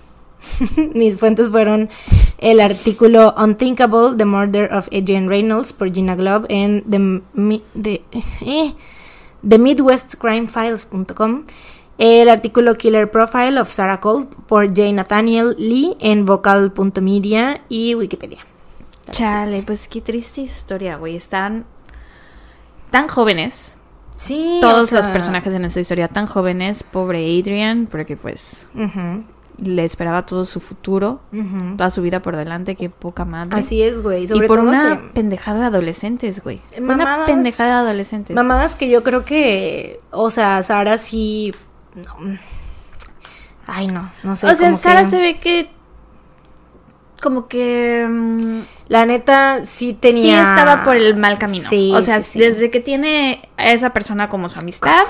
Mis 0.93 1.17
fuentes 1.17 1.49
fueron 1.49 1.89
el 2.37 2.59
artículo 2.59 3.33
Unthinkable, 3.37 4.15
The 4.17 4.25
Murder 4.25 4.73
of 4.73 4.87
Adrian 4.91 5.29
Reynolds 5.29 5.73
por 5.73 5.93
Gina 5.93 6.15
Globe 6.15 6.45
en 6.49 6.83
The, 6.89 8.01
eh, 8.41 8.73
MidwestCrimeFiles.com, 9.41 11.45
el 11.97 12.29
artículo 12.29 12.75
Killer 12.75 13.09
Profile 13.09 13.59
of 13.59 13.71
Sarah 13.71 13.99
Cole 13.99 14.27
por 14.47 14.67
J. 14.67 14.91
Nathaniel 14.93 15.55
Lee 15.57 15.95
en 15.99 16.25
Vocal.media 16.25 17.61
y 17.69 17.95
Wikipedia. 17.95 18.45
Chale, 19.11 19.63
pues 19.63 19.87
qué 19.87 20.01
triste 20.01 20.41
historia, 20.41 20.97
güey. 20.97 21.15
Están 21.15 21.65
tan 22.89 23.07
jóvenes. 23.07 23.73
Sí. 24.17 24.59
Todos 24.61 24.91
los 24.91 25.05
personajes 25.07 25.53
en 25.53 25.65
esta 25.65 25.79
historia 25.79 26.07
tan 26.07 26.25
jóvenes. 26.25 26.83
Pobre 26.83 27.37
Adrian, 27.37 27.87
porque 27.87 28.15
pues 28.15 28.69
le 29.57 29.83
esperaba 29.83 30.25
todo 30.25 30.45
su 30.45 30.59
futuro, 30.59 31.21
toda 31.77 31.91
su 31.91 32.01
vida 32.01 32.21
por 32.21 32.35
delante, 32.35 32.75
qué 32.75 32.89
poca 32.89 33.25
madre. 33.25 33.59
Así 33.59 33.81
es, 33.81 34.01
güey. 34.01 34.25
y 34.25 34.47
por 34.47 34.59
una 34.59 35.11
pendejada 35.13 35.61
de 35.61 35.65
adolescentes, 35.67 36.41
güey. 36.43 36.61
una 36.79 37.25
pendejada 37.25 37.81
de 37.83 37.89
adolescentes. 37.89 38.35
Mamadas 38.35 38.75
que 38.75 38.89
yo 38.89 39.03
creo 39.03 39.25
que, 39.25 39.99
o 40.11 40.29
sea, 40.29 40.63
Sara 40.63 40.97
sí... 40.97 41.53
Ay, 43.65 43.87
no, 43.87 44.11
no 44.23 44.35
sé. 44.35 44.47
O 44.47 44.55
sea, 44.55 44.75
Sara 44.75 45.07
se 45.07 45.21
ve 45.21 45.37
que 45.37 45.69
como 47.23 47.47
que... 47.47 48.05
Mm, 48.07 48.61
la 48.89 49.05
neta 49.05 49.65
sí 49.65 49.93
tenía... 49.93 50.21
Sí 50.21 50.29
estaba 50.29 50.83
por 50.83 50.97
el 50.97 51.15
mal 51.15 51.39
camino. 51.39 51.67
Sí, 51.67 51.91
o 51.95 52.01
sea, 52.01 52.17
desde 52.17 52.69
que 52.69 52.81
tiene 52.81 53.49
a 53.57 53.71
esa 53.71 53.91
persona 53.91 54.27
como 54.27 54.49
su 54.49 54.59
amistad... 54.59 55.05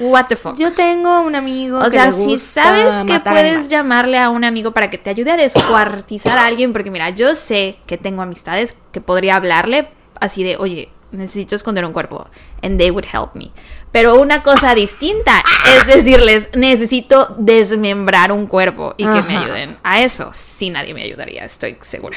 What 0.00 0.26
the 0.28 0.36
fuck. 0.36 0.56
Yo 0.56 0.72
tengo 0.72 1.20
un 1.20 1.36
amigo 1.36 1.78
O 1.78 1.90
sea, 1.90 2.10
si 2.10 2.38
sabes 2.38 3.02
que 3.04 3.20
puedes 3.20 3.68
llamarle 3.68 4.18
a 4.18 4.30
un 4.30 4.42
amigo 4.42 4.72
para 4.72 4.90
que 4.90 4.98
te 4.98 5.10
ayude 5.10 5.30
a 5.30 5.36
descuartizar 5.36 6.36
a 6.38 6.46
alguien, 6.46 6.72
porque 6.72 6.90
mira, 6.90 7.10
yo 7.10 7.34
sé 7.34 7.76
que 7.86 7.98
tengo 7.98 8.22
amistades 8.22 8.76
que 8.90 9.00
podría 9.00 9.36
hablarle 9.36 9.88
así 10.18 10.42
de, 10.42 10.56
oye, 10.56 10.88
necesito 11.12 11.54
esconder 11.54 11.84
un 11.84 11.92
cuerpo. 11.92 12.26
And 12.62 12.78
they 12.78 12.90
would 12.90 13.06
help 13.12 13.34
me. 13.34 13.52
Pero 13.92 14.18
una 14.18 14.42
cosa 14.42 14.74
distinta 14.74 15.42
es 15.76 15.86
decirles, 15.86 16.48
necesito 16.54 17.34
desmembrar 17.38 18.32
un 18.32 18.46
cuerpo 18.46 18.94
y 18.96 19.04
que 19.04 19.22
me 19.22 19.36
ayuden 19.36 19.76
a 19.82 20.02
eso. 20.02 20.30
Si 20.32 20.70
nadie 20.70 20.94
me 20.94 21.02
ayudaría, 21.02 21.44
estoy 21.44 21.76
segura. 21.82 22.16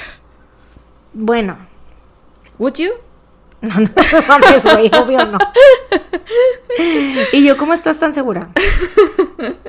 Bueno. 1.13 1.57
¿Would 2.57 2.75
you? 2.75 2.91
No, 3.61 3.79
no, 3.79 3.89
mames, 4.27 4.63
güey, 4.63 4.91
obvio 4.93 5.25
no. 5.25 5.39
y 7.33 7.43
yo, 7.43 7.57
¿cómo 7.57 7.73
estás 7.73 7.97
tan 7.97 8.13
segura? 8.13 8.49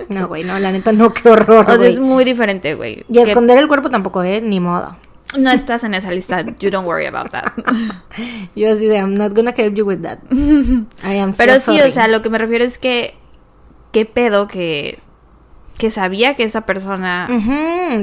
No, 0.09 0.29
güey, 0.29 0.45
no, 0.45 0.59
la 0.59 0.71
neta 0.71 0.93
no, 0.93 1.15
qué 1.15 1.31
horror. 1.31 1.65
O 1.67 1.79
sea, 1.79 1.89
es 1.89 1.99
muy 1.99 2.25
diferente, 2.25 2.75
güey. 2.75 3.07
Y 3.09 3.21
esconder 3.21 3.57
el 3.59 3.69
cuerpo 3.69 3.89
tampoco, 3.89 4.23
¿eh? 4.23 4.43
Ni 4.43 4.61
modo. 4.61 4.97
No 5.39 5.51
estás 5.51 5.85
en 5.85 5.95
esa 5.95 6.11
lista. 6.11 6.45
You 6.59 6.71
don't 6.71 6.87
worry 6.87 7.07
about 7.07 7.31
that. 7.31 7.53
Yo 8.57 8.73
así 8.73 8.87
de, 8.87 8.97
I'm 8.97 9.15
not 9.15 9.35
gonna 9.35 9.53
help 9.57 9.75
you 9.75 9.85
with 9.85 10.03
that. 10.03 10.19
I 11.05 11.19
am 11.19 11.33
Pero 11.37 11.59
sí, 11.59 11.81
o 11.81 11.91
sea, 11.91 12.09
lo 12.09 12.23
que 12.23 12.31
me 12.31 12.39
refiero 12.39 12.65
es 12.65 12.79
que. 12.79 13.15
¿Qué 13.93 14.07
pedo 14.07 14.49
que. 14.49 14.99
Que 15.79 15.91
sabía 15.91 16.37
que 16.37 16.45
esa 16.45 16.63
persona. 16.63 17.29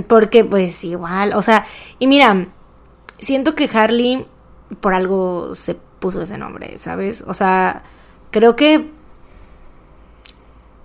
porque, 0.08 0.46
pues, 0.46 0.84
igual. 0.84 1.34
O 1.34 1.42
sea, 1.42 1.66
y 2.00 2.08
mira, 2.08 2.48
siento 3.18 3.56
que 3.56 3.70
Harley 3.72 4.26
por 4.80 4.94
algo 4.94 5.56
se 5.56 5.76
puso 5.76 6.22
ese 6.22 6.38
nombre, 6.38 6.78
¿sabes? 6.78 7.24
O 7.28 7.34
sea, 7.34 7.84
creo 8.32 8.56
que. 8.56 8.92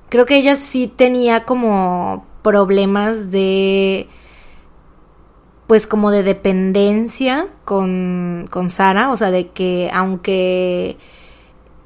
Creo 0.09 0.25
que 0.25 0.37
ella 0.37 0.57
sí 0.57 0.87
tenía 0.89 1.45
como 1.45 2.27
problemas 2.43 3.31
de 3.31 4.09
pues 5.69 5.87
como 5.87 6.11
de 6.11 6.23
dependencia 6.25 7.47
con, 7.67 8.49
con 8.51 8.71
Sara, 8.71 9.13
o 9.13 9.17
sea, 9.17 9.31
de 9.31 9.51
que 9.51 9.91
aunque 9.93 10.97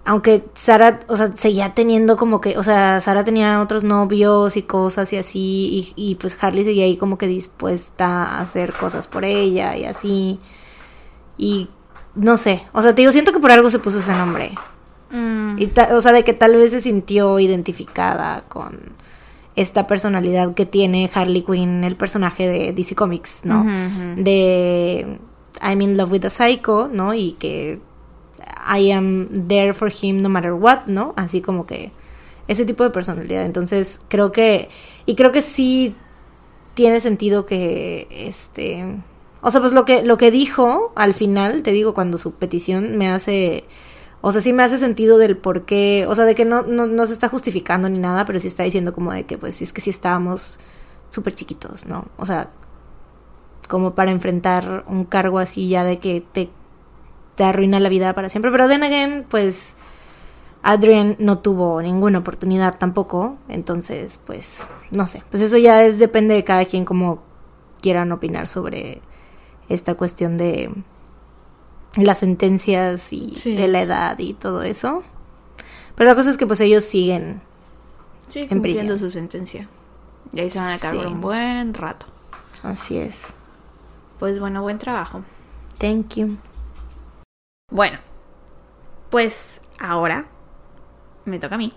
aunque 0.05 0.45
Sara, 0.55 1.01
o 1.09 1.17
sea, 1.17 1.37
seguía 1.37 1.75
teniendo 1.75 2.17
como 2.17 2.41
que, 2.41 2.57
o 2.59 2.63
sea, 2.63 3.01
Sara 3.01 3.25
tenía 3.25 3.61
otros 3.61 3.83
novios 3.85 4.57
y 4.57 4.63
cosas 4.63 5.13
y 5.13 5.17
así, 5.17 5.93
y, 5.97 6.15
pues 6.17 6.43
Harley 6.43 6.65
seguía 6.65 6.85
ahí 6.85 6.97
como 6.97 7.19
que 7.19 7.27
dispuesta 7.27 8.25
a 8.25 8.41
hacer 8.41 8.73
cosas 8.73 9.09
por 9.09 9.25
ella 9.25 9.77
y 9.77 9.85
así, 9.85 10.39
y 11.37 11.69
no 12.15 12.37
sé, 12.37 12.65
o 12.73 12.83
sea, 12.83 12.95
te 12.95 13.03
digo, 13.03 13.13
siento 13.13 13.33
que 13.33 13.41
por 13.41 13.51
algo 13.51 13.69
se 13.69 13.81
puso 13.81 13.99
ese 13.99 14.13
nombre, 14.13 14.53
mm. 15.11 15.59
y 15.59 15.73
o 15.93 16.01
sea, 16.01 16.13
de 16.13 16.23
que 16.23 16.35
tal 16.35 16.55
vez 16.57 16.71
se 16.71 16.81
sintió 16.81 17.39
identificada 17.41 18.45
con, 18.49 18.93
esta 19.55 19.87
personalidad 19.87 20.55
que 20.55 20.67
tiene 20.67 21.11
Harley 21.13 21.43
Quinn, 21.43 21.85
el 21.85 21.97
personaje 21.97 22.49
de 22.49 22.73
DC 22.73 22.95
Comics, 22.95 23.45
¿no? 23.45 23.65
De 24.17 25.19
I'm 25.63 25.83
in 25.83 25.97
love 25.97 26.13
with 26.13 26.25
a 26.25 26.31
psycho, 26.31 26.89
¿no? 26.93 27.15
Y 27.15 27.33
que 27.33 27.79
I 28.67 28.91
am 28.93 29.47
there 29.49 29.75
for 29.75 29.93
him 29.93 30.23
no 30.23 30.29
matter 30.29 30.53
what, 30.53 30.87
¿no? 30.87 31.13
Así 31.17 31.41
como 31.41 31.67
que 31.67 31.91
ese 32.49 32.65
tipo 32.65 32.85
de 32.85 32.91
personalidad. 32.91 33.45
Entonces, 33.45 34.01
creo 34.09 34.33
que 34.33 34.69
y 35.07 35.15
creo 35.15 35.33
que 35.33 35.43
sí 35.43 35.95
tiene 36.75 37.01
sentido 37.01 37.45
que 37.45 38.09
este 38.11 38.87
o 39.43 39.51
sea, 39.51 39.61
pues 39.61 39.73
lo 39.73 39.85
que 39.85 40.03
lo 40.03 40.17
que 40.17 40.31
dijo 40.31 40.93
al 40.95 41.15
final, 41.15 41.63
te 41.63 41.73
digo 41.73 41.95
cuando 41.95 42.17
su 42.17 42.35
petición 42.35 42.97
me 42.97 43.11
hace 43.11 43.65
o 44.23 44.31
sea, 44.31 44.41
sí 44.41 44.53
me 44.53 44.63
hace 44.63 44.79
sentido 44.79 45.19
del 45.19 45.37
por 45.37 45.65
qué, 45.65 46.07
o 46.09 46.15
sea, 46.15 46.25
de 46.25 46.37
que 46.37 46.45
no, 46.45 46.63
no, 46.63 47.07
se 47.07 47.13
está 47.13 47.29
justificando 47.29 47.89
ni 47.89 47.99
nada, 47.99 48.25
pero 48.25 48.39
sí 48.39 48.47
está 48.47 48.63
diciendo 48.63 48.95
como 48.95 49.13
de 49.13 49.25
que, 49.25 49.37
pues, 49.37 49.61
es 49.61 49.73
que 49.73 49.81
sí 49.81 49.91
estábamos 49.91 50.61
súper 51.11 51.35
chiquitos, 51.35 51.87
¿no? 51.87 52.07
O 52.17 52.25
sea, 52.25 52.51
como 53.69 53.97
para 53.97 54.13
enfrentar 54.13 54.85
un 54.87 55.05
cargo 55.05 55.41
así 55.41 55.69
ya 55.69 55.83
de 55.83 55.99
que 55.99 56.21
te, 56.21 56.51
te 57.35 57.43
arruina 57.43 57.81
la 57.81 57.89
vida 57.89 58.15
para 58.15 58.29
siempre. 58.29 58.53
Pero 58.53 58.69
then 58.69 58.85
again, 58.85 59.27
pues, 59.29 59.77
Adrian 60.63 61.17
no 61.19 61.39
tuvo 61.39 61.83
ninguna 61.83 62.19
oportunidad 62.21 62.79
tampoco, 62.79 63.39
entonces, 63.49 64.21
pues, 64.25 64.69
no 64.93 65.09
sé, 65.09 65.25
pues 65.31 65.43
eso 65.43 65.59
ya 65.59 65.83
es, 65.83 65.99
depende 65.99 66.35
de 66.35 66.45
cada 66.45 66.65
quien 66.65 66.85
como 66.85 67.25
quieran 67.81 68.13
opinar 68.13 68.47
sobre 68.47 69.03
esta 69.69 69.97
cuestión 69.97 70.39
de 70.39 70.71
las 71.97 72.19
sentencias 72.19 73.13
y 73.13 73.33
de 73.45 73.69
la 73.69 73.83
edad 73.83 74.19
y 74.19 74.35
todo 74.35 74.63
eso. 74.63 75.03
Pero 75.95 76.11
la 76.11 76.17
cosa 76.17 76.31
es 76.31 76.39
que 76.39 76.47
pues 76.47 76.61
ellos 76.61 76.85
siguen 76.85 77.43
sí, 78.29 78.47
en 78.49 78.63
prisión. 78.63 78.99
su 78.99 79.11
sentencia. 79.11 79.69
Y 80.33 80.41
ahí 80.41 80.51
se 80.51 80.59
van 80.59 80.73
a 80.73 80.79
cargar 80.79 81.07
un 81.07 81.21
buen 81.21 81.75
rato. 81.75 82.07
Así 82.63 82.97
es. 82.97 83.35
Pues 84.19 84.41
bueno, 84.41 84.63
buen 84.63 84.79
trabajo. 84.79 85.23
Thank 85.79 86.15
you. 86.15 86.37
Bueno, 87.71 87.99
pues 89.11 89.61
ahora 89.79 90.27
me 91.25 91.39
toca 91.39 91.57
a 91.57 91.59
mí. 91.59 91.73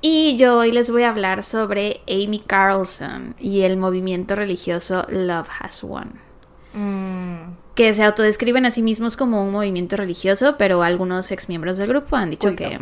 Y 0.00 0.36
yo 0.36 0.58
hoy 0.58 0.72
les 0.72 0.90
voy 0.90 1.04
a 1.04 1.10
hablar 1.10 1.44
sobre 1.44 2.00
Amy 2.08 2.40
Carlson 2.40 3.34
y 3.38 3.62
el 3.62 3.76
movimiento 3.76 4.34
religioso 4.34 5.06
Love 5.08 5.48
Has 5.60 5.82
Won. 5.82 6.20
Mm 6.74 7.63
que 7.74 7.92
se 7.92 8.04
autodescriben 8.04 8.66
a 8.66 8.70
sí 8.70 8.82
mismos 8.82 9.16
como 9.16 9.44
un 9.44 9.50
movimiento 9.50 9.96
religioso, 9.96 10.56
pero 10.56 10.82
algunos 10.82 11.32
exmiembros 11.32 11.76
del 11.76 11.88
grupo 11.88 12.16
han 12.16 12.30
dicho 12.30 12.54
que, 12.54 12.78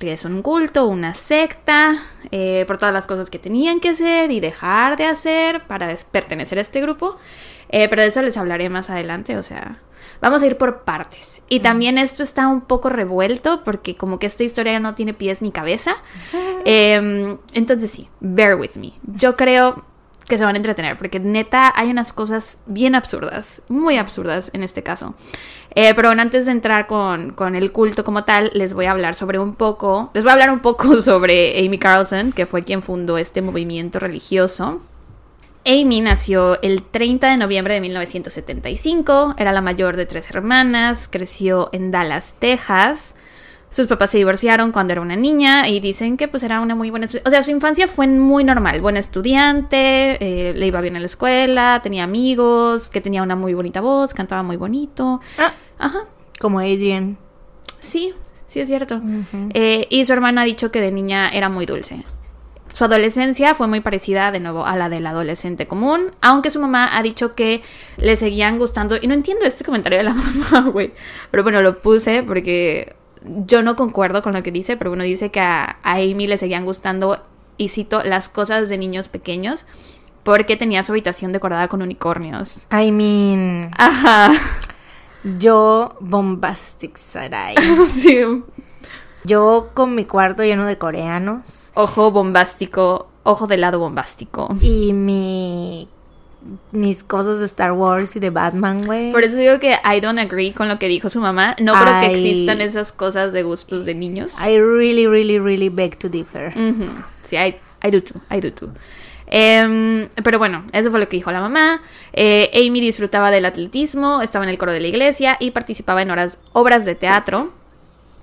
es 0.00 0.24
un 0.24 0.42
culto, 0.42 0.86
una 0.86 1.14
secta, 1.14 2.02
eh, 2.30 2.64
por 2.66 2.78
todas 2.78 2.94
las 2.94 3.06
cosas 3.06 3.28
que 3.28 3.38
tenían 3.38 3.80
que 3.80 3.90
hacer 3.90 4.30
y 4.30 4.40
dejar 4.40 4.96
de 4.96 5.04
hacer 5.04 5.66
para 5.66 5.94
pertenecer 6.10 6.58
a 6.58 6.62
este 6.62 6.80
grupo. 6.80 7.18
Eh, 7.68 7.88
pero 7.88 8.02
de 8.02 8.08
eso 8.08 8.22
les 8.22 8.36
hablaré 8.36 8.68
más 8.68 8.90
adelante, 8.90 9.36
o 9.36 9.42
sea, 9.42 9.78
vamos 10.20 10.42
a 10.42 10.46
ir 10.46 10.56
por 10.56 10.82
partes. 10.82 11.42
Y 11.48 11.60
también 11.60 11.98
esto 11.98 12.22
está 12.22 12.48
un 12.48 12.62
poco 12.62 12.88
revuelto 12.88 13.62
porque 13.64 13.96
como 13.96 14.18
que 14.18 14.26
esta 14.26 14.44
historia 14.44 14.78
no 14.80 14.94
tiene 14.94 15.14
pies 15.14 15.42
ni 15.42 15.50
cabeza. 15.50 15.96
Em, 16.64 17.38
entonces 17.54 17.90
sí, 17.90 18.08
bear 18.20 18.56
with 18.56 18.76
me. 18.76 18.92
Yo 19.02 19.36
creo 19.36 19.84
que 20.32 20.38
se 20.38 20.46
van 20.46 20.54
a 20.54 20.56
entretener, 20.56 20.96
porque 20.96 21.20
neta 21.20 21.70
hay 21.76 21.90
unas 21.90 22.14
cosas 22.14 22.56
bien 22.64 22.94
absurdas, 22.94 23.60
muy 23.68 23.98
absurdas 23.98 24.50
en 24.54 24.62
este 24.62 24.82
caso. 24.82 25.14
Eh, 25.74 25.92
pero 25.94 26.08
antes 26.08 26.46
de 26.46 26.52
entrar 26.52 26.86
con, 26.86 27.32
con, 27.32 27.54
el 27.54 27.70
culto 27.70 28.02
como 28.02 28.24
tal, 28.24 28.50
les 28.54 28.72
voy 28.72 28.86
a 28.86 28.92
hablar 28.92 29.14
sobre 29.14 29.38
un 29.38 29.54
poco, 29.54 30.10
les 30.14 30.24
voy 30.24 30.30
a 30.30 30.32
hablar 30.32 30.50
un 30.50 30.60
poco 30.60 31.02
sobre 31.02 31.62
Amy 31.62 31.78
Carlson, 31.78 32.32
que 32.32 32.46
fue 32.46 32.62
quien 32.62 32.80
fundó 32.80 33.18
este 33.18 33.42
movimiento 33.42 33.98
religioso. 33.98 34.80
Amy 35.66 36.00
nació 36.00 36.58
el 36.62 36.82
30 36.82 37.28
de 37.28 37.36
noviembre 37.36 37.74
de 37.74 37.82
1975, 37.82 39.34
era 39.36 39.52
la 39.52 39.60
mayor 39.60 39.98
de 39.98 40.06
tres 40.06 40.30
hermanas, 40.30 41.08
creció 41.12 41.68
en 41.74 41.90
Dallas, 41.90 42.36
Texas. 42.38 43.16
Sus 43.72 43.86
papás 43.86 44.10
se 44.10 44.18
divorciaron 44.18 44.70
cuando 44.70 44.92
era 44.92 45.00
una 45.00 45.16
niña 45.16 45.66
y 45.66 45.80
dicen 45.80 46.18
que 46.18 46.28
pues 46.28 46.42
era 46.42 46.60
una 46.60 46.74
muy 46.74 46.90
buena... 46.90 47.06
O 47.24 47.30
sea, 47.30 47.42
su 47.42 47.50
infancia 47.50 47.88
fue 47.88 48.06
muy 48.06 48.44
normal, 48.44 48.82
buena 48.82 49.00
estudiante, 49.00 50.18
eh, 50.20 50.52
le 50.54 50.66
iba 50.66 50.80
bien 50.82 50.94
en 50.94 51.02
la 51.02 51.06
escuela, 51.06 51.80
tenía 51.82 52.04
amigos, 52.04 52.90
que 52.90 53.00
tenía 53.00 53.22
una 53.22 53.34
muy 53.34 53.54
bonita 53.54 53.80
voz, 53.80 54.12
cantaba 54.12 54.42
muy 54.42 54.56
bonito. 54.56 55.22
Ah, 55.38 55.52
Ajá. 55.78 56.04
Como 56.38 56.60
Adrian. 56.60 57.16
Sí, 57.80 58.12
sí 58.46 58.60
es 58.60 58.68
cierto. 58.68 59.00
Eh, 59.54 59.86
y 59.88 60.04
su 60.04 60.12
hermana 60.12 60.42
ha 60.42 60.44
dicho 60.44 60.70
que 60.70 60.80
de 60.80 60.92
niña 60.92 61.30
era 61.30 61.48
muy 61.48 61.64
dulce. 61.64 62.04
Su 62.72 62.84
adolescencia 62.84 63.54
fue 63.54 63.68
muy 63.68 63.80
parecida 63.80 64.32
de 64.32 64.40
nuevo 64.40 64.64
a 64.64 64.76
la 64.76 64.88
del 64.88 65.06
adolescente 65.06 65.66
común, 65.66 66.12
aunque 66.20 66.50
su 66.50 66.60
mamá 66.60 66.96
ha 66.96 67.02
dicho 67.02 67.34
que 67.34 67.62
le 67.98 68.16
seguían 68.16 68.58
gustando, 68.58 68.96
y 69.00 69.06
no 69.06 69.14
entiendo 69.14 69.44
este 69.44 69.64
comentario 69.64 69.98
de 69.98 70.04
la 70.04 70.14
mamá, 70.50 70.70
güey, 70.70 70.92
pero 71.30 71.42
bueno, 71.42 71.60
lo 71.62 71.78
puse 71.78 72.22
porque 72.22 72.94
yo 73.46 73.62
no 73.62 73.76
concuerdo 73.76 74.22
con 74.22 74.32
lo 74.32 74.42
que 74.42 74.50
dice, 74.50 74.76
pero 74.76 74.90
bueno, 74.90 75.04
dice 75.04 75.30
que 75.30 75.40
a, 75.40 75.76
Amy 75.82 76.26
le 76.26 76.38
seguían 76.38 76.64
gustando, 76.64 77.22
y 77.56 77.68
cito, 77.68 78.02
las 78.02 78.28
cosas 78.28 78.68
de 78.68 78.78
niños 78.78 79.08
pequeños, 79.08 79.66
porque 80.22 80.56
tenía 80.56 80.82
su 80.82 80.92
habitación 80.92 81.32
decorada 81.32 81.68
con 81.68 81.82
unicornios. 81.82 82.66
I 82.70 82.92
mean... 82.92 83.70
Ajá. 83.76 84.32
Yo, 85.38 85.96
bombastic 86.00 86.96
Sarai. 86.96 87.54
sí. 87.86 88.42
Yo 89.24 89.70
con 89.74 89.94
mi 89.94 90.04
cuarto 90.04 90.42
lleno 90.42 90.66
de 90.66 90.78
coreanos. 90.78 91.70
Ojo 91.74 92.10
bombástico, 92.10 93.08
ojo 93.22 93.46
de 93.46 93.56
lado 93.56 93.78
bombástico. 93.78 94.48
Y 94.60 94.92
mi 94.92 95.88
mis 96.72 97.04
cosas 97.04 97.38
de 97.38 97.46
Star 97.46 97.72
Wars 97.72 98.16
y 98.16 98.20
de 98.20 98.30
Batman, 98.30 98.84
güey. 98.84 99.12
Por 99.12 99.22
eso 99.24 99.36
digo 99.36 99.58
que 99.60 99.74
I 99.84 100.00
don't 100.00 100.18
agree 100.18 100.52
con 100.52 100.68
lo 100.68 100.78
que 100.78 100.88
dijo 100.88 101.08
su 101.10 101.20
mamá. 101.20 101.56
No 101.60 101.74
creo 101.74 102.00
que 102.00 102.12
existan 102.12 102.60
esas 102.60 102.92
cosas 102.92 103.32
de 103.32 103.42
gustos 103.42 103.84
de 103.84 103.94
niños. 103.94 104.34
I 104.40 104.58
really, 104.58 105.06
really, 105.06 105.38
really 105.38 105.68
beg 105.68 105.96
to 105.98 106.08
differ. 106.08 106.52
Sí, 107.24 107.36
I, 107.36 107.56
I, 107.84 107.90
do 107.90 108.02
too, 108.02 108.20
I 108.30 108.40
do 108.40 108.52
too. 108.52 108.72
Em, 109.26 110.08
pero 110.22 110.38
bueno, 110.38 110.64
eso 110.72 110.90
fue 110.90 111.00
lo 111.00 111.08
que 111.08 111.16
dijo 111.16 111.32
la 111.32 111.40
mamá. 111.40 111.80
Eh, 112.12 112.50
Amy 112.54 112.80
disfrutaba 112.80 113.30
del 113.30 113.44
atletismo, 113.44 114.20
estaba 114.20 114.44
en 114.44 114.50
el 114.50 114.58
coro 114.58 114.72
de 114.72 114.80
la 114.80 114.88
iglesia 114.88 115.36
y 115.40 115.52
participaba 115.52 116.02
en 116.02 116.10
horas, 116.10 116.38
obras 116.52 116.84
de 116.84 116.94
teatro. 116.94 117.52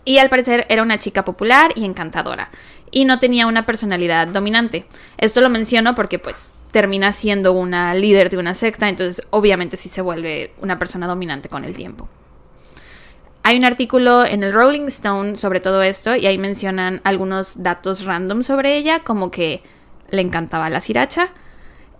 Y 0.05 0.17
al 0.17 0.29
parecer 0.29 0.65
era 0.69 0.83
una 0.83 0.99
chica 0.99 1.25
popular 1.25 1.71
y 1.75 1.85
encantadora. 1.85 2.49
Y 2.91 3.05
no 3.05 3.19
tenía 3.19 3.47
una 3.47 3.65
personalidad 3.65 4.27
dominante. 4.27 4.85
Esto 5.17 5.41
lo 5.41 5.49
menciono 5.49 5.95
porque 5.95 6.19
pues 6.19 6.51
termina 6.71 7.11
siendo 7.11 7.53
una 7.53 7.93
líder 7.93 8.29
de 8.29 8.37
una 8.37 8.53
secta, 8.53 8.89
entonces 8.89 9.25
obviamente 9.31 9.77
sí 9.77 9.89
se 9.89 10.01
vuelve 10.01 10.53
una 10.61 10.77
persona 10.77 11.07
dominante 11.07 11.49
con 11.49 11.65
el 11.65 11.75
tiempo. 11.75 12.07
Hay 13.43 13.57
un 13.57 13.65
artículo 13.65 14.25
en 14.25 14.43
el 14.43 14.53
Rolling 14.53 14.87
Stone 14.87 15.35
sobre 15.35 15.59
todo 15.59 15.81
esto 15.81 16.15
y 16.15 16.27
ahí 16.27 16.37
mencionan 16.37 17.01
algunos 17.03 17.63
datos 17.63 18.05
random 18.05 18.43
sobre 18.43 18.77
ella, 18.77 18.99
como 18.99 19.31
que 19.31 19.63
le 20.11 20.21
encantaba 20.21 20.69
la 20.69 20.81
siracha, 20.81 21.31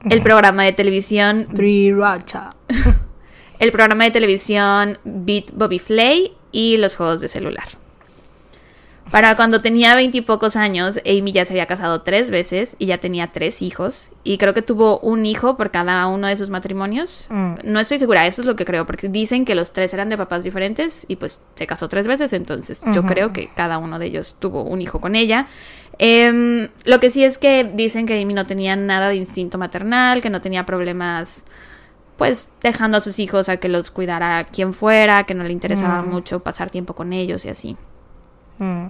el 0.09 0.21
programa 0.21 0.63
de 0.63 0.73
televisión... 0.73 1.45
Sriracha. 1.55 2.55
el 3.59 3.71
programa 3.71 4.03
de 4.05 4.11
televisión 4.11 4.99
Beat 5.03 5.51
Bobby 5.53 5.79
Flay 5.79 6.37
y 6.51 6.77
los 6.77 6.95
juegos 6.95 7.21
de 7.21 7.27
celular. 7.27 7.67
Para 9.11 9.35
cuando 9.35 9.61
tenía 9.61 9.95
veintipocos 9.95 10.55
años, 10.55 10.99
Amy 11.05 11.31
ya 11.31 11.45
se 11.45 11.53
había 11.53 11.65
casado 11.65 12.01
tres 12.01 12.29
veces 12.29 12.75
y 12.77 12.85
ya 12.85 12.99
tenía 12.99 13.31
tres 13.31 13.61
hijos. 13.61 14.09
Y 14.23 14.37
creo 14.37 14.53
que 14.53 14.61
tuvo 14.61 14.99
un 14.99 15.25
hijo 15.25 15.57
por 15.57 15.71
cada 15.71 16.05
uno 16.07 16.27
de 16.27 16.37
sus 16.37 16.49
matrimonios. 16.49 17.27
Mm. 17.29 17.53
No 17.63 17.79
estoy 17.79 17.97
segura, 17.97 18.27
eso 18.27 18.41
es 18.41 18.47
lo 18.47 18.55
que 18.55 18.65
creo, 18.65 18.85
porque 18.85 19.09
dicen 19.09 19.45
que 19.45 19.55
los 19.55 19.73
tres 19.73 19.93
eran 19.93 20.09
de 20.09 20.17
papás 20.17 20.43
diferentes 20.43 21.05
y 21.07 21.15
pues 21.15 21.41
se 21.55 21.65
casó 21.65 21.89
tres 21.89 22.07
veces, 22.07 22.33
entonces 22.33 22.81
yo 22.93 23.03
creo 23.03 23.33
que 23.33 23.49
cada 23.55 23.77
uno 23.77 23.99
de 23.99 24.07
ellos 24.07 24.35
tuvo 24.37 24.63
un 24.63 24.81
hijo 24.81 24.99
con 24.99 25.15
ella. 25.15 25.47
Em, 25.97 26.69
lo 26.85 26.99
que 26.99 27.09
sí 27.09 27.23
es 27.23 27.37
que 27.37 27.63
dicen 27.63 28.05
que 28.05 28.21
Amy 28.21 28.33
no 28.33 28.45
tenía 28.45 28.75
nada 28.75 29.09
de 29.09 29.15
instinto 29.15 29.57
maternal, 29.57 30.21
que 30.21 30.29
no 30.29 30.39
tenía 30.39 30.65
problemas 30.65 31.43
pues 32.15 32.49
dejando 32.61 32.97
a 32.97 33.01
sus 33.01 33.17
hijos 33.17 33.47
a 33.47 33.57
que 33.57 33.69
los 33.69 33.91
cuidara 33.91 34.43
quien 34.43 34.73
fuera, 34.73 35.23
que 35.23 35.33
no 35.33 35.45
le 35.45 35.53
interesaba 35.53 36.01
mm. 36.01 36.09
mucho 36.09 36.41
pasar 36.41 36.69
tiempo 36.69 36.93
con 36.93 37.13
ellos 37.13 37.45
y 37.45 37.49
así. 37.49 37.77
Mm. 38.59 38.87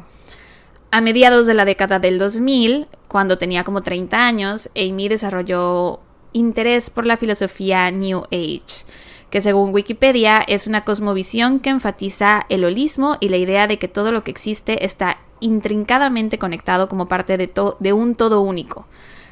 A 0.92 1.02
mediados 1.02 1.46
de 1.46 1.54
la 1.54 1.66
década 1.66 2.00
del 2.00 2.18
2000, 2.18 2.88
cuando 3.08 3.38
tenía 3.38 3.64
como 3.64 3.82
30 3.82 4.26
años, 4.26 4.72
Amy 4.76 5.08
desarrolló 5.08 6.00
interés 6.34 6.90
por 6.90 7.06
la 7.06 7.16
filosofía 7.16 7.92
New 7.92 8.24
Age, 8.32 8.86
que 9.30 9.40
según 9.40 9.72
Wikipedia 9.72 10.42
es 10.42 10.66
una 10.66 10.84
cosmovisión 10.86 11.60
que 11.60 11.70
enfatiza 11.70 12.48
el 12.50 12.66
holismo 12.66 13.18
y 13.20 13.30
la 13.30 13.38
idea 13.38 13.68
de 13.68 13.78
que 13.78 13.88
todo 13.88 14.12
lo 14.12 14.24
que 14.24 14.32
existe 14.32 14.84
está 14.84 15.20
intrincadamente 15.40 16.40
conectado 16.40 16.90
como 16.90 17.08
parte 17.08 17.38
de, 17.38 17.52
de 17.80 17.94
un 17.94 18.16
todo 18.16 18.42
único. 18.42 18.88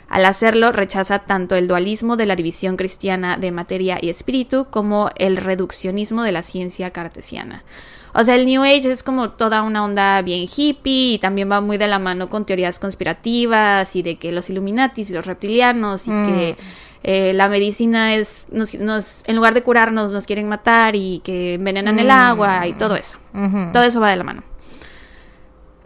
Al 0.10 0.26
hacerlo, 0.26 0.72
rechaza 0.72 1.20
tanto 1.20 1.56
el 1.56 1.68
dualismo 1.68 2.18
de 2.18 2.28
la 2.28 2.36
división 2.36 2.78
cristiana 2.78 3.38
de 3.38 3.52
materia 3.52 3.98
y 4.00 4.10
espíritu 4.10 4.68
como 4.70 5.10
el 5.18 5.38
reduccionismo 5.38 6.22
de 6.22 6.32
la 6.34 6.44
ciencia 6.44 6.92
cartesiana. 6.92 7.64
O 8.20 8.24
sea, 8.24 8.34
el 8.34 8.48
New 8.48 8.64
Age 8.64 8.92
es 8.92 9.04
como 9.04 9.30
toda 9.30 9.62
una 9.62 9.86
onda 9.86 10.24
bien 10.24 10.48
hippie 10.48 11.14
y 11.14 11.20
también 11.20 11.52
va 11.52 11.62
muy 11.62 11.78
de 11.78 11.88
la 11.88 12.00
mano 12.00 12.32
con 12.32 12.48
teorías 12.48 12.80
conspirativas 12.80 13.96
y 13.96 14.02
de 14.02 14.16
que 14.16 14.32
los 14.32 14.50
Illuminatis 14.50 15.12
y 15.12 15.14
los 15.14 15.28
reptilianos 15.28 16.08
y 16.08 16.10
que 16.10 16.56
mm. 16.58 16.62
eh, 17.04 17.34
la 17.36 17.48
medicina 17.48 18.16
es, 18.16 18.48
nos, 18.52 18.74
en 18.74 19.36
lugar 19.36 19.54
de 19.54 19.62
curarnos, 19.62 20.12
nos 20.12 20.26
quieren 20.26 20.50
matar 20.50 20.96
y 20.96 21.22
que 21.24 21.54
envenenan 21.54 22.00
el 22.00 22.10
agua 22.10 22.66
y 22.66 22.74
todo 22.74 22.96
eso. 22.96 23.20
Todo 23.72 23.84
eso 23.84 24.02
va 24.02 24.10
de 24.10 24.16
la 24.16 24.24
mano. 24.24 24.42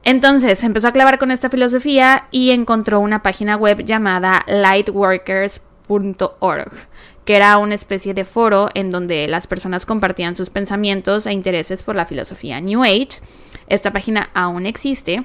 Entonces 0.05 0.63
empezó 0.63 0.87
a 0.87 0.93
clavar 0.93 1.19
con 1.19 1.31
esta 1.31 1.49
filosofía 1.49 2.29
y 2.31 2.51
encontró 2.51 3.01
una 3.01 3.21
página 3.21 3.57
web 3.57 3.83
llamada 3.83 4.45
lightworkers.org 4.47 6.71
que 7.25 7.35
era 7.35 7.57
una 7.57 7.75
especie 7.75 8.13
de 8.13 8.25
foro 8.25 8.69
en 8.73 8.89
donde 8.89 9.27
las 9.27 9.47
personas 9.47 9.85
compartían 9.85 10.35
sus 10.35 10.49
pensamientos 10.49 11.25
e 11.25 11.33
intereses 11.33 11.83
por 11.83 11.95
la 11.95 12.05
filosofía 12.05 12.59
New 12.59 12.83
Age. 12.83 13.21
Esta 13.67 13.91
página 13.91 14.29
aún 14.33 14.65
existe. 14.65 15.23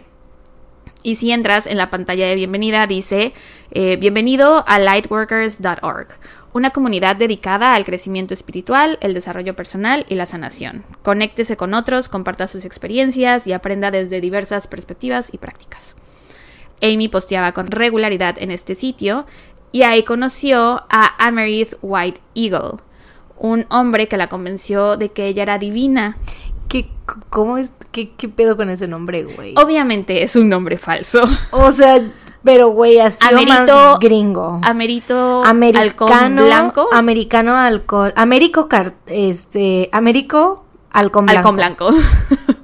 Y 1.02 1.16
si 1.16 1.30
entras 1.30 1.66
en 1.66 1.76
la 1.76 1.88
pantalla 1.88 2.26
de 2.26 2.34
bienvenida 2.34 2.86
dice, 2.86 3.32
eh, 3.70 3.96
bienvenido 3.96 4.64
a 4.66 4.78
lightworkers.org, 4.78 6.08
una 6.52 6.70
comunidad 6.70 7.16
dedicada 7.16 7.74
al 7.74 7.84
crecimiento 7.84 8.34
espiritual, 8.34 8.98
el 9.00 9.14
desarrollo 9.14 9.54
personal 9.54 10.04
y 10.08 10.16
la 10.16 10.26
sanación. 10.26 10.84
Conéctese 11.02 11.56
con 11.56 11.74
otros, 11.74 12.08
comparta 12.08 12.48
sus 12.48 12.64
experiencias 12.64 13.46
y 13.46 13.52
aprenda 13.52 13.90
desde 13.90 14.20
diversas 14.20 14.66
perspectivas 14.66 15.32
y 15.32 15.38
prácticas. 15.38 15.94
Amy 16.82 17.08
posteaba 17.08 17.52
con 17.52 17.68
regularidad 17.68 18.36
en 18.38 18.50
este 18.50 18.74
sitio 18.74 19.26
y 19.76 19.82
ahí 19.82 20.04
conoció 20.04 20.84
a 20.88 21.26
Amerith 21.26 21.74
White 21.82 22.22
Eagle, 22.34 22.78
un 23.36 23.66
hombre 23.68 24.08
que 24.08 24.16
la 24.16 24.30
convenció 24.30 24.96
de 24.96 25.10
que 25.10 25.26
ella 25.26 25.42
era 25.42 25.58
divina. 25.58 26.16
¿Qué, 26.66 26.88
cómo 27.28 27.58
es, 27.58 27.74
qué, 27.92 28.06
pedo 28.34 28.56
con 28.56 28.70
ese 28.70 28.88
nombre, 28.88 29.24
güey? 29.24 29.52
Obviamente 29.58 30.22
es 30.22 30.34
un 30.34 30.48
nombre 30.48 30.78
falso. 30.78 31.20
O 31.50 31.70
sea, 31.72 32.00
pero 32.42 32.70
güey, 32.70 33.00
así 33.00 33.22
más 33.46 33.68
gringo. 34.00 34.60
Amerito 34.62 35.44
americano, 35.44 36.46
blanco. 36.46 36.88
Americano 36.90 37.54
alcohol. 37.54 38.14
Américo 38.16 38.70
este, 39.08 39.90
Américo 39.92 40.64
halcón 40.90 41.26
blanco. 41.26 41.48
Halcón 41.50 41.56
blanco. 41.56 41.90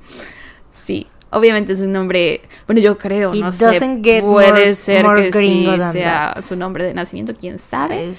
sí 0.72 1.08
obviamente 1.36 1.74
es 1.74 1.82
un 1.82 1.92
nombre, 1.92 2.42
bueno, 2.66 2.82
yo 2.82 2.98
creo, 2.98 3.34
no 3.34 3.52
sé, 3.52 4.22
puede 4.22 4.76
ser 4.76 5.06
que 5.16 5.32
sí 5.32 5.68
sea 5.92 6.34
su 6.42 6.56
nombre 6.56 6.86
de 6.86 6.94
nacimiento, 6.94 7.34
quién 7.40 7.60
sabe. 7.60 8.12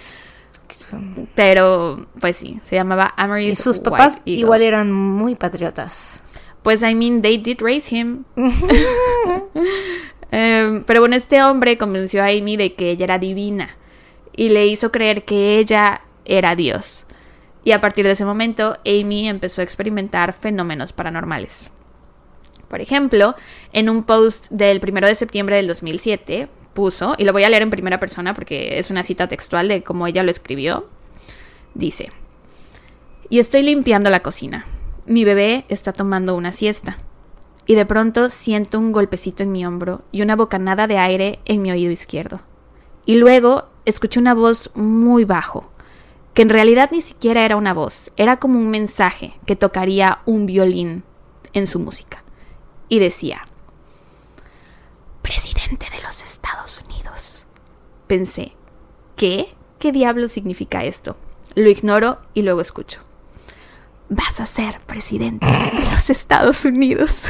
Pero, 1.35 2.07
pues 2.21 2.37
sí, 2.37 2.61
se 2.69 2.77
llamaba 2.77 3.13
Ameris. 3.17 3.59
Y 3.59 3.63
sus 3.63 3.81
papás 3.81 4.19
igual 4.25 4.63
eran 4.63 4.93
muy 4.93 5.35
patriotas. 5.35 6.23
Pues, 6.63 6.83
I 6.83 6.95
mean, 6.95 7.23
they 7.23 7.39
did 7.39 7.61
raise 7.61 7.95
him. 7.95 8.25
Em, 10.33 10.83
pero 10.83 11.01
bueno, 11.01 11.15
este 11.15 11.41
hombre 11.43 11.79
convenció 11.79 12.21
a 12.21 12.27
Amy 12.27 12.57
de 12.57 12.75
que 12.75 12.91
ella 12.91 13.05
era 13.05 13.19
divina 13.19 13.77
y 14.35 14.49
le 14.49 14.67
hizo 14.67 14.91
creer 14.91 15.25
que 15.25 15.59
ella 15.59 16.03
era 16.25 16.57
Dios. 16.57 17.07
Y 17.63 17.73
a 17.73 17.81
partir 17.81 18.05
de 18.05 18.13
ese 18.13 18.25
momento, 18.25 18.77
Amy 18.85 19.29
empezó 19.29 19.61
a 19.61 19.65
experimentar 19.65 20.33
fenómenos 20.33 20.93
paranormales. 20.93 21.71
Por 22.69 22.81
ejemplo, 22.81 23.37
en 23.73 23.89
un 23.89 24.05
post 24.05 24.49
del 24.51 24.81
1 24.83 25.07
de 25.07 25.15
septiembre 25.15 25.57
del 25.57 25.69
2007 25.69 26.49
puso, 26.75 27.15
y 27.17 27.25
lo 27.25 27.33
voy 27.33 27.45
a 27.45 27.49
leer 27.49 27.63
en 27.63 27.71
primera 27.71 28.01
persona 28.01 28.35
porque 28.35 28.79
es 28.79 28.91
una 28.91 29.03
cita 29.03 29.29
textual 29.29 29.69
de 29.69 29.83
cómo 29.83 30.07
ella 30.07 30.23
lo 30.23 30.31
escribió, 30.31 30.89
dice, 31.75 32.11
y 33.29 33.39
estoy 33.39 33.63
limpiando 33.63 34.11
la 34.11 34.21
cocina. 34.21 34.67
Mi 35.07 35.25
bebé 35.25 35.65
está 35.69 35.93
tomando 35.93 36.35
una 36.35 36.53
siesta. 36.53 36.99
Y 37.67 37.75
de 37.75 37.87
pronto 37.87 38.29
siento 38.29 38.79
un 38.79 38.93
golpecito 38.93 39.43
en 39.43 39.51
mi 39.51 39.67
hombro 39.67 40.03
y 40.13 40.23
una 40.23 40.37
bocanada 40.37 40.87
de 40.87 40.99
aire 40.99 41.41
en 41.47 41.63
mi 41.63 41.73
oído 41.73 41.91
izquierdo. 41.91 42.41
Y 43.05 43.17
luego 43.17 43.67
escuché 43.85 44.21
una 44.21 44.35
voz 44.35 44.71
muy 44.75 45.25
bajo, 45.25 45.73
que 46.35 46.43
en 46.43 46.51
realidad 46.51 46.91
ni 46.93 47.01
siquiera 47.01 47.45
era 47.45 47.57
una 47.57 47.73
voz, 47.75 48.13
era 48.17 48.37
como 48.37 48.59
un 48.59 48.69
mensaje 48.69 49.35
que 49.47 49.57
tocaría 49.57 50.21
un 50.27 50.47
violín 50.47 51.03
en 51.53 51.67
su 51.67 51.81
música 51.81 52.26
y 52.89 52.99
decía, 52.99 53.43
presidente 55.23 55.87
de 55.91 56.03
los 56.03 56.23
Estados 56.23 56.81
Unidos. 56.87 57.47
Pensé, 58.07 58.53
¿qué? 59.17 59.55
¿Qué 59.79 59.93
diablo 59.93 60.29
significa 60.29 60.85
esto? 60.85 61.17
Lo 61.55 61.69
ignoro 61.69 62.21
y 62.35 62.43
luego 62.43 62.61
escucho. 62.61 63.01
Vas 64.09 64.41
a 64.41 64.47
ser 64.47 64.81
presidente 64.83 65.47
de 65.47 65.91
los 65.93 66.11
Estados 66.11 66.65
Unidos. 66.65 67.25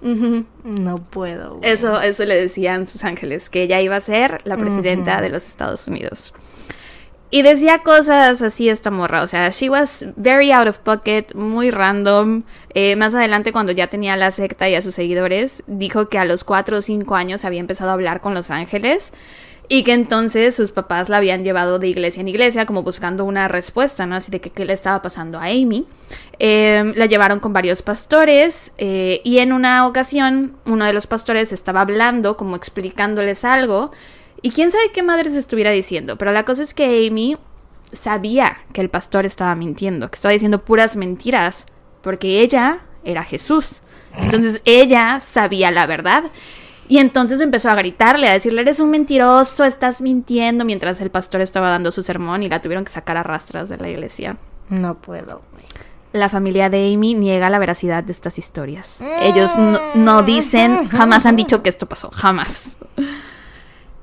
No 0.00 0.98
puedo. 0.98 1.58
Eso, 1.62 2.00
eso 2.00 2.24
le 2.24 2.36
decían 2.36 2.86
sus 2.86 3.04
ángeles, 3.04 3.50
que 3.50 3.62
ella 3.62 3.80
iba 3.80 3.96
a 3.96 4.00
ser 4.00 4.40
la 4.44 4.56
presidenta 4.56 5.20
de 5.20 5.28
los 5.28 5.48
Estados 5.48 5.86
Unidos. 5.86 6.32
Y 7.30 7.42
decía 7.42 7.80
cosas 7.80 8.40
así 8.40 8.70
esta 8.70 8.90
morra, 8.90 9.22
o 9.22 9.26
sea, 9.26 9.50
she 9.50 9.68
was 9.68 10.06
very 10.16 10.50
out 10.50 10.66
of 10.66 10.78
pocket, 10.78 11.34
muy 11.34 11.70
random. 11.70 12.42
Eh, 12.72 12.96
más 12.96 13.14
adelante, 13.14 13.52
cuando 13.52 13.72
ya 13.72 13.88
tenía 13.88 14.16
la 14.16 14.30
secta 14.30 14.66
y 14.68 14.74
a 14.74 14.80
sus 14.80 14.94
seguidores, 14.94 15.62
dijo 15.66 16.08
que 16.08 16.18
a 16.18 16.24
los 16.24 16.42
cuatro 16.42 16.78
o 16.78 16.82
cinco 16.82 17.16
años 17.16 17.44
había 17.44 17.60
empezado 17.60 17.90
a 17.90 17.94
hablar 17.94 18.22
con 18.22 18.32
los 18.32 18.50
ángeles 18.50 19.12
y 19.68 19.82
que 19.82 19.92
entonces 19.92 20.56
sus 20.56 20.72
papás 20.72 21.10
la 21.10 21.18
habían 21.18 21.44
llevado 21.44 21.78
de 21.78 21.88
iglesia 21.88 22.22
en 22.22 22.28
iglesia 22.28 22.64
como 22.64 22.82
buscando 22.82 23.26
una 23.26 23.48
respuesta, 23.48 24.06
¿no? 24.06 24.16
Así 24.16 24.30
de 24.30 24.40
que 24.40 24.48
qué 24.48 24.64
le 24.64 24.72
estaba 24.72 25.02
pasando 25.02 25.38
a 25.38 25.44
Amy. 25.44 25.86
Em, 26.38 26.94
la 26.96 27.04
llevaron 27.04 27.40
con 27.40 27.52
varios 27.52 27.82
pastores 27.82 28.72
eh, 28.78 29.20
y 29.24 29.38
en 29.38 29.52
una 29.52 29.86
ocasión 29.86 30.56
uno 30.64 30.86
de 30.86 30.94
los 30.94 31.06
pastores 31.06 31.52
estaba 31.52 31.82
hablando, 31.82 32.38
como 32.38 32.56
explicándoles 32.56 33.44
algo 33.44 33.92
y 34.42 34.50
quién 34.50 34.70
sabe 34.70 34.92
qué 34.92 35.02
madre 35.02 35.30
se 35.30 35.38
estuviera 35.38 35.70
diciendo, 35.70 36.16
pero 36.16 36.32
la 36.32 36.44
cosa 36.44 36.62
es 36.62 36.74
que 36.74 37.06
Amy 37.06 37.36
sabía 37.92 38.58
que 38.72 38.80
el 38.80 38.90
pastor 38.90 39.26
estaba 39.26 39.54
mintiendo, 39.54 40.10
que 40.10 40.16
estaba 40.16 40.32
diciendo 40.32 40.64
puras 40.64 40.96
mentiras, 40.96 41.66
porque 42.02 42.40
ella 42.40 42.80
era 43.04 43.24
Jesús. 43.24 43.82
Entonces 44.14 44.60
ella 44.64 45.20
sabía 45.20 45.70
la 45.70 45.86
verdad. 45.86 46.24
Y 46.88 46.98
entonces 46.98 47.40
empezó 47.40 47.68
a 47.68 47.74
gritarle, 47.74 48.28
a 48.28 48.32
decirle, 48.32 48.62
eres 48.62 48.80
un 48.80 48.90
mentiroso, 48.90 49.64
estás 49.64 50.00
mintiendo, 50.00 50.64
mientras 50.64 51.00
el 51.02 51.10
pastor 51.10 51.42
estaba 51.42 51.68
dando 51.68 51.90
su 51.90 52.02
sermón 52.02 52.42
y 52.42 52.48
la 52.48 52.62
tuvieron 52.62 52.84
que 52.84 52.92
sacar 52.92 53.18
a 53.18 53.22
rastras 53.22 53.68
de 53.68 53.76
la 53.76 53.90
iglesia. 53.90 54.38
No 54.70 54.94
puedo. 54.94 55.42
La 56.14 56.30
familia 56.30 56.70
de 56.70 56.92
Amy 56.94 57.14
niega 57.14 57.50
la 57.50 57.58
veracidad 57.58 58.02
de 58.02 58.12
estas 58.12 58.38
historias. 58.38 59.02
Ellos 59.20 59.50
no 59.96 60.22
dicen, 60.22 60.88
jamás 60.90 61.26
han 61.26 61.36
dicho 61.36 61.62
que 61.62 61.68
esto 61.68 61.86
pasó, 61.86 62.10
jamás. 62.10 62.78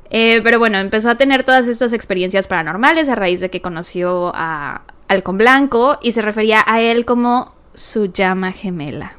Eh, 0.10 0.42
pero 0.44 0.60
bueno, 0.60 0.78
empezó 0.78 1.10
a 1.10 1.16
tener 1.16 1.44
todas 1.44 1.68
estas 1.68 1.94
experiencias 1.94 2.48
paranormales 2.48 3.10
a 3.10 3.16
raíz 3.16 3.40
de 3.40 3.50
que 3.50 3.62
conoció 3.62 4.32
a 4.36 4.84
Halcón 5.08 5.38
Blanco 5.38 5.98
y 6.02 6.12
se 6.12 6.22
refería 6.22 6.64
a 6.66 6.82
él 6.82 7.06
como 7.06 7.54
su 7.74 8.06
llama 8.06 8.52
gemela. 8.52 9.16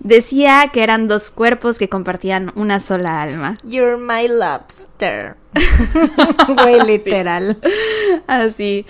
Decía 0.00 0.70
que 0.72 0.82
eran 0.82 1.08
dos 1.08 1.30
cuerpos 1.30 1.78
que 1.78 1.90
compartían 1.90 2.52
una 2.54 2.80
sola 2.80 3.20
alma. 3.20 3.58
You're 3.62 3.98
my 3.98 4.28
lobster. 4.28 5.36
Güey, 6.62 6.80
literal. 6.86 7.58
Así. 8.26 8.86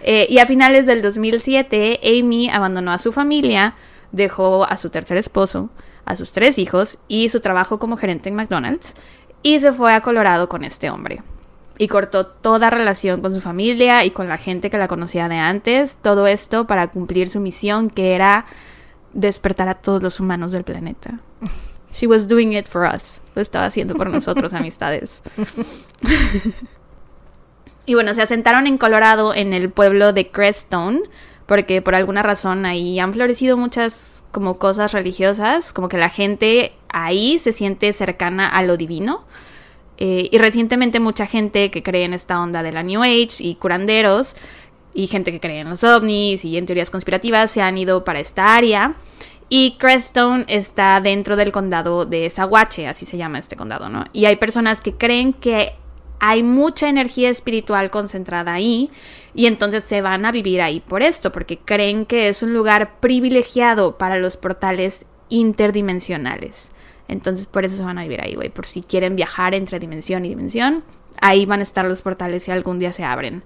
Eh, 0.00 0.26
y 0.30 0.38
a 0.38 0.46
finales 0.46 0.86
del 0.86 1.02
2007, 1.02 2.00
Amy 2.02 2.48
abandonó 2.48 2.92
a 2.92 2.98
su 2.98 3.12
familia, 3.12 3.74
dejó 4.12 4.64
a 4.64 4.76
su 4.78 4.88
tercer 4.88 5.18
esposo, 5.18 5.68
a 6.06 6.16
sus 6.16 6.32
tres 6.32 6.58
hijos 6.58 6.98
y 7.06 7.28
su 7.28 7.40
trabajo 7.40 7.78
como 7.78 7.98
gerente 7.98 8.30
en 8.30 8.36
McDonald's 8.36 8.94
y 9.46 9.60
se 9.60 9.70
fue 9.70 9.94
a 9.94 10.00
Colorado 10.00 10.48
con 10.48 10.64
este 10.64 10.90
hombre. 10.90 11.22
Y 11.78 11.86
cortó 11.86 12.26
toda 12.26 12.68
relación 12.68 13.20
con 13.20 13.32
su 13.32 13.40
familia 13.40 14.04
y 14.04 14.10
con 14.10 14.28
la 14.28 14.38
gente 14.38 14.70
que 14.70 14.76
la 14.76 14.88
conocía 14.88 15.28
de 15.28 15.36
antes. 15.36 15.98
Todo 16.02 16.26
esto 16.26 16.66
para 16.66 16.88
cumplir 16.88 17.28
su 17.28 17.38
misión 17.38 17.88
que 17.88 18.16
era 18.16 18.44
despertar 19.12 19.68
a 19.68 19.74
todos 19.74 20.02
los 20.02 20.18
humanos 20.18 20.50
del 20.50 20.64
planeta. 20.64 21.20
She 21.92 22.08
was 22.08 22.26
doing 22.26 22.54
it 22.54 22.66
for 22.66 22.92
us. 22.92 23.20
Lo 23.36 23.42
estaba 23.42 23.66
haciendo 23.66 23.94
por 23.94 24.10
nosotros, 24.10 24.52
amistades. 24.52 25.22
y 27.86 27.94
bueno, 27.94 28.14
se 28.14 28.22
asentaron 28.22 28.66
en 28.66 28.78
Colorado, 28.78 29.32
en 29.32 29.52
el 29.52 29.70
pueblo 29.70 30.12
de 30.12 30.28
Crestone, 30.28 31.02
porque 31.46 31.82
por 31.82 31.94
alguna 31.94 32.24
razón 32.24 32.66
ahí 32.66 32.98
han 32.98 33.12
florecido 33.12 33.56
muchas 33.56 34.15
como 34.36 34.58
cosas 34.58 34.92
religiosas, 34.92 35.72
como 35.72 35.88
que 35.88 35.96
la 35.96 36.10
gente 36.10 36.74
ahí 36.90 37.38
se 37.38 37.52
siente 37.52 37.90
cercana 37.94 38.46
a 38.46 38.62
lo 38.62 38.76
divino. 38.76 39.24
Eh, 39.96 40.28
y 40.30 40.36
recientemente 40.36 41.00
mucha 41.00 41.26
gente 41.26 41.70
que 41.70 41.82
cree 41.82 42.04
en 42.04 42.12
esta 42.12 42.38
onda 42.38 42.62
de 42.62 42.70
la 42.70 42.82
New 42.82 43.02
Age 43.02 43.38
y 43.38 43.54
curanderos 43.54 44.36
y 44.92 45.06
gente 45.06 45.32
que 45.32 45.40
cree 45.40 45.60
en 45.60 45.70
los 45.70 45.82
ovnis 45.84 46.44
y 46.44 46.58
en 46.58 46.66
teorías 46.66 46.90
conspirativas 46.90 47.50
se 47.50 47.62
han 47.62 47.78
ido 47.78 48.04
para 48.04 48.20
esta 48.20 48.54
área. 48.54 48.94
Y 49.48 49.78
Crestone 49.78 50.44
está 50.48 51.00
dentro 51.00 51.34
del 51.34 51.50
condado 51.50 52.04
de 52.04 52.28
Saguache, 52.28 52.88
así 52.88 53.06
se 53.06 53.16
llama 53.16 53.38
este 53.38 53.56
condado, 53.56 53.88
¿no? 53.88 54.04
Y 54.12 54.26
hay 54.26 54.36
personas 54.36 54.82
que 54.82 54.92
creen 54.92 55.32
que 55.32 55.72
hay 56.18 56.42
mucha 56.42 56.88
energía 56.88 57.30
espiritual 57.30 57.90
concentrada 57.90 58.54
ahí 58.54 58.90
y 59.34 59.46
entonces 59.46 59.84
se 59.84 60.00
van 60.02 60.24
a 60.24 60.32
vivir 60.32 60.62
ahí 60.62 60.80
por 60.80 61.02
esto, 61.02 61.30
porque 61.32 61.58
creen 61.58 62.06
que 62.06 62.28
es 62.28 62.42
un 62.42 62.54
lugar 62.54 62.98
privilegiado 63.00 63.98
para 63.98 64.18
los 64.18 64.36
portales 64.36 65.04
interdimensionales. 65.28 66.70
Entonces 67.08 67.46
por 67.46 67.64
eso 67.64 67.76
se 67.76 67.84
van 67.84 67.98
a 67.98 68.02
vivir 68.02 68.20
ahí, 68.20 68.34
güey. 68.34 68.48
Por 68.48 68.66
si 68.66 68.82
quieren 68.82 69.14
viajar 69.16 69.54
entre 69.54 69.78
dimensión 69.78 70.24
y 70.24 70.30
dimensión, 70.30 70.82
ahí 71.20 71.46
van 71.46 71.60
a 71.60 71.64
estar 71.64 71.84
los 71.84 72.02
portales 72.02 72.44
si 72.44 72.50
algún 72.50 72.78
día 72.78 72.92
se 72.92 73.04
abren. 73.04 73.42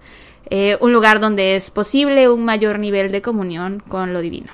Eh, 0.48 0.78
un 0.80 0.92
lugar 0.92 1.20
donde 1.20 1.56
es 1.56 1.70
posible 1.70 2.28
un 2.28 2.44
mayor 2.44 2.78
nivel 2.78 3.12
de 3.12 3.22
comunión 3.22 3.82
con 3.86 4.12
lo 4.12 4.20
divino. 4.20 4.52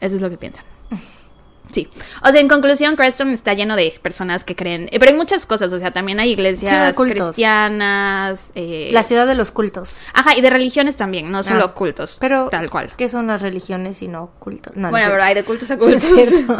Eso 0.00 0.16
es 0.16 0.22
lo 0.22 0.30
que 0.30 0.36
piensan. 0.36 0.64
Sí. 1.72 1.88
O 2.22 2.30
sea, 2.30 2.40
en 2.40 2.48
conclusión, 2.48 2.96
Creston 2.96 3.30
está 3.30 3.54
lleno 3.54 3.76
de 3.76 3.92
personas 4.00 4.44
que 4.44 4.54
creen. 4.54 4.88
Eh, 4.92 4.98
pero 4.98 5.10
hay 5.10 5.16
muchas 5.16 5.46
cosas. 5.46 5.72
O 5.72 5.78
sea, 5.78 5.92
también 5.92 6.20
hay 6.20 6.30
iglesias 6.30 6.96
cristianas. 6.96 8.52
Eh, 8.54 8.90
la 8.92 9.02
ciudad 9.02 9.26
de 9.26 9.34
los 9.34 9.50
cultos. 9.50 9.98
Ajá, 10.12 10.36
y 10.36 10.40
de 10.40 10.50
religiones 10.50 10.96
también, 10.96 11.30
no 11.30 11.42
solo 11.42 11.64
ah, 11.64 11.74
cultos. 11.74 12.16
Pero. 12.20 12.48
Tal 12.48 12.70
cual. 12.70 12.92
¿Qué 12.96 13.08
son 13.08 13.26
las 13.26 13.42
religiones 13.42 14.02
y 14.02 14.08
no 14.08 14.30
cultos? 14.38 14.74
bueno, 14.74 15.06
pero 15.10 15.22
hay 15.22 15.34
de 15.34 15.42
cultos 15.42 15.70
a 15.70 15.78
cultos. 15.78 16.04
No 16.14 16.18
es 16.20 16.28
cierto. 16.28 16.56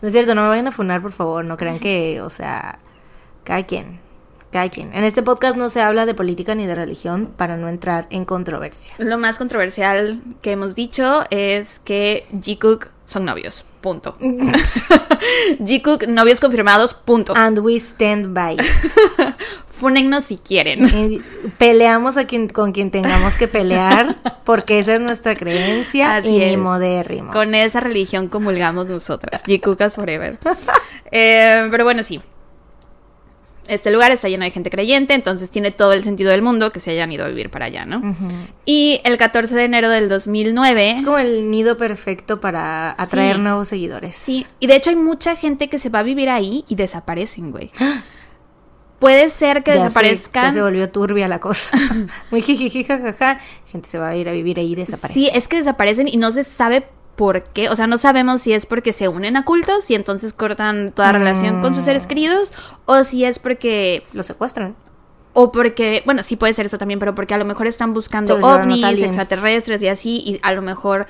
no 0.00 0.08
es 0.08 0.12
cierto, 0.12 0.34
no 0.34 0.42
me 0.42 0.48
vayan 0.48 0.68
a 0.68 0.72
funar, 0.72 1.02
por 1.02 1.12
favor. 1.12 1.44
No 1.44 1.56
crean 1.56 1.78
que, 1.78 2.20
o 2.22 2.30
sea, 2.30 2.78
cada 3.44 3.64
quien. 3.64 4.00
Cada 4.52 4.68
quien. 4.68 4.92
En 4.94 5.04
este 5.04 5.22
podcast 5.22 5.56
no 5.56 5.70
se 5.70 5.80
habla 5.80 6.06
de 6.06 6.14
política 6.14 6.54
ni 6.54 6.66
de 6.66 6.74
religión 6.74 7.32
para 7.36 7.56
no 7.56 7.68
entrar 7.68 8.06
en 8.10 8.24
controversias. 8.24 8.98
Lo 8.98 9.16
más 9.18 9.38
controversial 9.38 10.20
que 10.42 10.52
hemos 10.52 10.74
dicho 10.74 11.24
es 11.30 11.78
que 11.80 12.26
G. 12.32 12.58
Cook 12.58 12.88
son 13.04 13.24
novios. 13.24 13.64
Punto. 13.80 14.16
G-Cook, 15.58 16.06
novios 16.08 16.40
confirmados, 16.40 16.94
punto. 16.94 17.34
And 17.34 17.58
we 17.60 17.76
stand 17.76 18.34
by 18.34 18.54
it. 18.54 18.60
Fúnennos 19.66 20.24
si 20.24 20.36
quieren. 20.36 21.22
peleamos 21.56 22.18
a 22.18 22.26
quien, 22.26 22.48
con 22.48 22.72
quien 22.72 22.90
tengamos 22.90 23.36
que 23.36 23.48
pelear, 23.48 24.16
porque 24.44 24.78
esa 24.78 24.94
es 24.94 25.00
nuestra 25.00 25.36
creencia 25.36 26.16
Así 26.16 26.36
y 26.36 26.42
es. 26.42 26.58
modérrimo. 26.58 27.32
Con 27.32 27.54
esa 27.54 27.80
religión 27.80 28.28
comulgamos 28.28 28.86
nosotras. 28.86 29.42
G-Cookas 29.44 29.94
forever. 29.94 30.38
Eh, 31.12 31.66
pero 31.72 31.82
bueno, 31.82 32.04
sí 32.04 32.20
este 33.70 33.90
lugar 33.90 34.10
está 34.10 34.28
lleno 34.28 34.44
de 34.44 34.50
gente 34.50 34.68
creyente, 34.68 35.14
entonces 35.14 35.50
tiene 35.50 35.70
todo 35.70 35.92
el 35.92 36.02
sentido 36.02 36.30
del 36.30 36.42
mundo 36.42 36.72
que 36.72 36.80
se 36.80 36.90
hayan 36.90 37.10
ido 37.12 37.24
a 37.24 37.28
vivir 37.28 37.50
para 37.50 37.66
allá, 37.66 37.86
¿no? 37.86 38.02
Y 38.64 39.00
el 39.04 39.16
14 39.16 39.54
de 39.54 39.64
enero 39.64 39.88
del 39.90 40.08
2009... 40.08 40.90
Es 40.90 41.02
como 41.02 41.18
el 41.18 41.50
nido 41.50 41.76
perfecto 41.76 42.40
para 42.40 42.94
atraer 42.98 43.38
nuevos 43.38 43.68
seguidores. 43.68 44.16
Sí, 44.16 44.46
y 44.58 44.66
de 44.66 44.76
hecho 44.76 44.90
hay 44.90 44.96
mucha 44.96 45.36
gente 45.36 45.68
que 45.68 45.78
se 45.78 45.88
va 45.88 46.00
a 46.00 46.02
vivir 46.02 46.28
ahí 46.28 46.64
y 46.68 46.74
desaparecen, 46.74 47.52
güey. 47.52 47.70
Puede 48.98 49.30
ser 49.30 49.62
que 49.62 49.72
desaparezcan. 49.72 50.48
ya 50.48 50.52
se 50.52 50.60
volvió 50.60 50.90
turbia 50.90 51.26
la 51.26 51.40
cosa. 51.40 51.78
Muy 52.30 52.42
jiji, 52.42 52.84
jajaja. 52.84 53.40
Gente 53.66 53.88
se 53.88 53.98
va 53.98 54.08
a 54.08 54.16
ir 54.16 54.28
a 54.28 54.32
vivir 54.32 54.58
ahí 54.58 54.72
y 54.72 54.74
desaparece. 54.74 55.18
Sí, 55.18 55.30
es 55.32 55.48
que 55.48 55.56
desaparecen 55.56 56.06
y 56.06 56.18
no 56.18 56.32
se 56.32 56.44
sabe 56.44 56.86
por 57.20 57.42
qué, 57.42 57.68
o 57.68 57.76
sea, 57.76 57.86
no 57.86 57.98
sabemos 57.98 58.40
si 58.40 58.54
es 58.54 58.64
porque 58.64 58.94
se 58.94 59.06
unen 59.06 59.36
a 59.36 59.44
cultos 59.44 59.90
y 59.90 59.94
entonces 59.94 60.32
cortan 60.32 60.90
toda 60.90 61.12
relación 61.12 61.60
con 61.60 61.74
sus 61.74 61.84
seres 61.84 62.06
mm. 62.06 62.08
queridos 62.08 62.54
o 62.86 63.04
si 63.04 63.26
es 63.26 63.38
porque 63.38 64.04
los 64.14 64.24
secuestran. 64.24 64.74
O 65.34 65.52
porque, 65.52 66.00
bueno, 66.06 66.22
sí 66.22 66.36
puede 66.36 66.54
ser 66.54 66.64
eso 66.64 66.78
también, 66.78 66.98
pero 66.98 67.14
porque 67.14 67.34
a 67.34 67.36
lo 67.36 67.44
mejor 67.44 67.66
están 67.66 67.92
buscando 67.92 68.38
ovnis, 68.38 68.82
extraterrestres 69.02 69.82
y 69.82 69.88
así, 69.88 70.22
y 70.24 70.40
a 70.42 70.54
lo 70.54 70.62
mejor 70.62 71.06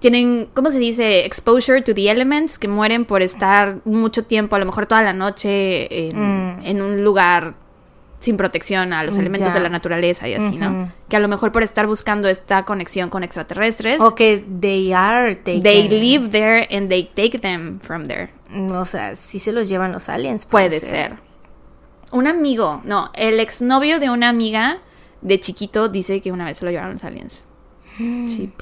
tienen, 0.00 0.50
¿cómo 0.52 0.70
se 0.70 0.78
dice? 0.78 1.24
Exposure 1.24 1.80
to 1.80 1.94
the 1.94 2.10
elements, 2.10 2.58
que 2.58 2.68
mueren 2.68 3.06
por 3.06 3.22
estar 3.22 3.78
mucho 3.86 4.24
tiempo, 4.24 4.54
a 4.54 4.58
lo 4.58 4.66
mejor 4.66 4.84
toda 4.84 5.00
la 5.00 5.14
noche 5.14 6.10
en, 6.10 6.58
mm. 6.58 6.66
en 6.66 6.82
un 6.82 7.02
lugar 7.02 7.54
sin 8.20 8.36
protección 8.36 8.92
a 8.92 9.04
los 9.04 9.16
elementos 9.16 9.54
de 9.54 9.60
la 9.60 9.68
naturaleza 9.68 10.28
y 10.28 10.34
así, 10.34 10.56
¿no? 10.56 10.92
Que 11.08 11.16
a 11.16 11.20
lo 11.20 11.28
mejor 11.28 11.52
por 11.52 11.62
estar 11.62 11.86
buscando 11.86 12.28
esta 12.28 12.64
conexión 12.64 13.10
con 13.10 13.22
extraterrestres. 13.22 14.00
O 14.00 14.14
que 14.14 14.44
they 14.60 14.92
are 14.92 15.36
taken. 15.36 15.62
They 15.62 15.88
live 15.88 16.28
there 16.30 16.68
and 16.76 16.88
they 16.88 17.04
take 17.04 17.38
them 17.38 17.78
from 17.80 18.06
there. 18.06 18.30
O 18.70 18.84
sea, 18.84 19.14
si 19.14 19.38
se 19.38 19.52
los 19.52 19.68
llevan 19.68 19.92
los 19.92 20.08
aliens. 20.08 20.46
Puede, 20.46 20.80
ser. 20.80 21.18
Un 22.10 22.26
amigo, 22.26 22.80
no, 22.84 23.10
el 23.14 23.38
exnovio 23.38 24.00
de 24.00 24.10
una 24.10 24.30
amiga 24.30 24.78
de 25.20 25.38
chiquito 25.40 25.88
dice 25.88 26.20
que 26.20 26.32
una 26.32 26.46
vez 26.46 26.58
se 26.58 26.64
lo 26.64 26.70
llevaron 26.70 26.94
los 26.94 27.04
aliens. 27.04 27.44
Sí. 27.96 28.52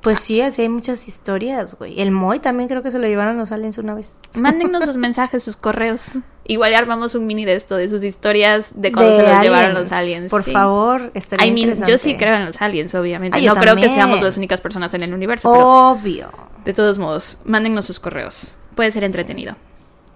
Pues 0.00 0.18
sí, 0.20 0.40
así 0.40 0.62
hay 0.62 0.68
muchas 0.70 1.08
historias, 1.08 1.76
güey. 1.78 2.00
El 2.00 2.10
Moy 2.10 2.38
también 2.38 2.68
creo 2.68 2.82
que 2.82 2.90
se 2.90 2.98
lo 2.98 3.06
llevaron 3.06 3.36
los 3.36 3.52
aliens 3.52 3.76
una 3.76 3.94
vez. 3.94 4.18
Mándennos 4.32 4.86
sus 4.86 4.96
mensajes, 4.96 5.42
sus 5.42 5.56
correos. 5.56 6.18
Igual 6.46 6.72
ya 6.72 6.78
armamos 6.78 7.14
un 7.14 7.26
mini 7.26 7.44
de 7.44 7.54
esto, 7.54 7.76
de 7.76 7.88
sus 7.88 8.02
historias 8.02 8.72
de 8.74 8.92
cómo 8.92 9.08
se 9.14 9.22
los 9.22 9.42
llevaron 9.42 9.74
los 9.74 9.92
aliens. 9.92 10.30
Por 10.30 10.42
favor, 10.42 11.10
estaría 11.14 11.46
I 11.46 11.52
mean, 11.52 11.84
yo 11.86 11.98
sí 11.98 12.16
creo 12.16 12.34
en 12.34 12.46
los 12.46 12.60
aliens, 12.62 12.94
obviamente. 12.94 13.40
no 13.40 13.54
creo 13.54 13.76
que 13.76 13.88
seamos 13.88 14.22
las 14.22 14.36
únicas 14.36 14.60
personas 14.60 14.94
en 14.94 15.02
el 15.02 15.12
universo. 15.12 15.50
Obvio. 15.50 16.30
de 16.64 16.74
todos 16.74 16.98
modos, 16.98 17.38
mándennos 17.44 17.84
sus 17.84 18.00
correos. 18.00 18.56
Puede 18.74 18.92
ser 18.92 19.04
entretenido. 19.04 19.56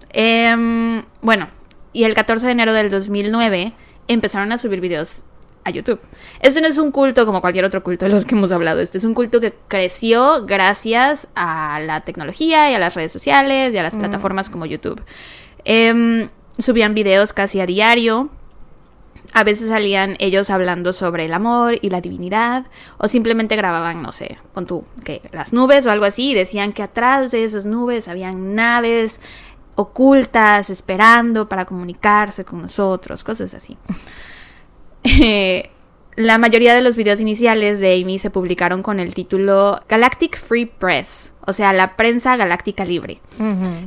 Em, 0.09 1.03
bueno, 1.21 1.47
y 1.93 2.03
el 2.03 2.13
14 2.13 2.45
de 2.45 2.51
enero 2.51 2.73
del 2.73 2.89
2009 2.89 3.73
empezaron 4.07 4.51
a 4.51 4.57
subir 4.57 4.81
videos 4.81 5.23
a 5.65 5.71
YouTube. 5.71 5.99
Este 6.39 6.61
no 6.61 6.67
es 6.67 6.77
un 6.77 6.91
culto 6.91 7.25
como 7.25 7.41
cualquier 7.41 7.65
otro 7.65 7.83
culto 7.83 8.05
de 8.05 8.11
los 8.11 8.23
que 8.23 8.35
hemos 8.35 8.51
hablado. 8.51 8.79
Este 8.79 8.99
es 8.99 9.03
un 9.03 9.13
culto 9.13 9.41
que 9.41 9.53
creció 9.67 10.45
gracias 10.45 11.27
a 11.35 11.79
la 11.81 12.01
tecnología 12.01 12.71
y 12.71 12.75
a 12.75 12.79
las 12.79 12.93
redes 12.93 13.11
sociales 13.11 13.73
y 13.73 13.77
a 13.77 13.83
las 13.83 13.95
mm. 13.95 13.99
plataformas 13.99 14.49
como 14.49 14.65
YouTube. 14.67 15.03
Em, 15.65 16.29
subían 16.59 16.93
videos 16.93 17.33
casi 17.33 17.59
a 17.59 17.65
diario. 17.65 18.29
A 19.33 19.43
veces 19.43 19.69
salían 19.69 20.15
ellos 20.19 20.51
hablando 20.51 20.93
sobre 20.93 21.25
el 21.25 21.33
amor 21.33 21.79
y 21.81 21.89
la 21.89 21.99
divinidad. 21.99 22.67
O 22.99 23.07
simplemente 23.07 23.55
grababan, 23.55 24.03
no 24.03 24.11
sé, 24.11 24.37
con 24.53 24.67
tú, 24.67 24.85
que 25.03 25.23
las 25.31 25.51
nubes 25.51 25.87
o 25.87 25.91
algo 25.91 26.05
así. 26.05 26.31
Y 26.31 26.33
decían 26.35 26.73
que 26.73 26.83
atrás 26.83 27.31
de 27.31 27.43
esas 27.43 27.65
nubes 27.65 28.07
habían 28.07 28.53
naves 28.53 29.19
ocultas 29.77 30.69
esperando 30.69 31.49
para 31.49 31.65
comunicarse 31.65 32.45
con 32.45 32.61
nosotros, 32.61 33.23
cosas 33.23 33.53
así. 33.55 33.77
La 36.15 36.37
mayoría 36.37 36.73
de 36.73 36.81
los 36.81 36.95
videos 36.95 37.19
iniciales 37.19 37.79
de 37.79 38.01
Amy 38.01 38.19
se 38.19 38.29
publicaron 38.29 38.81
con 38.81 39.01
el 39.01 39.13
título 39.13 39.81
Galactic 39.89 40.37
Free 40.37 40.65
Press 40.65 41.33
o 41.45 41.53
sea, 41.53 41.73
la 41.73 41.95
prensa 41.95 42.35
galáctica 42.35 42.85
libre. 42.85 43.19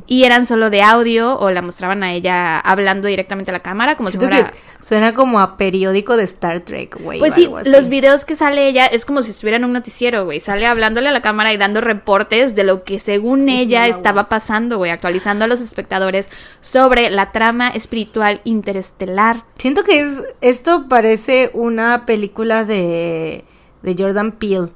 Y 0.06 0.24
eran 0.24 0.46
solo 0.46 0.70
de 0.70 0.82
audio 0.82 1.38
o 1.38 1.50
la 1.50 1.62
mostraban 1.62 2.02
a 2.02 2.12
ella 2.12 2.58
hablando 2.58 3.08
directamente 3.08 3.50
a 3.50 3.54
la 3.54 3.60
cámara, 3.60 3.96
como 3.96 4.08
si 4.08 4.18
fuera... 4.18 4.52
suena 4.80 5.14
como 5.14 5.40
a 5.40 5.56
periódico 5.56 6.16
de 6.16 6.24
Star 6.24 6.60
Trek, 6.60 7.00
güey. 7.00 7.18
Pues 7.18 7.34
sí, 7.34 7.50
los 7.66 7.88
videos 7.88 8.24
que 8.24 8.36
sale 8.36 8.68
ella 8.68 8.86
es 8.86 9.04
como 9.04 9.22
si 9.22 9.30
estuviera 9.30 9.56
en 9.56 9.64
un 9.64 9.72
noticiero, 9.72 10.24
güey. 10.24 10.40
Sale 10.40 10.66
hablándole 10.66 11.08
a 11.08 11.12
la 11.12 11.22
cámara 11.22 11.52
y 11.52 11.56
dando 11.56 11.80
reportes 11.80 12.54
de 12.54 12.64
lo 12.64 12.84
que 12.84 12.98
según 12.98 13.48
ella 13.48 13.86
estaba 13.86 14.28
pasando, 14.28 14.78
güey, 14.78 14.90
actualizando 14.90 15.44
a 15.44 15.48
los 15.48 15.60
espectadores 15.60 16.30
sobre 16.60 17.10
la 17.10 17.32
trama 17.32 17.68
espiritual 17.68 18.40
interestelar. 18.44 19.44
Siento 19.54 19.82
que 19.82 20.00
es 20.00 20.22
esto 20.40 20.86
parece 20.88 21.50
una 21.54 22.06
película 22.06 22.64
de 22.64 23.44
de 23.82 23.94
Jordan 23.98 24.32
Peele. 24.32 24.68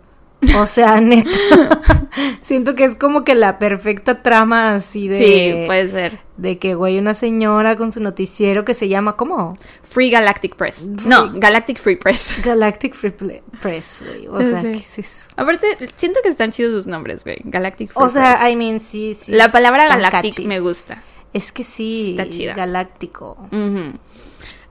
O 0.56 0.66
sea, 0.66 1.01
neta. 1.01 1.31
siento 2.40 2.74
que 2.74 2.85
es 2.85 2.97
como 2.97 3.24
que 3.24 3.35
la 3.35 3.59
perfecta 3.59 4.23
trama 4.23 4.74
así 4.74 5.09
de. 5.09 5.19
Sí, 5.19 5.66
puede 5.66 5.90
ser. 5.90 6.19
De 6.36 6.59
que, 6.59 6.74
güey, 6.74 6.98
una 6.98 7.14
señora 7.14 7.77
con 7.77 7.93
su 7.93 8.01
noticiero 8.01 8.64
que 8.64 8.74
se 8.74 8.89
llama, 8.89 9.16
¿cómo? 9.16 9.56
Free 9.82 10.10
Galactic 10.10 10.56
Press. 10.56 10.85
No, 11.06 11.32
Galactic 11.35 11.78
Free 11.78 11.97
Press. 11.97 12.35
Galactic 12.44 12.94
Free 12.94 13.12
Press, 13.60 14.02
güey. 14.05 14.27
O 14.28 14.43
sea, 14.43 14.62
¿qué 14.62 14.73
es 14.73 14.98
eso? 14.98 15.28
Aparte, 15.36 15.66
siento 15.97 16.20
que 16.23 16.28
están 16.28 16.51
chidos 16.51 16.73
sus 16.73 16.86
nombres, 16.86 17.23
güey. 17.23 17.39
Galactic 17.44 17.93
Free 17.93 18.02
O 18.02 18.09
sea, 18.09 18.51
I 18.51 18.56
mean, 18.56 18.81
sí, 18.81 19.14
sí. 19.14 19.32
La 19.32 19.52
palabra 19.52 19.86
Galactic 19.89 20.44
me 20.47 20.60
gusta. 20.60 21.02
Es 21.32 21.52
que 21.52 21.62
sí. 21.62 22.16
Está 22.19 22.28
chida. 22.28 22.55
Galáctico. 22.55 23.48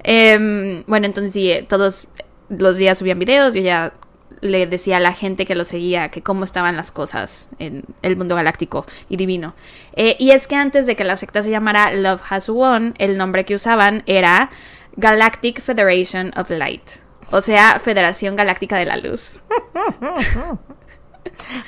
Em, 0.04 0.84
bueno, 0.88 1.06
entonces 1.06 1.32
sí, 1.32 1.52
eh, 1.52 1.66
todos 1.68 2.08
los 2.50 2.78
días 2.78 2.98
subían 2.98 3.20
videos 3.20 3.56
y 3.56 3.60
ella 3.60 3.94
le 4.42 4.68
decía 4.68 4.98
a 4.98 5.00
la 5.00 5.14
gente 5.14 5.46
que 5.46 5.56
lo 5.56 5.66
seguía 5.66 6.10
que 6.10 6.22
cómo 6.22 6.44
estaban 6.44 6.76
las 6.76 6.92
cosas 6.92 7.48
en 7.60 7.86
el 8.02 8.18
mundo 8.18 8.36
galáctico 8.36 8.86
y 9.08 9.18
divino. 9.18 9.54
Eh, 9.96 10.16
y 10.20 10.32
es 10.32 10.48
que 10.48 10.56
antes 10.56 10.86
de 10.86 10.96
que 10.96 11.04
la 11.04 11.16
secta 11.16 11.42
se 11.42 11.50
llamara 11.50 11.94
Love 11.94 12.22
Has 12.30 12.50
Won, 12.50 12.94
el 12.98 13.18
nombre 13.18 13.46
que 13.46 13.56
usaban 13.56 14.04
era 14.08 14.50
Galactic 14.98 15.62
Federation 15.62 16.34
of 16.36 16.50
Light, 16.50 16.84
o 17.32 17.42
sea, 17.42 17.80
Federación 17.80 18.36
Galáctica 18.36 18.78
de 18.78 18.86
la 18.86 18.98
Luz. 18.98 19.42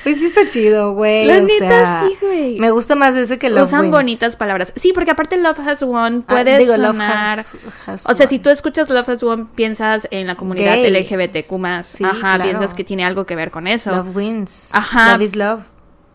Pues 0.03 0.19
sí 0.19 0.25
está 0.25 0.49
chido, 0.49 0.93
güey. 0.93 1.25
La 1.25 1.39
neta 1.39 2.03
sí, 2.07 2.17
güey. 2.21 2.59
Me 2.59 2.71
gusta 2.71 2.95
más 2.95 3.15
ese 3.15 3.37
que 3.37 3.49
Love 3.49 3.65
Usan 3.65 3.91
bonitas 3.91 4.35
palabras. 4.35 4.73
Sí, 4.75 4.93
porque 4.93 5.11
aparte 5.11 5.37
Love 5.37 5.59
Has 5.59 5.83
Won 5.83 6.25
ah, 6.27 6.31
puede 6.31 6.65
sonar... 6.65 7.43
o 7.87 8.15
sea, 8.15 8.27
si 8.27 8.39
tú 8.39 8.49
escuchas 8.49 8.89
Love 8.89 9.09
Has 9.09 9.23
Won, 9.23 9.47
piensas 9.47 10.07
en 10.11 10.27
la 10.27 10.35
comunidad 10.35 10.75
LGBTQ+. 10.75 11.83
Sí, 11.83 12.03
Ajá, 12.03 12.41
piensas 12.41 12.73
que 12.73 12.83
tiene 12.83 13.05
algo 13.05 13.25
que 13.25 13.35
ver 13.35 13.51
con 13.51 13.67
eso. 13.67 13.91
Love 13.91 14.15
wins. 14.15 14.69
Ajá. 14.73 15.13
Love 15.13 15.21
is 15.21 15.35
love. 15.35 15.63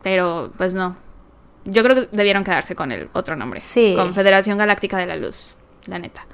Pero, 0.02 0.52
pues 0.56 0.74
no. 0.74 0.96
Yo 1.64 1.82
creo 1.82 1.94
que 1.94 2.08
debieron 2.16 2.44
quedarse 2.44 2.74
con 2.74 2.92
el 2.92 3.08
otro 3.12 3.36
nombre. 3.36 3.60
Sí. 3.60 3.94
Con 3.96 4.14
Federación 4.14 4.56
Galáctica 4.58 4.96
de 4.96 5.06
la 5.06 5.16
Luz, 5.16 5.54
la 5.86 5.98
neta. 5.98 6.26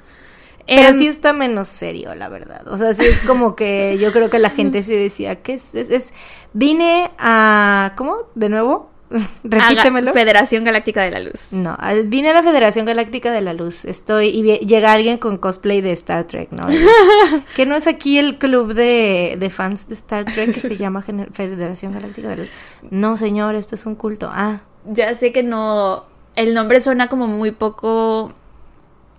Pero 0.67 0.89
em, 0.89 0.97
sí 0.97 1.07
está 1.07 1.33
menos 1.33 1.67
serio, 1.67 2.15
la 2.15 2.29
verdad. 2.29 2.67
O 2.67 2.77
sea, 2.77 2.93
sí 2.93 3.05
es 3.05 3.19
como 3.21 3.55
que 3.55 3.97
yo 4.01 4.11
creo 4.11 4.29
que 4.29 4.39
la 4.39 4.49
gente 4.49 4.83
se 4.83 4.95
decía 4.95 5.35
que 5.35 5.53
es, 5.53 5.75
es, 5.75 6.13
vine 6.53 7.11
a 7.19 7.93
¿cómo? 7.95 8.17
De 8.35 8.49
nuevo. 8.49 8.91
Repítemelo. 9.43 10.13
Federación 10.13 10.63
Galáctica 10.63 11.03
de 11.03 11.11
la 11.11 11.19
Luz. 11.19 11.53
No, 11.53 11.77
vine 12.05 12.31
a 12.31 12.33
la 12.33 12.43
Federación 12.43 12.85
Galáctica 12.85 13.31
de 13.31 13.41
la 13.41 13.53
Luz. 13.53 13.85
Estoy 13.85 14.27
y 14.29 14.41
llega 14.65 14.91
alguien 14.91 15.19
con 15.19 15.37
cosplay 15.37 15.81
de 15.81 15.91
Star 15.91 16.25
Trek, 16.25 16.51
¿no? 16.51 16.67
que 17.55 17.67
no 17.67 17.75
es 17.75 17.85
aquí 17.85 18.17
el 18.17 18.39
club 18.39 18.73
de, 18.73 19.37
de 19.39 19.49
fans 19.51 19.87
de 19.87 19.93
Star 19.93 20.25
Trek 20.25 20.53
que 20.53 20.59
se 20.59 20.75
llama 20.75 21.03
Federación 21.03 21.93
Galáctica 21.93 22.29
de 22.29 22.35
la 22.35 22.41
Luz. 22.43 22.51
No, 22.89 23.15
señor, 23.15 23.55
esto 23.55 23.75
es 23.75 23.85
un 23.85 23.95
culto. 23.95 24.29
Ah. 24.33 24.61
Ya 24.85 25.13
sé 25.15 25.31
que 25.31 25.43
no 25.43 26.05
el 26.35 26.53
nombre 26.53 26.81
suena 26.81 27.07
como 27.07 27.27
muy 27.27 27.51
poco 27.51 28.33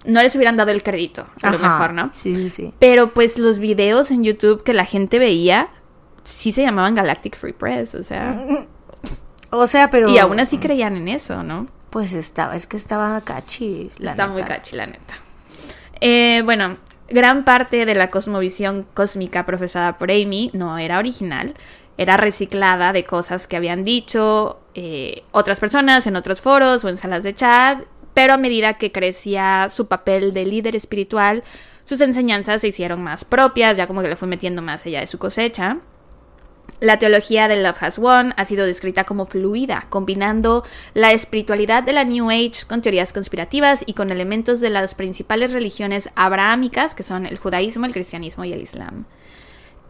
no 0.07 0.23
les 0.23 0.35
hubieran 0.37 0.57
dado 0.57 0.71
el 0.71 0.83
crédito, 0.83 1.27
a 1.43 1.51
lo 1.51 1.59
mejor, 1.59 1.93
¿no? 1.93 2.11
Sí, 2.13 2.35
sí, 2.35 2.49
sí. 2.49 2.73
Pero 2.79 3.11
pues 3.11 3.39
los 3.39 3.59
videos 3.59 4.11
en 4.11 4.25
YouTube 4.25 4.63
que 4.63 4.73
la 4.73 4.85
gente 4.85 5.19
veía 5.19 5.69
sí 6.25 6.53
se 6.53 6.63
llamaban 6.63 6.95
Galactic 6.95 7.37
Free 7.37 7.53
Press, 7.53 7.95
o 7.95 8.03
sea. 8.03 8.39
O 9.51 9.69
sea, 9.69 9.91
pero. 9.91 10.09
Y 10.09 10.19
aún 10.19 10.41
así 10.41 10.59
creían 10.59 10.97
en 10.97 11.07
eso, 11.07 11.45
¿no? 11.45 11.69
Pues 11.91 12.13
estaba, 12.13 12.57
es 12.57 12.67
que 12.67 12.77
estaba 12.77 13.21
cachi, 13.21 13.93
la 13.99 14.11
Está 14.11 14.27
muy 14.27 14.43
cachi, 14.43 14.75
la 14.75 14.87
neta. 14.87 15.15
Eh, 16.01 16.43
bueno, 16.45 16.77
gran 17.09 17.45
parte 17.45 17.87
de 17.87 17.95
la 17.95 18.11
cosmovisión 18.11 18.87
cósmica 18.93 19.47
profesada 19.47 19.99
por 19.99 20.11
Amy 20.11 20.51
no 20.53 20.77
era 20.79 20.99
original, 20.99 21.55
era 21.97 22.17
reciclada 22.17 22.93
de 22.93 23.05
cosas 23.05 23.47
que 23.47 23.57
habían 23.57 23.85
dicho 23.85 24.61
eh, 24.75 25.23
otras 25.31 25.61
personas 25.61 26.07
en 26.07 26.17
otros 26.17 26.41
foros 26.41 26.85
o 26.85 26.89
en 26.89 26.97
salas 26.97 27.23
de 27.23 27.35
chat 27.35 27.79
pero 28.17 28.33
a 28.33 28.39
medida 28.39 28.79
que 28.79 28.93
crecía 28.93 29.69
su 29.71 29.89
papel 29.89 30.33
de 30.33 30.47
líder 30.47 30.75
espiritual, 30.75 31.45
sus 31.85 32.01
enseñanzas 32.01 32.63
se 32.63 32.69
hicieron 32.69 33.03
más 33.03 33.27
propias, 33.27 33.77
ya 33.77 33.87
como 33.87 34.01
que 34.01 34.09
le 34.09 34.17
fue 34.17 34.27
metiendo 34.27 34.63
más 34.63 34.87
allá 34.87 35.01
de 35.01 35.07
su 35.07 35.19
cosecha. 35.19 35.81
La 36.81 36.99
teología 36.99 37.47
de 37.47 37.63
Love 37.63 37.83
Has 37.83 37.99
Won 37.99 38.33
ha 38.39 38.47
sido 38.47 38.65
descrita 38.65 39.05
como 39.05 39.27
fluida, 39.27 39.85
combinando 39.91 40.65
la 40.95 41.13
espiritualidad 41.13 41.83
de 41.83 41.93
la 41.93 42.05
New 42.05 42.31
Age 42.31 42.65
con 42.67 42.81
teorías 42.81 43.13
conspirativas 43.13 43.85
y 43.87 43.93
con 43.93 44.11
elementos 44.11 44.61
de 44.61 44.71
las 44.71 44.95
principales 44.95 45.53
religiones 45.53 46.09
abrahámicas, 46.15 46.95
que 46.95 47.03
son 47.03 47.27
el 47.27 47.37
judaísmo, 47.37 47.85
el 47.85 47.93
cristianismo 47.93 48.47
y 48.47 48.55
el 48.55 48.63
islam. 48.63 49.05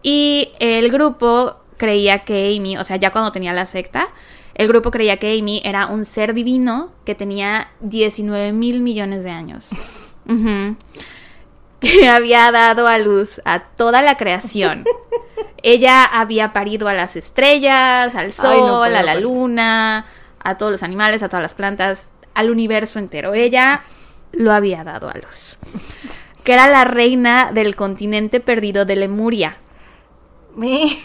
Y 0.03 0.51
el 0.59 0.91
grupo 0.91 1.61
creía 1.77 2.25
que 2.25 2.57
Amy, 2.57 2.77
o 2.77 2.83
sea, 2.83 2.97
ya 2.97 3.13
cuando 3.13 3.31
tenía 3.31 3.53
la 3.53 3.67
secta, 3.67 4.09
el 4.57 4.69
grupo 4.69 4.91
creía 4.91 5.19
que 5.19 5.39
Amy 5.39 5.61
era 5.65 5.87
un 5.87 6.07
ser 6.07 6.33
divino 6.33 6.91
que 7.05 7.15
tenía 7.15 7.69
19 7.81 8.53
mil 8.53 8.81
millones 8.81 9.23
de 9.23 9.31
años. 9.31 9.69
Que 11.79 12.09
había 12.09 12.51
dado 12.51 12.89
a 12.89 12.99
luz 12.99 13.41
a 13.45 13.61
toda 13.61 14.01
la 14.01 14.17
creación. 14.17 14.85
Ella 15.63 16.05
había 16.05 16.55
parido 16.55 16.89
a 16.89 16.95
las 16.95 17.17
estrellas, 17.17 18.15
al 18.15 18.33
sol, 18.33 18.83
a 18.83 19.03
la 19.03 19.15
luna, 19.17 20.07
a 20.43 20.57
todos 20.57 20.73
los 20.73 20.83
animales, 20.83 21.23
a 21.23 21.29
todas 21.29 21.43
las 21.43 21.53
plantas, 21.53 22.09
al 22.33 22.51
universo 22.51 22.99
entero. 22.99 23.35
Ella 23.35 23.83
lo 24.33 24.53
había 24.53 24.85
dado 24.85 25.11
a 25.11 25.15
luz. 25.15 25.59
Que 26.45 26.55
era 26.55 26.67
la 26.67 26.85
reina 26.85 27.53
del 27.53 27.77
continente 27.77 28.41
perdido 28.41 28.87
de 28.87 28.97
Lemuria. 28.97 29.59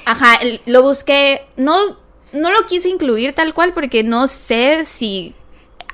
Ajá, 0.05 0.39
lo 0.65 0.81
busqué, 0.81 1.45
no 1.57 2.00
no 2.33 2.51
lo 2.51 2.65
quise 2.65 2.89
incluir 2.89 3.33
tal 3.33 3.53
cual 3.53 3.73
porque 3.73 4.03
no 4.03 4.27
sé 4.27 4.85
si 4.85 5.35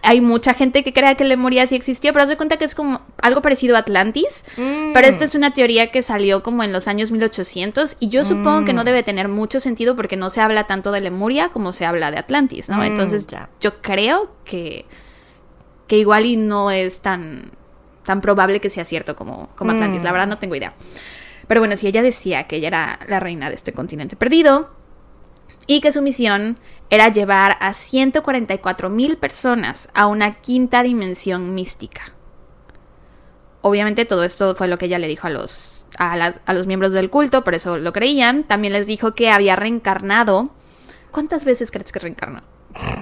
hay 0.04 0.22
mucha 0.22 0.54
gente 0.54 0.84
que 0.84 0.94
crea 0.94 1.16
que 1.16 1.26
Lemuria 1.26 1.68
sí 1.68 1.76
existió, 1.76 2.14
pero 2.14 2.24
haz 2.24 2.30
de 2.30 2.38
cuenta 2.38 2.58
que 2.58 2.66
es 2.66 2.76
como 2.76 3.02
algo 3.22 3.42
parecido 3.42 3.76
a 3.76 3.80
Atlantis. 3.80 4.46
Mm. 4.56 4.94
Pero 4.94 5.08
esta 5.08 5.26
es 5.26 5.36
una 5.36 5.54
teoría 5.54 5.92
que 5.92 6.04
salió 6.04 6.44
como 6.44 6.64
en 6.64 6.72
los 6.72 6.88
años 6.88 7.12
1800 7.12 7.98
y 8.00 8.10
yo 8.10 8.24
supongo 8.24 8.66
que 8.66 8.74
no 8.74 8.84
mm. 8.84 8.86
debe 8.86 9.04
tener 9.04 9.28
mucho 9.28 9.60
sentido 9.60 9.96
porque 9.96 10.16
no 10.16 10.30
se 10.30 10.42
habla 10.42 10.66
tanto 10.66 10.92
de 10.92 11.02
Lemuria 11.02 11.50
como 11.50 11.74
se 11.74 11.86
habla 11.86 12.12
de 12.12 12.18
Atlantis, 12.20 12.70
¿no? 12.70 12.78
Mm, 12.78 12.84
Entonces 12.84 13.28
yo 13.60 13.82
creo 13.82 14.32
que, 14.46 14.86
que 15.88 15.98
igual 15.98 16.26
y 16.26 16.38
no 16.38 16.72
es 16.72 17.02
tan, 17.02 17.52
tan 18.06 18.22
probable 18.22 18.62
que 18.62 18.70
sea 18.70 18.86
cierto 18.86 19.16
como, 19.16 19.50
como 19.56 19.72
Atlantis. 19.72 20.04
La 20.04 20.12
verdad 20.12 20.28
no 20.28 20.38
tengo 20.38 20.56
idea. 20.56 20.74
Pero 21.48 21.62
bueno, 21.62 21.76
si 21.76 21.88
ella 21.88 22.02
decía 22.02 22.44
que 22.44 22.58
ella 22.58 22.68
era 22.68 23.00
la 23.08 23.20
reina 23.20 23.50
de 23.50 23.56
este 23.56 23.74
continente 23.74 24.16
perdido, 24.16 24.70
y 25.68 25.82
que 25.82 25.92
su 25.92 26.02
misión 26.02 26.58
era 26.90 27.10
llevar 27.10 27.58
a 27.60 27.74
144 27.74 28.90
mil 28.90 29.18
personas 29.18 29.90
a 29.94 30.08
una 30.08 30.32
quinta 30.34 30.82
dimensión 30.84 31.54
mística. 31.54 32.14
Obviamente 33.62 34.06
todo 34.06 34.24
esto 34.24 34.56
fue 34.56 34.68
lo 34.68 34.78
que 34.78 34.86
ella 34.86 35.00
le 35.00 35.08
dijo 35.08 35.28
a 35.28 35.30
los, 35.30 35.86
a, 35.98 36.14
a 36.46 36.54
los 36.54 36.68
miembros 36.68 36.94
del 36.94 37.10
culto, 37.10 37.44
por 37.44 37.56
eso 37.56 37.78
lo 37.78 37.92
creían. 37.92 38.44
También 38.44 38.74
les 38.74 38.88
dijo 38.88 39.14
que 39.14 39.30
había 39.30 39.56
reencarnado. 39.56 40.52
¿Cuántas 41.12 41.44
veces 41.44 41.72
crees 41.72 41.92
que 41.92 42.00
reencarnó? 42.00 42.44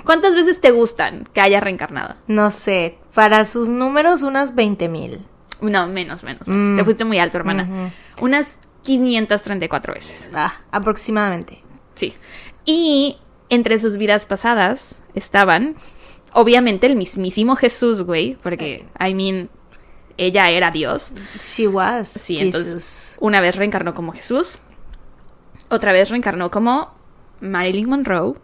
¿Cuántas 0.06 0.34
veces 0.34 0.62
te 0.62 0.72
gustan 0.72 1.26
que 1.34 1.42
haya 1.42 1.60
reencarnado? 1.60 2.16
No 2.28 2.50
sé, 2.50 2.98
para 3.14 3.44
sus 3.46 3.68
números 3.70 4.22
unas 4.22 4.56
20 4.56 4.88
mil. 4.90 5.26
No, 5.62 5.88
menos, 5.88 6.24
menos. 6.24 6.48
menos. 6.48 6.78
Te 6.78 6.82
Mm. 6.82 6.86
fuiste 6.86 7.06
muy 7.06 7.20
alto, 7.20 7.38
hermana. 7.38 7.92
Unas 8.22 8.58
534 8.84 9.94
veces. 9.94 10.30
Ah, 10.34 10.54
aproximadamente. 10.72 11.62
Sí. 11.96 12.14
Y 12.66 13.18
entre 13.50 13.80
sus 13.80 13.98
vidas 13.98 14.26
pasadas 14.26 15.02
estaban, 15.14 15.76
obviamente, 16.34 16.88
el 16.88 16.96
mismísimo 16.96 17.56
Jesús, 17.56 18.04
güey, 18.04 18.38
porque, 18.42 18.86
I 19.00 19.14
mean, 19.14 19.50
ella 20.18 20.50
era 20.50 20.72
Dios. 20.72 21.14
She 21.44 21.68
was. 21.68 22.08
Sí, 22.08 22.38
Jesus. 22.38 22.56
entonces, 22.56 23.18
una 23.20 23.42
vez 23.42 23.56
reencarnó 23.56 23.94
como 23.94 24.14
Jesús, 24.14 24.58
otra 25.70 25.92
vez 25.92 26.10
reencarnó 26.10 26.50
como 26.52 26.94
Marilyn 27.42 27.90
Monroe, 27.90 28.36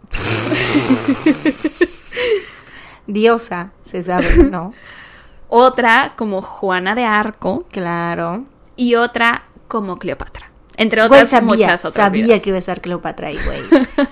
Diosa, 3.06 3.72
se 3.82 4.02
sabe, 4.02 4.36
¿no? 4.50 4.72
otra 5.54 6.14
como 6.16 6.40
Juana 6.40 6.94
de 6.94 7.04
Arco 7.04 7.66
claro. 7.70 8.46
y 8.74 8.94
otra 8.94 9.44
como 9.68 9.98
Cleopatra. 9.98 10.51
Entre 10.82 11.02
otras 11.02 11.30
sabía, 11.30 11.46
muchas 11.46 11.84
otras 11.84 12.06
sabía 12.06 12.24
vidas. 12.26 12.40
que 12.42 12.50
iba 12.50 12.56
a 12.56 12.58
estar 12.58 12.80
Cleopatra 12.80 13.28
ahí, 13.28 13.38
güey. 13.44 13.60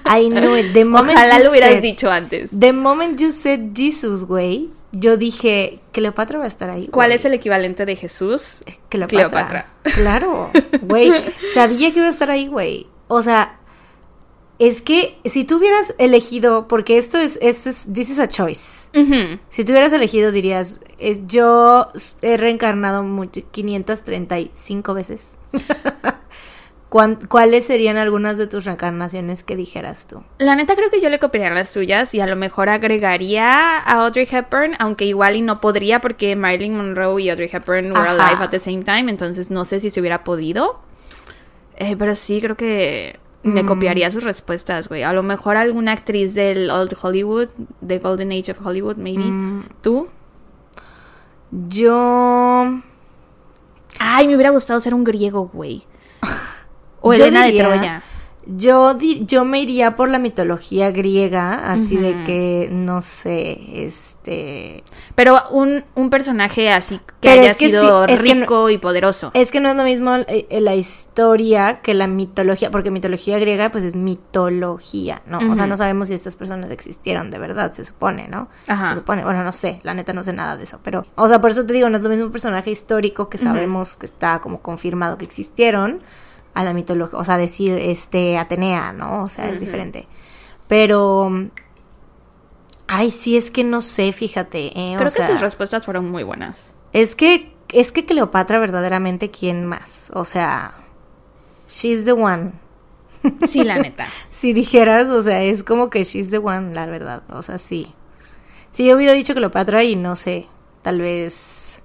I 0.07 0.27
it. 0.59 0.73
The 0.73 0.85
moment 0.85 1.17
Ojalá 1.19 1.39
you 1.39 1.45
lo 1.45 1.51
hubieras 1.51 1.71
said- 1.73 1.83
dicho 1.83 2.11
antes. 2.11 2.51
The 2.59 2.73
moment 2.73 3.21
you 3.21 3.33
said 3.33 3.61
Jesus, 3.75 4.25
güey, 4.25 4.71
yo 4.93 5.17
dije, 5.17 5.81
Cleopatra 5.93 6.39
va 6.39 6.45
a 6.45 6.49
estar 6.49 6.71
ahí. 6.71 6.89
¿Cuál 6.89 7.13
es 7.13 7.25
el 7.25 7.35
equivalente 7.35 7.87
de 7.87 7.97
Jesús? 7.97 8.63
Cleopatra. 8.89 9.07
Cleopatra. 9.29 9.67
Claro, 9.95 10.51
güey. 10.83 11.13
Sabía 11.55 11.93
que 11.93 11.99
iba 11.99 12.07
a 12.09 12.11
estar 12.11 12.31
ahí, 12.31 12.49
güey. 12.49 12.87
O 13.09 13.23
sea, 13.23 13.57
es 14.59 14.83
que 14.83 15.17
si 15.25 15.45
tú 15.45 15.57
hubieras 15.57 15.95
elegido, 15.99 16.69
porque 16.69 16.99
esto 16.99 17.17
es, 17.19 17.39
esto 17.41 17.71
es, 17.71 17.89
this 17.95 18.11
is 18.11 18.19
a 18.19 18.29
choice. 18.29 18.91
Ujú. 18.95 19.39
Si 19.49 19.65
tú 19.65 19.73
hubieras 19.73 19.93
elegido, 19.93 20.33
dirías, 20.33 20.81
es, 20.99 21.27
yo 21.27 21.89
he 22.21 22.37
reencarnado 22.37 23.03
mucho- 23.03 23.41
535 23.51 24.93
veces. 24.95 25.39
¿Cuán- 26.91 27.19
¿Cuáles 27.29 27.65
serían 27.67 27.97
algunas 27.99 28.37
de 28.37 28.49
tus 28.49 28.65
reencarnaciones 28.65 29.45
que 29.45 29.55
dijeras 29.57 30.07
tú? 30.09 30.23
La 30.39 30.57
neta 30.57 30.75
creo 30.75 30.91
que 30.91 31.01
yo 31.01 31.09
le 31.09 31.21
copiaría 31.21 31.55
las 31.55 31.71
suyas 31.71 32.13
y 32.17 32.21
a 32.21 32.27
lo 32.27 32.35
mejor 32.37 32.69
agregaría 32.69 33.79
a 33.79 34.05
Audrey 34.05 34.27
Hepburn, 34.31 34.75
aunque 34.81 35.05
igual 35.05 35.37
y 35.37 35.41
no 35.43 35.61
podría 35.61 36.01
porque 36.01 36.35
Marilyn 36.35 36.77
Monroe 36.77 37.23
y 37.23 37.31
Audrey 37.31 37.49
Hepburn 37.53 37.93
were 37.93 38.01
Ajá. 38.09 38.11
alive 38.27 38.43
at 38.45 38.51
the 38.51 38.59
same 38.61 38.83
time, 38.83 39.09
entonces 39.09 39.51
no 39.53 39.65
sé 39.65 39.79
si 39.79 39.91
se 39.91 40.01
hubiera 40.01 40.25
podido. 40.25 40.81
Eh, 41.77 41.95
pero 41.97 42.17
sí 42.17 42.41
creo 42.41 42.57
que 42.57 43.21
me 43.45 43.63
Mm. 43.63 43.67
copiaría 43.67 44.11
sus 44.11 44.25
respuestas, 44.25 44.89
güey. 44.89 45.05
A 45.05 45.13
lo 45.13 45.23
mejor 45.23 45.57
alguna 45.57 45.93
actriz 45.93 46.35
del 46.35 46.71
Old 46.71 46.95
Hollywood, 47.01 47.49
de 47.81 47.99
Golden 48.01 48.33
Age 48.33 48.51
of 48.53 48.67
Hollywood, 48.67 48.97
maybe. 48.97 49.23
Mm. 49.23 49.63
¿Tú? 49.81 50.09
Yo... 51.69 52.81
Ay, 53.99 54.27
me 54.29 54.35
hubiera 54.35 54.51
gustado 54.51 54.81
ser 54.81 54.93
un 54.95 55.05
griego, 55.05 55.49
güey. 55.53 55.85
O 57.01 57.15
Yo 57.15 57.25
Elena 57.25 57.45
diría- 57.47 57.63
de 57.69 57.69
Troya. 57.77 58.03
Yo, 58.47 58.95
di- 58.95 59.25
yo 59.27 59.45
me 59.45 59.61
iría 59.61 59.95
por 59.95 60.09
la 60.09 60.19
mitología 60.19 60.91
griega, 60.91 61.71
así 61.71 61.97
de 61.97 62.25
que, 62.25 62.69
no 62.73 63.01
sé, 63.03 63.61
este... 63.85 64.83
Pero 65.15 65.37
un, 65.51 65.85
un 65.95 66.11
personaje 66.11 66.71
así 66.73 66.99
que 66.99 67.29
Pero 67.29 67.43
haya 67.43 67.51
es 67.53 67.57
que 67.59 67.69
sido 67.69 68.07
sí, 68.09 68.13
es 68.15 68.23
que 68.23 68.35
no- 68.35 68.41
rico 68.41 68.71
y 68.71 68.79
poderoso. 68.79 69.31
Es 69.35 69.53
que 69.53 69.61
no 69.61 69.69
es 69.69 69.77
lo 69.77 69.85
mismo 69.85 70.17
eh, 70.17 70.47
eh, 70.49 70.61
la 70.63 70.75
historia 70.75 71.81
que 71.83 71.93
la 71.95 72.07
mitología, 72.07 72.71
porque 72.71 72.91
mitología 72.91 73.39
griega 73.39 73.71
pues 73.71 73.85
es 73.85 73.95
mitología, 73.95 75.23
¿no? 75.27 75.39
O 75.53 75.55
sea, 75.55 75.67
no 75.67 75.77
sabemos 75.77 76.09
si 76.09 76.15
estas 76.15 76.35
personas 76.35 76.71
existieron 76.71 77.31
de 77.31 77.39
verdad, 77.39 77.73
se 77.73 77.85
supone, 77.85 78.27
¿no? 78.27 78.49
Ajá. 78.67 78.89
Se 78.89 78.95
supone, 78.97 79.23
bueno, 79.23 79.45
no 79.45 79.53
sé, 79.53 79.81
la 79.85 79.95
neta 79.95 80.13
no 80.13 80.25
sé 80.25 80.33
nada 80.33 80.57
de 80.57 80.65
eso, 80.65 80.81
pero, 80.83 81.07
o 81.15 81.29
sea, 81.29 81.41
por 81.41 81.51
eso 81.51 81.67
te 81.67 81.75
digo, 81.75 81.89
no 81.91 81.99
es 81.99 82.03
lo 82.03 82.09
mismo 82.11 82.25
un 82.25 82.33
personaje 82.33 82.71
histórico 82.71 83.29
que 83.29 83.39
sabemos 83.39 83.97
que 83.97 84.07
está 84.07 84.41
como 84.41 84.61
confirmado 84.61 85.19
que 85.19 85.25
existieron 85.27 86.01
a 86.55 86.65
la 86.65 86.73
mitología, 86.73 87.19
o 87.19 87.25
sea, 87.25 87.39
decir, 87.39 87.73
este, 87.73 88.39
Atenea, 88.39 88.93
¿no? 88.93 89.25
O 89.25 89.29
sea, 89.29 89.49
es 89.51 89.61
diferente. 89.61 90.07
Pero... 90.69 91.31
Ay, 92.93 93.11
sí, 93.11 93.37
es 93.37 93.51
que 93.53 93.63
no 93.63 93.81
sé, 93.83 94.13
fíjate. 94.13 94.77
eh, 94.79 94.95
o 94.95 94.99
Creo 94.99 95.05
que 95.11 95.11
sea, 95.11 95.29
sus 95.29 95.41
respuestas 95.41 95.85
fueron 95.85 96.11
muy 96.11 96.25
buenas. 96.25 96.75
es 96.93 97.15
que, 97.15 97.55
es 97.69 97.93
que 97.93 98.05
Cleopatra 98.05 98.59
verdaderamente, 98.59 99.31
¿quién 99.31 99.65
más? 99.65 100.11
O 100.15 100.25
sea, 100.25 100.75
she's 101.69 102.05
the 102.05 102.13
one. 102.13 102.53
Sí, 103.49 103.63
la 103.63 103.77
neta. 103.77 104.07
Si 104.31 104.53
dijeras, 104.53 105.09
o 105.09 105.23
sea, 105.23 105.43
es 105.43 105.63
como 105.63 105.89
que 105.89 106.03
she's 106.03 106.31
the 106.31 106.39
one, 106.39 106.75
la 106.75 106.87
verdad. 106.87 107.23
O 107.31 107.43
sea, 107.43 107.59
sí. 107.59 107.95
Si 108.73 108.87
yo 108.87 108.97
hubiera 108.97 109.13
dicho 109.13 109.35
Cleopatra 109.35 109.85
y 109.85 109.95
no 109.95 110.17
sé, 110.17 110.49
tal 110.83 111.01
vez... 111.01 111.83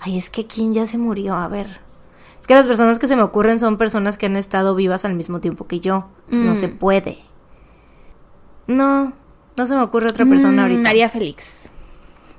Ay, 0.00 0.18
es 0.18 0.28
que 0.30 0.46
quién 0.46 0.74
ya 0.74 0.86
se 0.86 0.98
murió, 0.98 1.34
a 1.34 1.46
ver. 1.48 1.80
Es 2.46 2.48
que 2.48 2.54
las 2.54 2.68
personas 2.68 3.00
que 3.00 3.08
se 3.08 3.16
me 3.16 3.22
ocurren 3.22 3.58
son 3.58 3.76
personas 3.76 4.16
que 4.16 4.26
han 4.26 4.36
estado 4.36 4.76
vivas 4.76 5.04
al 5.04 5.14
mismo 5.14 5.40
tiempo 5.40 5.66
que 5.66 5.80
yo. 5.80 6.06
Entonces 6.26 6.44
no 6.46 6.52
Mm. 6.52 6.56
se 6.56 6.68
puede. 6.68 7.18
No, 8.68 9.14
no 9.56 9.66
se 9.66 9.74
me 9.74 9.82
ocurre 9.82 10.08
otra 10.10 10.24
persona 10.26 10.52
Mm, 10.62 10.64
ahorita. 10.64 10.82
María 10.82 11.08
Félix. 11.08 11.70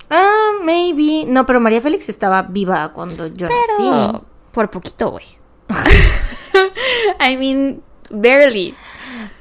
Ah, 0.09 0.51
maybe. 0.63 1.25
No, 1.27 1.45
pero 1.45 1.59
María 1.59 1.81
Félix 1.81 2.07
estaba 2.07 2.43
viva 2.43 2.93
cuando 2.93 3.27
yo 3.27 3.47
nací. 3.49 3.89
Pero 3.89 4.23
por 4.53 4.69
poquito, 4.69 5.11
güey. 5.11 5.25
I 7.19 7.35
mean, 7.35 7.81
barely. 8.09 8.75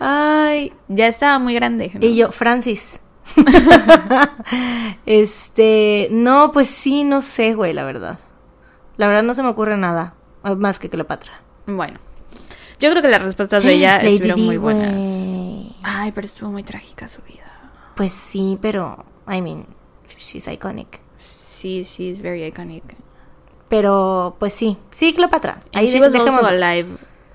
Ay, 0.01 0.73
Ya 0.89 1.07
estaba 1.07 1.39
muy 1.39 1.55
grande. 1.55 1.93
¿no? 1.95 2.05
y 2.05 2.17
yo, 2.17 2.33
Francis. 2.33 2.99
este, 5.07 6.09
no, 6.11 6.51
pues 6.51 6.69
sí, 6.69 7.05
no 7.05 7.21
sé, 7.21 7.55
güey, 7.55 7.73
la 7.73 7.85
verdad. 7.85 8.19
La 8.97 9.07
verdad 9.07 9.23
no 9.23 9.33
se 9.35 9.45
me 9.45 9.49
ocurre 9.51 9.77
nada 9.77 10.15
más 10.55 10.79
que 10.79 10.89
Cleopatra. 10.89 11.33
Bueno. 11.67 11.99
Yo 12.79 12.91
creo 12.91 13.03
que 13.03 13.09
las 13.09 13.23
respuestas 13.23 13.65
de 13.65 13.73
ella 13.73 13.99
Lady 13.99 14.15
estuvieron 14.15 14.45
muy 14.45 14.57
buenas. 14.59 14.95
Ay, 15.83 16.13
pero 16.13 16.27
estuvo 16.27 16.51
muy 16.51 16.63
trágica 16.63 17.09
su 17.09 17.23
vida. 17.23 17.45
Pues 17.95 18.13
sí, 18.13 18.59
pero, 18.61 19.07
I 19.27 19.41
mean, 19.41 19.67
she's 20.19 20.47
iconic. 20.47 21.01
Sí, 21.17 21.85
she's 21.85 22.21
very 22.21 22.45
iconic. 22.45 22.85
Pero, 23.69 24.37
pues 24.39 24.53
sí, 24.53 24.77
sí, 24.91 25.15
Cleopatra. 25.15 25.63
Ahí 25.73 25.87
she 25.87 26.01
was 26.01 26.13
dejémoslo. 26.13 26.47
also 26.47 26.65
alive 26.65 26.89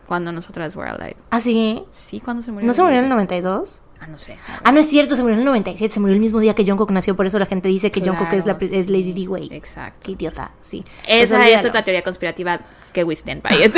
cuando 0.08 0.32
nosotras 0.32 0.76
were 0.76 0.90
alive. 0.90 1.18
¿Ah, 1.30 1.40
sí? 1.40 1.84
Sí, 1.90 2.20
cuando 2.20 2.44
se 2.44 2.52
murió. 2.52 2.68
¿No 2.68 2.74
se 2.74 2.82
murió 2.84 3.00
en 3.00 3.06
el 3.06 3.10
92? 3.10 3.82
Ah, 4.00 4.08
no 4.08 4.20
sé. 4.20 4.38
Ah, 4.64 4.72
no 4.72 4.80
es 4.80 4.88
cierto, 4.90 5.16
se 5.16 5.22
murió 5.22 5.36
en 5.36 5.40
el 5.40 5.46
97, 5.46 5.94
se 5.94 6.00
murió 6.00 6.16
el 6.16 6.22
mismo 6.22 6.40
día 6.40 6.54
que 6.54 6.66
Jungkook 6.66 6.92
nació, 6.92 7.16
por 7.16 7.28
eso 7.28 7.38
la 7.40 7.46
gente 7.46 7.70
dice 7.70 7.92
que 7.92 8.02
Jungkook 8.02 8.34
es, 8.34 8.46
la, 8.46 8.58
Claro, 8.58 8.76
es 8.76 8.90
Lady 8.90 9.14
sí, 9.14 9.14
D, 9.14 9.26
güey. 9.26 9.50
Exacto. 9.52 10.00
Qué 10.04 10.12
idiota, 10.12 10.52
sí. 10.60 10.84
Pues 10.84 10.96
Esa 11.08 11.36
es 11.36 11.42
olvídalo. 11.42 11.70
otra 11.70 11.84
teoría 11.84 12.04
conspirativa 12.04 12.62
que 12.92 13.04
we 13.04 13.16
stand 13.16 13.42
by 13.42 13.54
it. 13.64 13.74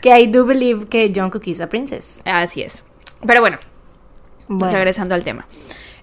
Que 0.00 0.20
I 0.20 0.26
do 0.26 0.44
believe 0.44 0.88
que 0.88 1.12
Jungkook 1.14 1.46
is 1.46 1.60
a 1.60 1.68
princess. 1.68 2.22
Así 2.24 2.62
es. 2.62 2.84
Pero 3.26 3.40
bueno, 3.40 3.58
Bueno, 4.48 4.72
regresando 4.72 5.14
al 5.14 5.22
tema. 5.22 5.46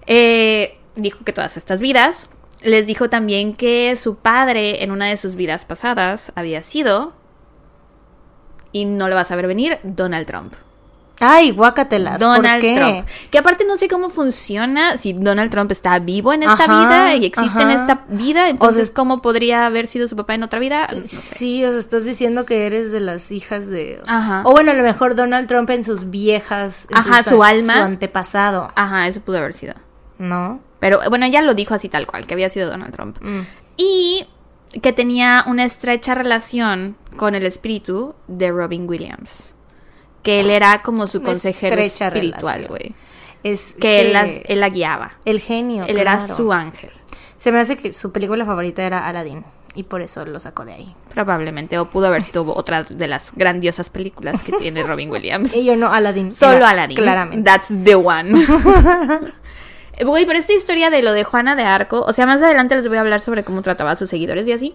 Eh, 0.06 0.78
dijo 0.96 1.24
que 1.24 1.32
todas 1.32 1.56
estas 1.56 1.80
vidas. 1.80 2.28
Les 2.62 2.86
dijo 2.86 3.08
también 3.08 3.54
que 3.54 3.96
su 3.96 4.16
padre 4.16 4.82
en 4.82 4.90
una 4.90 5.06
de 5.06 5.16
sus 5.16 5.34
vidas 5.34 5.64
pasadas 5.64 6.30
había 6.34 6.62
sido, 6.62 7.14
y 8.72 8.84
no 8.84 9.08
lo 9.08 9.14
vas 9.14 9.30
a 9.30 9.36
ver 9.36 9.46
venir, 9.46 9.78
Donald 9.82 10.26
Trump. 10.26 10.54
Ay, 11.20 11.50
guácatelas. 11.50 12.18
Donald 12.18 12.54
¿Por 12.54 12.60
qué? 12.60 12.74
Trump. 12.74 13.08
Que 13.30 13.38
aparte 13.38 13.64
no 13.64 13.76
sé 13.76 13.88
cómo 13.88 14.08
funciona 14.08 14.96
si 14.98 15.12
Donald 15.12 15.50
Trump 15.50 15.70
está 15.70 15.98
vivo 15.98 16.32
en 16.32 16.42
esta 16.42 16.64
Ajá, 16.64 16.80
vida 16.80 17.16
y 17.16 17.26
existe 17.26 17.62
en 17.62 17.70
esta 17.70 18.04
vida. 18.08 18.48
Entonces, 18.48 18.86
sea, 18.86 18.94
¿cómo 18.94 19.20
podría 19.20 19.66
haber 19.66 19.86
sido 19.86 20.08
su 20.08 20.16
papá 20.16 20.34
en 20.34 20.42
otra 20.42 20.58
vida? 20.58 20.86
No 20.94 21.06
sé. 21.06 21.36
Sí, 21.36 21.64
o 21.64 21.70
sea, 21.70 21.78
estás 21.78 22.04
diciendo 22.04 22.46
que 22.46 22.66
eres 22.66 22.90
de 22.90 23.00
las 23.00 23.30
hijas 23.30 23.68
de... 23.68 24.02
Ajá. 24.06 24.42
O 24.44 24.52
bueno, 24.52 24.70
a 24.70 24.74
lo 24.74 24.82
mejor 24.82 25.14
Donald 25.14 25.46
Trump 25.46 25.68
en 25.70 25.84
sus 25.84 26.10
viejas... 26.10 26.88
en 26.90 26.96
Ajá, 26.96 27.22
su 27.22 27.42
alma. 27.42 27.74
Su 27.74 27.80
antepasado, 27.80 28.72
Ajá, 28.74 29.06
eso 29.06 29.20
pudo 29.20 29.38
haber 29.38 29.52
sido. 29.52 29.74
¿no? 30.20 30.60
Pero 30.78 31.00
bueno, 31.08 31.26
ella 31.26 31.42
lo 31.42 31.54
dijo 31.54 31.74
así 31.74 31.88
tal 31.88 32.06
cual, 32.06 32.26
que 32.26 32.34
había 32.34 32.48
sido 32.50 32.70
Donald 32.70 32.92
Trump. 32.92 33.18
Mm. 33.20 33.40
Y 33.76 34.26
que 34.82 34.92
tenía 34.92 35.44
una 35.46 35.64
estrecha 35.64 36.14
relación 36.14 36.96
con 37.16 37.34
el 37.34 37.44
espíritu 37.44 38.14
de 38.28 38.50
Robin 38.50 38.88
Williams. 38.88 39.54
Que 40.22 40.40
él 40.40 40.50
era 40.50 40.82
como 40.82 41.06
su 41.06 41.22
consejero 41.22 41.80
espiritual, 41.80 42.66
güey. 42.68 42.94
Es 43.42 43.74
Que 43.80 44.02
él, 44.02 44.12
las- 44.12 44.30
él 44.44 44.60
la 44.60 44.68
guiaba. 44.68 45.12
El 45.24 45.40
genio, 45.40 45.84
Él 45.86 45.98
era 45.98 46.18
su 46.26 46.52
ángel. 46.52 46.90
Se 47.36 47.50
me 47.52 47.58
hace 47.58 47.76
que 47.76 47.92
su 47.92 48.12
película 48.12 48.44
favorita 48.44 48.82
era 48.82 49.08
Aladdin. 49.08 49.44
Y 49.74 49.84
por 49.84 50.02
eso 50.02 50.26
lo 50.26 50.38
sacó 50.40 50.64
de 50.64 50.72
ahí. 50.74 50.94
Probablemente. 51.14 51.78
O 51.78 51.86
pudo 51.86 52.08
haber 52.08 52.22
sido 52.22 52.44
otra 52.54 52.82
de 52.82 53.06
las 53.08 53.32
grandiosas 53.34 53.88
películas 53.88 54.42
que 54.42 54.52
tiene 54.58 54.82
Robin 54.82 55.10
Williams. 55.12 55.54
y 55.56 55.64
yo 55.64 55.76
no, 55.76 55.90
Aladdin. 55.92 56.32
Solo 56.32 56.66
Aladdin. 56.66 56.96
Claramente. 56.96 57.48
That's 57.48 57.68
the 57.84 57.94
one. 57.94 58.32
Güey, 60.04 60.24
pero 60.24 60.38
esta 60.38 60.52
historia 60.54 60.88
de 60.88 61.02
lo 61.02 61.12
de 61.12 61.24
Juana 61.24 61.56
de 61.56 61.64
Arco, 61.64 62.00
o 62.00 62.12
sea, 62.14 62.24
más 62.24 62.42
adelante 62.42 62.74
les 62.74 62.88
voy 62.88 62.96
a 62.96 63.00
hablar 63.00 63.20
sobre 63.20 63.44
cómo 63.44 63.60
trataba 63.60 63.90
a 63.90 63.96
sus 63.96 64.08
seguidores 64.08 64.48
y 64.48 64.52
así. 64.52 64.74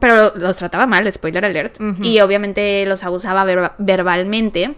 Pero 0.00 0.32
los 0.36 0.56
trataba 0.56 0.86
mal, 0.86 1.10
spoiler 1.12 1.44
alert. 1.44 1.78
Y 2.02 2.20
obviamente 2.20 2.84
los 2.86 3.04
abusaba 3.04 3.44
verbalmente. 3.78 4.74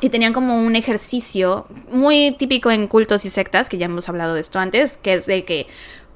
Y 0.00 0.10
tenían 0.10 0.32
como 0.32 0.58
un 0.58 0.76
ejercicio 0.76 1.66
muy 1.90 2.36
típico 2.38 2.70
en 2.70 2.86
cultos 2.86 3.24
y 3.24 3.30
sectas, 3.30 3.68
que 3.68 3.78
ya 3.78 3.86
hemos 3.86 4.08
hablado 4.08 4.34
de 4.34 4.42
esto 4.42 4.58
antes, 4.58 4.94
que 4.94 5.14
es 5.14 5.26
de 5.26 5.44
que 5.44 5.66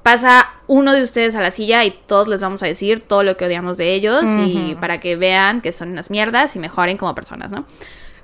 pasa 0.03 0.49
uno 0.67 0.93
de 0.93 1.03
ustedes 1.03 1.35
a 1.35 1.41
la 1.41 1.51
silla 1.51 1.83
y 1.85 1.91
todos 1.91 2.27
les 2.27 2.41
vamos 2.41 2.63
a 2.63 2.65
decir 2.65 3.01
todo 3.01 3.23
lo 3.23 3.37
que 3.37 3.45
odiamos 3.45 3.77
de 3.77 3.93
ellos 3.93 4.23
y 4.25 4.75
para 4.79 4.99
que 4.99 5.15
vean 5.15 5.61
que 5.61 5.71
son 5.71 5.91
unas 5.91 6.09
mierdas 6.09 6.55
y 6.55 6.59
mejoren 6.59 6.97
como 6.97 7.13
personas, 7.13 7.51
¿no? 7.51 7.65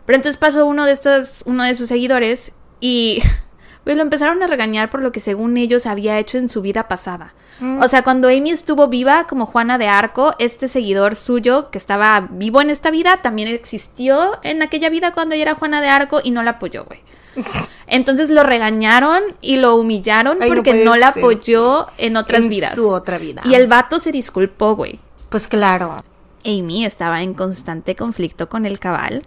Pero 0.06 0.16
entonces 0.16 0.38
pasó 0.38 0.66
uno 0.66 0.86
de 0.86 0.94
estos, 0.94 1.44
uno 1.46 1.64
de 1.64 1.76
sus 1.76 1.90
seguidores 1.90 2.52
y 2.80 3.22
pues 3.88 3.96
lo 3.96 4.04
empezaron 4.04 4.44
a 4.44 4.48
regañar 4.48 4.90
por 4.90 5.02
lo 5.02 5.14
que 5.14 5.22
según 5.22 5.56
ellos 5.56 5.86
había 5.86 6.20
hecho 6.20 6.38
en 6.38 6.50
su 6.50 6.62
vida 6.62 6.90
pasada. 6.90 7.34
Mm. 7.62 7.82
O 7.82 7.88
sea, 7.88 8.04
cuando 8.04 8.28
Amy 8.28 8.52
estuvo 8.52 8.90
viva 8.90 9.28
como 9.28 9.46
Juana 9.46 9.78
de 9.78 9.88
Arco, 9.88 10.36
este 10.40 10.68
seguidor 10.68 11.16
suyo 11.16 11.70
que 11.72 11.78
estaba 11.78 12.28
vivo 12.30 12.60
en 12.60 12.70
esta 12.70 12.92
vida 12.92 13.22
también 13.22 13.48
existió 13.48 14.40
en 14.44 14.62
aquella 14.62 14.90
vida 14.90 15.14
cuando 15.14 15.36
ella 15.36 15.44
era 15.44 15.56
Juana 15.56 15.80
de 15.80 15.88
Arco 15.88 16.20
y 16.22 16.32
no 16.32 16.44
la 16.44 16.52
apoyó, 16.52 16.84
güey. 16.84 17.00
Entonces 17.88 18.30
lo 18.30 18.44
regañaron 18.44 19.24
y 19.40 19.56
lo 19.56 19.78
humillaron 19.78 20.38
porque 20.46 20.84
no, 20.84 20.98
la 20.98 21.08
apoyó 21.08 21.88
en 21.98 22.18
otras 22.18 22.44
en 22.44 22.50
vidas. 22.50 22.76
Su 22.76 22.90
otra 22.90 23.18
vida. 23.18 23.42
Y 23.46 23.56
el 23.56 23.68
vato 23.68 24.00
se 24.00 24.12
disculpó, 24.12 24.76
güey. 24.76 25.00
Pues 25.30 25.48
claro. 25.48 26.04
Amy 26.46 26.84
estaba 26.84 27.22
en 27.22 27.34
constante 27.34 27.96
conflicto 27.96 28.50
con 28.50 28.66
el 28.66 28.80
cabal, 28.80 29.24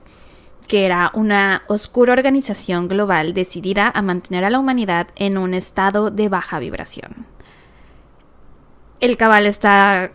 que 0.71 0.87
era 0.87 1.11
una 1.15 1.65
oscura 1.67 2.13
organización 2.13 2.87
global 2.87 3.35
decidida 3.35 3.91
a 3.93 4.03
mantener 4.03 4.45
a 4.45 4.51
la 4.51 4.61
humanidad 4.61 5.09
en 5.17 5.37
un 5.37 5.53
estado 5.53 6.13
de 6.13 6.29
baja 6.29 6.61
vibración. 6.61 7.27
El 9.01 9.17
cabal 9.17 9.47
está 9.47 10.13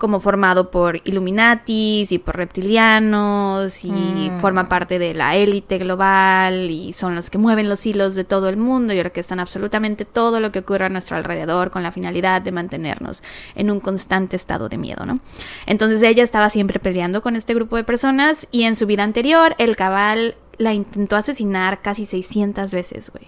como 0.00 0.18
formado 0.18 0.70
por 0.70 0.96
Illuminatis 1.04 2.10
y 2.10 2.18
por 2.18 2.38
reptilianos 2.38 3.84
y 3.84 3.90
mm. 3.90 4.40
forma 4.40 4.66
parte 4.66 4.98
de 4.98 5.12
la 5.14 5.36
élite 5.36 5.76
global 5.76 6.70
y 6.70 6.94
son 6.94 7.14
los 7.14 7.28
que 7.28 7.36
mueven 7.36 7.68
los 7.68 7.84
hilos 7.84 8.14
de 8.14 8.24
todo 8.24 8.48
el 8.48 8.56
mundo 8.56 8.94
y 8.94 8.98
orquestan 8.98 9.40
absolutamente 9.40 10.06
todo 10.06 10.40
lo 10.40 10.50
que 10.50 10.60
ocurre 10.60 10.86
a 10.86 10.88
nuestro 10.88 11.18
alrededor 11.18 11.70
con 11.70 11.82
la 11.82 11.92
finalidad 11.92 12.40
de 12.40 12.50
mantenernos 12.50 13.22
en 13.54 13.70
un 13.70 13.78
constante 13.78 14.36
estado 14.36 14.70
de 14.70 14.78
miedo, 14.78 15.04
¿no? 15.04 15.20
Entonces 15.66 16.02
ella 16.02 16.24
estaba 16.24 16.48
siempre 16.48 16.80
peleando 16.80 17.20
con 17.20 17.36
este 17.36 17.52
grupo 17.52 17.76
de 17.76 17.84
personas 17.84 18.48
y 18.50 18.62
en 18.62 18.76
su 18.76 18.86
vida 18.86 19.04
anterior 19.04 19.54
el 19.58 19.76
cabal 19.76 20.34
la 20.56 20.72
intentó 20.72 21.16
asesinar 21.16 21.82
casi 21.82 22.06
600 22.06 22.72
veces, 22.72 23.10
güey. 23.10 23.26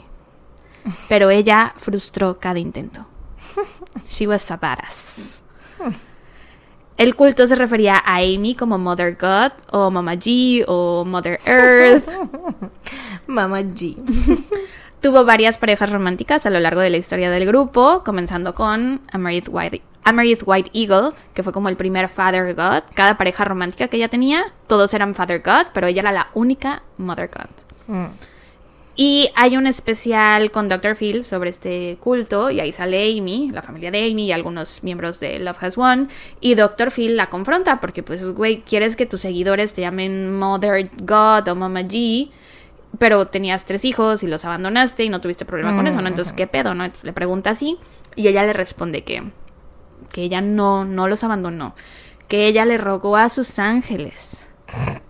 Pero 1.10 1.28
ella 1.28 1.74
frustró 1.76 2.40
cada 2.40 2.58
intento. 2.58 3.06
She 4.08 4.26
was 4.26 4.50
a 4.50 4.56
badass. 4.56 5.42
El 7.02 7.16
culto 7.16 7.48
se 7.48 7.56
refería 7.56 7.96
a 7.96 8.18
Amy 8.18 8.54
como 8.54 8.78
Mother 8.78 9.18
God 9.20 9.50
o 9.72 9.90
Mama 9.90 10.14
G 10.14 10.64
o 10.68 11.04
Mother 11.04 11.36
Earth. 11.46 12.08
Mama 13.26 13.60
G. 13.62 13.96
Tuvo 15.00 15.24
varias 15.24 15.58
parejas 15.58 15.90
románticas 15.90 16.46
a 16.46 16.50
lo 16.50 16.60
largo 16.60 16.80
de 16.80 16.90
la 16.90 16.98
historia 16.98 17.28
del 17.28 17.44
grupo, 17.44 18.04
comenzando 18.04 18.54
con 18.54 19.00
Amerith 19.10 19.48
White, 19.50 19.82
White 20.46 20.70
Eagle, 20.74 21.10
que 21.34 21.42
fue 21.42 21.52
como 21.52 21.68
el 21.68 21.76
primer 21.76 22.08
Father 22.08 22.54
God. 22.54 22.84
Cada 22.94 23.18
pareja 23.18 23.44
romántica 23.46 23.88
que 23.88 23.96
ella 23.96 24.08
tenía, 24.08 24.52
todos 24.68 24.94
eran 24.94 25.16
Father 25.16 25.42
God, 25.44 25.72
pero 25.74 25.88
ella 25.88 26.02
era 26.02 26.12
la 26.12 26.28
única 26.34 26.84
Mother 26.98 27.28
God. 27.28 27.96
Mm. 27.96 28.31
Y 28.94 29.30
hay 29.36 29.56
un 29.56 29.66
especial 29.66 30.50
con 30.50 30.68
Dr. 30.68 30.94
Phil 30.96 31.24
sobre 31.24 31.48
este 31.48 31.96
culto, 32.00 32.50
y 32.50 32.60
ahí 32.60 32.72
sale 32.72 33.18
Amy, 33.18 33.50
la 33.50 33.62
familia 33.62 33.90
de 33.90 34.10
Amy 34.10 34.26
y 34.26 34.32
algunos 34.32 34.82
miembros 34.82 35.18
de 35.18 35.38
Love 35.38 35.62
Has 35.62 35.76
Won, 35.76 36.10
y 36.40 36.54
Dr. 36.54 36.90
Phil 36.90 37.16
la 37.16 37.30
confronta 37.30 37.80
porque, 37.80 38.02
pues, 38.02 38.26
güey, 38.26 38.60
quieres 38.60 38.96
que 38.96 39.06
tus 39.06 39.22
seguidores 39.22 39.72
te 39.72 39.80
llamen 39.80 40.38
Mother 40.38 40.90
God 41.02 41.48
o 41.48 41.54
Mama 41.54 41.80
G, 41.82 42.30
pero 42.98 43.26
tenías 43.28 43.64
tres 43.64 43.86
hijos 43.86 44.22
y 44.22 44.26
los 44.26 44.44
abandonaste 44.44 45.04
y 45.04 45.08
no 45.08 45.22
tuviste 45.22 45.46
problema 45.46 45.74
con 45.74 45.86
eso, 45.86 46.02
¿no? 46.02 46.08
Entonces, 46.08 46.34
¿qué 46.34 46.46
pedo, 46.46 46.74
no? 46.74 46.84
Entonces 46.84 47.04
le 47.04 47.14
pregunta 47.14 47.48
así, 47.50 47.78
y 48.14 48.28
ella 48.28 48.44
le 48.44 48.52
responde 48.52 49.04
que, 49.04 49.22
que 50.12 50.22
ella 50.22 50.42
no, 50.42 50.84
no 50.84 51.08
los 51.08 51.24
abandonó, 51.24 51.74
que 52.28 52.46
ella 52.46 52.66
le 52.66 52.76
rogó 52.76 53.16
a 53.16 53.30
sus 53.30 53.58
ángeles 53.58 54.51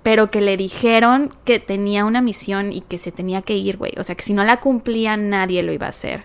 pero 0.03 0.31
que 0.31 0.41
le 0.41 0.57
dijeron 0.57 1.31
que 1.45 1.61
tenía 1.61 2.05
una 2.05 2.21
misión 2.21 2.73
y 2.73 2.81
que 2.81 2.99
se 2.99 3.13
tenía 3.13 3.43
que 3.43 3.57
ir, 3.57 3.77
güey. 3.77 3.93
O 3.99 4.05
sea, 4.05 4.15
que 4.15 4.23
si 4.23 4.35
no 4.35 4.43
la 4.43 4.59
cumplía, 4.59 5.17
nadie 5.17 5.63
lo 5.63 5.73
iba 5.73 5.87
a 5.87 5.91
hacer. 5.91 6.25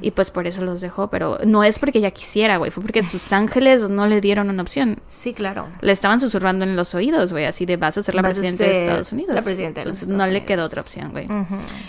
Y 0.00 0.12
pues 0.12 0.30
por 0.30 0.46
eso 0.46 0.64
los 0.64 0.80
dejó, 0.80 1.08
pero 1.08 1.38
no 1.44 1.62
es 1.64 1.78
porque 1.78 1.98
ella 1.98 2.10
quisiera, 2.10 2.56
güey. 2.56 2.70
Fue 2.70 2.82
porque 2.82 3.02
sus 3.02 3.32
ángeles 3.34 3.90
no 3.90 4.06
le 4.06 4.20
dieron 4.20 4.48
una 4.48 4.62
opción. 4.62 5.00
Sí, 5.06 5.34
claro. 5.34 5.68
Le 5.80 5.92
estaban 5.92 6.20
susurrando 6.20 6.64
en 6.64 6.74
los 6.74 6.94
oídos, 6.94 7.32
güey, 7.32 7.44
así 7.44 7.66
de 7.66 7.76
vas 7.76 7.98
a 7.98 8.02
ser 8.02 8.14
la 8.14 8.22
presidenta 8.22 8.64
de 8.64 8.82
Estados 8.84 9.12
Unidos. 9.12 9.34
La 9.34 9.42
presidenta 9.42 9.80
de 9.82 9.90
Entonces, 9.90 10.08
no 10.08 10.26
le 10.26 10.44
quedó 10.44 10.64
otra 10.64 10.80
opción, 10.80 11.10
güey. 11.12 11.26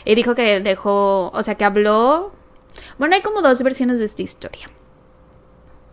Y 0.06 0.16
dijo 0.16 0.36
que 0.36 0.60
dejó, 0.60 1.30
o 1.30 1.44
sea, 1.44 1.56
que 1.56 1.64
habló... 1.64 2.34
Bueno, 2.98 3.16
hay 3.16 3.22
como 3.22 3.42
dos 3.42 3.62
versiones 3.62 4.00
de 4.00 4.06
esta 4.06 4.24
historia. 4.24 4.68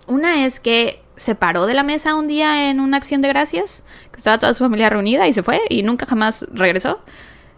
Una 0.06 0.44
es 0.44 0.58
que 0.58 1.02
se 1.20 1.34
paró 1.34 1.66
de 1.66 1.74
la 1.74 1.82
mesa 1.82 2.14
un 2.14 2.26
día 2.26 2.70
en 2.70 2.80
una 2.80 2.96
acción 2.96 3.20
de 3.20 3.28
gracias, 3.28 3.84
estaba 4.20 4.38
toda 4.38 4.55
su 4.55 4.64
familia 4.64 4.90
reunida 4.90 5.26
y 5.26 5.32
se 5.32 5.42
fue 5.42 5.60
y 5.68 5.82
nunca 5.82 6.06
jamás 6.06 6.47
regresó. 6.52 7.01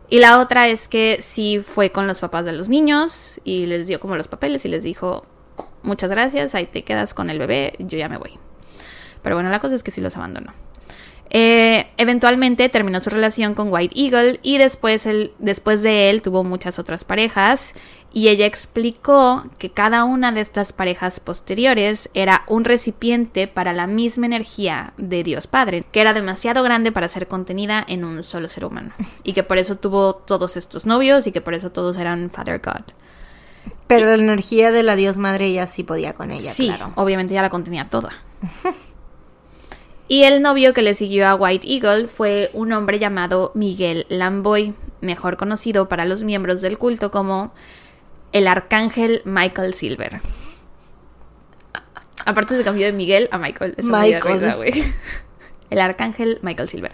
Y 0.09 0.19
la 0.19 0.41
otra 0.41 0.69
es 0.69 0.89
que 0.89 1.19
sí 1.23 1.61
fue 1.65 1.91
con 1.91 2.07
los 2.07 2.21
papás 2.21 2.45
de 2.45 2.53
los 2.53 2.69
niños 2.69 3.41
y 3.45 3.67
les 3.67 3.87
dio 3.87 3.99
como 3.99 4.17
los 4.17 4.29
papeles 4.29 4.65
y 4.65 4.69
les 4.69 4.83
dijo, 4.83 5.27
muchas 5.83 6.11
gracias, 6.11 6.55
ahí 6.55 6.67
te 6.67 6.85
quedas 6.85 7.15
con 7.15 7.31
el 7.31 7.39
bebé, 7.39 7.75
yo 7.79 7.99
ya 7.99 8.09
me 8.09 8.19
voy. 8.19 8.39
Pero 9.23 9.37
bueno, 9.37 9.51
la 9.51 9.61
cosa 9.61 9.75
es 9.75 9.83
que 9.83 9.91
sí 9.91 10.01
los 10.01 10.17
abandonó. 10.17 10.53
Eh, 11.35 11.87
eventualmente 11.97 12.69
terminó 12.69 13.01
su 13.01 13.09
relación 13.09 13.55
con 13.55 13.73
White 13.73 13.99
Eagle 13.99 14.39
y 14.43 14.59
después, 14.59 15.07
él, 15.07 15.33
después 15.39 15.81
de 15.81 16.11
él 16.11 16.21
tuvo 16.21 16.45
muchas 16.45 16.79
otras 16.79 17.05
parejas 17.05 17.73
y 18.13 18.29
ella 18.29 18.45
explicó 18.45 19.45
que 19.57 19.71
cada 19.71 20.05
una 20.05 20.31
de 20.33 20.43
estas 20.43 20.75
parejas 20.75 21.21
posteriores 21.21 22.11
era 22.13 22.43
un 22.49 22.67
recipiente 22.67 23.49
para 23.49 23.73
la 23.73 23.87
misma 23.87 24.27
energía 24.27 24.93
de 24.99 25.23
Dios 25.23 25.47
Padre, 25.47 25.87
que 25.91 26.03
era 26.03 26.13
demasiado 26.13 26.63
grande 26.63 26.93
para 26.93 27.09
ser 27.09 27.27
contenida 27.29 27.83
en 27.89 28.05
un 28.05 28.25
solo 28.25 28.47
ser 28.49 28.67
humano 28.67 28.93
y 29.25 29.33
que 29.33 29.43
por 29.43 29.57
eso 29.57 29.77
tuvo 29.77 30.15
todos 30.15 30.59
estos 30.59 30.85
novios 30.85 31.27
y 31.27 31.33
que 31.33 31.41
por 31.41 31.55
eso 31.55 31.73
todos 31.73 31.97
eran 31.97 32.29
Father 32.29 32.61
God. 32.63 32.93
Pero 33.87 34.07
la 34.07 34.23
energía 34.23 34.71
de 34.71 34.83
la 34.83 34.97
Dios 34.97 35.17
Madre 35.17 35.47
ella 35.47 35.67
sí 35.67 35.83
podía 35.83 36.13
con 36.13 36.31
ella, 36.31 36.53
sí, 36.53 36.71
obviamente 36.97 37.33
ya 37.33 37.41
la 37.41 37.49
contenía 37.49 37.87
toda. 37.89 38.13
Y 40.13 40.25
el 40.25 40.43
novio 40.43 40.75
que 40.75 40.83
le 40.83 40.95
siguió 40.95 41.27
a 41.27 41.35
White 41.35 41.67
Eagle 41.67 42.07
fue 42.07 42.51
un 42.53 42.75
hombre 42.75 42.99
llamado 42.99 43.51
Miguel 43.55 44.05
Lamboy, 44.11 44.75
mejor 45.01 45.39
conocido 45.39 45.89
para 45.89 46.05
los 46.05 46.23
miembros 46.23 46.61
del 46.61 46.77
culto 46.77 47.11
como 47.11 47.55
el 48.33 48.47
arcángel 48.47 49.23
Michael 49.25 49.73
Silver. 49.73 50.21
Aparte 52.27 52.59
se 52.59 52.63
cambió 52.63 52.85
de 52.85 52.93
Miguel 52.93 53.31
a 53.33 53.39
Michael. 53.39 53.75
Michael. 53.83 54.53
el 55.71 55.81
arcángel 55.81 56.41
Michael 56.43 56.69
Silver. 56.69 56.93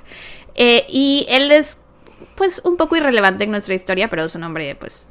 Eh, 0.54 0.86
y 0.88 1.26
él 1.28 1.50
es, 1.50 1.78
pues, 2.36 2.62
un 2.64 2.76
poco 2.76 2.94
irrelevante 2.94 3.42
en 3.42 3.50
nuestra 3.50 3.74
historia, 3.74 4.08
pero 4.08 4.28
su 4.28 4.38
nombre, 4.38 4.76
pues, 4.76 5.08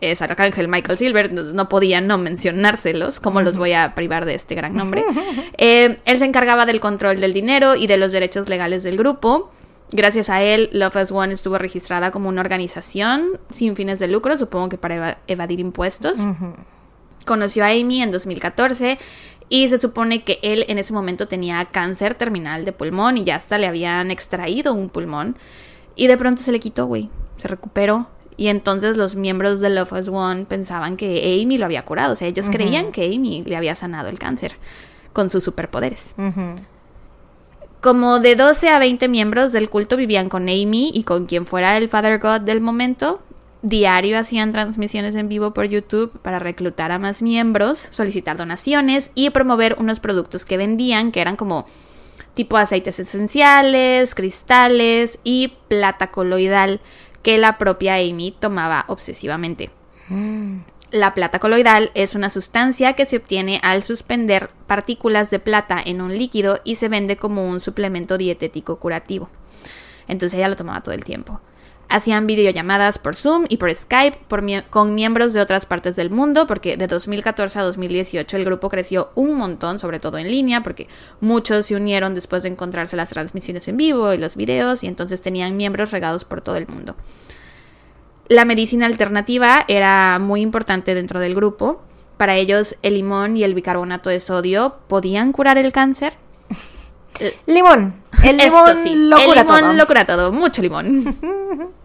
es 0.00 0.22
Arcángel 0.22 0.68
Michael 0.68 0.98
Silver, 0.98 1.32
no 1.32 1.68
podía 1.68 2.00
no 2.00 2.18
mencionárselos, 2.18 3.20
¿cómo 3.20 3.42
los 3.42 3.58
voy 3.58 3.72
a 3.72 3.94
privar 3.94 4.24
de 4.24 4.34
este 4.34 4.54
gran 4.54 4.74
nombre? 4.74 5.04
Eh, 5.62 5.98
él 6.06 6.18
se 6.18 6.24
encargaba 6.24 6.64
del 6.64 6.80
control 6.80 7.20
del 7.20 7.34
dinero 7.34 7.76
y 7.76 7.86
de 7.86 7.98
los 7.98 8.12
derechos 8.12 8.48
legales 8.48 8.82
del 8.82 8.96
grupo. 8.96 9.50
Gracias 9.92 10.30
a 10.30 10.42
él, 10.42 10.70
Love 10.72 10.96
as 10.96 11.12
One 11.12 11.34
estuvo 11.34 11.58
registrada 11.58 12.10
como 12.10 12.30
una 12.30 12.40
organización 12.40 13.38
sin 13.50 13.76
fines 13.76 13.98
de 13.98 14.08
lucro, 14.08 14.38
supongo 14.38 14.70
que 14.70 14.78
para 14.78 15.18
evadir 15.26 15.60
impuestos. 15.60 16.20
Conoció 17.26 17.64
a 17.64 17.68
Amy 17.68 18.02
en 18.02 18.10
2014 18.10 18.98
y 19.50 19.68
se 19.68 19.78
supone 19.78 20.22
que 20.22 20.38
él 20.42 20.64
en 20.68 20.78
ese 20.78 20.94
momento 20.94 21.28
tenía 21.28 21.64
cáncer 21.66 22.14
terminal 22.14 22.64
de 22.64 22.72
pulmón 22.72 23.18
y 23.18 23.24
ya 23.24 23.36
hasta 23.36 23.58
le 23.58 23.66
habían 23.66 24.10
extraído 24.10 24.72
un 24.72 24.88
pulmón. 24.88 25.36
Y 25.94 26.06
de 26.06 26.16
pronto 26.16 26.40
se 26.40 26.52
le 26.52 26.60
quitó, 26.60 26.86
güey. 26.86 27.10
Se 27.36 27.48
recuperó 27.48 28.06
y 28.40 28.48
entonces 28.48 28.96
los 28.96 29.16
miembros 29.16 29.60
de 29.60 29.68
Love 29.68 29.92
as 29.92 30.08
One 30.08 30.46
pensaban 30.46 30.96
que 30.96 31.38
Amy 31.42 31.58
lo 31.58 31.66
había 31.66 31.84
curado. 31.84 32.14
O 32.14 32.16
sea, 32.16 32.26
ellos 32.26 32.48
creían 32.48 32.90
que 32.90 33.04
Amy 33.04 33.44
le 33.44 33.54
había 33.54 33.74
sanado 33.74 34.08
el 34.08 34.18
cáncer 34.18 34.52
con 35.12 35.28
sus 35.28 35.44
superpoderes. 35.44 36.14
Como 37.82 38.18
de 38.18 38.36
12 38.36 38.70
a 38.70 38.78
20 38.78 39.08
miembros 39.08 39.52
del 39.52 39.68
culto 39.68 39.98
vivían 39.98 40.30
con 40.30 40.44
Amy 40.44 40.90
y 40.94 41.02
con 41.02 41.26
quien 41.26 41.44
fuera 41.44 41.76
el 41.76 41.90
Father 41.90 42.18
God 42.18 42.40
del 42.40 42.62
momento. 42.62 43.20
Diario 43.60 44.18
hacían 44.18 44.52
transmisiones 44.52 45.16
en 45.16 45.28
vivo 45.28 45.52
por 45.52 45.66
YouTube 45.66 46.10
para 46.22 46.38
reclutar 46.38 46.92
a 46.92 46.98
más 46.98 47.20
miembros, 47.20 47.88
solicitar 47.90 48.38
donaciones 48.38 49.12
y 49.14 49.28
promover 49.28 49.76
unos 49.78 50.00
productos 50.00 50.46
que 50.46 50.56
vendían, 50.56 51.12
que 51.12 51.20
eran 51.20 51.36
como 51.36 51.66
tipo 52.32 52.56
aceites 52.56 52.98
esenciales, 53.00 54.14
cristales 54.14 55.18
y 55.24 55.52
plata 55.68 56.10
coloidal 56.10 56.80
que 57.22 57.38
la 57.38 57.58
propia 57.58 57.94
Amy 57.94 58.34
tomaba 58.38 58.84
obsesivamente. 58.88 59.70
La 60.90 61.14
plata 61.14 61.38
coloidal 61.38 61.92
es 61.94 62.16
una 62.16 62.30
sustancia 62.30 62.94
que 62.94 63.06
se 63.06 63.18
obtiene 63.18 63.60
al 63.62 63.84
suspender 63.84 64.50
partículas 64.66 65.30
de 65.30 65.38
plata 65.38 65.80
en 65.84 66.00
un 66.00 66.16
líquido 66.16 66.60
y 66.64 66.76
se 66.76 66.88
vende 66.88 67.16
como 67.16 67.48
un 67.48 67.60
suplemento 67.60 68.18
dietético 68.18 68.80
curativo. 68.80 69.28
Entonces 70.08 70.38
ella 70.38 70.48
lo 70.48 70.56
tomaba 70.56 70.80
todo 70.80 70.94
el 70.94 71.04
tiempo. 71.04 71.40
Hacían 71.90 72.26
videollamadas 72.26 72.98
por 72.98 73.16
Zoom 73.16 73.46
y 73.48 73.56
por 73.56 73.74
Skype 73.74 74.18
con 74.70 74.94
miembros 74.94 75.32
de 75.32 75.40
otras 75.40 75.66
partes 75.66 75.96
del 75.96 76.10
mundo, 76.10 76.46
porque 76.46 76.76
de 76.76 76.86
2014 76.86 77.58
a 77.58 77.64
2018 77.64 78.36
el 78.36 78.44
grupo 78.44 78.68
creció 78.68 79.10
un 79.16 79.34
montón, 79.34 79.80
sobre 79.80 79.98
todo 79.98 80.16
en 80.16 80.30
línea, 80.30 80.62
porque 80.62 80.86
muchos 81.20 81.66
se 81.66 81.74
unieron 81.74 82.14
después 82.14 82.44
de 82.44 82.50
encontrarse 82.50 82.96
las 82.96 83.10
transmisiones 83.10 83.66
en 83.66 83.76
vivo 83.76 84.14
y 84.14 84.18
los 84.18 84.36
videos, 84.36 84.84
y 84.84 84.86
entonces 84.86 85.20
tenían 85.20 85.56
miembros 85.56 85.90
regados 85.90 86.24
por 86.24 86.40
todo 86.42 86.56
el 86.56 86.68
mundo. 86.68 86.94
La 88.30 88.44
medicina 88.44 88.86
alternativa 88.86 89.64
era 89.66 90.20
muy 90.20 90.40
importante 90.40 90.94
dentro 90.94 91.18
del 91.18 91.34
grupo. 91.34 91.82
Para 92.16 92.36
ellos 92.36 92.76
el 92.82 92.94
limón 92.94 93.36
y 93.36 93.42
el 93.42 93.54
bicarbonato 93.54 94.08
de 94.08 94.20
sodio 94.20 94.76
podían 94.86 95.32
curar 95.32 95.58
el 95.58 95.72
cáncer. 95.72 96.16
limón. 97.46 97.92
El 98.22 98.36
limón, 98.36 99.10
lo, 99.10 99.16
cura 99.24 99.40
el 99.40 99.46
limón 99.48 99.76
lo 99.76 99.84
cura 99.84 100.04
todo. 100.04 100.30
Mucho 100.30 100.62
limón. 100.62 101.16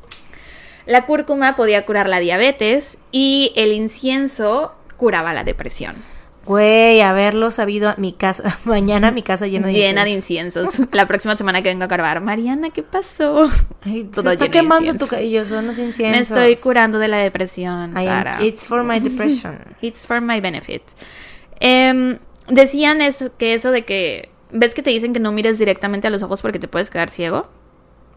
La 0.86 1.06
cúrcuma 1.06 1.56
podía 1.56 1.86
curar 1.86 2.08
la 2.10 2.20
diabetes 2.20 2.98
y 3.12 3.54
el 3.56 3.74
incienso 3.74 4.74
curaba 4.98 5.34
la 5.34 5.44
depresión. 5.44 5.96
Güey, 6.46 7.02
haberlo 7.02 7.50
sabido 7.50 7.96
mi 7.98 8.14
casa, 8.14 8.56
mañana 8.66 9.10
mi 9.10 9.24
casa 9.24 9.48
llena 9.48 9.68
de 9.68 9.74
llena 9.74 10.08
inciensos. 10.08 10.64
de 10.64 10.70
inciensos. 10.70 10.94
La 10.96 11.08
próxima 11.08 11.36
semana 11.36 11.64
que 11.64 11.70
venga 11.70 11.86
a 11.86 11.88
grabar, 11.88 12.22
Mariana, 12.22 12.70
¿qué 12.70 12.84
pasó? 12.84 13.50
Ay, 13.82 14.04
Todo 14.14 14.28
se 14.28 14.34
está 14.34 14.50
quemando 14.50 14.94
tu 14.94 15.08
cabello, 15.08 15.44
son 15.46 15.66
los 15.66 15.80
inciensos. 15.80 16.16
Me 16.16 16.22
estoy 16.22 16.56
curando 16.58 17.00
de 17.00 17.08
la 17.08 17.18
depresión, 17.18 17.94
Sara. 17.94 18.38
it's 18.44 18.66
for 18.68 18.84
my 18.84 19.00
depression. 19.00 19.58
it's 19.82 20.06
for 20.06 20.22
my 20.22 20.40
benefit. 20.40 20.84
Em, 21.60 22.20
decían 22.48 23.02
eso, 23.02 23.36
que 23.36 23.56
eso 23.56 23.72
de 23.72 23.84
que, 23.84 24.30
¿ves 24.52 24.76
que 24.76 24.84
te 24.84 24.92
dicen 24.92 25.14
que 25.14 25.20
no 25.20 25.32
mires 25.32 25.58
directamente 25.58 26.06
a 26.06 26.10
los 26.12 26.22
ojos 26.22 26.44
porque 26.44 26.60
te 26.60 26.68
puedes 26.68 26.92
quedar 26.92 27.10
ciego? 27.10 27.50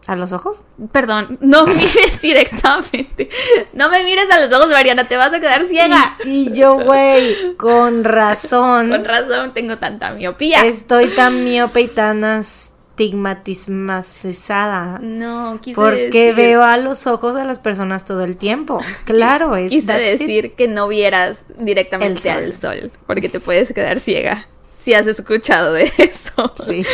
¿A 0.07 0.15
los 0.15 0.31
ojos? 0.33 0.63
Perdón, 0.91 1.37
no 1.41 1.65
mires 1.67 2.21
directamente. 2.21 3.29
No 3.73 3.89
me 3.89 4.03
mires 4.03 4.31
a 4.31 4.39
los 4.39 4.51
ojos, 4.51 4.71
Mariana, 4.71 5.07
te 5.07 5.15
vas 5.17 5.31
a 5.33 5.39
quedar 5.39 5.67
ciega. 5.67 6.17
Y, 6.25 6.51
yo, 6.53 6.79
güey, 6.79 7.55
con 7.57 8.03
razón. 8.03 8.89
Con 8.89 9.05
razón 9.05 9.53
tengo 9.53 9.77
tanta 9.77 10.09
miopía. 10.11 10.65
Estoy 10.65 11.09
tan 11.09 11.43
miope 11.43 11.81
y 11.81 11.89
tan 11.89 12.23
astigmatizada. 12.23 14.97
No, 14.99 15.59
quise 15.61 15.75
Porque 15.75 16.33
veo 16.33 16.63
a 16.63 16.77
los 16.77 17.05
ojos 17.05 17.35
de 17.35 17.45
las 17.45 17.59
personas 17.59 18.05
todo 18.05 18.23
el 18.23 18.37
tiempo. 18.37 18.81
Claro, 19.05 19.55
es 19.55 19.69
Quise 19.69 19.93
decir 19.93 20.53
que 20.53 20.67
no 20.67 20.87
vieras 20.87 21.45
directamente 21.57 22.31
al 22.31 22.51
sol, 22.53 22.89
porque 23.05 23.29
te 23.29 23.39
puedes 23.39 23.71
quedar 23.73 23.99
ciega 23.99 24.47
si 24.79 24.93
has 24.93 25.07
escuchado 25.07 25.73
de 25.73 25.83
eso. 25.97 26.53
Sí. 26.65 26.85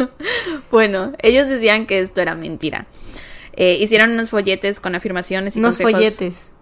bueno, 0.70 1.12
ellos 1.22 1.48
decían 1.48 1.86
que 1.86 2.00
esto 2.00 2.20
era 2.20 2.34
mentira. 2.34 2.86
Eh, 3.54 3.76
hicieron 3.80 4.10
unos 4.12 4.30
folletes 4.30 4.80
con 4.80 4.94
afirmaciones 4.94 5.56
y 5.56 5.58
unos 5.58 5.78
folletes. 5.78 6.52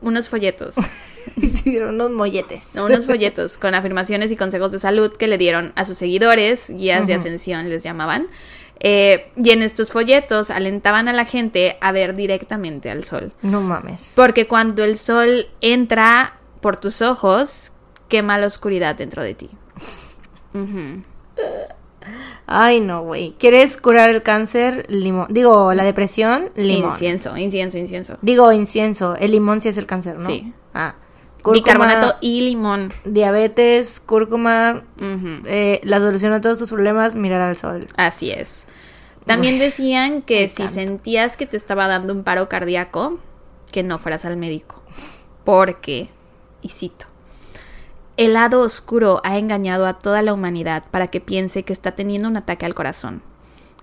Unos 0.00 0.28
folletos. 0.28 0.76
hicieron 1.36 1.96
unos 1.96 2.12
molletes. 2.12 2.68
unos 2.74 3.04
folletos 3.06 3.58
con 3.58 3.74
afirmaciones 3.74 4.30
y 4.30 4.36
consejos 4.36 4.70
de 4.70 4.78
salud 4.78 5.12
que 5.12 5.26
le 5.26 5.38
dieron 5.38 5.72
a 5.74 5.84
sus 5.84 5.98
seguidores, 5.98 6.70
guías 6.70 7.06
de 7.06 7.14
ascensión 7.14 7.68
les 7.68 7.82
llamaban. 7.82 8.28
Eh, 8.80 9.32
y 9.36 9.50
en 9.50 9.62
estos 9.62 9.90
folletos 9.90 10.50
alentaban 10.50 11.08
a 11.08 11.12
la 11.12 11.24
gente 11.24 11.76
a 11.80 11.90
ver 11.90 12.14
directamente 12.14 12.90
al 12.90 13.02
sol. 13.02 13.32
No 13.42 13.60
mames. 13.60 14.12
Porque 14.14 14.46
cuando 14.46 14.84
el 14.84 14.96
sol 14.96 15.48
entra 15.60 16.38
por 16.60 16.76
tus 16.76 17.02
ojos, 17.02 17.72
quema 18.08 18.38
la 18.38 18.46
oscuridad 18.46 18.96
dentro 18.96 19.22
de 19.22 19.34
ti. 19.34 19.50
Ay, 22.46 22.80
no, 22.80 23.02
güey. 23.02 23.34
¿Quieres 23.38 23.76
curar 23.76 24.10
el 24.10 24.22
cáncer? 24.22 24.86
Limón. 24.88 25.26
Digo, 25.30 25.74
la 25.74 25.84
depresión, 25.84 26.50
limón. 26.56 26.92
Incienso, 26.92 27.36
incienso, 27.36 27.78
incienso. 27.78 28.18
Digo, 28.22 28.50
incienso. 28.52 29.16
El 29.16 29.32
limón 29.32 29.60
sí 29.60 29.68
es 29.68 29.76
el 29.76 29.86
cáncer, 29.86 30.18
¿no? 30.18 30.26
Sí. 30.26 30.52
Ah. 30.72 30.94
Bicarbonato 31.44 32.16
y 32.20 32.40
limón. 32.40 32.92
Diabetes, 33.04 34.00
cúrcuma. 34.00 34.84
Eh, 35.44 35.80
la 35.84 35.98
solución 35.98 36.32
a 36.32 36.40
todos 36.40 36.58
tus 36.58 36.70
problemas, 36.70 37.14
mirar 37.14 37.40
al 37.40 37.56
sol. 37.56 37.86
Así 37.96 38.30
es. 38.30 38.66
También 39.26 39.58
decían 39.58 40.22
que 40.22 40.48
si 40.48 40.68
sentías 40.68 41.36
que 41.36 41.46
te 41.46 41.58
estaba 41.58 41.86
dando 41.86 42.14
un 42.14 42.24
paro 42.24 42.48
cardíaco, 42.48 43.18
que 43.70 43.82
no 43.82 43.98
fueras 43.98 44.24
al 44.24 44.38
médico. 44.38 44.82
Porque, 45.44 46.08
y 46.62 46.70
cito, 46.70 47.06
el 48.18 48.34
lado 48.34 48.60
oscuro 48.60 49.20
ha 49.22 49.38
engañado 49.38 49.86
a 49.86 49.94
toda 49.94 50.22
la 50.22 50.34
humanidad 50.34 50.82
para 50.90 51.06
que 51.06 51.20
piense 51.20 51.62
que 51.62 51.72
está 51.72 51.92
teniendo 51.92 52.28
un 52.28 52.36
ataque 52.36 52.66
al 52.66 52.74
corazón, 52.74 53.22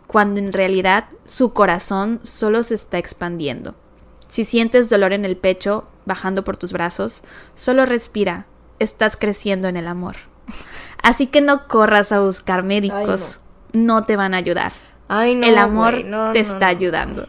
cuando 0.07 0.41
en 0.41 0.51
realidad 0.51 1.05
su 1.25 1.53
corazón 1.53 2.19
solo 2.23 2.61
se 2.63 2.75
está 2.75 2.97
expandiendo. 2.97 3.75
Si 4.27 4.43
sientes 4.43 4.89
dolor 4.89 5.13
en 5.13 5.23
el 5.23 5.37
pecho, 5.37 5.87
bajando 6.05 6.43
por 6.43 6.57
tus 6.57 6.73
brazos, 6.73 7.23
solo 7.55 7.85
respira, 7.85 8.45
estás 8.77 9.15
creciendo 9.15 9.69
en 9.69 9.77
el 9.77 9.87
amor. 9.87 10.17
Así 11.01 11.27
que 11.27 11.39
no 11.39 11.69
corras 11.69 12.11
a 12.11 12.19
buscar 12.19 12.63
médicos, 12.63 13.39
no. 13.71 14.03
te 14.03 14.17
van 14.17 14.33
a 14.33 14.37
ayudar. 14.37 14.73
el 15.09 15.57
amor 15.57 15.95
te 16.33 16.41
está 16.41 16.67
ayudando. 16.67 17.25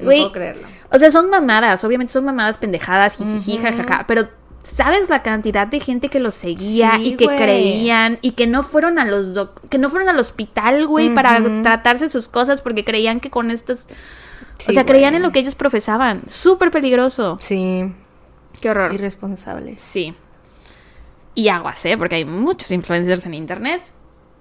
No 0.00 0.06
puedo 0.06 0.32
creerlo. 0.32 0.66
O 0.90 0.98
sea, 0.98 1.10
son 1.10 1.28
mamadas, 1.28 1.84
obviamente 1.84 2.14
son 2.14 2.24
mamadas 2.24 2.56
pendejadas, 2.56 3.16
jijiji, 3.16 3.58
jajaja, 3.58 4.06
pero 4.06 4.28
¿Sabes 4.74 5.08
la 5.08 5.22
cantidad 5.22 5.66
de 5.66 5.80
gente 5.80 6.08
que 6.08 6.20
los 6.20 6.34
seguía 6.34 6.98
y 6.98 7.16
que 7.16 7.26
creían 7.26 8.18
y 8.20 8.32
que 8.32 8.46
no 8.46 8.62
fueron 8.62 8.98
a 8.98 9.04
los 9.04 9.48
que 9.70 9.78
no 9.78 9.90
fueron 9.90 10.08
al 10.08 10.18
hospital, 10.18 10.86
güey, 10.86 11.14
para 11.14 11.40
tratarse 11.62 12.10
sus 12.10 12.28
cosas 12.28 12.62
porque 12.62 12.84
creían 12.84 13.20
que 13.20 13.30
con 13.30 13.50
estos 13.50 13.86
o 14.68 14.72
sea, 14.72 14.84
creían 14.84 15.14
en 15.14 15.22
lo 15.22 15.32
que 15.32 15.40
ellos 15.40 15.54
profesaban. 15.54 16.22
Súper 16.28 16.70
peligroso. 16.70 17.36
Sí. 17.40 17.92
Qué 18.60 18.70
horror. 18.70 18.92
Irresponsables. 18.94 19.78
Sí. 19.78 20.14
Y 21.34 21.48
aguas, 21.48 21.84
¿eh? 21.84 21.96
Porque 21.96 22.16
hay 22.16 22.24
muchos 22.24 22.70
influencers 22.70 23.26
en 23.26 23.34
internet 23.34 23.82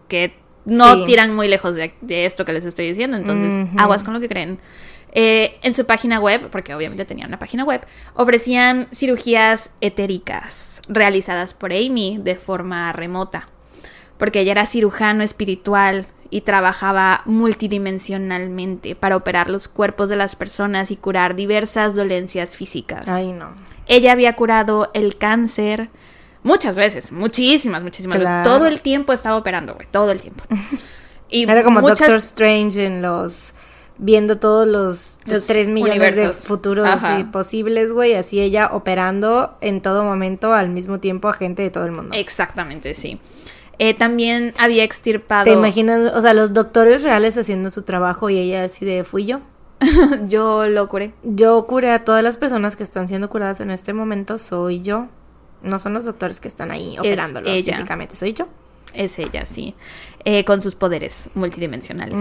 que 0.07 0.33
no 0.63 1.05
tiran 1.05 1.35
muy 1.35 1.47
lejos 1.47 1.75
de, 1.75 1.93
esto 2.25 2.45
que 2.45 2.53
les 2.53 2.65
estoy 2.65 2.87
diciendo. 2.87 3.17
Entonces, 3.17 3.67
aguas 3.77 4.03
con 4.03 4.13
lo 4.13 4.19
que 4.19 4.29
creen. 4.29 4.59
Eh, 5.17 5.57
en 5.61 5.73
su 5.73 5.85
página 5.85 6.19
web, 6.19 6.49
porque 6.51 6.75
obviamente 6.75 7.05
tenía 7.05 7.25
una 7.25 7.39
página 7.39 7.63
web, 7.63 7.79
ofrecían 8.15 8.89
cirugías 8.93 9.71
etéricas 9.79 10.81
realizadas 10.89 11.53
por 11.53 11.71
Amy 11.71 12.19
de 12.21 12.35
forma 12.35 12.91
remota, 12.91 13.47
porque 14.17 14.41
ella 14.41 14.51
era 14.51 14.65
cirujano 14.65 15.23
espiritual 15.23 16.05
y 16.29 16.41
trabajaba 16.41 17.21
multidimensionalmente 17.23 18.93
para 18.95 19.15
operar 19.15 19.49
los 19.49 19.69
cuerpos 19.69 20.09
de 20.09 20.17
las 20.17 20.35
personas 20.35 20.91
y 20.91 20.97
curar 20.97 21.37
diversas 21.37 21.95
dolencias 21.95 22.57
físicas. 22.57 23.07
Ay, 23.07 23.31
no. 23.31 23.53
Ella 23.87 24.11
había 24.11 24.35
curado 24.35 24.91
el 24.93 25.17
cáncer 25.17 25.89
muchas 26.43 26.75
veces, 26.75 27.13
muchísimas, 27.13 27.81
muchísimas 27.81 28.19
veces. 28.19 28.43
Todo 28.43 28.67
el 28.67 28.81
tiempo 28.81 29.13
estaba 29.13 29.37
operando, 29.37 29.75
güey, 29.75 29.87
todo 29.89 30.11
el 30.11 30.19
tiempo. 30.19 30.43
Y 31.27 31.49
Era 31.49 31.63
como 31.63 31.81
Doctor 31.81 32.17
Strange 32.17 32.85
en 32.85 33.01
los 33.01 33.55
viendo 33.97 34.37
todos 34.37 34.67
los, 34.67 35.19
tres 35.25 35.47
3 35.47 35.69
millones 35.69 36.15
de 36.15 36.29
futuros 36.33 36.89
posibles, 37.31 37.93
güey, 37.93 38.15
así 38.15 38.39
ella 38.39 38.69
operando 38.73 39.57
en 39.61 39.81
todo 39.81 40.03
momento 40.03 40.53
al 40.53 40.69
mismo 40.69 40.99
tiempo 40.99 41.29
a 41.29 41.33
gente 41.33 41.61
de 41.61 41.69
todo 41.69 41.85
el 41.85 41.91
mundo. 41.91 42.15
Exactamente, 42.15 42.95
sí. 42.95 43.19
Eh, 43.77 43.93
también 43.93 44.53
había 44.57 44.83
extirpado... 44.83 45.45
¿Te 45.45 45.51
imaginas, 45.51 46.13
o 46.13 46.21
sea, 46.21 46.33
los 46.33 46.53
doctores 46.53 47.03
reales 47.03 47.37
haciendo 47.37 47.69
su 47.69 47.81
trabajo 47.81 48.29
y 48.29 48.37
ella 48.37 48.63
así 48.63 48.85
de, 48.85 49.03
fui 49.03 49.25
yo? 49.25 49.41
yo 50.27 50.67
lo 50.67 50.87
curé. 50.87 51.13
Yo 51.23 51.65
curé 51.67 51.91
a 51.91 52.03
todas 52.03 52.23
las 52.23 52.37
personas 52.37 52.75
que 52.75 52.83
están 52.83 53.07
siendo 53.07 53.29
curadas 53.29 53.59
en 53.61 53.71
este 53.71 53.93
momento, 53.93 54.37
soy 54.37 54.81
yo. 54.81 55.07
No 55.61 55.79
son 55.79 55.93
los 55.93 56.05
doctores 56.05 56.39
que 56.39 56.47
están 56.47 56.71
ahí 56.71 56.97
operándolos 56.97 57.51
físicamente, 57.51 58.15
soy 58.15 58.33
yo. 58.33 58.47
Es 58.95 59.19
ella, 59.19 59.45
sí. 59.45 59.75
Eh, 60.23 60.43
con 60.43 60.61
sus 60.61 60.73
poderes 60.73 61.29
multidimensionales. 61.35 62.19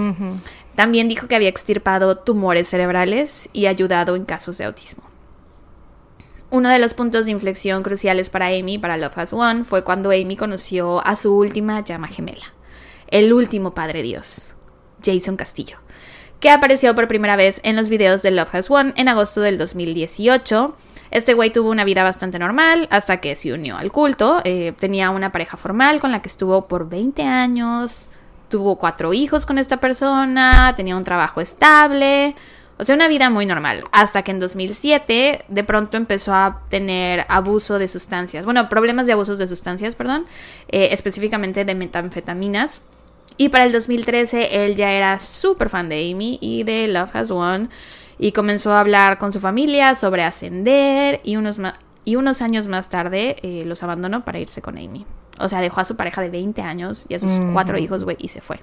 También 0.75 1.09
dijo 1.09 1.27
que 1.27 1.35
había 1.35 1.49
extirpado 1.49 2.19
tumores 2.19 2.69
cerebrales 2.69 3.49
y 3.53 3.67
ayudado 3.67 4.17
en 4.17 4.25
casos 4.25 4.59
de 4.59 4.65
autismo. 4.65 5.05
Uno 6.51 6.69
de 6.69 6.79
los 6.79 6.95
puntos 6.95 7.25
de 7.25 7.31
inflexión 7.31 7.83
cruciales 7.83 8.29
para 8.29 8.49
Amy, 8.49 8.79
para 8.79 8.97
Love 8.97 9.19
Has 9.19 9.33
One, 9.33 9.65
fue 9.65 9.85
cuando 9.85 10.11
Amy 10.11 10.37
conoció 10.37 11.05
a 11.07 11.17
su 11.17 11.35
última 11.35 11.83
llama 11.83 12.09
gemela, 12.09 12.53
el 13.09 13.33
último 13.33 13.75
Padre 13.75 14.03
Dios, 14.03 14.55
Jason 15.03 15.37
Castillo, 15.37 15.79
que 16.41 16.51
apareció 16.51 16.95
por 16.95 17.09
primera 17.09 17.37
vez 17.37 17.61
en 17.65 17.75
los 17.75 17.89
videos 17.89 18.23
de 18.23 18.31
Love 18.33 18.55
Has 18.55 18.69
Won 18.69 18.93
en 18.97 19.09
agosto 19.09 19.41
del 19.41 19.59
2018. 19.59 20.77
Este 21.11 21.35
güey 21.35 21.51
tuvo 21.51 21.71
una 21.71 21.85
vida 21.85 22.03
bastante 22.03 22.39
normal 22.39 22.89
hasta 22.91 23.21
que 23.21 23.37
se 23.37 23.53
unió 23.53 23.77
al 23.77 23.93
culto. 23.93 24.41
Eh, 24.45 24.73
tenía 24.79 25.11
una 25.11 25.33
pareja 25.33 25.57
formal 25.57 26.01
con 26.01 26.13
la 26.13 26.23
que 26.23 26.29
estuvo 26.29 26.67
por 26.67 26.89
20 26.89 27.23
años. 27.23 28.11
Tuvo 28.49 28.77
cuatro 28.77 29.13
hijos 29.13 29.47
con 29.47 29.59
esta 29.59 29.79
persona. 29.79 30.75
Tenía 30.77 30.97
un 30.97 31.05
trabajo 31.05 31.41
estable. 31.41 32.35
O 32.77 32.85
sea, 32.85 32.97
una 32.97 33.09
vida 33.09 33.31
muy 33.31 33.47
normal. 33.47 33.85
Hasta 33.93 34.23
que 34.23 34.33
en 34.33 34.41
2007 34.41 35.45
de 35.47 35.65
pronto 35.65 35.97
empezó 35.97 36.35
a 36.35 36.63
tener 36.69 37.25
abuso 37.29 37.79
de 37.79 37.87
sustancias. 37.87 38.45
Bueno, 38.45 38.69
problemas 38.69 39.07
de 39.07 39.13
abusos 39.13 39.39
de 39.39 39.47
sustancias, 39.47 39.95
perdón. 39.95 40.27
Eh, 40.69 40.89
específicamente 40.91 41.65
de 41.65 41.75
metanfetaminas. 41.75 42.83
Y 43.37 43.49
para 43.49 43.65
el 43.65 43.73
2013 43.73 44.65
él 44.65 44.77
ya 44.77 44.93
era 44.93 45.19
súper 45.19 45.69
fan 45.69 45.89
de 45.89 46.11
Amy 46.11 46.39
y 46.41 46.63
de 46.63 46.87
Love 46.89 47.15
Has 47.17 47.31
Won 47.31 47.69
y 48.19 48.33
comenzó 48.33 48.73
a 48.73 48.81
hablar 48.81 49.19
con 49.19 49.33
su 49.33 49.41
familia 49.41 49.95
sobre 49.95 50.23
ascender 50.23 51.21
y 51.25 51.37
unos, 51.37 51.61
y 52.05 52.17
unos 52.17 52.43
años 52.43 52.69
más 52.69 52.89
tarde 52.89 53.37
eh, 53.43 53.65
los 53.67 53.83
abandonó 53.83 54.25
para 54.25 54.39
irse 54.39 54.63
con 54.63 54.79
Amy. 54.79 55.07
O 55.39 55.49
sea, 55.49 55.61
dejó 55.61 55.81
a 55.81 55.85
su 55.85 55.97
pareja 55.97 56.21
de 56.21 56.31
20 56.31 56.63
años 56.63 57.07
y 57.09 57.15
a 57.15 57.21
sus 57.21 57.33
cuatro 57.53 57.77
hijos, 57.77 58.05
güey, 58.05 58.17
y 58.21 58.29
se 58.29 58.41
fue. 58.41 58.61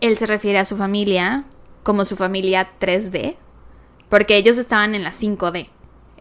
Él 0.00 0.16
se 0.16 0.26
refiere 0.26 0.58
a 0.58 0.64
su 0.64 0.76
familia 0.76 1.44
como 1.82 2.04
su 2.04 2.16
familia 2.16 2.70
3D, 2.80 3.36
porque 4.08 4.36
ellos 4.36 4.58
estaban 4.58 4.94
en 4.94 5.04
la 5.04 5.12
5D. 5.12 5.68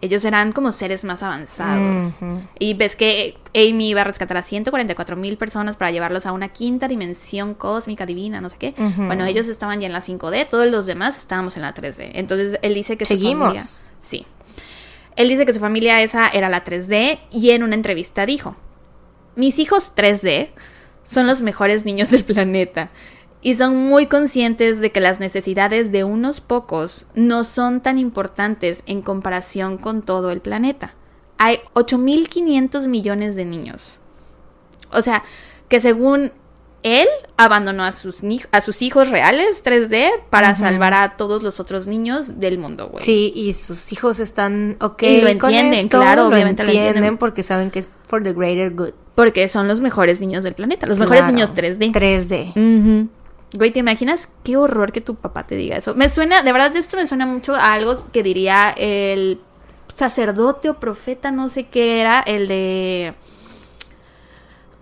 Ellos 0.04 0.26
eran 0.26 0.52
como 0.52 0.74
seres 0.74 1.06
más 1.06 1.24
avanzados. 1.24 2.16
Y 2.60 2.74
ves 2.74 2.98
que 2.98 3.38
Amy 3.56 3.88
iba 3.88 4.02
a 4.02 4.04
rescatar 4.04 4.36
a 4.36 4.42
144 4.42 5.16
mil 5.16 5.38
personas 5.38 5.78
para 5.78 5.92
llevarlos 5.92 6.26
a 6.26 6.34
una 6.34 6.50
quinta 6.50 6.90
dimensión 6.90 7.54
cósmica 7.54 8.06
divina, 8.06 8.42
no 8.42 8.50
sé 8.50 8.58
qué. 8.60 8.74
Bueno, 8.98 9.24
ellos 9.24 9.48
estaban 9.48 9.80
ya 9.80 9.88
en 9.88 9.94
la 9.94 10.02
5D, 10.02 10.50
todos 10.50 10.68
los 10.68 10.88
demás 10.88 11.18
estábamos 11.18 11.56
en 11.56 11.62
la 11.62 11.74
3D. 11.74 12.12
Entonces 12.16 12.60
él 12.62 12.74
dice 12.74 12.98
que 12.98 13.06
su 13.06 13.18
familia. 13.18 13.64
Sí. 14.02 14.26
Él 15.16 15.30
dice 15.30 15.46
que 15.46 15.54
su 15.54 15.62
familia 15.62 16.02
esa 16.02 16.28
era 16.28 16.50
la 16.50 16.66
3D 16.66 17.20
y 17.32 17.52
en 17.52 17.64
una 17.64 17.76
entrevista 17.76 18.26
dijo: 18.26 18.58
Mis 19.38 19.58
hijos 19.58 19.94
3D 19.96 20.50
son 21.06 21.28
los 21.28 21.40
mejores 21.40 21.86
niños 21.86 22.10
del 22.10 22.26
planeta 22.26 22.90
y 23.44 23.56
son 23.56 23.76
muy 23.76 24.08
conscientes 24.08 24.80
de 24.80 24.92
que 24.92 25.02
las 25.02 25.20
necesidades 25.20 25.92
de 25.92 26.06
unos 26.06 26.40
pocos 26.40 27.06
no 27.14 27.44
son 27.44 27.82
tan 27.82 27.98
importantes 27.98 28.84
en 28.86 29.02
comparación 29.02 29.78
con 29.78 30.02
todo 30.02 30.32
el 30.32 30.40
planeta. 30.40 30.96
Hay 31.38 31.60
8.500 31.74 32.88
millones 32.88 33.36
de 33.36 33.44
niños. 33.44 34.00
O 34.92 35.02
sea, 35.02 35.24
que 35.68 35.82
según 35.82 36.32
él 36.84 37.08
abandonó 37.36 37.84
a 37.84 37.92
sus, 37.92 38.22
a 38.52 38.62
sus 38.62 38.82
hijos 38.82 39.10
reales 39.10 39.64
3D 39.64 40.22
para 40.30 40.56
salvar 40.56 40.94
a 40.94 41.18
todos 41.18 41.44
los 41.44 41.60
otros 41.60 41.86
niños 41.86 42.40
del 42.40 42.58
mundo, 42.58 42.88
güey. 42.90 43.04
Sí, 43.04 43.34
y 43.36 43.52
sus 43.52 43.92
hijos 43.92 44.20
están 44.22 44.78
ok. 44.80 45.04
Y 45.04 45.22
lo 45.22 45.28
entienden, 45.28 45.90
claro, 45.90 46.28
obviamente 46.28 46.64
lo 46.64 46.70
entienden, 46.70 47.18
porque 47.18 47.44
saben 47.44 47.72
que 47.72 47.80
es 47.80 47.90
for 48.08 48.24
the 48.24 48.32
greater 48.32 48.74
good. 48.74 48.92
Porque 49.16 49.50
son 49.50 49.68
los 49.68 49.82
mejores 49.82 50.22
niños 50.22 50.46
del 50.46 50.54
planeta, 50.54 50.88
los 50.88 50.98
mejores 50.98 51.26
niños 51.26 51.54
3D. 51.54 51.92
3D. 51.92 53.10
Güey, 53.54 53.72
¿te 53.72 53.80
imaginas 53.80 54.30
qué 54.44 54.58
horror 54.58 54.92
que 54.92 55.02
tu 55.02 55.16
papá 55.16 55.46
te 55.46 55.56
diga 55.56 55.78
eso? 55.78 55.94
Me 55.96 56.10
suena, 56.10 56.42
de 56.42 56.52
verdad, 56.52 56.76
esto 56.76 56.98
me 56.98 57.08
suena 57.08 57.26
mucho 57.26 57.56
a 57.56 57.74
algo 57.74 57.96
que 58.12 58.24
diría 58.24 58.74
el 58.76 59.40
sacerdote 59.96 60.70
o 60.70 60.80
profeta, 60.80 61.32
no 61.32 61.50
sé 61.50 61.66
qué 61.68 62.02
era, 62.02 62.20
el 62.22 62.48
de 62.48 63.14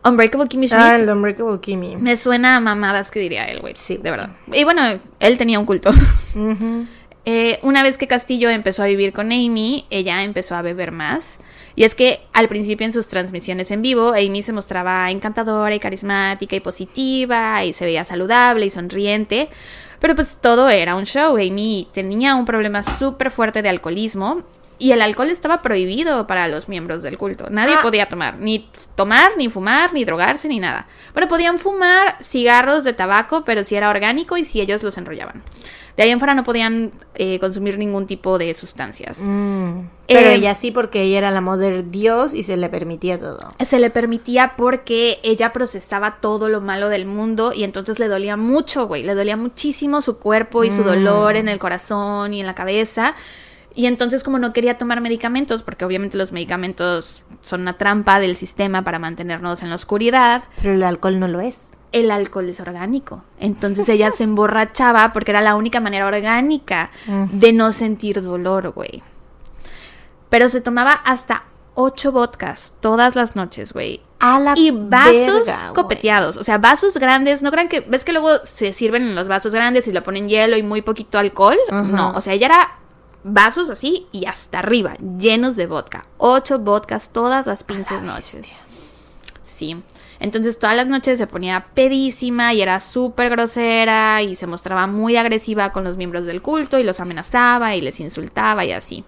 Unbreakable 0.04 0.48
Kimmy 0.48 0.68
Schmidt. 0.68 0.84
Ah, 0.84 0.96
el 0.96 1.06
de 1.06 1.14
Unbreakable 1.14 1.60
Kimmy. 1.60 1.98
Me 1.98 2.16
suena 2.18 2.56
a 2.56 2.60
mamadas 2.60 3.12
que 3.12 3.20
diría 3.20 3.46
él, 3.46 3.60
güey. 3.60 3.76
Sí, 3.76 3.98
de 3.98 4.10
verdad. 4.10 4.30
Y 4.52 4.64
bueno, 4.64 4.82
él 5.20 5.38
tenía 5.38 5.60
un 5.60 5.66
culto. 5.66 5.92
Eh, 7.24 7.60
una 7.62 7.84
vez 7.84 8.00
que 8.00 8.08
Castillo 8.08 8.50
empezó 8.50 8.82
a 8.82 8.88
vivir 8.88 9.14
con 9.14 9.28
Amy, 9.28 9.86
ella 9.92 10.24
empezó 10.24 10.56
a 10.56 10.64
beber 10.64 10.92
más. 10.92 11.40
Y 11.76 11.84
es 11.84 11.96
que 11.96 12.20
al 12.34 12.48
principio 12.48 12.86
en 12.86 12.94
sus 12.94 13.08
transmisiones 13.08 13.72
en 13.72 13.82
vivo, 13.82 14.14
Amy 14.14 14.44
se 14.44 14.54
mostraba 14.54 15.10
encantadora 15.10 15.74
y 15.74 15.80
carismática 15.80 16.56
y 16.56 16.60
positiva 16.60 17.64
y 17.64 17.74
se 17.74 17.86
veía 17.86 18.04
saludable 18.04 18.66
y 18.66 18.70
sonriente. 18.70 19.50
Pero 20.00 20.16
pues 20.16 20.38
todo 20.42 20.70
era 20.70 20.96
un 20.96 21.06
show. 21.06 21.36
Amy 21.36 21.88
tenía 21.94 22.36
un 22.36 22.46
problema 22.46 22.84
súper 22.84 23.32
fuerte 23.32 23.62
de 23.62 23.70
alcoholismo 23.70 24.44
y 24.82 24.94
el 24.94 25.02
alcohol 25.04 25.30
estaba 25.30 25.62
prohibido 25.62 26.26
para 26.26 26.48
los 26.48 26.68
miembros 26.68 27.04
del 27.04 27.20
culto. 27.20 27.52
Nadie 27.52 27.76
ah. 27.78 27.82
podía 27.84 28.08
tomar, 28.08 28.40
ni 28.40 28.68
tomar, 28.96 29.32
ni 29.38 29.48
fumar, 29.48 29.94
ni 29.94 30.06
drogarse, 30.06 30.48
ni 30.48 30.60
nada. 30.60 30.88
Bueno, 31.14 31.28
podían 31.28 31.60
fumar 31.60 32.18
cigarros 32.20 32.84
de 32.84 32.94
tabaco, 32.94 33.46
pero 33.46 33.64
si 33.64 33.76
era 33.76 33.92
orgánico 33.92 34.38
y 34.38 34.44
si 34.44 34.60
ellos 34.60 34.82
los 34.82 34.98
enrollaban. 34.98 35.44
De 35.96 36.04
ahí 36.04 36.10
en 36.10 36.18
fuera 36.18 36.34
no 36.34 36.44
podían 36.44 36.90
eh, 37.14 37.38
consumir 37.40 37.78
ningún 37.78 38.08
tipo 38.08 38.40
de 38.40 38.56
sustancias. 38.56 39.20
Mm. 39.22 39.82
pero 40.08 40.30
eh, 40.30 40.36
ella 40.36 40.56
sí 40.56 40.72
porque 40.72 41.04
ella 41.04 41.20
era 41.20 41.32
la 41.32 41.42
madre 41.42 41.84
Dios 41.84 42.34
y 42.34 42.42
se 42.42 42.58
le 42.58 42.68
permitía 42.70 43.20
todo. 43.20 43.54
Se 43.64 43.80
le 43.80 43.92
permitía 43.92 44.56
porque 44.58 45.20
ella 45.22 45.54
procesaba 45.54 46.18
todo 46.22 46.50
lo 46.50 46.60
malo 46.60 46.90
del 46.90 47.06
mundo 47.06 47.54
y 47.54 47.64
entonces 47.66 48.00
le 48.00 48.08
dolía 48.08 48.36
mucho, 48.36 48.88
güey. 48.88 49.04
Le 49.04 49.14
dolía 49.14 49.38
muchísimo 49.38 50.02
su 50.02 50.18
cuerpo 50.18 50.64
y 50.64 50.72
su 50.72 50.84
dolor 50.84 51.36
mm. 51.36 51.38
en 51.38 51.50
el 51.50 51.60
corazón 51.60 52.34
y 52.34 52.40
en 52.40 52.48
la 52.48 52.56
cabeza. 52.56 53.14
Y 53.74 53.86
entonces 53.86 54.24
como 54.24 54.40
no 54.40 54.54
quería 54.54 54.78
tomar 54.78 55.02
medicamentos, 55.02 55.64
porque 55.64 55.86
obviamente 55.86 56.18
los 56.18 56.32
medicamentos 56.32 57.24
son 57.42 57.62
una 57.62 57.78
trampa 57.78 58.20
del 58.20 58.36
sistema 58.36 58.84
para 58.84 59.00
mantenernos 59.00 59.62
en 59.62 59.70
la 59.70 59.76
oscuridad. 59.76 60.44
Pero 60.62 60.74
el 60.74 60.84
alcohol 60.84 61.20
no 61.20 61.28
lo 61.28 61.40
es 61.40 61.74
el 61.92 62.12
alcohol 62.12 62.48
es 62.50 62.60
orgánico. 62.60 63.24
Entonces 63.40 63.88
ella 63.90 64.12
se 64.12 64.24
emborrachaba 64.24 65.12
porque 65.14 65.32
era 65.32 65.42
la 65.42 65.56
única 65.56 65.80
manera 65.80 66.08
orgánica 66.08 66.90
de 67.06 67.54
no 67.54 67.74
sentir 67.74 68.22
dolor, 68.22 68.72
güey. 68.72 69.04
Pero 70.30 70.48
se 70.48 70.62
tomaba 70.62 70.94
hasta 70.94 71.44
ocho 71.74 72.12
vodkas 72.12 72.74
todas 72.80 73.16
las 73.16 73.36
noches, 73.36 73.74
güey. 73.74 74.02
y 74.56 74.72
vasos 74.72 75.50
copeteados, 75.74 76.38
o 76.38 76.44
sea, 76.44 76.60
vasos 76.60 76.98
grandes, 76.98 77.42
no 77.42 77.50
crean 77.50 77.68
que, 77.68 77.80
ves 77.82 78.06
que 78.06 78.12
luego 78.12 78.46
se 78.46 78.72
sirven 78.72 79.04
en 79.04 79.16
los 79.16 79.28
vasos 79.28 79.54
grandes 79.54 79.88
y 79.88 79.92
le 79.92 80.02
ponen 80.02 80.30
hielo 80.30 80.58
y 80.58 80.64
muy 80.64 80.82
poquito 80.82 81.18
alcohol. 81.18 81.58
No, 81.72 82.12
o 82.12 82.22
sea, 82.22 82.34
ella 82.34 82.46
era 82.46 82.81
vasos 83.24 83.70
así 83.70 84.08
y 84.12 84.26
hasta 84.26 84.60
arriba, 84.60 84.96
llenos 85.20 85.56
de 85.56 85.68
vodka. 85.68 86.06
Ocho 86.18 86.60
vodkas 86.60 87.10
todas 87.10 87.46
las 87.48 87.64
pinches 87.64 88.02
noches. 88.02 88.54
Sí. 89.46 89.82
Entonces 90.20 90.60
todas 90.60 90.76
las 90.76 90.88
noches 90.88 91.18
se 91.18 91.26
ponía 91.26 91.68
pedísima 91.74 92.54
y 92.54 92.62
era 92.62 92.80
súper 92.80 93.32
grosera 93.32 94.22
y 94.22 94.36
se 94.36 94.46
mostraba 94.46 94.86
muy 94.86 95.16
agresiva 95.18 95.72
con 95.72 95.84
los 95.84 95.98
miembros 95.98 96.26
del 96.26 96.42
culto 96.42 96.78
y 96.78 96.84
los 96.84 97.00
amenazaba 97.00 97.76
y 97.76 97.82
les 97.82 98.00
insultaba 98.00 98.64
y 98.64 98.72
así. 98.72 99.04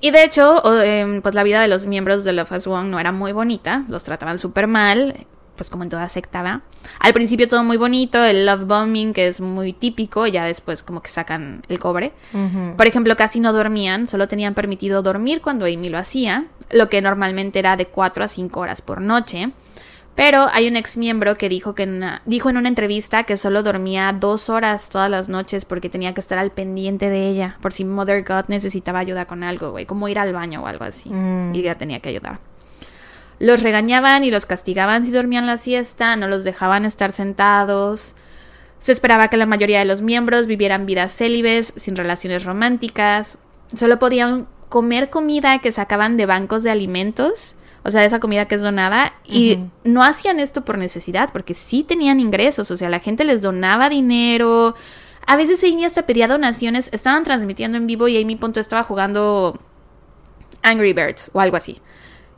Y 0.00 0.10
de 0.10 0.24
hecho, 0.24 0.62
em, 0.82 1.22
pues 1.22 1.34
la 1.34 1.42
vida 1.42 1.60
de 1.60 1.68
los 1.68 1.86
miembros 1.86 2.24
de 2.24 2.32
Love 2.32 2.52
As 2.52 2.66
One 2.66 2.90
no 2.90 3.00
era 3.00 3.12
muy 3.12 3.32
bonita, 3.32 3.84
los 3.88 4.04
trataban 4.04 4.38
súper 4.38 4.66
mal, 4.66 5.26
pues 5.56 5.70
como 5.70 5.82
en 5.82 5.88
toda 5.88 6.08
secta, 6.08 6.62
Al 7.00 7.12
principio 7.12 7.48
todo 7.48 7.64
muy 7.64 7.76
bonito, 7.76 8.22
el 8.22 8.46
love 8.46 8.64
bombing 8.64 9.12
que 9.12 9.28
es 9.28 9.40
muy 9.40 9.72
típico, 9.72 10.26
ya 10.26 10.44
después 10.44 10.82
como 10.82 11.02
que 11.02 11.08
sacan 11.08 11.62
el 11.68 11.78
cobre. 11.78 12.12
Por 12.76 12.86
ejemplo, 12.86 13.16
casi 13.16 13.40
no 13.40 13.52
dormían, 13.52 14.08
solo 14.08 14.28
tenían 14.28 14.54
permitido 14.54 15.02
dormir 15.02 15.40
cuando 15.40 15.66
Amy 15.66 15.88
lo 15.88 15.98
hacía, 15.98 16.46
lo 16.70 16.88
que 16.88 17.00
normalmente 17.00 17.58
era 17.58 17.76
de 17.76 17.86
4 17.86 18.24
a 18.24 18.28
5 18.28 18.60
horas 18.60 18.80
por 18.80 19.00
noche. 19.00 19.50
Pero 20.16 20.46
hay 20.50 20.66
un 20.66 20.76
ex 20.76 20.96
miembro 20.96 21.36
que 21.36 21.50
dijo, 21.50 21.74
que 21.74 21.86
dijo 22.24 22.48
en 22.48 22.56
una 22.56 22.70
entrevista 22.70 23.24
que 23.24 23.36
solo 23.36 23.62
dormía 23.62 24.16
dos 24.18 24.48
horas 24.48 24.88
todas 24.88 25.10
las 25.10 25.28
noches 25.28 25.66
porque 25.66 25.90
tenía 25.90 26.14
que 26.14 26.22
estar 26.22 26.38
al 26.38 26.50
pendiente 26.50 27.10
de 27.10 27.28
ella, 27.28 27.58
por 27.60 27.74
si 27.74 27.84
Mother 27.84 28.24
God 28.24 28.46
necesitaba 28.48 28.98
ayuda 28.98 29.26
con 29.26 29.44
algo, 29.44 29.72
güey, 29.72 29.84
como 29.84 30.08
ir 30.08 30.18
al 30.18 30.32
baño 30.32 30.62
o 30.62 30.66
algo 30.66 30.84
así. 30.84 31.10
Mm. 31.10 31.54
Y 31.54 31.60
ella 31.60 31.74
tenía 31.74 32.00
que 32.00 32.08
ayudar. 32.08 32.40
Los 33.38 33.62
regañaban 33.62 34.24
y 34.24 34.30
los 34.30 34.46
castigaban 34.46 35.04
si 35.04 35.10
dormían 35.10 35.46
la 35.46 35.58
siesta, 35.58 36.16
no 36.16 36.26
los 36.26 36.44
dejaban 36.44 36.84
estar 36.84 37.12
sentados. 37.12 38.14
Se 38.78 38.92
esperaba 38.92 39.28
que 39.28 39.36
la 39.36 39.46
mayoría 39.46 39.80
de 39.80 39.84
los 39.84 40.00
miembros 40.00 40.46
vivieran 40.46 40.86
vidas 40.86 41.14
célibes, 41.14 41.72
sin 41.76 41.96
relaciones 41.96 42.44
románticas. 42.44 43.38
Solo 43.74 43.98
podían 43.98 44.46
comer 44.68 45.10
comida 45.10 45.58
que 45.58 45.72
sacaban 45.72 46.16
de 46.16 46.26
bancos 46.26 46.62
de 46.62 46.70
alimentos, 46.70 47.56
o 47.82 47.90
sea, 47.90 48.04
esa 48.04 48.20
comida 48.20 48.46
que 48.46 48.56
es 48.56 48.62
donada, 48.62 49.14
y 49.24 49.58
no 49.84 50.02
hacían 50.02 50.40
esto 50.40 50.64
por 50.64 50.76
necesidad, 50.76 51.30
porque 51.32 51.54
sí 51.54 51.84
tenían 51.84 52.18
ingresos, 52.18 52.70
o 52.70 52.76
sea, 52.76 52.90
la 52.90 52.98
gente 52.98 53.24
les 53.24 53.42
donaba 53.42 53.88
dinero. 53.88 54.74
A 55.26 55.36
veces 55.36 55.62
Amy 55.62 55.84
hasta 55.84 56.06
pedía 56.06 56.26
donaciones, 56.26 56.88
estaban 56.92 57.22
transmitiendo 57.22 57.78
en 57.78 57.86
vivo 57.86 58.08
y 58.08 58.20
Amy 58.20 58.36
Punto 58.36 58.60
estaba 58.60 58.82
jugando 58.82 59.58
Angry 60.62 60.92
Birds 60.92 61.30
o 61.32 61.40
algo 61.40 61.56
así. 61.56 61.80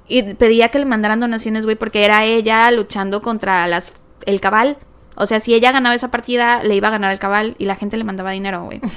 Y 0.08 0.34
pedía 0.34 0.70
que 0.70 0.78
le 0.78 0.86
mandaran 0.86 1.20
donaciones, 1.20 1.64
güey, 1.64 1.76
porque 1.76 2.04
era 2.04 2.24
ella 2.24 2.70
luchando 2.70 3.22
contra 3.22 3.66
las, 3.66 3.92
el 4.24 4.40
cabal. 4.40 4.78
O 5.14 5.26
sea, 5.26 5.40
si 5.40 5.54
ella 5.54 5.72
ganaba 5.72 5.94
esa 5.94 6.10
partida, 6.10 6.62
le 6.62 6.74
iba 6.74 6.88
a 6.88 6.92
ganar 6.92 7.12
el 7.12 7.18
cabal 7.18 7.54
y 7.58 7.66
la 7.66 7.76
gente 7.76 7.96
le 7.96 8.04
mandaba 8.04 8.30
dinero, 8.30 8.64
güey. 8.64 8.80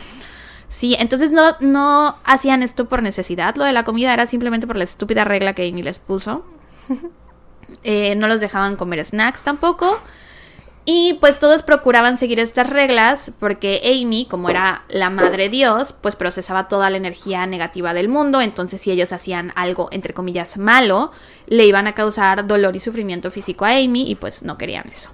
Sí, 0.72 0.96
entonces 0.98 1.32
no, 1.32 1.58
no 1.60 2.16
hacían 2.24 2.64
esto 2.64 2.88
por 2.88 3.04
necesidad. 3.04 3.56
Lo 3.58 3.66
de 3.66 3.74
la 3.74 3.84
comida 3.84 4.14
era 4.14 4.26
simplemente 4.26 4.68
por 4.68 4.78
la 4.78 4.86
estúpida 4.86 5.26
regla 5.26 5.54
que 5.54 5.68
Amy 5.68 5.84
les 5.84 6.00
puso. 6.00 6.46
Eh, 7.86 8.16
no 8.16 8.28
los 8.28 8.42
dejaban 8.42 8.76
comer 8.76 9.04
snacks 9.06 9.44
tampoco. 9.44 10.02
Y 10.84 11.14
pues 11.22 11.38
todos 11.38 11.62
procuraban 11.62 12.18
seguir 12.18 12.40
estas 12.40 12.68
reglas 12.68 13.32
porque 13.40 13.82
Amy, 13.86 14.26
como 14.26 14.50
era 14.50 14.84
la 14.90 15.12
madre 15.12 15.48
Dios, 15.48 15.94
pues 15.94 16.16
procesaba 16.16 16.68
toda 16.68 16.90
la 16.90 16.98
energía 16.98 17.46
negativa 17.46 17.94
del 17.94 18.10
mundo, 18.10 18.42
entonces 18.42 18.82
si 18.82 18.90
ellos 18.90 19.14
hacían 19.14 19.54
algo, 19.56 19.90
entre 19.92 20.16
comillas, 20.16 20.58
malo, 20.58 21.12
le 21.46 21.66
iban 21.66 21.86
a 21.86 21.94
causar 21.94 22.48
dolor 22.48 22.76
y 22.76 22.80
sufrimiento 22.80 23.30
físico 23.30 23.66
a 23.66 23.78
Amy 23.78 24.10
y 24.10 24.16
pues 24.16 24.42
no 24.42 24.58
querían 24.58 24.90
eso. 24.92 25.12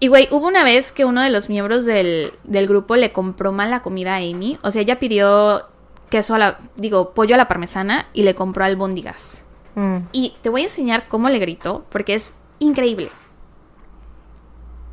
Y 0.00 0.08
güey, 0.08 0.28
hubo 0.30 0.46
una 0.46 0.64
vez 0.64 0.92
que 0.92 1.04
uno 1.04 1.22
de 1.22 1.30
los 1.30 1.48
miembros 1.48 1.86
del, 1.86 2.32
grupo 2.44 2.96
le 2.96 3.12
compró 3.12 3.52
mal 3.52 3.70
la 3.70 3.80
comida 3.80 4.14
a 4.14 4.18
Amy, 4.18 4.58
o 4.62 4.70
sea, 4.70 4.82
ella 4.82 4.98
pidió 4.98 5.66
queso 6.10 6.34
a 6.34 6.38
la, 6.38 6.58
digo, 6.76 7.14
pollo 7.14 7.34
a 7.34 7.38
la 7.38 7.48
parmesana 7.48 8.06
y 8.12 8.22
le 8.22 8.34
compró 8.34 8.64
albóndigas. 8.64 9.44
Mm. 9.76 9.98
Y 10.12 10.34
te 10.42 10.50
voy 10.50 10.62
a 10.62 10.64
enseñar 10.64 11.08
cómo 11.08 11.28
le 11.30 11.38
gritó, 11.38 11.84
porque 11.88 12.14
es 12.14 12.32
increíble. 12.58 13.10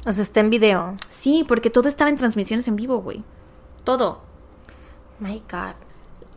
O 0.06 0.14
sea, 0.14 0.24
está 0.24 0.40
en 0.40 0.50
video. 0.50 0.96
Sí, 1.10 1.44
porque 1.48 1.70
todo 1.70 1.90
estaba 1.90 2.10
en 2.10 2.18
transmisiones 2.18 2.68
en 2.68 2.76
vivo, 2.76 3.02
güey. 3.02 3.24
Todo. 3.84 4.22
My 5.20 5.42
God. 5.52 5.76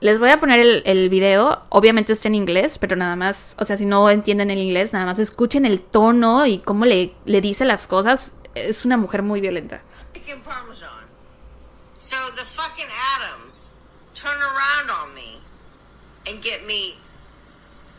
Les 0.01 0.19
voy 0.19 0.31
a 0.31 0.41
poner 0.41 0.61
el, 0.61 0.83
el, 0.87 1.09
video. 1.09 1.63
Obviamente 1.71 2.13
está 2.13 2.29
en 2.29 2.37
inglés, 2.37 2.79
pero 2.79 2.97
nada 2.97 3.17
más, 3.17 3.57
o 3.59 3.65
sea, 3.65 3.77
si 3.77 3.85
no 3.85 4.09
entienden 4.09 4.51
el 4.51 4.59
inglés, 4.59 4.93
nada 4.93 5.05
más 5.07 5.19
escuchen 5.19 5.67
el 5.67 5.81
tono 5.81 6.47
y 6.47 6.59
cómo 6.59 6.85
le, 6.85 7.15
le 7.25 7.41
dice 7.41 7.65
las 7.65 7.87
cosas. 7.87 8.33
Es 8.55 8.85
una 8.85 8.97
mujer 8.97 9.23
muy 9.23 9.41
violenta. 9.41 9.83
So 11.99 12.17
the 12.37 12.45
fucking 12.45 12.87
Adams 13.17 13.73
turn 14.15 14.39
around 14.41 14.89
on 14.89 15.15
me 15.15 15.41
and 16.27 16.41
get 16.41 16.65
me 16.65 16.97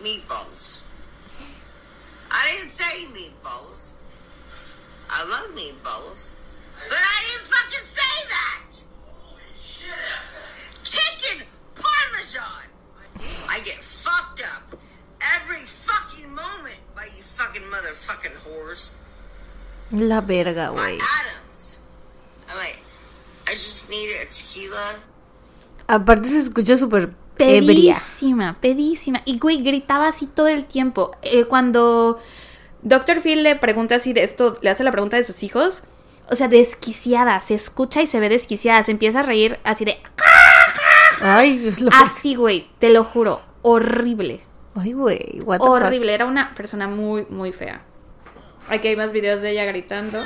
meatballs. 0.02 0.80
I 2.32 2.48
didn't 2.50 2.70
say 2.70 3.06
meatballs. 3.14 3.69
I 5.10 5.23
love 5.26 5.56
meatballs. 5.56 6.34
But 6.88 6.98
I 6.98 7.18
didn't 7.26 7.48
fucking 7.49 7.86
say 7.98 8.15
that! 8.30 8.69
Holy 9.06 9.52
shit! 9.53 9.94
Chicken 10.84 11.45
parmesan! 11.76 12.69
I 13.49 13.60
get 13.65 13.76
fucked 13.77 14.41
up 14.41 14.80
every 15.36 15.65
fucking 15.65 16.30
moment 16.34 16.81
by 16.95 17.06
you 17.06 17.23
fucking 17.23 17.64
motherfucking 17.64 18.36
whores. 18.45 18.94
La 19.91 20.22
verga, 20.22 20.69
güey. 20.69 20.99
Adams. 21.02 21.80
I'm 22.49 22.57
like, 22.57 22.80
I 23.48 23.53
just 23.53 23.90
need 23.90 24.10
a 24.15 24.26
tequila. 24.26 24.99
Aparte 25.88 26.30
se 26.30 26.40
escucha 26.40 26.77
súper 26.77 27.11
pedísima, 27.36 28.57
pedísima. 28.61 29.22
Y 29.26 29.40
güey, 29.40 29.64
gritaba 29.64 30.07
así 30.07 30.27
todo 30.27 30.48
el 30.48 30.65
tiempo. 30.65 31.18
Eh, 31.23 31.45
cuando 31.45 32.22
Dr. 32.81 33.22
Phil 33.22 33.43
le 33.43 33.56
pregunta 33.56 33.95
así 33.95 34.14
de 34.14 34.23
esto, 34.23 34.57
le 34.61 34.69
hace 34.69 34.84
la 34.84 34.91
pregunta 34.91 35.18
de 35.18 35.23
sus 35.23 35.43
hijos. 35.43 35.84
O 36.31 36.35
sea, 36.35 36.47
desquiciada, 36.47 37.41
se 37.41 37.56
escucha 37.56 38.01
y 38.01 38.07
se 38.07 38.19
ve 38.19 38.30
desquiciada, 38.30 38.84
se 38.84 38.91
empieza 38.91 39.22
a 39.22 39.23
reír 39.23 39.60
así 39.64 39.84
de... 39.84 39.97
Ay, 41.22 41.68
es 41.68 41.81
lo... 41.81 41.91
Así, 41.93 42.35
güey, 42.35 42.68
te 42.77 42.91
lo 42.91 43.03
juro, 43.03 43.41
horrible. 43.64 44.41
Ay, 44.76 44.93
güey, 44.93 45.41
Horrible, 45.45 46.14
era 46.14 46.26
una 46.26 46.53
persona 46.56 46.88
muy, 46.88 47.26
muy 47.30 47.51
fea. 47.51 47.81
Aquí 48.69 48.88
hay 48.88 48.95
más 48.95 49.11
videos 49.11 49.41
de 49.41 49.51
ella 49.51 49.65
gritando. 49.65 50.23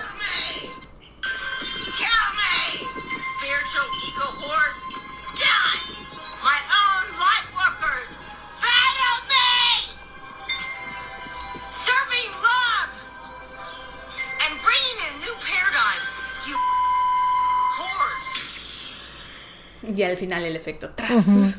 Y 19.88 20.04
al 20.04 20.18
final 20.18 20.46
el 20.46 20.56
efecto 20.56 20.92
tras. 20.96 21.58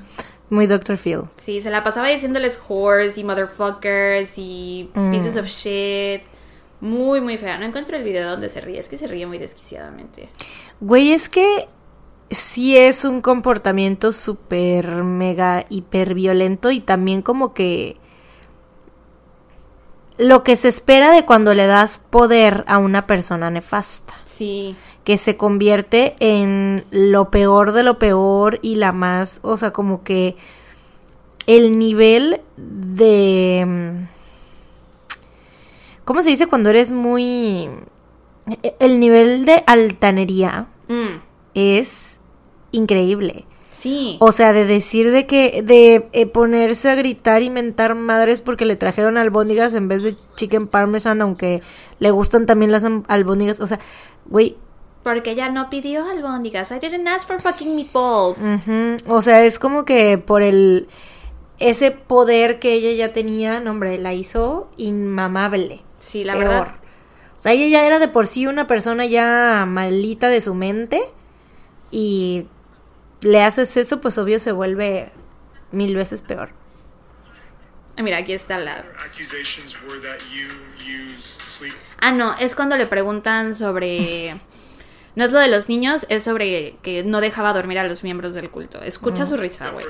Muy 0.50 0.66
Dr. 0.66 0.98
Phil. 0.98 1.22
Sí, 1.36 1.62
se 1.62 1.70
la 1.70 1.82
pasaba 1.82 2.08
diciéndoles 2.08 2.60
whores 2.68 3.18
y 3.18 3.24
motherfuckers 3.24 4.34
y 4.36 4.90
mm. 4.94 5.10
pieces 5.10 5.36
of 5.36 5.46
shit. 5.46 6.22
Muy, 6.80 7.20
muy 7.20 7.38
fea. 7.38 7.58
No 7.58 7.64
encuentro 7.64 7.96
el 7.96 8.04
video 8.04 8.30
donde 8.30 8.48
se 8.48 8.60
ríe. 8.60 8.78
Es 8.78 8.88
que 8.88 8.98
se 8.98 9.06
ríe 9.06 9.26
muy 9.26 9.38
desquiciadamente. 9.38 10.28
Güey, 10.80 11.12
es 11.12 11.28
que 11.28 11.66
sí 12.30 12.76
es 12.76 13.04
un 13.04 13.20
comportamiento 13.20 14.12
súper, 14.12 14.86
mega, 15.02 15.64
hiper 15.70 16.14
violento 16.14 16.70
y 16.70 16.80
también 16.80 17.22
como 17.22 17.54
que 17.54 17.96
lo 20.18 20.44
que 20.44 20.56
se 20.56 20.68
espera 20.68 21.10
de 21.10 21.24
cuando 21.24 21.54
le 21.54 21.66
das 21.66 21.98
poder 21.98 22.64
a 22.68 22.78
una 22.78 23.06
persona 23.06 23.50
nefasta. 23.50 24.14
Sí 24.26 24.76
que 25.04 25.18
se 25.18 25.36
convierte 25.36 26.16
en 26.18 26.84
lo 26.90 27.30
peor 27.30 27.72
de 27.72 27.82
lo 27.82 27.98
peor 27.98 28.58
y 28.62 28.76
la 28.76 28.92
más, 28.92 29.40
o 29.42 29.56
sea, 29.56 29.70
como 29.70 30.02
que 30.02 30.36
el 31.46 31.78
nivel 31.78 32.40
de... 32.56 34.06
¿Cómo 36.04 36.22
se 36.22 36.30
dice 36.30 36.46
cuando 36.46 36.70
eres 36.70 36.90
muy... 36.90 37.68
El 38.78 39.00
nivel 39.00 39.44
de 39.44 39.62
altanería 39.66 40.68
mm. 40.88 41.20
es 41.54 42.20
increíble. 42.72 43.44
Sí. 43.70 44.16
O 44.20 44.32
sea, 44.32 44.54
de 44.54 44.64
decir 44.64 45.10
de 45.10 45.26
que, 45.26 45.62
de 45.62 46.08
eh, 46.12 46.26
ponerse 46.26 46.88
a 46.88 46.94
gritar 46.94 47.42
y 47.42 47.50
mentar 47.50 47.94
madres 47.94 48.40
porque 48.40 48.64
le 48.64 48.76
trajeron 48.76 49.18
albóndigas 49.18 49.74
en 49.74 49.88
vez 49.88 50.02
de 50.02 50.14
chicken 50.36 50.68
parmesan, 50.68 51.20
aunque 51.20 51.62
le 51.98 52.10
gustan 52.10 52.46
también 52.46 52.72
las 52.72 52.84
albóndigas. 53.08 53.60
O 53.60 53.66
sea, 53.66 53.80
güey, 54.26 54.56
porque 55.04 55.32
ella 55.32 55.50
no 55.50 55.70
pidió 55.70 56.08
albóndigas. 56.08 56.72
I 56.72 56.80
didn't 56.80 57.06
ask 57.06 57.28
for 57.28 57.40
fucking 57.40 57.76
meatballs. 57.76 58.38
O 59.06 59.22
sea, 59.22 59.44
es 59.44 59.60
como 59.60 59.84
que 59.84 60.18
por 60.18 60.42
el... 60.42 60.88
Ese 61.60 61.92
poder 61.92 62.58
que 62.58 62.72
ella 62.72 62.90
ya 62.92 63.12
tenía, 63.12 63.60
no, 63.60 63.70
hombre, 63.70 63.96
la 63.98 64.12
hizo 64.12 64.68
inmamable. 64.76 65.82
Sí, 66.00 66.24
la 66.24 66.34
verdad. 66.34 66.74
O 67.36 67.38
sea, 67.38 67.52
ella 67.52 67.68
ya 67.68 67.86
era 67.86 68.00
de 68.00 68.08
por 68.08 68.26
sí 68.26 68.46
una 68.48 68.66
persona 68.66 69.06
ya 69.06 69.64
malita 69.68 70.28
de 70.28 70.40
su 70.40 70.54
mente. 70.54 71.00
Y 71.92 72.48
le 73.20 73.42
haces 73.42 73.76
eso, 73.76 74.00
pues 74.00 74.18
obvio 74.18 74.40
se 74.40 74.50
vuelve 74.50 75.12
mil 75.70 75.94
veces 75.94 76.22
peor. 76.22 76.50
Mira, 78.02 78.18
aquí 78.18 78.32
está 78.32 78.58
la... 78.58 78.84
Ah, 82.00 82.10
no, 82.10 82.36
es 82.38 82.54
cuando 82.54 82.76
le 82.76 82.86
preguntan 82.86 83.54
sobre... 83.54 84.34
No 85.16 85.24
es 85.24 85.32
lo 85.32 85.38
de 85.38 85.48
los 85.48 85.68
niños, 85.68 86.06
es 86.08 86.24
sobre 86.24 86.76
que 86.82 87.04
no 87.04 87.20
dejaba 87.20 87.52
dormir 87.52 87.78
a 87.78 87.84
los 87.84 88.02
miembros 88.02 88.34
del 88.34 88.50
culto. 88.50 88.82
Escucha 88.82 89.26
su 89.26 89.36
risa, 89.36 89.70
güey. 89.70 89.86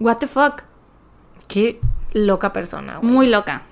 What 0.00 0.16
the 0.16 0.26
fuck? 0.26 0.62
Qué 1.46 1.80
loca 2.12 2.52
persona. 2.52 2.96
Güey. 2.96 3.12
Muy 3.12 3.26
loca. 3.28 3.62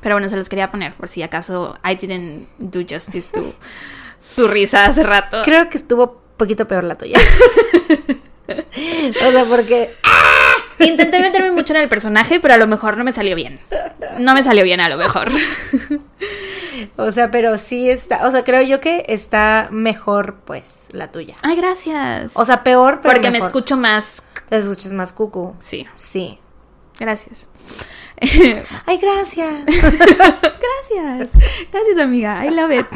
Pero 0.00 0.14
bueno, 0.14 0.30
se 0.30 0.36
los 0.36 0.48
quería 0.48 0.70
poner 0.70 0.94
por 0.94 1.10
si 1.10 1.22
acaso 1.22 1.78
I 1.84 1.96
didn't 1.96 2.48
do 2.58 2.80
justice 2.80 3.30
to 3.32 3.42
su 4.20 4.48
risa 4.48 4.86
hace 4.86 5.02
rato. 5.02 5.42
Creo 5.44 5.68
que 5.68 5.76
estuvo 5.76 6.22
poquito 6.38 6.66
peor 6.66 6.84
la 6.84 6.94
tuya. 6.94 7.18
o 8.48 9.30
sea, 9.30 9.44
porque... 9.44 9.94
Intenté 10.78 11.20
meterme 11.20 11.52
mucho 11.52 11.74
en 11.74 11.82
el 11.82 11.88
personaje, 11.88 12.40
pero 12.40 12.54
a 12.54 12.56
lo 12.56 12.66
mejor 12.66 12.98
no 12.98 13.04
me 13.04 13.12
salió 13.12 13.36
bien. 13.36 13.60
No 14.18 14.34
me 14.34 14.42
salió 14.42 14.64
bien 14.64 14.80
a 14.80 14.88
lo 14.88 14.96
mejor. 14.96 15.30
O 16.96 17.12
sea, 17.12 17.30
pero 17.30 17.58
sí 17.58 17.90
está, 17.90 18.26
o 18.26 18.30
sea, 18.30 18.44
creo 18.44 18.62
yo 18.62 18.80
que 18.80 19.04
está 19.08 19.68
mejor, 19.70 20.36
pues, 20.44 20.88
la 20.92 21.08
tuya. 21.08 21.36
Ay, 21.42 21.56
gracias. 21.56 22.32
O 22.36 22.44
sea, 22.44 22.62
peor, 22.64 23.00
pero 23.00 23.14
Porque 23.14 23.30
me 23.30 23.38
escucho 23.38 23.76
más. 23.76 24.24
Te 24.48 24.56
escuchas 24.56 24.92
más 24.92 25.12
cucu. 25.12 25.54
Sí. 25.60 25.86
Sí. 25.96 26.38
Gracias. 26.98 27.48
Ay, 28.86 28.98
gracias. 28.98 29.64
gracias. 29.66 31.30
Gracias, 31.72 31.98
amiga. 31.98 32.44
I 32.44 32.50
love 32.50 32.72
it. 32.72 32.86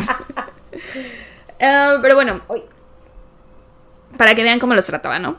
Uh, 1.61 2.01
pero 2.03 2.15
bueno, 2.15 2.43
hoy 2.49 2.63
para 4.19 4.35
que 4.35 4.43
vean 4.43 4.59
cómo 4.59 4.75
los 4.75 4.85
trataba, 4.85 5.19
¿no? 5.19 5.39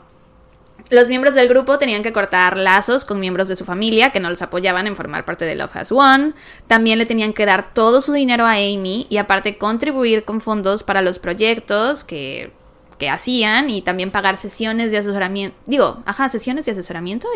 Los 0.88 1.08
miembros 1.08 1.36
del 1.36 1.46
grupo 1.46 1.78
tenían 1.78 2.02
que 2.02 2.12
cortar 2.12 2.56
lazos 2.56 3.04
con 3.04 3.20
miembros 3.20 3.46
de 3.46 3.54
su 3.54 3.64
familia 3.64 4.10
que 4.10 4.18
no 4.18 4.28
los 4.28 4.42
apoyaban 4.42 4.88
en 4.88 4.96
formar 4.96 5.24
parte 5.24 5.44
de 5.44 5.54
Love 5.54 5.76
Has 5.76 5.92
One. 5.92 6.32
También 6.66 6.98
le 6.98 7.06
tenían 7.06 7.32
que 7.32 7.46
dar 7.46 7.72
todo 7.72 8.00
su 8.00 8.12
dinero 8.12 8.44
a 8.44 8.54
Amy 8.54 9.06
y 9.08 9.18
aparte 9.18 9.56
contribuir 9.56 10.24
con 10.24 10.40
fondos 10.40 10.82
para 10.82 11.00
los 11.00 11.20
proyectos 11.20 12.02
que, 12.02 12.50
que 12.98 13.08
hacían 13.08 13.70
y 13.70 13.82
también 13.82 14.10
pagar 14.10 14.36
sesiones 14.36 14.90
de 14.90 14.98
asesoramiento. 14.98 15.56
Digo, 15.66 16.02
ajá, 16.06 16.28
sesiones 16.28 16.66
de 16.66 16.72
asesoramiento. 16.72 17.28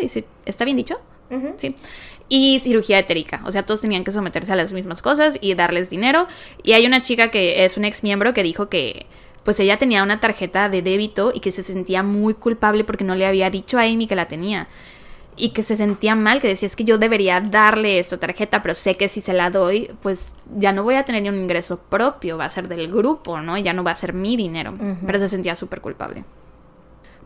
¿Está 0.45 0.65
bien 0.65 0.75
dicho? 0.75 0.99
Sí. 1.57 1.75
Y 2.27 2.59
cirugía 2.59 2.99
etérica. 2.99 3.41
O 3.45 3.51
sea, 3.51 3.65
todos 3.65 3.79
tenían 3.79 4.03
que 4.03 4.11
someterse 4.11 4.51
a 4.51 4.55
las 4.55 4.73
mismas 4.73 5.01
cosas 5.01 5.37
y 5.39 5.53
darles 5.53 5.89
dinero. 5.89 6.27
Y 6.61 6.73
hay 6.73 6.85
una 6.85 7.01
chica 7.01 7.31
que 7.31 7.63
es 7.63 7.77
un 7.77 7.85
ex 7.85 8.03
miembro 8.03 8.33
que 8.33 8.43
dijo 8.43 8.67
que 8.67 9.05
pues 9.45 9.59
ella 9.59 9.77
tenía 9.77 10.03
una 10.03 10.19
tarjeta 10.19 10.67
de 10.69 10.81
débito 10.81 11.31
y 11.33 11.39
que 11.39 11.51
se 11.51 11.63
sentía 11.63 12.01
muy 12.01 12.33
culpable 12.33 12.83
porque 12.83 13.03
no 13.03 13.13
le 13.13 13.27
había 13.27 13.51
dicho 13.51 13.77
a 13.77 13.83
Amy 13.83 14.07
que 14.07 14.15
la 14.15 14.27
tenía. 14.27 14.67
Y 15.37 15.49
que 15.49 15.63
se 15.63 15.75
sentía 15.75 16.15
mal, 16.15 16.41
que 16.41 16.47
decía, 16.47 16.65
es 16.65 16.75
que 16.75 16.83
yo 16.83 16.97
debería 16.97 17.41
darle 17.41 17.99
esta 17.99 18.17
tarjeta, 18.17 18.63
pero 18.63 18.73
sé 18.73 18.95
que 18.95 19.07
si 19.07 19.21
se 19.21 19.33
la 19.33 19.51
doy, 19.51 19.91
pues 20.01 20.31
ya 20.57 20.71
no 20.71 20.83
voy 20.83 20.95
a 20.95 21.03
tener 21.03 21.21
ni 21.21 21.29
un 21.29 21.37
ingreso 21.37 21.77
propio, 21.77 22.37
va 22.37 22.45
a 22.45 22.49
ser 22.49 22.67
del 22.67 22.91
grupo, 22.91 23.39
¿no? 23.39 23.57
Ya 23.57 23.73
no 23.73 23.83
va 23.83 23.91
a 23.91 23.95
ser 23.95 24.13
mi 24.13 24.35
dinero. 24.35 24.73
Pero 25.05 25.19
se 25.19 25.27
sentía 25.27 25.55
súper 25.55 25.81
culpable. 25.81 26.23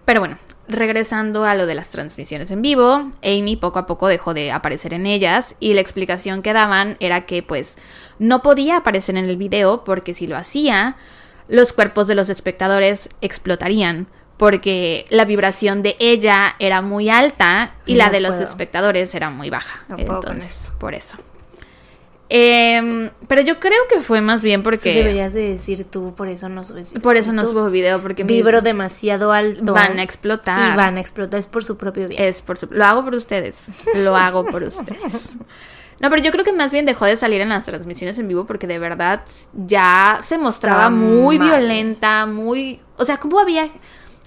Pero 0.03 0.19
bueno, 0.19 0.39
regresando 0.67 1.45
a 1.45 1.55
lo 1.55 1.67
de 1.67 1.75
las 1.75 1.89
transmisiones 1.89 2.51
en 2.51 2.61
vivo, 2.61 3.11
Amy 3.23 3.55
poco 3.55 3.79
a 3.79 3.85
poco 3.85 4.07
dejó 4.07 4.33
de 4.33 4.51
aparecer 4.51 4.93
en 4.93 5.05
ellas 5.05 5.55
y 5.59 5.73
la 5.73 5.81
explicación 5.81 6.41
que 6.41 6.51
daban 6.51 6.97
era 6.99 7.27
que 7.27 7.43
pues 7.43 7.77
no 8.17 8.41
podía 8.41 8.77
aparecer 8.77 9.15
en 9.17 9.25
el 9.25 9.37
video 9.37 9.83
porque 9.83 10.15
si 10.15 10.25
lo 10.25 10.35
hacía, 10.35 10.97
los 11.49 11.73
cuerpos 11.73 12.07
de 12.07 12.15
los 12.15 12.29
espectadores 12.29 13.09
explotarían 13.21 14.07
porque 14.37 15.05
la 15.09 15.25
vibración 15.25 15.81
de 15.81 15.97
ella 15.99 16.55
era 16.59 16.81
muy 16.81 17.09
alta 17.09 17.75
y 17.85 17.95
la 17.95 18.09
de 18.09 18.21
los 18.21 18.39
espectadores 18.39 19.13
era 19.13 19.29
muy 19.29 19.49
baja. 19.49 19.83
Entonces, 19.97 20.71
por 20.79 20.93
eso. 20.93 21.17
Em, 22.31 23.09
pero 23.27 23.41
yo 23.41 23.59
creo 23.59 23.81
que 23.89 24.01
fue 24.01 24.21
más 24.21 24.43
bien 24.43 24.61
porque. 24.61 24.91
Sí, 24.91 24.97
deberías 24.97 25.33
de 25.33 25.49
decir 25.49 25.83
tú, 25.83 26.13
por 26.15 26.27
eso 26.27 26.47
no 26.47 26.63
subes 26.63 26.91
video. 26.91 27.01
Por 27.01 27.17
eso 27.17 27.33
no 27.33 27.43
subo 27.43 27.69
video, 27.71 27.99
porque. 28.01 28.23
Vibro 28.23 28.61
demasiado 28.61 29.31
alto. 29.31 29.73
Van 29.73 29.97
a 29.97 30.03
explotar. 30.03 30.73
Y 30.73 30.77
van 30.77 30.97
a 30.97 31.01
explotar, 31.01 31.39
es 31.39 31.47
por 31.47 31.65
su 31.65 31.77
propio 31.77 32.07
bien. 32.07 32.21
Es 32.21 32.41
por 32.41 32.59
su. 32.59 32.67
Lo 32.69 32.85
hago 32.85 33.03
por 33.03 33.15
ustedes. 33.15 33.65
Lo 33.95 34.15
hago 34.15 34.45
por 34.45 34.61
ustedes. 34.61 35.37
No, 35.99 36.09
pero 36.09 36.21
yo 36.21 36.31
creo 36.31 36.45
que 36.45 36.53
más 36.53 36.71
bien 36.71 36.85
dejó 36.85 37.05
de 37.05 37.15
salir 37.15 37.41
en 37.41 37.49
las 37.49 37.65
transmisiones 37.65 38.17
en 38.19 38.27
vivo 38.27 38.45
porque 38.45 38.67
de 38.67 38.79
verdad 38.79 39.21
ya 39.53 40.17
se 40.23 40.37
mostraba 40.37 40.89
muy 40.89 41.37
violenta, 41.37 42.25
muy. 42.25 42.81
O 42.97 43.05
sea, 43.05 43.17
¿cómo 43.17 43.39
había.? 43.39 43.69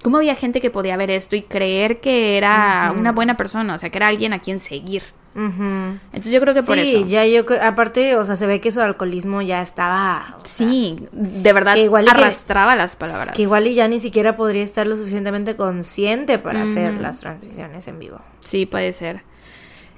¿Cómo 0.03 0.17
había 0.17 0.35
gente 0.35 0.59
que 0.59 0.69
podía 0.69 0.97
ver 0.97 1.09
esto 1.09 1.37
y 1.37 1.43
creer 1.43 2.01
que 2.01 2.37
era 2.37 2.93
una 2.93 3.13
buena 3.13 3.37
persona? 3.37 3.73
O 3.73 3.79
sea, 3.79 3.89
que 3.89 3.97
era 3.97 4.07
alguien 4.07 4.33
a 4.33 4.39
quien 4.39 4.59
seguir. 4.59 5.01
Entonces 5.35 6.31
yo 6.31 6.39
creo 6.41 6.53
que 6.53 6.61
por 6.61 6.77
eso. 6.77 7.03
Sí, 7.03 7.09
ya 7.09 7.25
yo 7.25 7.45
aparte, 7.61 8.15
o 8.17 8.23
sea, 8.25 8.35
se 8.35 8.45
ve 8.45 8.61
que 8.61 8.71
su 8.71 8.81
alcoholismo 8.81 9.41
ya 9.41 9.61
estaba. 9.61 10.37
Sí, 10.43 11.07
de 11.11 11.53
verdad 11.53 11.75
igual 11.75 12.07
arrastraba 12.07 12.75
las 12.75 12.95
palabras. 12.95 13.35
Que 13.35 13.43
igual 13.43 13.65
y 13.65 13.73
ya 13.73 13.87
ni 13.87 13.99
siquiera 13.99 14.35
podría 14.35 14.63
estar 14.63 14.85
lo 14.85 14.95
suficientemente 14.95 15.55
consciente 15.55 16.37
para 16.37 16.63
hacer 16.63 16.95
las 16.99 17.21
transmisiones 17.21 17.87
en 17.87 17.99
vivo. 17.99 18.19
Sí, 18.39 18.65
puede 18.65 18.93
ser. 18.93 19.23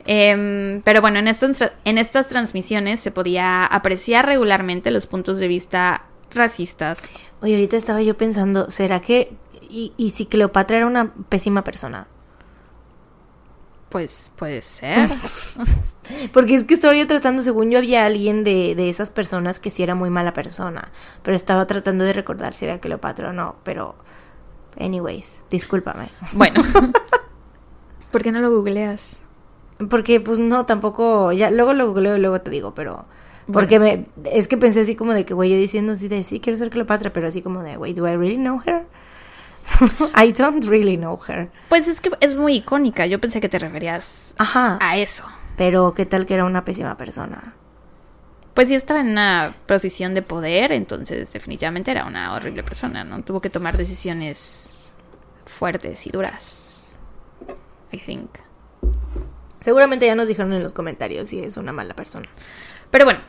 Em, 0.06 0.82
pero 0.84 1.02
bueno, 1.02 1.20
en, 1.20 1.28
en 1.28 1.98
estas 1.98 2.28
transmisiones 2.28 3.00
se 3.00 3.12
podía 3.12 3.66
apreciar 3.66 4.26
regularmente 4.26 4.92
los 4.92 5.08
puntos 5.08 5.40
de 5.40 5.48
vista 5.48 6.04
racistas. 6.32 7.04
Oye, 7.42 7.56
ahorita 7.56 7.78
estaba 7.78 8.02
yo 8.02 8.16
pensando, 8.16 8.70
¿será 8.70 9.00
que... 9.00 9.36
y, 9.62 9.94
y 9.98 10.12
si 10.12 10.26
Cleopatra 10.26 10.78
era 10.78 10.88
una 10.88 11.14
pésima 11.30 11.64
persona? 11.64 12.08
Pues 13.90 14.32
puede 14.36 14.62
ser. 14.62 15.10
Porque 16.34 16.56
es 16.56 16.66
que 16.66 16.74
estaba 16.74 16.94
yo 16.94 17.08
tratando, 17.08 17.42
según 17.42 17.72
yo 17.72 17.78
había 17.78 18.06
alguien 18.06 18.44
de, 18.44 18.76
de, 18.76 18.90
esas 18.90 19.10
personas 19.10 19.60
que 19.60 19.70
sí 19.70 19.84
era 19.84 19.96
muy 19.96 20.10
mala 20.10 20.34
persona, 20.34 20.92
pero 21.24 21.36
estaba 21.36 21.66
tratando 21.66 22.04
de 22.04 22.14
recordar 22.14 22.54
si 22.54 22.66
era 22.66 22.80
Cleopatra 22.80 23.30
o 23.30 23.34
no, 23.34 23.56
pero... 23.64 23.96
Anyways, 24.78 25.46
discúlpame. 25.50 26.10
Bueno. 26.34 26.62
¿Por 28.12 28.22
qué 28.22 28.34
no 28.34 28.42
lo 28.42 28.52
googleas? 28.52 29.20
Porque 29.90 30.22
pues 30.22 30.40
no, 30.40 30.66
tampoco, 30.66 31.32
ya 31.32 31.52
luego 31.52 31.74
lo 31.74 31.88
googleo 31.88 32.16
y 32.16 32.20
luego 32.20 32.42
te 32.42 32.52
digo, 32.52 32.74
pero... 32.74 33.06
Porque 33.52 33.80
me, 33.80 34.06
es 34.32 34.48
que 34.48 34.58
pensé 34.58 34.82
así 34.82 34.96
como 34.96 35.14
de 35.14 35.24
que, 35.24 35.36
güey, 35.36 35.52
yo 35.52 35.58
diciendo 35.58 35.94
así 35.94 36.08
de, 36.08 36.24
sí, 36.24 36.40
quiero 36.40 36.58
ser 36.58 36.72
Cleopatra, 36.72 37.14
pero 37.14 37.28
así 37.28 37.44
como 37.44 37.62
de, 37.62 37.78
güey, 37.78 37.94
¿do 37.94 38.08
I 38.08 38.16
really 38.16 38.38
know 38.38 38.60
her? 38.66 38.88
I 40.16 40.32
don't 40.32 40.66
really 40.66 40.98
know 40.98 41.20
her. 41.28 41.50
Pues 41.70 41.88
es 41.88 42.02
que 42.02 42.10
es 42.22 42.36
muy 42.36 42.56
icónica. 42.56 43.06
Yo 43.06 43.20
pensé 43.20 43.42
que 43.42 43.50
te 43.50 43.60
referías 43.60 44.36
a 44.38 44.98
eso. 44.98 45.26
Pero 45.58 45.94
qué 45.94 46.06
tal 46.06 46.26
que 46.26 46.34
era 46.34 46.46
una 46.46 46.66
pésima 46.66 46.98
persona. 46.98 47.54
Pues 48.54 48.70
sí 48.70 48.76
estaba 48.76 49.02
en 49.02 49.10
una 49.10 49.54
posición 49.68 50.14
de 50.14 50.22
poder, 50.22 50.72
entonces 50.72 51.32
definitivamente 51.34 51.92
era 51.92 52.06
una 52.06 52.34
horrible 52.34 52.64
persona, 52.64 53.04
¿no? 53.04 53.22
Tuvo 53.22 53.42
que 53.42 53.50
tomar 53.50 53.76
decisiones 53.76 54.94
fuertes 55.46 56.08
y 56.08 56.10
duras. 56.10 56.98
I 57.92 57.98
think. 57.98 58.45
Seguramente 59.66 60.06
ya 60.06 60.14
nos 60.14 60.28
dijeron 60.28 60.54
en 60.54 60.62
los 60.62 60.74
comentarios 60.74 61.30
si 61.30 61.40
es 61.40 61.58
una 61.58 61.72
mala 61.72 61.96
persona. 61.96 62.28
Pero 62.92 63.06
bueno, 63.06 63.22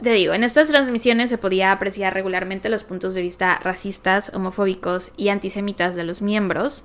te 0.00 0.12
digo, 0.12 0.34
en 0.34 0.44
estas 0.44 0.68
transmisiones 0.68 1.30
se 1.30 1.36
podía 1.36 1.72
apreciar 1.72 2.14
regularmente 2.14 2.68
los 2.68 2.84
puntos 2.84 3.12
de 3.12 3.22
vista 3.22 3.58
racistas, 3.64 4.30
homofóbicos 4.32 5.10
y 5.16 5.30
antisemitas 5.30 5.96
de 5.96 6.04
los 6.04 6.22
miembros. 6.22 6.84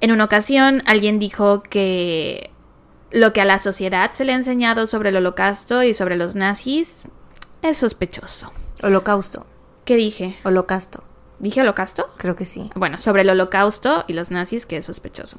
En 0.00 0.12
una 0.12 0.22
ocasión, 0.22 0.84
alguien 0.86 1.18
dijo 1.18 1.64
que 1.64 2.52
lo 3.10 3.32
que 3.32 3.40
a 3.40 3.44
la 3.44 3.58
sociedad 3.58 4.12
se 4.12 4.24
le 4.24 4.30
ha 4.30 4.36
enseñado 4.36 4.86
sobre 4.86 5.08
el 5.08 5.16
holocausto 5.16 5.82
y 5.82 5.92
sobre 5.92 6.14
los 6.14 6.36
nazis 6.36 7.08
es 7.62 7.78
sospechoso. 7.78 8.52
Holocausto. 8.84 9.46
¿Qué 9.84 9.96
dije? 9.96 10.36
Holocausto. 10.44 11.02
¿Dije 11.42 11.60
holocausto? 11.60 12.08
Creo 12.16 12.36
que 12.36 12.44
sí. 12.44 12.70
Bueno, 12.76 12.96
sobre 12.98 13.22
el 13.22 13.30
holocausto 13.30 14.04
y 14.06 14.14
los 14.14 14.30
nazis, 14.30 14.64
que 14.64 14.76
es 14.78 14.86
sospechoso. 14.86 15.38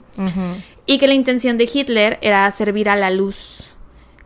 Y 0.86 1.00
que 1.00 1.08
la 1.08 1.14
intención 1.14 1.58
de 1.58 1.68
Hitler 1.74 2.20
era 2.22 2.52
servir 2.52 2.90
a 2.90 2.96
la 2.96 3.10
luz 3.10 3.74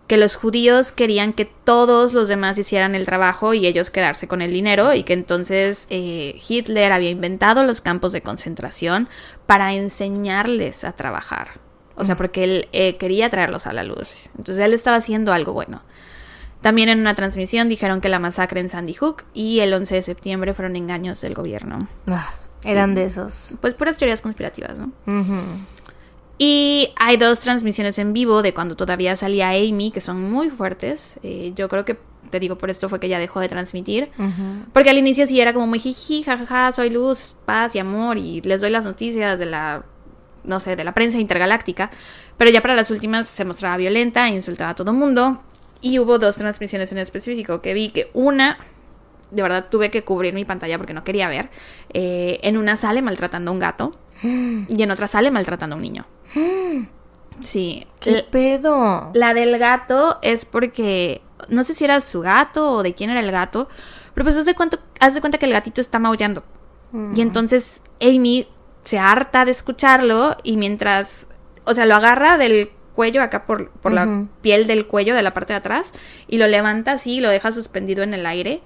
que 0.08 0.18
los 0.18 0.36
judíos 0.36 0.92
querían 0.94 1.34
que 1.34 1.46
todos 1.46 2.14
los 2.14 2.30
demás 2.30 2.58
hicieran 2.58 2.96
el 2.96 3.06
trabajo 3.06 3.54
y 3.54 3.68
ellos 3.68 3.90
quedarse 3.90 4.28
con 4.28 4.42
el 4.42 4.52
dinero 4.52 4.94
y 4.94 5.04
que 5.04 5.14
entonces 5.14 5.86
eh, 5.90 6.40
Hitler 6.48 6.94
había 6.94 7.10
inventado 7.10 7.64
los 7.64 7.82
campos 7.82 8.14
de 8.14 8.22
concentración 8.22 9.10
para 9.46 9.74
enseñarles 9.74 10.86
a 10.86 10.94
trabajar. 10.94 11.60
O 11.96 12.06
sea, 12.06 12.16
porque 12.16 12.44
él 12.44 12.70
eh, 12.72 12.96
quería 12.98 13.30
traerlos 13.30 13.68
a 13.68 13.74
la 13.74 13.84
luz. 13.84 14.30
Entonces 14.38 14.64
él 14.64 14.74
estaba 14.74 14.98
haciendo 14.98 15.34
algo 15.34 15.52
bueno. 15.52 15.82
También 16.68 16.90
en 16.90 17.00
una 17.00 17.16
transmisión 17.16 17.70
dijeron 17.70 18.02
que 18.02 18.10
la 18.10 18.20
masacre 18.20 18.60
en 18.60 18.68
Sandy 18.68 18.94
Hook 18.94 19.24
y 19.34 19.62
el 19.62 19.74
11 19.74 19.96
de 19.96 20.02
septiembre 20.02 20.54
fueron 20.54 20.76
engaños 20.76 21.22
del 21.22 21.34
gobierno. 21.34 21.88
Ah, 22.08 22.34
eran 22.62 22.94
de 22.94 23.06
esos. 23.06 23.58
Pues 23.62 23.74
puras 23.74 23.96
teorías 23.98 24.20
conspirativas, 24.20 24.78
¿no? 24.78 24.92
Y 26.38 26.90
hay 26.98 27.16
dos 27.16 27.40
transmisiones 27.40 27.98
en 28.00 28.12
vivo 28.12 28.42
de 28.42 28.54
cuando 28.54 28.76
todavía 28.76 29.16
salía 29.16 29.52
Amy, 29.52 29.92
que 29.92 30.02
son 30.02 30.30
muy 30.30 30.50
fuertes. 30.50 31.18
Eh, 31.24 31.54
yo 31.56 31.70
creo 31.70 31.86
que, 31.86 31.98
te 32.32 32.42
digo, 32.42 32.58
por 32.58 32.70
esto 32.70 32.90
fue 32.90 33.00
que 33.00 33.08
ya 33.08 33.18
dejó 33.18 33.40
de 33.40 33.48
transmitir. 33.48 34.10
Porque 34.74 34.90
al 34.90 34.98
inicio 34.98 35.26
sí 35.26 35.40
era 35.40 35.54
como 35.54 35.68
muy 35.68 35.80
jiji, 35.80 36.24
jajaja, 36.24 36.74
soy 36.74 36.90
luz, 36.90 37.38
paz 37.46 37.76
y 37.76 37.80
amor, 37.80 38.18
y 38.18 38.42
les 38.42 38.60
doy 38.60 38.72
las 38.72 38.84
noticias 38.84 39.40
de 39.40 39.46
la, 39.46 39.86
no 40.44 40.60
sé, 40.60 40.76
de 40.76 40.84
la 40.84 40.94
prensa 40.94 41.18
intergaláctica. 41.18 41.92
Pero 42.38 42.52
ya 42.52 42.62
para 42.62 42.76
las 42.76 42.92
últimas 42.92 43.26
se 43.26 43.46
mostraba 43.46 43.78
violenta, 43.78 44.28
insultaba 44.28 44.72
a 44.72 44.76
todo 44.76 44.92
mundo. 44.92 45.42
Y 45.82 46.00
hubo 46.00 46.18
dos 46.18 46.36
transmisiones 46.38 46.92
en 46.92 46.98
específico 46.98 47.62
que 47.62 47.74
vi 47.74 47.90
que 47.90 48.10
una 48.14 48.58
de 49.32 49.42
verdad 49.42 49.66
tuve 49.70 49.92
que 49.92 50.04
cubrir 50.04 50.34
mi 50.34 50.46
pantalla 50.46 50.78
porque 50.78 50.94
no 50.94 51.04
quería 51.04 51.28
ver. 51.28 51.50
Eh, 51.94 52.40
en 52.44 52.58
una 52.58 52.76
sale 52.76 53.02
maltratando 53.02 53.52
a 53.52 53.54
un 53.54 53.60
gato 53.60 53.92
y 54.24 54.82
en 54.82 54.92
otra 54.92 55.08
sale 55.08 55.32
maltratando 55.32 55.76
a 55.76 55.78
un 55.78 55.84
niño. 55.84 56.06
Sí. 57.44 57.86
¿Qué 58.00 58.26
pedo? 58.32 59.12
La 59.14 59.36
del 59.36 59.60
gato 59.60 60.18
es 60.24 60.44
porque 60.44 61.22
no 61.50 61.64
sé 61.64 61.76
si 61.76 61.84
era 61.84 62.00
su 62.00 62.22
gato 62.22 62.72
o 62.72 62.82
de 62.82 62.96
quién 62.96 63.12
era 63.12 63.20
el 63.20 63.32
gato, 63.32 63.70
pero 64.16 64.26
pues 64.26 64.38
haz 64.38 64.46
de, 64.46 64.56
cuenta, 64.56 64.80
haz 65.00 65.14
de 65.14 65.22
cuenta 65.22 65.38
que 65.38 65.46
el 65.46 65.52
gatito 65.52 65.80
está 65.80 66.00
maullando. 66.00 66.44
Y 66.92 66.98
mm. 66.98 67.20
entonces 67.20 67.84
Amy 68.02 68.48
se 68.84 68.98
harta 68.98 69.46
de 69.46 69.52
escucharlo 69.52 70.36
y 70.42 70.58
mientras, 70.58 71.28
o 71.66 71.76
sea, 71.76 71.86
lo 71.86 71.94
agarra 71.94 72.40
del 72.40 72.72
cuello, 72.98 73.22
acá 73.22 73.46
por, 73.46 73.70
por 73.70 73.94
la 73.94 74.26
piel 74.42 74.66
del 74.66 74.88
cuello 74.88 75.14
de 75.14 75.22
la 75.22 75.36
parte 75.36 75.54
de 75.54 75.58
atrás, 75.60 75.94
y 76.28 76.40
lo 76.40 76.48
levanta 76.48 76.94
así 76.94 77.18
y 77.18 77.20
lo 77.22 77.30
deja 77.30 77.52
suspendido 77.52 78.02
en 78.02 78.16
el 78.16 78.26
aire 78.26 78.62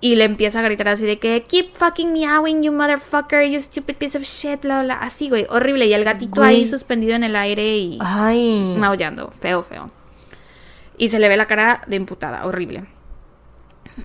y 0.00 0.16
le 0.16 0.24
empieza 0.24 0.58
a 0.58 0.62
gritar 0.62 0.88
así 0.88 1.06
de 1.06 1.20
que 1.20 1.42
keep 1.42 1.76
fucking 1.76 2.12
meowing 2.12 2.64
you 2.64 2.72
motherfucker 2.72 3.48
you 3.48 3.62
stupid 3.62 3.94
piece 3.94 4.18
of 4.18 4.24
shit 4.24 4.62
bla 4.62 4.82
bla 4.82 4.94
así 4.94 5.28
güey 5.28 5.46
horrible. 5.48 5.86
Y 5.86 5.94
el 5.94 6.02
gatito 6.02 6.42
ahí 6.42 6.68
suspendido 6.68 7.14
en 7.14 7.22
el 7.22 7.36
aire 7.36 7.76
y 7.76 7.98
maullando 8.76 9.30
feo 9.30 9.62
feo. 9.62 9.86
Y 10.98 11.08
se 11.10 11.20
le 11.20 11.28
ve 11.28 11.36
la 11.36 11.46
cara 11.46 11.82
de 11.86 11.96
emputada 11.96 12.44
horrible. 12.44 12.84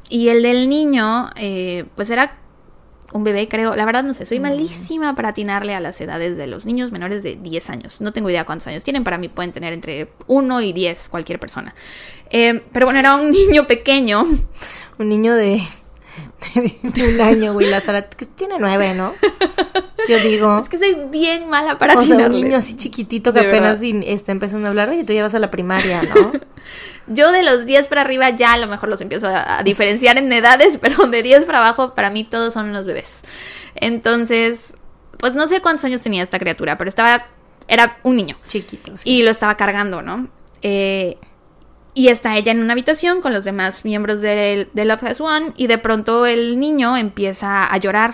Y 0.10 0.30
el 0.30 0.44
del 0.44 0.70
niño 0.70 1.32
eh, 1.36 1.86
pues 1.96 2.12
era 2.12 2.38
un 3.14 3.24
bebé 3.24 3.48
creo. 3.48 3.76
La 3.76 3.86
verdad 3.86 4.04
no 4.04 4.14
sé 4.14 4.26
soy 4.26 4.40
mm. 4.40 4.44
malísima 4.44 5.16
para 5.16 5.30
atinarle 5.30 5.74
a 5.74 5.80
las 5.80 6.00
edades 6.02 6.38
de 6.38 6.48
los 6.48 6.66
niños 6.66 6.92
menores 6.92 7.24
de 7.24 7.36
10 7.36 7.70
años. 7.70 8.02
No 8.02 8.12
tengo 8.14 8.30
idea 8.30 8.46
cuántos 8.46 8.68
años 8.68 8.84
tienen 8.84 9.04
para 9.04 9.18
mí 9.18 9.30
pueden 9.30 9.52
tener 9.52 9.74
entre 9.74 10.10
1 10.28 10.62
y 10.62 10.74
10 10.74 11.10
cualquier 11.10 11.40
persona. 11.40 11.74
Eh, 12.30 12.62
pero 12.72 12.86
bueno 12.86 13.00
era 13.00 13.16
un 13.16 13.32
niño 13.50 13.68
pequeño. 13.68 14.26
Un 15.00 15.10
niño 15.10 15.36
de 15.36 15.62
de 16.82 17.08
un 17.08 17.22
año, 17.22 17.54
güey. 17.54 17.70
La 17.70 17.82
Sara 17.82 18.08
tiene 18.10 18.56
nueve, 18.60 18.94
¿no? 18.94 19.14
Yo 20.08 20.20
digo. 20.20 20.60
Es 20.60 20.70
que 20.70 20.78
soy 20.78 20.96
bien 21.10 21.50
mala 21.50 21.78
para 21.78 21.98
O 21.98 22.02
sea, 22.02 22.28
un 22.28 22.32
niño 22.32 22.58
así 22.58 22.76
chiquitito 22.76 23.34
que 23.34 23.42
apenas 23.42 23.82
está 23.84 24.32
empezando 24.32 24.68
a 24.68 24.70
hablar, 24.70 24.90
oye, 24.90 25.04
tú 25.04 25.14
ya 25.14 25.24
vas 25.24 25.36
a 25.36 25.40
la 25.40 25.52
primaria, 25.52 26.02
¿no? 26.04 26.32
Yo 27.08 27.32
de 27.32 27.42
los 27.42 27.66
10 27.66 27.88
para 27.88 28.02
arriba 28.02 28.32
ya 28.32 28.54
a 28.54 28.58
lo 28.58 28.68
mejor 28.68 28.90
los 28.90 29.00
empiezo 29.00 29.28
a, 29.28 29.64
diferenciar 29.64 30.18
en 30.18 30.32
edades, 30.32 30.78
pero 30.82 31.08
de 31.08 31.24
10 31.24 31.46
para 31.46 31.60
abajo 31.60 31.96
para 31.96 32.10
mí 32.10 32.24
todos 32.24 32.54
son 32.54 32.74
los 32.74 32.86
bebés. 32.86 33.22
Entonces, 33.76 34.74
pues 35.18 35.34
no 35.34 35.48
sé 35.48 35.62
cuántos 35.62 35.86
años 35.86 36.02
tenía 36.02 36.24
esta 36.24 36.40
criatura, 36.40 36.78
pero 36.78 36.90
estaba, 36.90 37.26
era 37.68 37.98
un 38.04 38.18
niño. 38.18 38.36
Chiquito. 38.46 38.94
Y 39.04 39.24
lo 39.24 39.32
estaba 39.32 39.56
cargando, 39.56 40.02
¿no? 40.02 40.28
Eh, 40.62 41.18
y 41.98 42.10
está 42.10 42.38
ella 42.38 42.52
en 42.52 42.62
una 42.62 42.74
habitación 42.74 43.22
con 43.22 43.34
los 43.34 43.44
demás 43.44 43.84
miembros 43.84 44.22
de, 44.22 44.70
de 44.72 44.86
Love 44.86 45.04
Has 45.04 45.20
One 45.20 45.54
y 45.58 45.66
de 45.66 45.80
pronto 45.80 46.28
el 46.28 46.60
niño 46.60 46.96
empieza 46.96 47.66
a 47.66 47.76
llorar. 47.78 48.14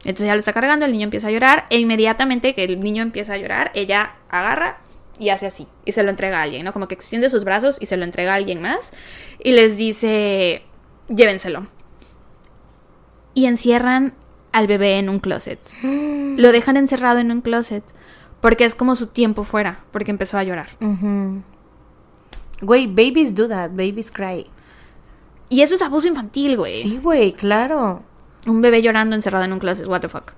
Entonces 0.00 0.26
ya 0.26 0.34
lo 0.34 0.40
está 0.40 0.52
cargando, 0.52 0.84
el 0.84 0.92
niño 0.92 1.04
empieza 1.04 1.28
a 1.28 1.30
llorar 1.30 1.64
e 1.70 1.78
inmediatamente 1.78 2.54
que 2.54 2.64
el 2.64 2.78
niño 2.80 3.02
empieza 3.02 3.32
a 3.32 3.38
llorar, 3.38 3.70
ella 3.72 4.16
agarra 4.28 4.80
y 5.18 5.30
hace 5.30 5.46
así 5.46 5.66
y 5.86 5.92
se 5.92 6.02
lo 6.02 6.10
entrega 6.10 6.40
a 6.40 6.42
alguien, 6.42 6.66
¿no? 6.66 6.74
Como 6.74 6.86
que 6.86 6.94
extiende 6.94 7.30
sus 7.30 7.44
brazos 7.44 7.78
y 7.80 7.86
se 7.86 7.96
lo 7.96 8.04
entrega 8.04 8.32
a 8.32 8.36
alguien 8.36 8.60
más 8.60 8.92
y 9.42 9.52
les 9.52 9.78
dice, 9.78 10.64
llévenselo. 11.08 11.66
Y 13.32 13.46
encierran 13.46 14.12
al 14.52 14.66
bebé 14.66 14.98
en 14.98 15.08
un 15.08 15.18
closet. 15.18 15.58
Lo 15.82 16.52
dejan 16.52 16.76
encerrado 16.76 17.20
en 17.20 17.32
un 17.32 17.40
closet 17.40 17.84
porque 18.42 18.66
es 18.66 18.74
como 18.74 18.96
su 18.96 19.06
tiempo 19.06 19.44
fuera, 19.44 19.84
porque 19.92 20.10
empezó 20.10 20.36
a 20.36 20.44
llorar. 20.44 20.68
Güey, 22.60 22.86
babies 22.86 23.34
do 23.34 23.48
that, 23.48 23.70
babies 23.70 24.10
cry. 24.10 24.46
Y 25.48 25.62
eso 25.62 25.74
es 25.74 25.82
abuso 25.82 26.08
infantil, 26.08 26.56
güey. 26.56 26.74
Sí, 26.74 26.98
güey, 26.98 27.32
claro. 27.32 28.02
Un 28.46 28.60
bebé 28.60 28.82
llorando 28.82 29.14
encerrado 29.14 29.44
en 29.44 29.52
un 29.52 29.58
closet, 29.58 29.86
what 29.86 30.00
the 30.00 30.08
fuck. 30.08 30.32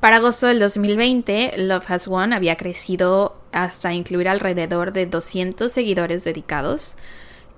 Para 0.00 0.16
agosto 0.16 0.48
del 0.48 0.58
2020, 0.58 1.54
Love 1.58 1.88
Has 1.88 2.08
Won 2.08 2.32
había 2.32 2.56
crecido 2.56 3.36
hasta 3.52 3.92
incluir 3.92 4.28
alrededor 4.28 4.92
de 4.92 5.06
200 5.06 5.70
seguidores 5.70 6.24
dedicados. 6.24 6.96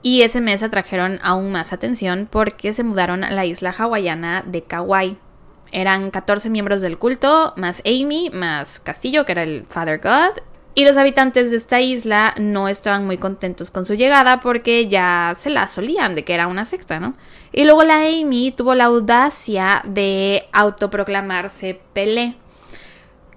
Y 0.02 0.20
ese 0.20 0.42
mes 0.42 0.62
atrajeron 0.62 1.18
aún 1.22 1.50
más 1.50 1.72
atención 1.72 2.28
porque 2.30 2.74
se 2.74 2.84
mudaron 2.84 3.24
a 3.24 3.30
la 3.30 3.46
isla 3.46 3.74
hawaiana 3.76 4.44
de 4.46 4.62
Kauai. 4.62 5.16
Eran 5.72 6.10
14 6.10 6.50
miembros 6.50 6.82
del 6.82 6.98
culto, 6.98 7.54
más 7.56 7.82
Amy, 7.86 8.30
más 8.30 8.78
Castillo, 8.78 9.24
que 9.24 9.32
era 9.32 9.42
el 9.42 9.64
Father 9.64 9.98
God, 9.98 10.42
y 10.74 10.84
los 10.84 10.96
habitantes 10.96 11.52
de 11.52 11.56
esta 11.56 11.80
isla 11.80 12.34
no 12.38 12.68
estaban 12.68 13.06
muy 13.06 13.16
contentos 13.16 13.70
con 13.70 13.84
su 13.84 13.94
llegada 13.94 14.40
porque 14.40 14.88
ya 14.88 15.34
se 15.38 15.50
la 15.50 15.68
solían 15.68 16.16
de 16.16 16.24
que 16.24 16.34
era 16.34 16.48
una 16.48 16.64
secta, 16.64 16.98
¿no? 16.98 17.14
Y 17.52 17.64
luego 17.64 17.84
la 17.84 17.98
Amy 17.98 18.50
tuvo 18.50 18.74
la 18.74 18.86
audacia 18.86 19.82
de 19.84 20.44
autoproclamarse 20.52 21.80
Pelé. 21.92 22.34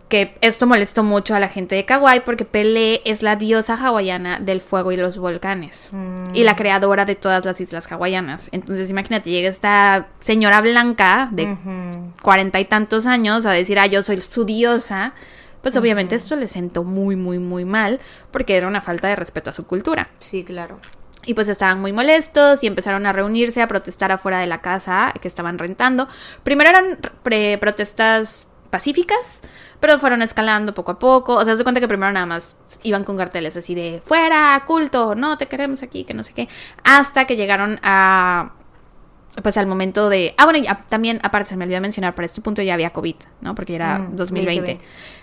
Que 0.09 0.38
esto 0.39 0.65
molestó 0.65 1.03
mucho 1.03 1.35
a 1.35 1.39
la 1.39 1.49
gente 1.49 1.76
de 1.76 1.85
Kauai 1.85 2.23
porque 2.23 2.45
Pelé 2.45 3.01
es 3.05 3.22
la 3.22 3.35
diosa 3.35 3.76
hawaiana 3.76 4.39
del 4.39 4.61
fuego 4.61 4.91
y 4.91 4.97
los 4.97 5.18
volcanes. 5.18 5.91
Y 6.34 6.43
la 6.43 6.53
mm. 6.53 6.55
creadora 6.55 7.05
de 7.05 7.15
todas 7.15 7.45
las 7.45 7.61
islas 7.61 7.91
hawaianas. 7.91 8.49
Entonces 8.53 8.89
imagínate, 8.89 9.30
llega 9.30 9.49
esta 9.49 10.07
señora 10.19 10.61
blanca 10.61 11.30
de 11.31 11.55
cuarenta 12.23 12.59
y 12.59 12.65
tantos 12.65 13.05
años 13.05 13.45
a 13.45 13.51
decir, 13.51 13.77
ah, 13.77 13.85
yo 13.85 14.01
soy 14.01 14.22
su 14.22 14.45
diosa 14.45 15.14
pues 15.68 15.76
obviamente 15.76 16.15
esto 16.15 16.38
le 16.38 16.48
sentó 16.48 16.85
muy, 16.85 17.18
muy, 17.18 17.39
muy 17.39 17.65
mal 17.65 17.99
porque 18.31 18.56
era 18.56 18.69
una 18.69 18.80
falta 18.80 19.10
de 19.10 19.18
respeto 19.18 19.49
a 19.49 19.53
su 19.53 19.68
cultura. 19.68 20.07
Sí, 20.18 20.45
claro. 20.45 20.80
Y 21.26 21.34
pues 21.34 21.49
estaban 21.49 21.81
muy 21.81 21.91
molestos 21.91 22.64
y 22.64 22.68
empezaron 22.68 23.06
a 23.06 23.11
reunirse 23.11 23.61
a 23.61 23.68
protestar 23.68 24.14
afuera 24.14 24.39
de 24.39 24.48
la 24.48 24.61
casa 24.61 25.14
que 25.22 25.27
estaban 25.27 25.57
rentando. 25.60 26.07
Primero 26.44 26.69
eran 26.69 26.99
protestas 27.60 28.48
pacíficas, 28.69 29.41
pero 29.81 29.99
fueron 29.99 30.22
escalando 30.22 30.73
poco 30.73 30.91
a 30.91 30.99
poco. 30.99 31.35
O 31.35 31.44
sea, 31.44 31.57
se 31.57 31.64
cuenta 31.64 31.81
que 31.81 31.88
primero 31.89 32.14
nada 32.14 32.26
más 32.26 32.56
iban 32.84 33.03
con 33.03 33.18
carteles 33.18 33.57
así 33.57 33.76
de 33.76 34.02
fuera, 34.02 34.64
culto, 34.65 35.15
no 35.15 35.38
te 35.38 35.48
queremos 35.48 35.84
aquí, 35.84 36.06
que 36.06 36.14
no 36.14 36.23
sé 36.23 36.31
qué. 36.31 36.48
Hasta 36.85 37.26
que 37.27 37.35
llegaron 37.35 37.77
a 37.84 38.53
pues 39.41 39.57
al 39.57 39.68
momento 39.68 40.09
de... 40.09 40.34
Ah, 40.38 40.45
bueno, 40.45 40.65
también, 40.89 41.19
aparte, 41.23 41.49
se 41.49 41.57
me 41.57 41.65
olvidó 41.65 41.81
mencionar, 41.81 42.15
para 42.15 42.26
este 42.26 42.41
punto 42.41 42.61
ya 42.61 42.73
había 42.73 42.91
COVID, 42.91 43.15
¿no? 43.41 43.55
Porque 43.55 43.76
era 43.76 44.07
2020. 44.11 44.76
Mm, 44.76 44.77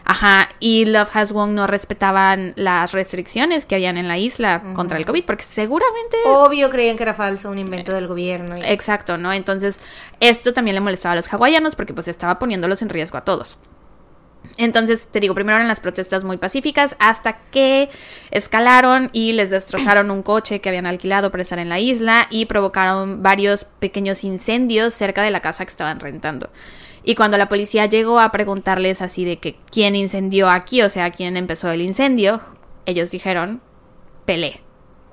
Ajá, 0.05 0.49
y 0.61 0.85
Love 0.85 1.11
Has 1.17 1.33
Won 1.33 1.55
no 1.55 1.67
respetaban 1.67 2.53
las 2.57 2.93
restricciones 2.93 3.67
que 3.67 3.75
habían 3.75 3.97
en 3.97 4.07
la 4.07 4.19
isla 4.19 4.63
contra 4.75 4.99
el 4.99 5.07
COVID, 5.07 5.25
porque 5.25 5.43
seguramente... 5.43 6.19
Obvio 6.27 6.71
creían 6.71 6.97
que 6.97 7.03
era 7.03 7.15
falso, 7.15 7.51
un 7.51 7.59
invento 7.59 7.93
del 7.93 8.07
gobierno. 8.07 8.55
Exacto, 8.65 9.17
¿no? 9.19 9.33
Entonces, 9.33 9.81
esto 10.21 10.53
también 10.53 10.75
le 10.75 10.81
molestaba 10.81 11.15
a 11.15 11.17
los 11.17 11.33
hawaianos 11.33 11.75
porque 11.75 11.95
pues 11.95 12.09
estaba 12.09 12.39
poniéndolos 12.39 12.83
en 12.83 12.91
riesgo 12.91 13.19
a 13.19 13.25
todos. 13.25 13.59
Entonces, 14.57 15.09
te 15.11 15.21
digo, 15.21 15.35
primero 15.35 15.57
eran 15.57 15.69
las 15.69 15.81
protestas 15.81 16.25
muy 16.25 16.37
pacíficas 16.37 16.97
hasta 16.99 17.39
que 17.51 17.89
escalaron 18.31 19.11
y 19.13 19.33
les 19.33 19.51
destrozaron 19.51 20.11
un 20.11 20.23
coche 20.23 20.61
que 20.61 20.69
habían 20.69 20.87
alquilado 20.87 21.31
para 21.31 21.43
estar 21.43 21.59
en 21.59 21.69
la 21.69 21.81
isla 21.81 22.27
y 22.31 22.47
provocaron 22.47 23.23
varios 23.23 23.65
pequeños 23.65 24.23
incendios 24.23 24.95
cerca 24.95 25.23
de 25.23 25.31
la 25.31 25.41
casa 25.41 25.65
que 25.65 25.71
estaban 25.71 25.99
rentando. 25.99 26.51
Y 27.03 27.17
cuando 27.17 27.37
la 27.37 27.49
policía 27.49 27.87
llegó 27.87 28.21
a 28.21 28.31
preguntarles 28.31 29.03
así 29.03 29.25
de 29.25 29.39
que 29.39 29.57
quién 29.71 29.95
incendió 29.97 30.49
aquí, 30.49 30.83
o 30.83 30.89
sea, 30.89 31.11
quién 31.11 31.37
empezó 31.37 31.71
el 31.71 31.83
incendio, 31.83 32.41
ellos 32.87 33.11
dijeron 33.11 33.61
Pelé, 34.25 34.61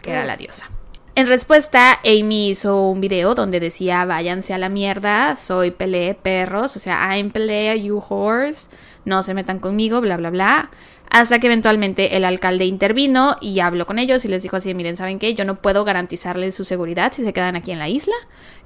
que 0.01 0.11
era 0.11 0.25
la 0.25 0.37
diosa. 0.37 0.69
En 1.13 1.27
respuesta, 1.27 1.99
Amy 2.05 2.51
hizo 2.51 2.87
un 2.87 3.01
video 3.01 3.35
donde 3.35 3.59
decía 3.59 4.05
váyanse 4.05 4.53
a 4.53 4.57
la 4.57 4.69
mierda, 4.69 5.35
soy 5.35 5.71
Pelé, 5.71 6.13
perros, 6.13 6.77
o 6.77 6.79
sea, 6.79 7.13
I'm 7.13 7.31
Pelé, 7.31 7.81
you 7.81 8.01
horse 8.07 8.69
no 9.05 9.23
se 9.23 9.33
metan 9.33 9.59
conmigo, 9.59 10.01
bla, 10.01 10.17
bla, 10.17 10.29
bla. 10.29 10.71
Hasta 11.09 11.39
que 11.39 11.47
eventualmente 11.47 12.15
el 12.15 12.23
alcalde 12.23 12.63
intervino 12.63 13.35
y 13.41 13.59
habló 13.59 13.85
con 13.85 13.99
ellos 13.99 14.23
y 14.23 14.29
les 14.29 14.43
dijo 14.43 14.55
así, 14.55 14.73
miren, 14.73 14.95
¿saben 14.95 15.19
qué? 15.19 15.33
Yo 15.33 15.43
no 15.43 15.55
puedo 15.55 15.83
garantizarles 15.83 16.55
su 16.55 16.63
seguridad 16.63 17.11
si 17.11 17.23
se 17.25 17.33
quedan 17.33 17.57
aquí 17.57 17.71
en 17.71 17.79
la 17.79 17.89
isla. 17.89 18.15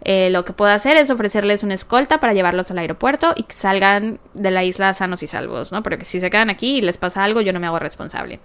Eh, 0.04 0.30
lo 0.30 0.46
que 0.46 0.54
puedo 0.54 0.72
hacer 0.72 0.96
es 0.98 1.10
ofrecerles 1.10 1.64
una 1.64 1.74
escolta 1.74 2.20
para 2.20 2.34
llevarlos 2.34 2.70
al 2.70 2.78
aeropuerto 2.78 3.34
y 3.36 3.44
que 3.44 3.56
salgan 3.56 4.20
de 4.36 4.52
la 4.52 4.64
isla 4.64 4.94
sanos 4.94 5.24
y 5.24 5.28
salvos, 5.28 5.72
¿no? 5.72 5.82
Porque 5.82 6.06
si 6.06 6.20
se 6.20 6.30
quedan 6.30 6.52
aquí 6.52 6.78
y 6.78 6.82
les 6.82 6.98
pasa 6.98 7.24
algo, 7.24 7.42
yo 7.42 7.52
no 7.52 7.60
me 7.60 7.66
hago 7.66 7.80
responsable. 7.80 8.40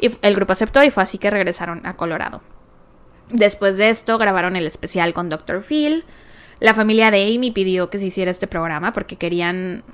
Y 0.00 0.10
el 0.22 0.34
grupo 0.34 0.52
aceptó 0.52 0.82
y 0.82 0.90
fue 0.90 1.04
así 1.04 1.18
que 1.18 1.30
regresaron 1.30 1.86
a 1.86 1.94
Colorado. 1.94 2.42
Después 3.30 3.76
de 3.76 3.90
esto 3.90 4.18
grabaron 4.18 4.56
el 4.56 4.66
especial 4.66 5.12
con 5.12 5.28
Dr. 5.28 5.62
Phil. 5.62 6.04
La 6.60 6.74
familia 6.74 7.10
de 7.10 7.22
Amy 7.32 7.52
pidió 7.52 7.88
que 7.88 7.98
se 7.98 8.06
hiciera 8.06 8.30
este 8.30 8.46
programa 8.46 8.92
porque 8.92 9.16
querían 9.16 9.84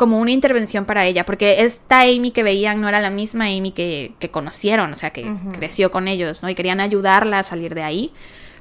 como 0.00 0.16
una 0.16 0.30
intervención 0.30 0.86
para 0.86 1.04
ella, 1.04 1.26
porque 1.26 1.62
esta 1.62 2.00
Amy 2.00 2.30
que 2.30 2.42
veían 2.42 2.80
no 2.80 2.88
era 2.88 3.02
la 3.02 3.10
misma 3.10 3.48
Amy 3.48 3.70
que, 3.70 4.14
conocieron, 4.30 4.94
o 4.94 4.96
sea, 4.96 5.10
que 5.10 5.30
creció 5.58 5.90
con 5.90 6.08
ellos, 6.08 6.42
¿no? 6.42 6.48
Y 6.48 6.54
querían 6.54 6.80
ayudarla 6.80 7.40
a 7.40 7.42
salir 7.42 7.74
de 7.74 7.82
ahí. 7.82 8.10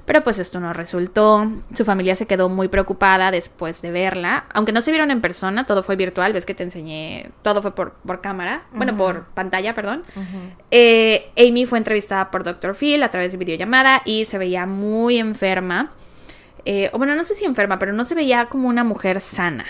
Pero 0.03 0.21
pues 0.21 0.37
esto 0.37 0.59
no 0.59 0.73
resultó. 0.73 1.49
Su 1.73 1.85
familia 1.85 2.15
se 2.15 2.25
quedó 2.25 2.49
muy 2.49 2.67
preocupada 2.67 3.31
después 3.31 3.81
de 3.81 3.89
verla. 3.89 4.47
Aunque 4.53 4.73
no 4.73 4.81
se 4.81 4.91
vieron 4.91 5.11
en 5.11 5.21
persona, 5.21 5.65
todo 5.65 5.81
fue 5.81 5.95
virtual. 5.95 6.33
Ves 6.33 6.45
que 6.45 6.53
te 6.53 6.63
enseñé. 6.63 7.29
Todo 7.41 7.61
fue 7.61 7.73
por, 7.73 7.93
por 7.93 8.19
cámara. 8.19 8.63
Bueno, 8.73 8.97
por 8.97 9.23
pantalla, 9.27 9.73
perdón. 9.73 10.03
Eh, 10.71 11.31
Amy 11.37 11.65
fue 11.65 11.77
entrevistada 11.77 12.31
por 12.31 12.43
Dr. 12.43 12.75
Phil 12.75 13.01
a 13.01 13.11
través 13.11 13.31
de 13.31 13.37
videollamada 13.37 14.01
y 14.03 14.25
se 14.25 14.37
veía 14.37 14.65
muy 14.65 15.19
enferma. 15.19 15.91
Eh, 16.65 16.91
bueno, 16.97 17.15
no 17.15 17.23
sé 17.23 17.33
si 17.33 17.45
enferma, 17.45 17.79
pero 17.79 17.93
no 17.93 18.03
se 18.03 18.13
veía 18.13 18.47
como 18.47 18.67
una 18.67 18.83
mujer 18.83 19.21
sana 19.21 19.67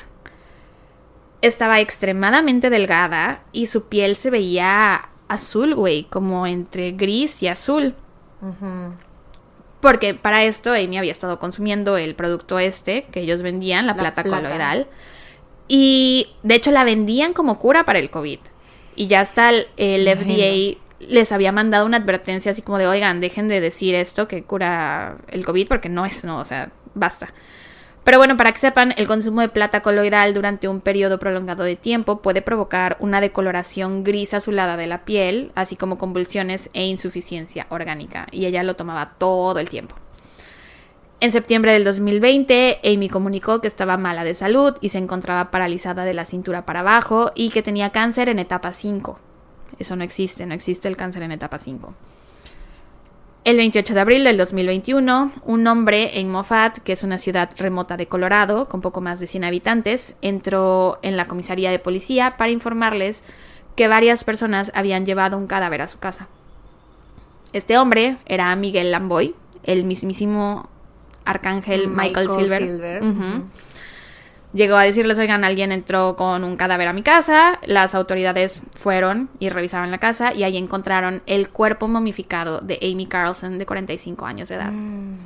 estaba 1.41 1.79
extremadamente 1.79 2.69
delgada 2.69 3.43
y 3.51 3.67
su 3.67 3.85
piel 3.87 4.15
se 4.15 4.29
veía 4.29 5.09
azul, 5.27 5.75
güey, 5.75 6.03
como 6.05 6.45
entre 6.47 6.91
gris 6.91 7.41
y 7.43 7.47
azul. 7.47 7.95
Porque 9.79 10.13
para 10.13 10.43
esto 10.43 10.73
Amy 10.73 10.97
había 10.97 11.11
estado 11.11 11.39
consumiendo 11.39 11.97
el 11.97 12.15
producto 12.15 12.59
este 12.59 13.03
que 13.11 13.21
ellos 13.21 13.41
vendían, 13.41 13.87
la, 13.87 13.95
plata, 13.95 14.23
coloidal. 14.23 14.87
Y 15.67 16.27
de 16.43 16.55
hecho 16.55 16.71
la 16.71 16.83
vendían 16.83 17.33
como 17.33 17.59
cura 17.59 17.85
para 17.85 17.99
el 17.99 18.09
COVID. 18.09 18.39
Y 18.95 19.07
ya 19.07 19.21
hasta 19.21 19.51
el, 19.77 20.17
FDA 20.17 20.77
les 20.99 21.31
había 21.31 21.53
mandado 21.53 21.85
una 21.85 21.97
advertencia 21.97 22.51
así 22.51 22.61
como 22.61 22.77
de, 22.77 22.87
oigan, 22.87 23.21
dejen 23.21 23.47
de 23.47 23.61
decir 23.61 23.95
esto 23.95 24.27
que 24.27 24.43
cura 24.43 25.17
el 25.29 25.45
COVID 25.45 25.67
porque 25.67 25.87
no 25.87 26.05
es, 26.05 26.25
no, 26.25 26.39
o 26.39 26.45
sea, 26.45 26.71
basta. 26.95 27.33
Pero 28.10 28.18
bueno, 28.18 28.38
para 28.38 28.52
que 28.52 28.60
sepan, 28.60 28.95
el 28.98 29.06
consumo 29.06 29.41
de 29.41 29.49
plata 29.49 29.84
coloidal 29.84 30.34
durante 30.34 30.68
un 30.68 30.81
periodo 30.81 31.19
prolongado 31.19 31.61
de 31.61 31.76
tiempo 31.76 32.23
puede 32.23 32.41
provocar 32.41 32.98
una 32.99 33.22
decoloración 33.22 34.03
gris 34.03 34.34
azulada 34.34 34.77
de 34.77 34.88
la 34.88 35.06
piel, 35.06 35.52
así 35.53 35.76
como 35.76 35.99
convulsiones 35.99 36.72
e 36.73 36.88
insuficiencia 36.88 37.68
orgánica. 37.69 38.26
Y 38.31 38.48
ella 38.48 38.64
lo 38.64 38.76
tomaba 38.76 39.11
todo 39.19 39.60
el 39.60 39.69
tiempo. 39.69 39.95
En 41.19 41.31
septiembre 41.31 41.72
del 41.72 41.84
2020, 41.84 42.80
Amy 42.84 43.10
comunicó 43.10 43.61
que 43.61 43.68
estaba 43.68 43.95
mala 43.95 44.23
de 44.23 44.34
salud 44.34 44.76
y 44.81 44.90
se 44.90 44.98
encontraba 44.98 45.52
paralizada 45.52 46.03
de 46.03 46.15
la 46.15 46.26
cintura 46.26 46.65
para 46.65 46.80
abajo 46.80 47.31
y 47.36 47.52
que 47.52 47.61
tenía 47.61 47.91
cáncer 47.91 48.27
en 48.30 48.40
etapa 48.40 48.73
5. 48.73 49.19
Eso 49.77 49.95
no 49.95 50.03
existe, 50.03 50.48
no 50.48 50.56
existe 50.56 50.88
el 50.88 50.98
cáncer 50.98 51.22
en 51.22 51.31
etapa 51.31 51.60
5. 51.60 51.94
El 53.45 53.55
28 53.57 53.93
de 53.93 53.99
abril 53.99 54.23
del 54.25 54.37
2021, 54.37 55.31
un 55.45 55.67
hombre 55.67 56.19
en 56.19 56.29
Moffat, 56.29 56.77
que 56.79 56.91
es 56.91 57.03
una 57.03 57.17
ciudad 57.17 57.49
remota 57.57 57.95
de 57.95 58.05
Colorado, 58.07 58.67
con 58.67 58.81
poco 58.81 58.99
más 58.99 59.19
de 59.19 59.27
100 59.27 59.45
habitantes, 59.45 60.15
entró 60.21 60.99
en 61.03 61.15
la 61.15 61.25
comisaría 61.25 61.71
de 61.71 61.79
policía 61.79 62.35
para 62.37 62.51
informarles 62.51 63.23
que 63.75 63.87
varias 63.87 64.25
personas 64.25 64.71
habían 64.75 65.05
llevado 65.05 65.37
un 65.37 65.47
cadáver 65.47 65.81
a 65.81 65.87
su 65.87 65.99
casa. 65.99 66.27
Este 67.53 67.77
hombre 67.77 68.17
era 68.25 68.53
Miguel 68.57 68.91
Lamboy, 68.91 69.33
el 69.63 69.85
mismísimo 69.85 70.69
arcángel 71.23 71.87
Michael, 71.87 72.29
Silver. 72.29 73.01
Llegó 74.51 74.77
a 74.77 74.84
decirles, 74.84 75.19
oigan, 75.19 75.43
alguien 75.43 75.71
entró 75.71 76.15
con 76.15 76.43
un 76.43 76.57
cadáver 76.57 76.88
a 76.88 76.93
mi 76.93 77.03
casa, 77.03 77.59
las 77.65 77.93
autoridades 77.93 78.63
fueron 78.73 79.30
y 79.39 79.49
revisaron 79.49 79.91
la 79.91 79.99
casa 79.99 80.34
y 80.34 80.43
ahí 80.43 80.57
encontraron 80.57 81.21
el 81.27 81.49
cuerpo 81.49 81.88
momificado 81.88 82.59
de 82.59 82.80
Amy 82.81 83.05
Carlson 83.05 83.59
de 83.59 83.67
45 83.67 84.26
años 84.26 84.49
de 84.49 84.55
edad. 84.55 84.71
Mm. 84.71 85.17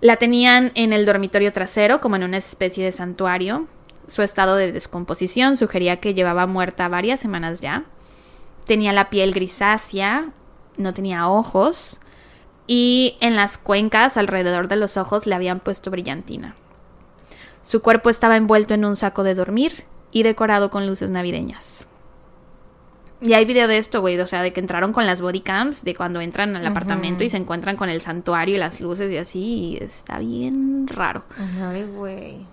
La 0.00 0.16
tenían 0.16 0.72
en 0.74 0.92
el 0.92 1.06
dormitorio 1.06 1.52
trasero 1.52 2.00
como 2.00 2.16
en 2.16 2.24
una 2.24 2.36
especie 2.36 2.84
de 2.84 2.90
santuario. 2.90 3.68
Su 4.08 4.22
estado 4.22 4.56
de 4.56 4.72
descomposición 4.72 5.56
sugería 5.56 6.00
que 6.00 6.12
llevaba 6.12 6.46
muerta 6.48 6.88
varias 6.88 7.20
semanas 7.20 7.60
ya. 7.60 7.84
Tenía 8.66 8.92
la 8.92 9.10
piel 9.10 9.32
grisácea, 9.32 10.30
no 10.76 10.92
tenía 10.92 11.28
ojos 11.28 12.00
y 12.66 13.16
en 13.20 13.36
las 13.36 13.58
cuencas 13.58 14.16
alrededor 14.16 14.66
de 14.66 14.76
los 14.76 14.96
ojos 14.96 15.26
le 15.26 15.36
habían 15.36 15.60
puesto 15.60 15.90
brillantina. 15.92 16.54
Su 17.64 17.80
cuerpo 17.80 18.10
estaba 18.10 18.36
envuelto 18.36 18.74
en 18.74 18.84
un 18.84 18.94
saco 18.94 19.24
de 19.24 19.34
dormir 19.34 19.84
y 20.12 20.22
decorado 20.22 20.70
con 20.70 20.86
luces 20.86 21.10
navideñas. 21.10 21.86
Y 23.20 23.32
hay 23.32 23.46
video 23.46 23.66
de 23.68 23.78
esto, 23.78 24.02
güey, 24.02 24.20
o 24.20 24.26
sea, 24.26 24.42
de 24.42 24.52
que 24.52 24.60
entraron 24.60 24.92
con 24.92 25.06
las 25.06 25.22
bodycams, 25.22 25.82
de 25.82 25.94
cuando 25.94 26.20
entran 26.20 26.54
al 26.56 26.66
apartamento 26.66 27.24
y 27.24 27.30
se 27.30 27.38
encuentran 27.38 27.76
con 27.76 27.88
el 27.88 28.02
santuario 28.02 28.56
y 28.56 28.58
las 28.58 28.82
luces 28.82 29.10
y 29.10 29.16
así, 29.16 29.40
y 29.40 29.76
está 29.82 30.18
bien 30.18 30.86
raro. 30.86 31.24
Ay, 31.62 31.84
güey. 31.84 32.46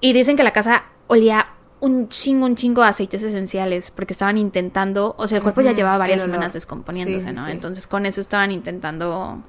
Y 0.00 0.14
dicen 0.14 0.36
que 0.36 0.44
la 0.44 0.52
casa 0.52 0.84
olía 1.08 1.48
un 1.80 2.08
chingo, 2.08 2.46
un 2.46 2.56
chingo 2.56 2.80
de 2.80 2.88
aceites 2.88 3.22
esenciales, 3.22 3.90
porque 3.90 4.14
estaban 4.14 4.38
intentando, 4.38 5.14
o 5.18 5.28
sea, 5.28 5.38
el 5.38 5.42
cuerpo 5.42 5.60
ya 5.60 5.72
llevaba 5.72 5.98
varias 5.98 6.22
semanas 6.22 6.54
descomponiéndose, 6.54 7.32
¿no? 7.32 7.46
Entonces 7.48 7.86
con 7.86 8.06
eso 8.06 8.22
estaban 8.22 8.50
intentando 8.50 9.42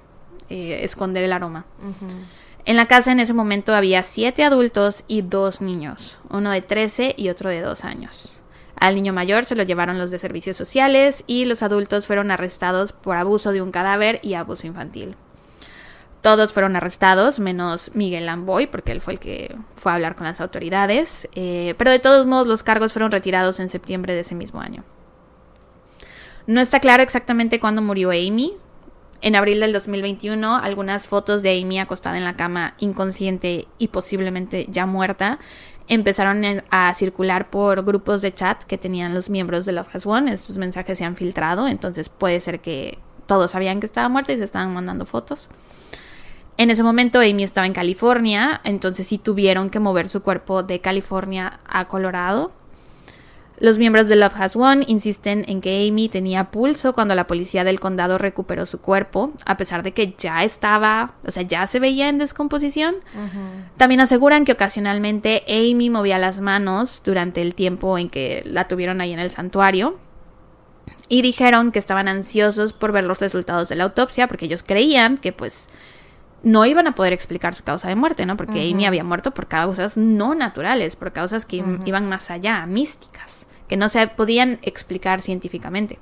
eh, 0.50 0.82
esconder 0.84 1.24
el 1.24 1.32
aroma. 1.32 1.66
En 2.65 2.76
la 2.76 2.86
casa 2.88 3.11
en 3.11 3.19
ese 3.19 3.34
momento 3.34 3.73
había 3.73 4.03
siete 4.03 4.44
adultos 4.44 5.03
y 5.07 5.22
dos 5.22 5.61
niños, 5.61 6.19
uno 6.30 6.52
de 6.52 6.61
13 6.61 7.15
y 7.18 7.30
otro 7.30 7.49
de 7.49 7.61
dos 7.61 7.84
años. 7.86 8.41
Al 8.80 8.95
niño 8.95 9.11
mayor 9.11 9.45
se 9.45 9.56
lo 9.56 9.64
llevaron 9.64 9.98
los 9.98 10.11
de 10.11 10.19
servicios 10.19 10.56
sociales 10.56 11.23
y 11.27 11.45
los 11.45 11.64
adultos 11.64 12.07
fueron 12.07 12.31
arrestados 12.31 12.94
por 12.94 13.18
abuso 13.18 13.52
de 13.52 13.61
un 13.61 13.72
cadáver 13.72 14.19
y 14.23 14.36
abuso 14.36 14.68
infantil. 14.68 15.15
Todos 16.22 16.52
fueron 16.52 16.76
arrestados, 16.76 17.40
menos 17.40 17.91
Miguel 17.94 18.26
Lamboy, 18.26 18.68
porque 18.68 18.91
él 18.91 18.99
fue 18.99 19.14
el 19.14 19.19
que 19.19 19.56
fue 19.73 19.91
a 19.91 19.95
hablar 19.95 20.15
con 20.15 20.26
las 20.26 20.41
autoridades, 20.41 21.30
eh, 21.34 21.76
pero 21.77 21.91
de 21.91 21.99
todos 21.99 22.26
modos 22.26 22.45
los 22.45 22.61
cargos 22.61 22.91
fueron 22.91 23.11
retirados 23.11 23.60
en 23.60 23.69
septiembre 23.69 24.14
de 24.14 24.22
ese 24.22 24.36
mismo 24.36 24.60
año. 24.60 24.84
No 26.45 26.60
está 26.60 26.80
claro 26.80 27.03
exactamente 27.03 27.60
cuándo 27.60 27.81
murió 27.81 28.10
Amy, 28.10 28.53
en 29.22 29.36
abril 29.36 29.60
del 29.60 29.74
2021, 29.74 30.56
algunas 30.56 31.08
fotos 31.08 31.41
de 31.41 31.62
Amy 31.62 31.80
acostada 31.80 32.18
en 32.18 32.24
la 32.24 32.36
cama, 32.36 32.76
inconsciente 32.80 33.68
y 33.78 33.90
posiblemente 33.90 34.66
ya 34.70 34.86
muerta, 34.86 35.40
empezaron 35.88 36.44
a 36.70 36.94
circular 36.94 37.50
por 37.50 37.84
grupos 37.84 38.22
de 38.22 38.34
chat 38.34 38.64
que 38.64 38.78
tenían 38.78 39.14
los 39.14 39.30
miembros 39.30 39.66
de 39.66 39.74
Love 39.74 39.96
Has 39.96 40.06
One. 40.06 40.32
Estos 40.32 40.58
mensajes 40.58 40.98
se 40.98 41.06
han 41.06 41.16
filtrado, 41.16 41.68
entonces 41.68 42.10
puede 42.10 42.40
ser 42.40 42.62
que 42.62 43.00
todos 43.26 43.52
sabían 43.52 43.80
que 43.80 43.86
estaba 43.86 44.08
muerta 44.08 44.34
y 44.34 44.38
se 44.38 44.44
estaban 44.44 44.74
mandando 44.74 45.06
fotos. 45.06 45.50
En 46.58 46.70
ese 46.70 46.84
momento 46.84 47.20
Amy 47.20 47.44
estaba 47.44 47.68
en 47.68 47.74
California, 47.74 48.62
entonces 48.64 49.08
sí 49.08 49.18
tuvieron 49.18 49.70
que 49.70 49.80
mover 49.80 50.10
su 50.10 50.22
cuerpo 50.22 50.62
de 50.62 50.82
California 50.82 51.60
a 51.66 51.88
Colorado. 51.88 52.52
Los 53.60 53.77
miembros 53.77 54.07
de 54.07 54.15
Love 54.15 54.36
Has 54.38 54.56
Won 54.56 54.86
insisten 54.88 55.44
en 55.49 55.60
que 55.60 55.86
Amy 55.86 56.07
tenía 56.07 56.49
pulso 56.49 56.94
cuando 56.94 57.14
la 57.14 57.27
policía 57.27 57.65
del 57.65 57.81
condado 57.81 58.18
recuperó 58.18 58.65
su 58.65 58.80
cuerpo, 58.80 59.34
a 59.45 59.57
pesar 59.57 59.84
de 59.84 59.91
que 59.91 60.15
ya 60.18 60.45
estaba, 60.45 61.15
o 61.26 61.31
sea, 61.31 61.44
ya 61.44 61.68
se 61.68 61.81
veía 61.81 62.07
en 62.07 62.18
descomposición. 62.18 62.95
También 63.76 63.99
aseguran 63.99 64.45
que 64.45 64.53
ocasionalmente 64.53 65.44
Amy 65.49 65.90
movía 65.90 66.18
las 66.19 66.40
manos 66.40 67.02
durante 67.03 67.41
el 67.41 67.53
tiempo 67.53 67.98
en 67.98 68.10
que 68.10 68.44
la 68.45 68.69
tuvieron 68.69 69.02
ahí 69.02 69.11
en 69.11 69.19
el 69.19 69.30
santuario. 69.30 69.99
Y 71.10 71.22
dijeron 71.22 71.73
que 71.73 71.80
estaban 71.80 72.07
ansiosos 72.07 72.72
por 72.72 72.94
ver 72.94 73.03
los 73.03 73.19
resultados 73.19 73.68
de 73.68 73.76
la 73.76 73.84
autopsia 73.84 74.27
porque 74.27 74.45
ellos 74.45 74.64
creían 74.64 75.18
que 75.18 75.34
pues 75.34 75.68
no 76.44 76.65
iban 76.65 76.88
a 76.88 76.95
poder 76.95 77.11
explicar 77.11 77.53
su 77.53 77.64
causa 77.64 77.90
de 77.90 77.95
muerte, 77.95 78.26
¿no? 78.26 78.38
Porque 78.38 78.72
Amy 78.72 78.86
había 78.86 79.03
muerto 79.03 79.31
por 79.31 79.48
causas 79.48 79.98
no 79.98 80.34
naturales, 80.34 80.95
por 80.95 81.11
causas 81.11 81.45
que 81.45 81.61
iban 81.86 82.07
más 82.07 82.31
allá, 82.31 82.65
místicas 82.65 83.49
que 83.70 83.78
no 83.78 83.88
se 83.88 84.06
podían 84.08 84.60
explicar 84.64 85.22
científicamente. 85.22 86.00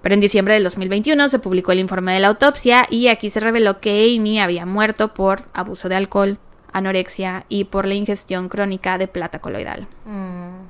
Pero 0.00 0.14
en 0.14 0.20
diciembre 0.20 0.54
del 0.54 0.64
2021 0.64 1.28
se 1.28 1.38
publicó 1.38 1.72
el 1.72 1.78
informe 1.78 2.14
de 2.14 2.20
la 2.20 2.28
autopsia 2.28 2.86
y 2.88 3.08
aquí 3.08 3.28
se 3.28 3.40
reveló 3.40 3.80
que 3.80 4.16
Amy 4.16 4.40
había 4.40 4.64
muerto 4.64 5.12
por 5.12 5.42
abuso 5.52 5.88
de 5.88 5.96
alcohol, 5.96 6.38
anorexia 6.72 7.44
y 7.48 7.64
por 7.64 7.86
la 7.86 7.94
ingestión 7.94 8.48
crónica 8.48 8.96
de 8.98 9.08
plata 9.08 9.40
coloidal. 9.40 9.86
Mm. 10.06 10.66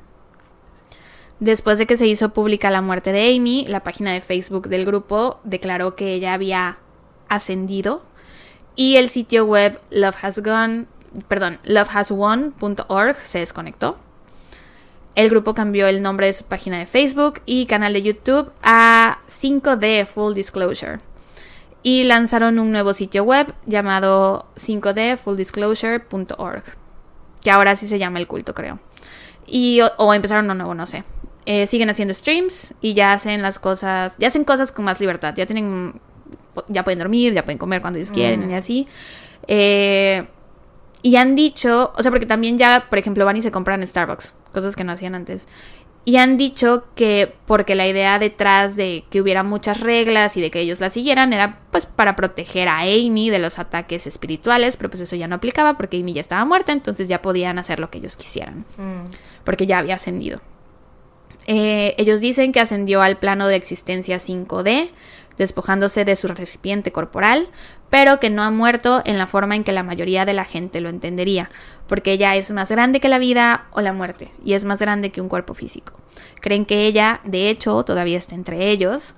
Después 1.40 1.78
de 1.78 1.86
que 1.86 1.96
se 1.96 2.06
hizo 2.06 2.32
pública 2.32 2.70
la 2.70 2.82
muerte 2.82 3.12
de 3.12 3.34
Amy, 3.34 3.64
la 3.66 3.82
página 3.82 4.12
de 4.12 4.20
Facebook 4.20 4.68
del 4.68 4.84
grupo 4.84 5.40
declaró 5.44 5.96
que 5.96 6.14
ella 6.14 6.34
había 6.34 6.78
ascendido 7.28 8.02
y 8.76 8.96
el 8.96 9.08
sitio 9.08 9.44
web 9.44 9.80
Love 9.90 10.16
Has 10.22 10.42
Gone, 10.42 10.86
perdón, 11.28 11.58
lovehaswon.org 11.64 13.16
se 13.16 13.40
desconectó. 13.40 13.98
El 15.14 15.28
grupo 15.28 15.54
cambió 15.54 15.88
el 15.88 16.00
nombre 16.00 16.24
de 16.26 16.32
su 16.32 16.44
página 16.44 16.78
de 16.78 16.86
Facebook 16.86 17.42
y 17.44 17.66
canal 17.66 17.92
de 17.92 18.00
YouTube 18.02 18.50
a 18.62 19.18
5D 19.28 20.06
Full 20.06 20.32
Disclosure. 20.34 21.00
Y 21.82 22.04
lanzaron 22.04 22.58
un 22.58 22.72
nuevo 22.72 22.94
sitio 22.94 23.24
web 23.24 23.52
llamado 23.66 24.46
5dfulldisclosure.org. 24.56 26.62
Que 27.42 27.50
ahora 27.50 27.76
sí 27.76 27.86
se 27.88 27.98
llama 27.98 28.20
el 28.20 28.26
culto, 28.26 28.54
creo. 28.54 28.78
Y, 29.46 29.80
o, 29.98 30.14
empezaron 30.14 30.46
uno 30.46 30.54
nuevo, 30.54 30.74
no 30.74 30.86
sé. 30.86 31.04
Eh, 31.44 31.66
siguen 31.66 31.90
haciendo 31.90 32.14
streams 32.14 32.72
y 32.80 32.94
ya 32.94 33.12
hacen 33.12 33.42
las 33.42 33.58
cosas, 33.58 34.16
ya 34.18 34.28
hacen 34.28 34.44
cosas 34.44 34.70
con 34.70 34.84
más 34.84 35.00
libertad. 35.00 35.34
Ya 35.36 35.44
tienen, 35.44 36.00
ya 36.68 36.84
pueden 36.84 37.00
dormir, 37.00 37.34
ya 37.34 37.44
pueden 37.44 37.58
comer 37.58 37.80
cuando 37.82 37.98
ellos 37.98 38.12
quieren 38.12 38.48
y 38.50 38.54
así. 38.54 38.86
Eh, 39.48 40.24
y 41.02 41.16
han 41.16 41.34
dicho, 41.34 41.92
o 41.96 42.02
sea, 42.02 42.12
porque 42.12 42.26
también 42.26 42.58
ya, 42.58 42.86
por 42.88 42.98
ejemplo, 42.98 43.24
van 43.24 43.36
y 43.36 43.42
se 43.42 43.50
compran 43.50 43.86
Starbucks, 43.86 44.34
cosas 44.52 44.76
que 44.76 44.84
no 44.84 44.92
hacían 44.92 45.14
antes. 45.14 45.48
Y 46.04 46.16
han 46.16 46.36
dicho 46.36 46.84
que 46.96 47.32
porque 47.46 47.76
la 47.76 47.86
idea 47.86 48.18
detrás 48.18 48.74
de 48.74 49.04
que 49.08 49.20
hubiera 49.20 49.44
muchas 49.44 49.80
reglas 49.80 50.36
y 50.36 50.40
de 50.40 50.50
que 50.50 50.58
ellos 50.58 50.80
las 50.80 50.94
siguieran 50.94 51.32
era 51.32 51.60
pues 51.70 51.86
para 51.86 52.16
proteger 52.16 52.66
a 52.66 52.80
Amy 52.80 53.30
de 53.30 53.38
los 53.38 53.60
ataques 53.60 54.08
espirituales, 54.08 54.76
pero 54.76 54.90
pues 54.90 55.02
eso 55.02 55.14
ya 55.14 55.28
no 55.28 55.36
aplicaba 55.36 55.76
porque 55.76 55.98
Amy 55.98 56.12
ya 56.12 56.20
estaba 56.20 56.44
muerta, 56.44 56.72
entonces 56.72 57.06
ya 57.06 57.22
podían 57.22 57.58
hacer 57.60 57.78
lo 57.78 57.88
que 57.90 57.98
ellos 57.98 58.16
quisieran, 58.16 58.64
mm. 58.78 59.12
porque 59.44 59.66
ya 59.66 59.78
había 59.78 59.94
ascendido. 59.94 60.40
Eh, 61.46 61.94
ellos 61.98 62.20
dicen 62.20 62.52
que 62.52 62.60
ascendió 62.60 63.00
al 63.00 63.18
plano 63.18 63.46
de 63.46 63.56
existencia 63.56 64.18
5D, 64.18 64.90
despojándose 65.36 66.04
de 66.04 66.16
su 66.16 66.28
recipiente 66.28 66.92
corporal, 66.92 67.48
pero 67.90 68.20
que 68.20 68.30
no 68.30 68.42
ha 68.42 68.50
muerto 68.50 69.02
en 69.04 69.18
la 69.18 69.26
forma 69.26 69.54
en 69.54 69.64
que 69.64 69.72
la 69.72 69.82
mayoría 69.82 70.24
de 70.24 70.32
la 70.32 70.44
gente 70.44 70.80
lo 70.80 70.88
entendería, 70.88 71.50
porque 71.86 72.12
ella 72.12 72.36
es 72.36 72.50
más 72.52 72.70
grande 72.70 73.00
que 73.00 73.08
la 73.08 73.18
vida 73.18 73.66
o 73.72 73.80
la 73.80 73.92
muerte, 73.92 74.30
y 74.44 74.54
es 74.54 74.64
más 74.64 74.80
grande 74.80 75.12
que 75.12 75.20
un 75.20 75.28
cuerpo 75.28 75.54
físico. 75.54 75.92
Creen 76.40 76.64
que 76.64 76.86
ella, 76.86 77.20
de 77.24 77.50
hecho, 77.50 77.84
todavía 77.84 78.18
está 78.18 78.34
entre 78.34 78.70
ellos. 78.70 79.14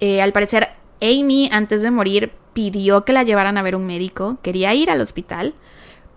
Eh, 0.00 0.22
al 0.22 0.32
parecer, 0.32 0.70
Amy, 1.00 1.48
antes 1.52 1.82
de 1.82 1.90
morir, 1.90 2.32
pidió 2.52 3.04
que 3.04 3.12
la 3.12 3.22
llevaran 3.22 3.58
a 3.58 3.62
ver 3.62 3.76
un 3.76 3.86
médico, 3.86 4.38
quería 4.42 4.72
ir 4.74 4.90
al 4.90 5.00
hospital, 5.00 5.54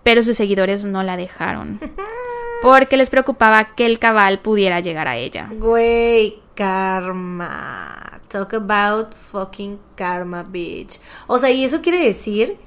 pero 0.02 0.22
sus 0.22 0.36
seguidores 0.36 0.84
no 0.84 1.02
la 1.02 1.16
dejaron. 1.16 1.78
Porque 2.62 2.96
les 2.96 3.10
preocupaba 3.10 3.74
que 3.76 3.86
el 3.86 3.98
cabal 3.98 4.40
pudiera 4.40 4.80
llegar 4.80 5.06
a 5.06 5.16
ella. 5.16 5.48
Güey, 5.52 6.40
karma. 6.54 8.17
Talk 8.28 8.54
about 8.54 9.14
fucking 9.14 9.78
karma, 9.96 10.42
bitch. 10.42 11.00
O 11.26 11.38
sea, 11.38 11.50
y 11.50 11.64
eso 11.64 11.80
quiere 11.80 11.98
decir 11.98 12.58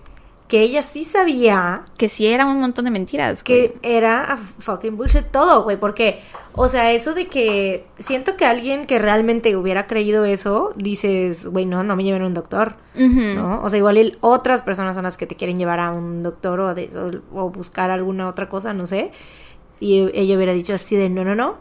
que 0.52 0.64
ella 0.64 0.84
sí 0.84 1.06
sabía. 1.06 1.84
Que 1.96 2.10
sí 2.10 2.28
era 2.28 2.46
un 2.46 2.60
montón 2.60 2.84
de 2.84 2.92
mentiras. 2.92 3.42
Que 3.42 3.78
era 3.84 4.38
fucking 4.60 4.98
bullshit 4.98 5.26
todo, 5.32 5.64
güey. 5.64 5.80
Porque, 5.80 6.20
o 6.52 6.68
sea, 6.68 6.92
eso 6.92 7.14
de 7.14 7.28
que 7.28 7.86
siento 8.00 8.36
que 8.36 8.44
alguien 8.44 8.86
que 8.86 9.00
realmente 9.00 9.56
hubiera 9.56 9.88
creído 9.88 10.26
eso, 10.26 10.74
dices, 10.76 11.46
güey, 11.46 11.66
no, 11.66 11.84
no 11.84 11.96
me 11.96 12.04
lleven 12.04 12.24
a 12.24 12.28
un 12.28 12.34
doctor. 12.34 12.76
¿No? 12.96 13.62
O 13.64 13.70
sea, 13.70 13.78
igual 13.78 14.18
otras 14.20 14.62
personas 14.62 14.96
son 14.96 15.04
las 15.04 15.16
que 15.16 15.26
te 15.26 15.38
quieren 15.38 15.58
llevar 15.58 15.80
a 15.80 15.92
un 15.92 16.22
doctor 16.22 16.60
o, 16.60 16.76
o 17.34 17.50
buscar 17.50 17.90
alguna 17.90 18.28
otra 18.28 18.50
cosa, 18.50 18.74
no 18.74 18.88
sé. 18.88 19.14
Y 19.80 20.10
ella 20.14 20.36
hubiera 20.36 20.52
dicho 20.52 20.74
así 20.74 20.98
de, 20.98 21.08
no, 21.08 21.24
no, 21.24 21.34
no. 21.34 21.56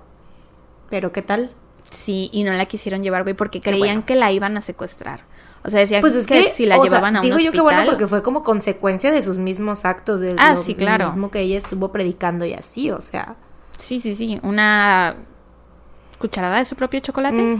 Pero 0.89 1.12
¿qué 1.12 1.22
tal? 1.22 1.52
Sí, 1.90 2.30
y 2.32 2.44
no 2.44 2.52
la 2.52 2.66
quisieron 2.66 3.02
llevar, 3.02 3.22
güey, 3.24 3.34
porque 3.34 3.60
creían 3.60 4.02
que 4.02 4.14
la 4.14 4.30
iban 4.32 4.56
a 4.56 4.60
secuestrar. 4.60 5.24
O 5.62 5.68
sea, 5.70 5.80
decían 5.80 6.00
Pues 6.00 6.14
es 6.14 6.26
que, 6.26 6.44
que, 6.44 6.50
si 6.50 6.64
la 6.64 6.76
llevaban 6.78 7.14
sea, 7.14 7.18
a 7.18 7.22
un 7.22 7.26
digo 7.26 7.38
yo 7.38 7.52
que 7.52 7.60
bueno 7.60 7.78
hospital- 7.80 7.94
porque 7.96 8.06
fue 8.08 8.22
como 8.22 8.42
consecuencia 8.42 9.10
de 9.10 9.20
sus 9.20 9.36
mismos 9.38 9.84
actos, 9.84 10.20
de 10.20 10.34
Ah, 10.38 10.54
lo 10.54 10.62
sí, 10.62 10.74
claro. 10.74 11.06
mismo 11.06 11.30
que 11.30 11.40
ella 11.40 11.58
estuvo 11.58 11.92
predicando 11.92 12.44
y 12.46 12.54
así, 12.54 12.90
o 12.90 13.00
sea. 13.00 13.36
Sí, 13.76 14.00
sí, 14.00 14.14
sí. 14.14 14.38
Una 14.42 15.16
cucharada 16.18 16.58
de 16.58 16.64
su 16.64 16.76
propio 16.76 17.00
chocolate. 17.00 17.56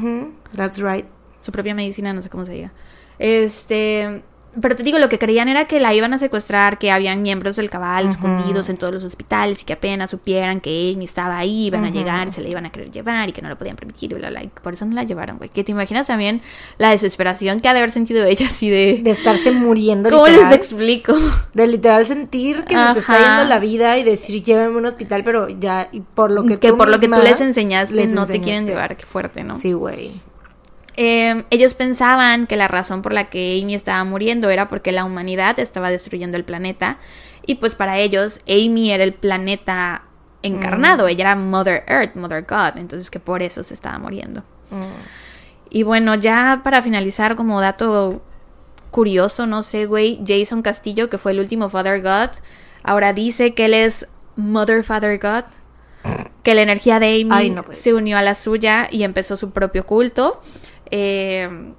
that's 0.57 0.81
right. 0.83 1.07
Su 1.41 1.51
propia 1.53 1.75
medicina, 1.75 2.13
no 2.13 2.23
sé 2.23 2.29
cómo 2.31 2.45
se 2.47 2.53
diga. 2.53 2.73
Este. 3.19 4.23
Pero 4.61 4.75
te 4.75 4.83
digo, 4.83 4.99
lo 4.99 5.09
que 5.09 5.19
creían 5.19 5.49
era 5.49 5.67
que 5.67 5.79
la 5.79 5.95
iban 5.95 6.13
a 6.13 6.19
secuestrar, 6.19 6.79
que 6.79 6.91
habían 6.91 7.23
miembros 7.23 7.57
del 7.57 7.71
cabal 7.71 8.09
escondidos 8.09 8.69
en 8.69 8.79
todos 8.79 8.93
los 8.93 9.05
hospitales 9.05 9.63
y 9.63 9.65
que 9.65 9.75
apenas 9.75 10.11
supieran 10.11 10.61
que 10.61 10.93
Amy 10.95 11.05
estaba 11.05 11.39
ahí, 11.39 11.67
iban 11.67 11.85
a 11.85 11.91
llegar 11.91 12.29
y 12.29 12.33
se 12.33 12.41
la 12.41 12.49
iban 12.49 12.67
a 12.67 12.71
querer 12.71 12.91
llevar 12.91 13.29
y 13.29 13.33
que 13.33 13.43
no 13.43 13.49
lo 13.49 13.57
podían 13.57 13.77
permitir, 13.77 14.11
y 14.11 14.15
bla, 14.17 14.31
bla, 14.31 14.43
y 14.43 14.49
por 14.49 14.75
eso 14.75 14.85
no 14.87 14.95
la 14.95 15.05
llevaron, 15.05 15.39
güey. 15.39 15.51
Que 15.51 15.63
te 15.63 15.71
imaginas 15.71 16.09
también 16.09 16.43
la 16.79 16.91
desesperación 16.91 17.61
que 17.61 17.69
ha 17.69 17.75
de 17.75 17.79
haber 17.79 17.93
sentido 17.93 18.25
ella 18.25 18.47
así 18.47 18.69
de... 18.69 19.01
De 19.03 19.11
estarse 19.11 19.53
muriendo 19.53 20.11
¿Cómo 20.11 20.27
les 20.27 20.51
explico? 20.51 21.15
De 21.55 21.67
literal 21.69 22.05
sentir 22.05 22.65
que 22.65 22.75
se 22.75 22.93
te 22.95 22.99
está 22.99 23.15
Ajá. 23.15 23.37
yendo 23.37 23.45
la 23.49 23.61
vida 23.61 23.99
y 23.99 24.03
decir 24.03 24.43
llévame 24.43 24.75
a 24.75 24.79
un 24.79 24.87
hospital, 24.87 25.23
pero 25.23 25.49
ya, 25.49 25.89
y 25.93 26.01
por 26.01 26.31
lo 26.31 26.45
que 26.45 26.59
que 26.59 26.71
tú 26.71 26.77
por 26.77 26.89
lo 26.89 26.99
que 26.99 27.09
tú 27.09 27.23
les 27.23 27.41
enseñaste 27.41 27.95
les 27.95 28.13
no 28.13 28.27
te 28.27 28.41
quieren 28.41 28.67
llevar, 28.67 28.97
qué 28.97 29.07
fuerte, 29.07 29.45
¿no? 29.45 29.59
Sí, 29.59 29.73
güey. 29.73 30.13
Eh, 31.03 31.45
ellos 31.49 31.73
pensaban 31.73 32.47
que 32.47 32.57
la 32.57 32.69
razón 32.69 33.01
por 33.01 33.15
la 33.15 33.31
que 33.31 33.59
Amy 33.63 33.75
estaba 33.75 34.05
muriendo 34.05 34.51
era 34.51 34.69
porque 34.69 34.93
la 34.93 35.07
humanidad 35.07 35.59
estaba 35.59 35.89
destruyendo 35.89 36.37
el 36.37 36.45
planeta 36.45 36.99
y 37.47 37.55
pues 37.55 37.75
para 37.75 37.97
ellos 37.97 38.41
Amy 38.47 38.91
era 38.91 39.03
el 39.03 39.15
planeta 39.15 40.03
encarnado, 40.43 41.09
ella 41.09 41.23
era 41.23 41.37
Mother 41.37 41.85
Earth, 41.87 42.17
Mother 42.17 42.45
God, 42.47 42.77
entonces 42.77 43.11
que 43.11 43.19
por 43.19 43.43
eso 43.43 43.63
se 43.63 43.73
estaba 43.73 43.99
muriendo. 43.99 44.43
Y 45.71 45.85
bueno, 45.85 46.17
ya 46.17 46.61
para 46.63 46.83
finalizar 46.83 47.35
como 47.35 47.63
dato 47.63 48.23
curioso, 48.91 49.47
no 49.47 49.63
sé, 49.63 49.87
güey, 49.87 50.23
Jason 50.27 50.61
Castillo, 50.61 51.09
que 51.09 51.17
fue 51.17 51.33
el 51.33 51.41
último 51.41 51.71
Father 51.71 52.03
God, 52.03 52.37
ahora 52.83 53.15
dice 53.15 53.55
que 53.55 53.65
él 53.65 53.73
es 53.73 54.07
Mother 54.37 54.85
Father 54.85 55.19
God, 55.19 55.45
que 56.43 56.55
la 56.55 56.61
energía 56.61 57.01
de 57.01 57.23
Amy 57.23 57.31
Ay, 57.31 57.51
no 57.51 57.63
puede 57.63 57.79
se 57.79 57.95
unió 57.95 58.19
a 58.19 58.23
la 58.23 58.35
suya 58.35 58.87
y 58.91 59.03
empezó 59.03 59.39
su 59.39 59.51
propio 59.53 59.87
culto. 59.87 60.43
Eh, 60.91 61.73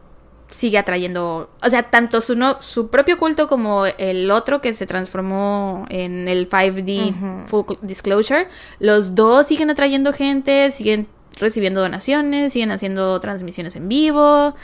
sigue 0.52 0.78
atrayendo, 0.78 1.50
o 1.64 1.70
sea, 1.70 1.90
tanto 1.90 2.22
su, 2.22 2.36
no, 2.36 2.62
su 2.62 2.90
propio 2.90 3.18
culto 3.18 3.48
como 3.48 3.86
el 3.86 4.30
otro 4.30 4.62
que 4.62 4.74
se 4.74 4.86
transformó 4.86 5.86
en 5.90 6.28
el 6.28 6.50
5D 6.50 7.46
Full 7.46 7.78
Disclosure, 7.82 8.48
los 8.80 9.16
dos 9.16 9.48
siguen 9.48 9.70
atrayendo 9.70 10.14
gente, 10.14 10.72
siguen 10.72 11.08
recibiendo 11.40 11.80
donaciones, 11.80 12.54
siguen 12.54 12.72
haciendo 12.72 13.20
transmisiones 13.22 13.76
en 13.78 13.88
vivo 13.88 14.56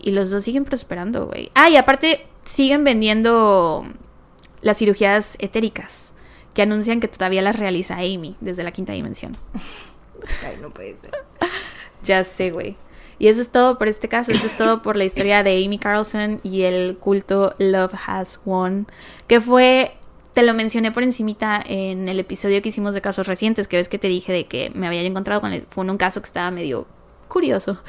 y 0.00 0.10
los 0.10 0.30
dos 0.30 0.42
siguen 0.42 0.64
prosperando, 0.64 1.26
güey. 1.26 1.50
Ah, 1.54 1.70
y 1.70 1.76
aparte 1.76 2.26
siguen 2.44 2.82
vendiendo 2.82 3.86
las 4.60 4.78
cirugías 4.78 5.36
etéricas 5.38 6.12
que 6.52 6.62
anuncian 6.62 7.00
que 7.00 7.06
todavía 7.06 7.42
las 7.42 7.56
realiza 7.56 7.94
Amy 7.98 8.36
desde 8.40 8.64
la 8.64 8.72
quinta 8.72 8.92
dimensión. 8.92 9.36
Ay, 10.44 10.58
no 10.60 10.70
puede 10.70 10.96
ser. 10.96 11.12
Ya 12.02 12.24
sé, 12.24 12.50
güey. 12.50 12.76
Y 13.18 13.26
eso 13.28 13.40
es 13.40 13.48
todo 13.50 13.78
por 13.78 13.88
este 13.88 14.08
caso. 14.08 14.30
Eso 14.32 14.46
es 14.46 14.56
todo 14.56 14.80
por 14.82 14.96
la 14.96 15.04
historia 15.04 15.42
de 15.42 15.64
Amy 15.64 15.78
Carlson 15.78 16.40
y 16.44 16.62
el 16.62 16.96
culto 16.98 17.54
Love 17.58 17.94
Has 18.06 18.40
Won. 18.44 18.86
Que 19.26 19.40
fue. 19.40 19.92
Te 20.34 20.44
lo 20.44 20.54
mencioné 20.54 20.92
por 20.92 21.02
encimita 21.02 21.60
en 21.66 22.08
el 22.08 22.20
episodio 22.20 22.62
que 22.62 22.68
hicimos 22.68 22.94
de 22.94 23.00
casos 23.00 23.26
recientes. 23.26 23.66
Que 23.66 23.76
ves 23.76 23.88
que 23.88 23.98
te 23.98 24.06
dije 24.08 24.32
de 24.32 24.46
que 24.46 24.70
me 24.74 24.86
había 24.86 25.02
encontrado 25.02 25.40
con. 25.40 25.52
el- 25.52 25.66
fue 25.68 25.82
en 25.84 25.90
un 25.90 25.96
caso 25.96 26.20
que 26.22 26.26
estaba 26.26 26.50
medio 26.52 26.86
curioso. 27.26 27.80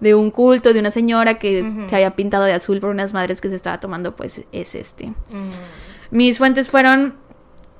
De 0.00 0.14
un 0.14 0.30
culto 0.30 0.74
de 0.74 0.80
una 0.80 0.90
señora 0.90 1.38
que 1.38 1.64
se 1.88 1.94
había 1.96 2.10
pintado 2.14 2.44
de 2.44 2.52
azul 2.52 2.78
por 2.80 2.90
unas 2.90 3.14
madres 3.14 3.40
que 3.40 3.48
se 3.48 3.56
estaba 3.56 3.80
tomando. 3.80 4.14
Pues 4.16 4.42
es 4.52 4.74
este. 4.74 5.14
Mis 6.10 6.36
fuentes 6.38 6.68
fueron 6.68 7.14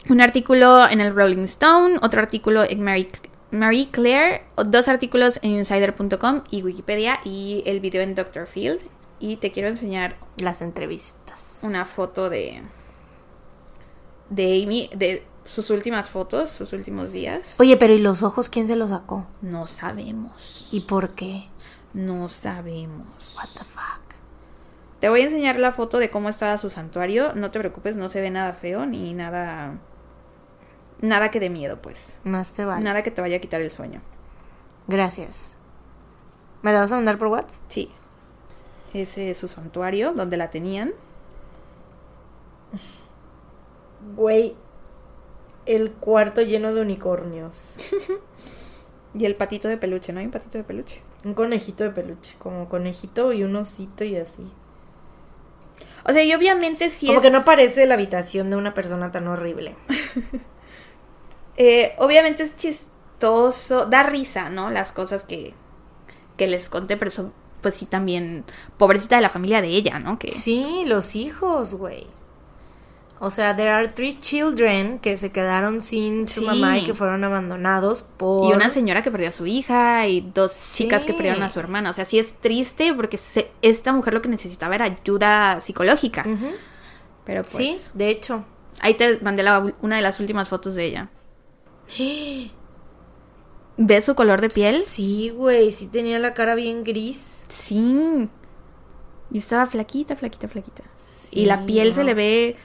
un 0.09 0.20
artículo 0.20 0.89
en 0.89 1.01
el 1.01 1.14
Rolling 1.14 1.44
Stone, 1.44 1.98
otro 2.02 2.20
artículo 2.22 2.62
en 2.64 2.82
Mary, 2.82 3.09
Marie 3.51 3.89
Claire, 3.91 4.45
dos 4.57 4.89
artículos 4.89 5.39
en 5.43 5.53
insider.com 5.53 6.43
y 6.51 6.62
Wikipedia 6.62 7.21
y 7.25 7.62
el 7.66 7.81
video 7.81 8.03
en 8.03 8.15
Dr. 8.15 8.47
Field. 8.47 8.81
Y 9.21 9.37
te 9.37 9.53
quiero 9.53 9.69
enseñar 9.69 10.16
Las 10.39 10.61
entrevistas. 10.61 11.61
una 11.62 11.85
foto 11.85 12.29
de 12.31 12.62
de 14.31 14.62
Amy, 14.62 14.91
de 14.97 15.25
sus 15.45 15.71
últimas 15.71 16.11
fotos, 16.11 16.51
sus 16.51 16.73
últimos 16.73 17.12
días. 17.12 17.61
Oye, 17.61 17.77
pero 17.77 17.95
¿y 17.95 17.99
los 17.99 18.23
ojos 18.23 18.49
quién 18.49 18.66
se 18.66 18.75
los 18.75 18.91
sacó? 18.91 19.27
No 19.43 19.66
sabemos. 19.69 20.71
¿Y 20.73 20.81
por 20.81 21.11
qué? 21.11 21.49
No 21.93 22.29
sabemos. 22.29 23.37
What 23.37 23.49
the 23.53 23.65
fuck? 23.65 24.01
Te 24.99 25.09
voy 25.11 25.21
a 25.21 25.25
enseñar 25.25 25.59
la 25.61 25.71
foto 25.71 25.99
de 25.99 26.11
cómo 26.11 26.29
estaba 26.31 26.57
su 26.59 26.71
santuario. 26.71 27.35
No 27.35 27.51
te 27.51 27.59
preocupes, 27.61 27.97
no 27.97 28.09
se 28.09 28.21
ve 28.21 28.31
nada 28.31 28.55
feo 28.55 28.87
ni 28.87 29.12
nada. 29.15 29.79
Nada 31.01 31.31
que 31.31 31.41
dé 31.41 31.51
miedo, 31.51 31.81
pues. 31.83 32.19
Más 32.25 32.53
te 32.53 32.65
vale. 32.65 32.83
Nada 32.83 33.03
que 33.03 33.11
te 33.11 33.21
vaya 33.21 33.37
a 33.37 33.41
quitar 33.41 33.61
el 33.61 33.71
sueño. 33.71 34.01
Gracias. 34.87 35.57
¿Me 36.62 36.73
la 36.73 36.81
vas 36.81 36.93
a 36.93 36.97
mandar 36.97 37.19
por 37.19 37.29
WhatsApp? 37.29 37.62
Sí. 37.69 37.91
Ese 38.93 39.31
es 39.31 39.39
su 39.39 39.49
santuario, 39.49 40.12
donde 40.12 40.37
la 40.37 40.51
tenían. 40.51 40.93
Güey, 44.16 44.57
el 45.66 45.93
cuarto 45.93 46.43
lleno 46.43 46.73
de 46.73 46.81
unicornios. 46.81 47.75
Y 49.16 49.27
el 49.27 49.37
patito 49.37 49.69
de 49.69 49.77
peluche, 49.77 50.12
¿no 50.12 50.19
hay 50.19 50.27
un 50.27 50.33
patito 50.33 50.59
de 50.59 50.65
peluche? 50.65 51.01
Un 51.25 51.35
conejito 51.35 51.85
de 51.85 51.91
peluche, 51.91 52.35
como 52.39 52.69
conejito 52.69 53.33
y 53.33 53.45
un 53.45 53.55
osito 53.55 54.03
y 54.03 54.16
así. 54.16 54.51
O 56.05 56.12
sea, 56.12 56.25
y 56.25 56.35
obviamente 56.35 56.91
sí 56.91 57.07
como 57.07 57.21
es... 57.21 57.23
que 57.23 57.31
no 57.31 57.45
parece 57.45 57.87
la 57.87 57.95
habitación 57.95 58.51
de 58.51 58.57
una 58.57 58.75
persona 58.75 59.12
tan 59.12 59.29
horrible. 59.29 59.77
eh, 61.56 61.94
obviamente 61.98 62.43
es 62.43 62.56
chistoso, 62.56 63.86
da 63.86 64.02
risa, 64.02 64.51
¿no? 64.51 64.70
Las 64.70 64.93
cosas 64.93 65.24
que, 65.24 65.55
que 66.36 66.47
les 66.47 66.68
conté, 66.68 66.97
pero 66.97 67.10
son, 67.10 67.32
pues 67.60 67.74
sí, 67.76 67.86
también 67.86 68.44
pobrecita 68.78 69.16
de 69.16 69.22
la 69.22 69.28
familia 69.28 69.60
de 69.62 69.68
ella, 69.68 69.98
¿no? 69.98 70.18
Que 70.18 70.31
Sí, 70.31 70.85
los 70.86 71.14
hijos, 71.16 71.74
güey. 71.74 72.06
O 73.20 73.31
sea, 73.31 73.55
there 73.56 73.70
are 73.70 73.89
three 73.89 74.18
children 74.18 74.98
que 74.98 75.16
se 75.16 75.31
quedaron 75.31 75.81
sin 75.81 76.28
su 76.28 76.40
Sí. 76.40 76.47
mamá 76.47 76.76
y 76.78 76.85
que 76.85 76.94
fueron 76.94 77.24
abandonados 77.24 78.02
por... 78.02 78.44
Y 78.51 78.52
una 78.52 78.68
señora 78.68 79.02
que 79.02 79.10
perdió 79.10 79.28
a 79.28 79.32
su 79.32 79.47
hija 79.47 80.06
y 80.09 80.20
dos 80.35 80.72
chicas 80.74 81.05
que 81.05 81.14
perdieron 81.14 81.43
a 81.43 81.48
su 81.48 81.59
hermana. 81.60 81.90
O 81.90 81.93
sea, 81.94 82.05
sí 82.05 82.18
es 82.18 82.35
triste 82.35 82.93
porque 82.93 83.16
se- 83.16 83.51
esta 83.62 83.93
mujer 83.93 84.12
lo 84.14 84.20
que 84.20 84.28
necesitaba 84.28 84.74
era 84.74 84.85
ayuda 84.86 85.60
psicológica. 85.60 86.26
Pero 87.24 87.43
pues... 87.43 87.55
Sí, 87.55 87.78
de 87.94 88.10
hecho. 88.10 88.44
Ahí 88.81 88.94
te 88.94 89.18
mandé 89.20 89.43
la- 89.44 89.72
una 89.81 89.97
de 89.97 90.02
las 90.02 90.20
últimas 90.20 90.48
fotos 90.48 90.74
de 90.74 90.85
ella. 90.85 91.09
¿Ves 93.77 94.05
su 94.05 94.15
color 94.15 94.40
de 94.40 94.48
piel? 94.51 94.82
Sí, 94.86 95.31
güey, 95.31 95.73
sí 95.73 95.89
tenía 95.89 96.19
la 96.20 96.32
cara 96.35 96.55
bien 96.55 96.85
gris. 96.85 97.44
Sí. 97.48 98.28
Y 99.32 99.39
estaba 99.39 99.66
flaquita, 99.66 100.15
flaquita, 100.15 100.47
flaquita. 100.48 100.85
y 101.32 101.47
la 101.47 101.66
piel 101.66 101.93
se 101.93 102.05
le 102.05 102.15
ve... 102.15 102.56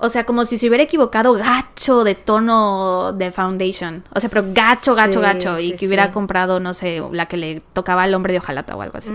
O 0.00 0.10
sea, 0.10 0.24
como 0.24 0.44
si 0.44 0.58
se 0.58 0.68
hubiera 0.68 0.84
equivocado 0.84 1.32
gacho 1.32 2.04
de 2.04 2.14
tono 2.14 3.12
de 3.14 3.32
foundation. 3.32 4.04
O 4.14 4.20
sea, 4.20 4.28
pero 4.30 4.44
gacho, 4.52 4.94
gacho, 4.94 5.18
Sí, 5.18 5.24
gacho. 5.24 5.58
y 5.58 5.72
que 5.72 5.88
hubiera 5.88 6.12
comprado, 6.12 6.60
no 6.60 6.72
sé, 6.72 7.02
la 7.10 7.26
que 7.26 7.36
le 7.36 7.62
tocaba 7.72 8.04
al 8.04 8.14
hombre 8.14 8.32
de 8.34 8.38
hojalata 8.38 8.76
o 8.76 8.82
algo 8.82 8.98
así. 8.98 9.10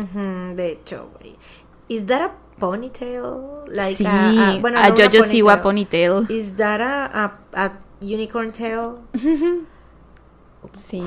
De 0.56 0.72
hecho, 0.72 1.10
güey. 1.20 1.38
¿Is 1.88 2.06
that 2.08 2.22
a 2.24 2.32
ponytail? 2.60 3.22
Like 3.68 3.96
sí, 3.96 4.06
a, 4.06 4.56
a- 4.56 4.60
bueno, 4.60 4.78
a 4.80 4.90
no 4.90 4.96
Jojo 4.98 5.24
Siwa 5.24 5.62
ponytail. 5.62 6.26
¿Is 6.30 6.58
that 6.58 6.82
a 6.82 7.40
unicorn 8.04 8.52
tail? 8.52 8.98
Sí. 10.90 11.04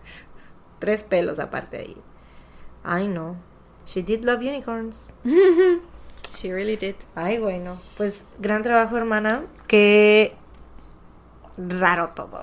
Tres 0.80 1.04
pelos 1.04 1.38
aparte 1.38 1.78
ahí. 1.78 1.96
Ay, 2.82 3.06
no. 3.06 3.36
She 3.86 4.02
did 4.02 4.24
love 4.24 4.40
unicorns. 4.40 5.08
She 6.34 6.50
really 6.52 6.76
did. 6.76 6.96
Ay, 7.14 7.38
bueno. 7.38 7.80
Pues 7.96 8.26
gran 8.40 8.62
trabajo, 8.62 8.96
hermana. 8.96 9.44
Qué 9.68 10.34
raro 11.56 12.08
todo. 12.08 12.40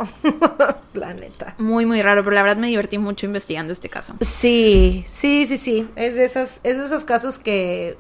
la 0.93 1.13
neta. 1.13 1.55
Muy, 1.57 1.85
muy 1.85 2.01
raro, 2.01 2.23
pero 2.23 2.35
la 2.35 2.43
verdad 2.43 2.57
me 2.57 2.67
divertí 2.67 2.97
mucho 2.97 3.25
investigando 3.25 3.73
este 3.73 3.89
caso. 3.89 4.13
Sí, 4.21 5.03
sí, 5.07 5.45
sí, 5.47 5.57
sí. 5.57 5.89
Es 5.95 6.15
de 6.15 6.23
esas, 6.23 6.61
es 6.63 6.77
de 6.77 6.85
esos 6.85 7.03
casos 7.03 7.39
que 7.39 7.97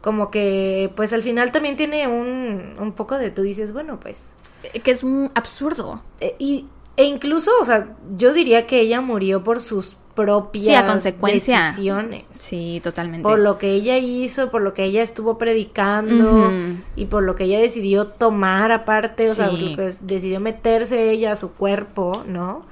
como 0.00 0.30
que 0.30 0.90
pues 0.96 1.12
al 1.12 1.22
final 1.22 1.52
también 1.52 1.76
tiene 1.76 2.08
un, 2.08 2.74
un 2.80 2.92
poco 2.92 3.18
de 3.18 3.30
tú 3.30 3.42
dices, 3.42 3.72
bueno, 3.72 4.00
pues. 4.00 4.34
Que 4.82 4.90
es 4.90 5.02
un 5.04 5.30
absurdo. 5.34 6.02
eh, 6.20 6.34
y, 6.38 6.66
e 6.96 7.04
incluso, 7.04 7.52
o 7.60 7.64
sea, 7.64 7.94
yo 8.16 8.32
diría 8.32 8.66
que 8.66 8.80
ella 8.80 9.00
murió 9.00 9.44
por 9.44 9.60
sus 9.60 9.96
propias 10.16 10.64
Sí, 10.64 10.74
a 10.74 10.84
consecuencia. 10.84 11.66
decisiones. 11.66 12.24
Sí, 12.32 12.80
totalmente. 12.82 13.22
Por 13.22 13.38
lo 13.38 13.56
que 13.56 13.70
ella 13.70 13.98
hizo, 13.98 14.50
por 14.50 14.62
lo 14.62 14.74
que 14.74 14.82
ella 14.82 15.00
estuvo 15.04 15.38
predicando 15.38 16.50
y 16.96 17.06
por 17.06 17.22
lo 17.22 17.36
que 17.36 17.44
ella 17.44 17.60
decidió 17.60 18.08
tomar 18.08 18.72
aparte, 18.72 19.30
o 19.30 19.34
sea, 19.34 19.50
Sí. 19.50 19.56
lo 19.70 19.76
que 19.76 19.94
decidió 20.00 20.40
meterse 20.40 21.10
ella 21.12 21.30
a 21.32 21.36
su 21.36 21.52
cuerpo, 21.52 22.24
¿no? 22.26 22.64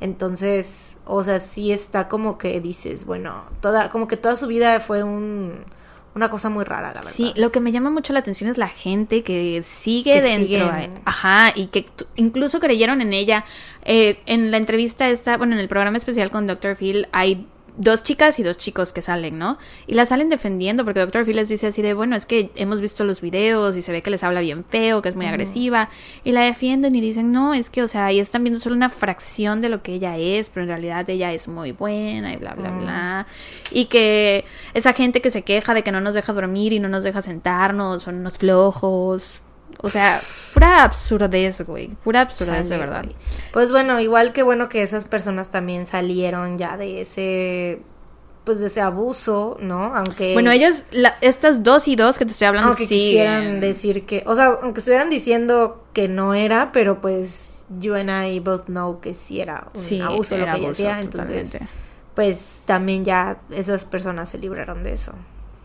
Entonces, 0.00 0.96
o 1.06 1.22
sea, 1.22 1.38
sí 1.38 1.70
está 1.72 2.08
como 2.08 2.38
que 2.38 2.60
dices, 2.60 3.04
bueno, 3.04 3.44
toda, 3.60 3.90
como 3.90 4.08
que 4.08 4.16
toda 4.16 4.34
su 4.36 4.46
vida 4.48 4.80
fue 4.80 5.02
un, 5.04 5.54
una 6.18 6.28
cosa 6.30 6.50
muy 6.50 6.64
rara, 6.64 6.88
la 6.88 6.94
verdad. 7.00 7.10
Sí, 7.10 7.32
lo 7.36 7.50
que 7.50 7.60
me 7.60 7.72
llama 7.72 7.90
mucho 7.90 8.12
la 8.12 8.18
atención 8.18 8.50
es 8.50 8.58
la 8.58 8.68
gente 8.68 9.22
que 9.22 9.62
sigue 9.62 10.12
Que 10.12 10.20
dentro. 10.22 10.46
siguen. 10.70 11.00
Ajá, 11.06 11.52
y 11.54 11.68
que 11.68 11.86
incluso 12.16 12.60
creyeron 12.60 13.00
en 13.00 13.12
ella. 13.14 13.44
Eh, 13.84 14.20
en 14.26 14.50
la 14.50 14.58
entrevista 14.58 15.08
esta, 15.08 15.36
bueno, 15.38 15.54
en 15.54 15.60
el 15.60 15.68
programa 15.68 15.96
especial 15.96 16.30
con 16.30 16.46
Dr. 16.46 16.76
Phil 16.76 17.08
hay 17.12 17.46
dos 17.78 18.02
chicas 18.02 18.38
y 18.38 18.42
dos 18.42 18.58
chicos 18.58 18.92
que 18.92 19.00
salen, 19.00 19.38
¿no? 19.38 19.56
Y 19.86 19.94
las 19.94 20.10
salen 20.10 20.28
defendiendo 20.28 20.84
porque 20.84 21.00
Dr. 21.00 21.24
Phil 21.24 21.36
les 21.36 21.48
dice 21.48 21.68
así 21.68 21.80
de, 21.80 21.94
bueno, 21.94 22.16
es 22.16 22.26
que 22.26 22.50
hemos 22.56 22.80
visto 22.80 23.04
los 23.04 23.20
videos 23.20 23.76
y 23.76 23.82
se 23.82 23.92
ve 23.92 24.02
que 24.02 24.10
les 24.10 24.22
habla 24.24 24.40
bien 24.40 24.64
feo, 24.64 25.00
que 25.00 25.08
es 25.08 25.16
muy 25.16 25.26
agresiva. 25.26 25.88
Y 26.24 26.32
la 26.32 26.42
defienden 26.42 26.94
y 26.94 27.00
dicen, 27.00 27.32
no, 27.32 27.54
es 27.54 27.70
que, 27.70 27.82
o 27.82 27.88
sea, 27.88 28.06
ahí 28.06 28.18
están 28.20 28.42
viendo 28.42 28.60
solo 28.60 28.76
una 28.76 28.90
fracción 28.90 29.60
de 29.60 29.68
lo 29.68 29.82
que 29.82 29.94
ella 29.94 30.18
es, 30.18 30.50
pero 30.50 30.64
en 30.64 30.68
realidad 30.68 31.08
ella 31.08 31.32
es 31.32 31.48
muy 31.48 31.72
buena 31.72 32.32
y 32.32 32.36
bla, 32.36 32.54
bla, 32.54 32.70
bla. 32.70 33.26
Y 33.70 33.86
que 33.86 34.44
esa 34.74 34.92
gente 34.92 35.22
que 35.22 35.30
se 35.30 35.42
queja 35.42 35.72
de 35.72 35.82
que 35.82 35.92
no 35.92 36.00
nos 36.00 36.14
deja 36.14 36.32
dormir 36.32 36.72
y 36.72 36.80
no 36.80 36.88
nos 36.88 37.04
deja 37.04 37.22
sentarnos, 37.22 38.02
son 38.02 38.16
unos 38.16 38.38
flojos. 38.38 39.40
O 39.80 39.88
sea, 39.88 40.18
pura 40.54 40.82
absurdez, 40.82 41.60
güey. 41.62 41.88
Pura 42.02 42.22
absurdez, 42.22 42.68
de 42.68 42.76
verdad. 42.78 43.04
güey. 43.04 43.14
Pues 43.52 43.70
bueno, 43.70 44.00
igual 44.00 44.32
que 44.32 44.42
bueno 44.42 44.68
que 44.68 44.82
esas 44.82 45.04
personas 45.04 45.50
también 45.50 45.86
salieron 45.86 46.58
ya 46.58 46.76
de 46.76 47.00
ese, 47.00 47.80
pues 48.44 48.58
de 48.58 48.66
ese 48.66 48.80
abuso, 48.80 49.56
¿no? 49.60 49.94
Aunque... 49.94 50.32
Bueno, 50.34 50.50
ellas, 50.50 50.84
la- 50.90 51.14
estas 51.20 51.62
dos 51.62 51.86
y 51.86 51.94
dos 51.96 52.18
que 52.18 52.24
te 52.24 52.32
estoy 52.32 52.46
hablando, 52.48 52.68
Aunque 52.70 52.88
quisieran 52.88 53.60
decir 53.60 54.04
que, 54.04 54.24
o 54.26 54.34
sea, 54.34 54.58
aunque 54.62 54.80
estuvieran 54.80 55.10
diciendo 55.10 55.84
que 55.92 56.08
no 56.08 56.34
era, 56.34 56.72
pero 56.72 57.00
pues 57.00 57.64
you 57.78 57.94
and 57.94 58.10
I 58.10 58.40
both 58.40 58.64
know 58.64 58.98
que 59.00 59.14
sí 59.14 59.40
era 59.40 59.68
un 59.74 59.80
Sí, 59.80 60.00
abuso 60.00 60.36
lo 60.38 60.44
que 60.46 60.50
ella 60.50 60.54
abuso, 60.54 60.70
hacía, 60.70 61.00
entonces 61.00 61.58
pues 62.14 62.62
también 62.64 63.04
ya 63.04 63.38
esas 63.50 63.84
personas 63.84 64.28
se 64.28 64.38
libraron 64.38 64.82
de 64.82 64.92
eso. 64.94 65.12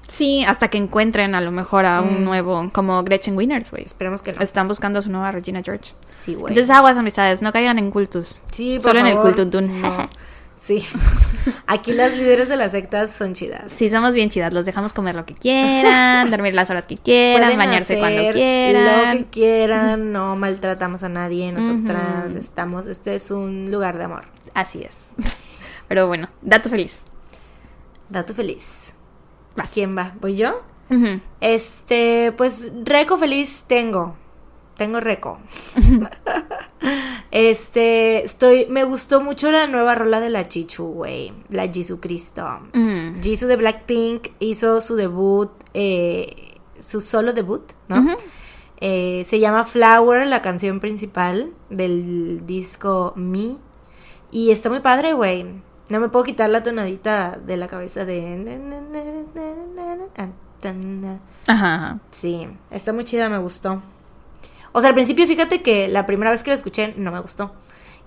Sí, 0.08 0.44
hasta 0.46 0.68
que 0.68 0.78
encuentren 0.78 1.34
a 1.34 1.42
lo 1.42 1.52
mejor 1.52 1.86
a 1.86 2.02
un 2.02 2.22
Mm. 2.22 2.26
nuevo, 2.26 2.70
como 2.74 3.04
Gretchen 3.04 3.36
Winners, 3.38 3.72
güey. 3.72 3.84
Esperemos 3.84 4.22
que 4.22 4.34
no. 4.34 4.42
Están 4.42 4.68
buscando 4.68 5.00
a 5.00 5.02
su 5.02 5.10
nueva 5.10 5.32
Regina 5.32 5.62
George. 5.64 5.94
Sí, 6.08 6.36
güey. 6.36 6.52
Entonces, 6.54 6.70
aguas, 6.76 6.98
amistades, 6.98 7.42
no 7.42 7.52
caigan 7.52 7.80
en 7.80 7.90
cultos. 7.90 8.42
Sí, 8.52 8.76
por 8.78 8.90
Solo 8.92 9.00
en 9.00 9.08
el 9.08 9.14
favor, 9.14 9.30
cultuntún. 9.30 9.82
no. 9.82 10.10
Sí. 10.56 10.82
Aquí 11.68 11.92
las 11.92 12.16
líderes 12.16 12.48
de 12.48 12.56
las 12.56 12.72
sectas 12.72 13.12
son 13.12 13.34
chidas. 13.34 13.64
Sí, 13.70 13.90
somos 13.90 14.14
bien 14.14 14.30
chidas, 14.30 14.54
los 14.54 14.64
dejamos 14.64 14.94
comer 14.94 15.14
lo 15.14 15.26
que 15.26 15.34
quieran, 15.34 16.32
dormir 16.32 16.54
las 16.56 16.70
horas 16.70 16.86
que 16.88 16.96
quieran, 16.96 17.42
Pueden 17.44 17.58
bañarse 17.58 18.00
cuando 18.00 18.32
quieran. 18.32 19.18
Lo 19.18 19.24
que 19.26 19.26
quieran, 19.30 20.14
no 20.14 20.38
maltratamos 20.38 21.04
a 21.04 21.10
nadie, 21.10 21.52
nosotras 21.52 22.36
estamos, 22.36 22.86
este 22.86 23.14
es 23.16 23.30
un 23.30 23.72
lugar 23.72 23.98
de 23.98 24.06
amor. 24.06 24.24
Así 24.54 24.84
es. 24.84 25.08
Pero 25.90 26.08
bueno, 26.08 26.30
dato 26.42 26.70
feliz. 26.70 27.02
Dato 28.08 28.34
feliz. 28.34 28.96
Vas. 29.56 29.70
¿Quién 29.72 29.98
va? 29.98 30.14
¿Voy 30.20 30.36
yo? 30.36 30.62
Este, 31.42 32.32
pues 32.38 32.72
reco 32.84 33.18
feliz 33.18 33.66
tengo. 33.68 34.16
Tengo 34.78 35.00
reco. 35.00 35.40
este, 37.32 38.24
estoy, 38.24 38.66
me 38.70 38.84
gustó 38.84 39.22
mucho 39.22 39.52
la 39.52 39.68
nueva 39.68 39.96
rola 39.96 40.20
de 40.20 40.30
la 40.30 40.48
Chichu, 40.48 40.86
güey. 40.86 41.32
La 41.50 41.68
Jisoo 41.68 42.00
Cristo. 42.00 42.46
Mm. 42.74 43.22
Jisoo 43.22 43.48
de 43.48 43.56
Blackpink 43.56 44.30
hizo 44.40 44.82
su 44.82 44.96
debut, 44.96 45.52
eh, 45.74 46.58
su 46.80 47.02
solo 47.02 47.34
debut, 47.34 47.72
¿no? 47.88 48.16
Eh, 48.82 49.24
se 49.26 49.40
llama 49.40 49.64
Flower, 49.64 50.28
la 50.28 50.42
canción 50.42 50.80
principal 50.80 51.54
del 51.70 52.46
disco 52.46 53.14
Me. 53.16 53.58
Y 54.32 54.52
está 54.52 54.70
muy 54.70 54.80
padre, 54.80 55.14
güey. 55.14 55.46
No 55.94 56.00
me 56.00 56.10
puedo 56.10 56.26
quitar 56.26 56.50
la 56.50 56.64
tonadita 56.64 57.38
de 57.46 57.56
la 57.56 57.68
cabeza 57.68 58.04
de... 58.04 58.44
Ajá, 61.46 61.76
ajá. 61.76 62.00
Sí, 62.10 62.48
está 62.72 62.94
muy 62.94 63.04
chida, 63.04 63.30
me 63.30 63.38
gustó. 63.38 63.80
O 64.72 64.82
sea, 64.82 64.88
al 64.90 64.96
principio 64.96 65.28
fíjate 65.28 65.62
que 65.62 65.88
la 65.90 66.08
primera 66.08 66.32
vez 66.32 66.42
que 66.42 66.50
la 66.50 66.56
escuché 66.56 66.96
no 66.98 67.12
me 67.12 67.20
gustó. 67.20 67.54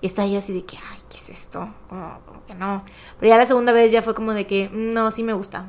Y 0.01 0.07
estaba 0.07 0.27
yo 0.27 0.37
así 0.39 0.51
de 0.51 0.65
que, 0.65 0.75
ay, 0.75 0.99
¿qué 1.09 1.15
es 1.15 1.29
esto? 1.29 1.73
Como, 1.87 2.19
como 2.25 2.43
que 2.45 2.55
no. 2.55 2.83
Pero 3.21 3.29
ya 3.29 3.37
la 3.37 3.45
segunda 3.45 3.71
vez 3.71 3.89
ya 3.93 4.01
fue 4.01 4.13
como 4.13 4.33
de 4.33 4.45
que, 4.45 4.67
"Mm, 4.67 4.93
no, 4.93 5.09
sí 5.09 5.23
me 5.23 5.31
gusta. 5.31 5.65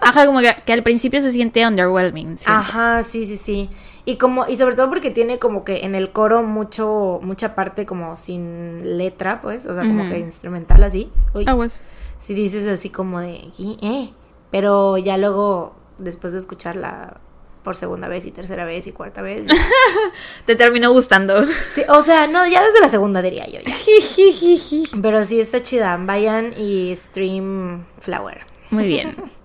Ajá, 0.00 0.24
como 0.24 0.40
que, 0.40 0.56
que 0.64 0.72
al 0.72 0.82
principio 0.82 1.20
se 1.20 1.30
siente 1.30 1.66
underwhelming. 1.66 2.38
siento. 2.38 2.52
Ajá, 2.58 3.02
sí, 3.02 3.26
sí, 3.26 3.36
sí. 3.36 3.68
Y 4.04 4.16
como, 4.16 4.46
y 4.48 4.56
sobre 4.56 4.74
todo 4.76 4.88
porque 4.88 5.10
tiene 5.10 5.38
como 5.38 5.64
que 5.64 5.84
en 5.84 5.94
el 5.94 6.10
coro 6.12 6.42
mucho, 6.42 7.20
mucha 7.22 7.54
parte 7.54 7.84
como 7.86 8.16
sin 8.16 8.96
letra, 8.98 9.40
pues, 9.42 9.66
o 9.66 9.74
sea, 9.74 9.82
como 9.84 10.08
que 10.08 10.18
instrumental 10.18 10.82
así. 10.84 11.10
Uy, 11.34 11.44
Aguas. 11.46 11.82
si 12.18 12.34
dices 12.34 12.66
así 12.66 12.90
como 12.90 13.20
de, 13.20 13.32
"¿Y- 13.58 13.78
eh? 13.82 14.10
Pero 14.50 14.96
ya 14.98 15.16
luego, 15.18 15.74
después 15.98 16.32
de 16.32 16.38
escucharla 16.40 17.20
por 17.62 17.76
segunda 17.76 18.08
vez 18.08 18.24
y 18.24 18.30
tercera 18.30 18.64
vez 18.64 18.86
y 18.86 18.92
cuarta 18.92 19.20
vez, 19.20 19.44
ya- 19.46 19.52
Te 20.46 20.56
terminó 20.56 20.90
gustando. 20.92 21.46
Sí, 21.46 21.82
o 21.88 22.00
sea, 22.00 22.26
no, 22.26 22.46
ya 22.46 22.62
desde 22.64 22.80
la 22.80 22.88
segunda 22.88 23.20
diría 23.20 23.46
yo 23.46 23.60
ya. 23.60 23.74
Pero 25.02 25.24
sí 25.24 25.40
está 25.40 25.60
chida. 25.60 25.96
Vayan 26.00 26.54
y 26.58 26.96
stream 26.96 27.84
Flower. 27.98 28.40
Muy 28.70 28.84
bien. 28.84 29.14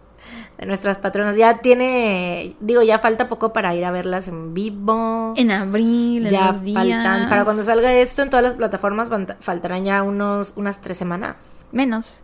De 0.58 0.66
nuestras 0.66 0.98
patronas. 1.00 1.36
Ya 1.36 1.58
tiene, 1.60 2.56
digo, 2.62 2.82
ya 2.82 3.00
falta 3.00 3.28
poco 3.28 3.52
para 3.52 3.76
ir 3.76 3.84
a 3.84 3.92
verlas 3.92 4.28
en 4.30 4.54
vivo. 4.54 5.34
En 5.36 5.52
abril, 5.52 6.26
en 6.28 6.32
ya 6.32 6.48
los 6.48 6.62
días. 6.64 6.82
faltan, 6.82 7.28
para 7.30 7.44
cuando 7.44 7.64
salga 7.64 7.94
esto 7.94 8.22
en 8.22 8.30
todas 8.30 8.44
las 8.46 8.56
plataformas 8.56 9.10
fal- 9.12 9.36
faltarán 9.42 9.84
ya 9.84 10.02
unos, 10.04 10.54
unas 10.56 10.80
tres 10.82 10.98
semanas. 10.98 11.66
Menos. 11.74 12.22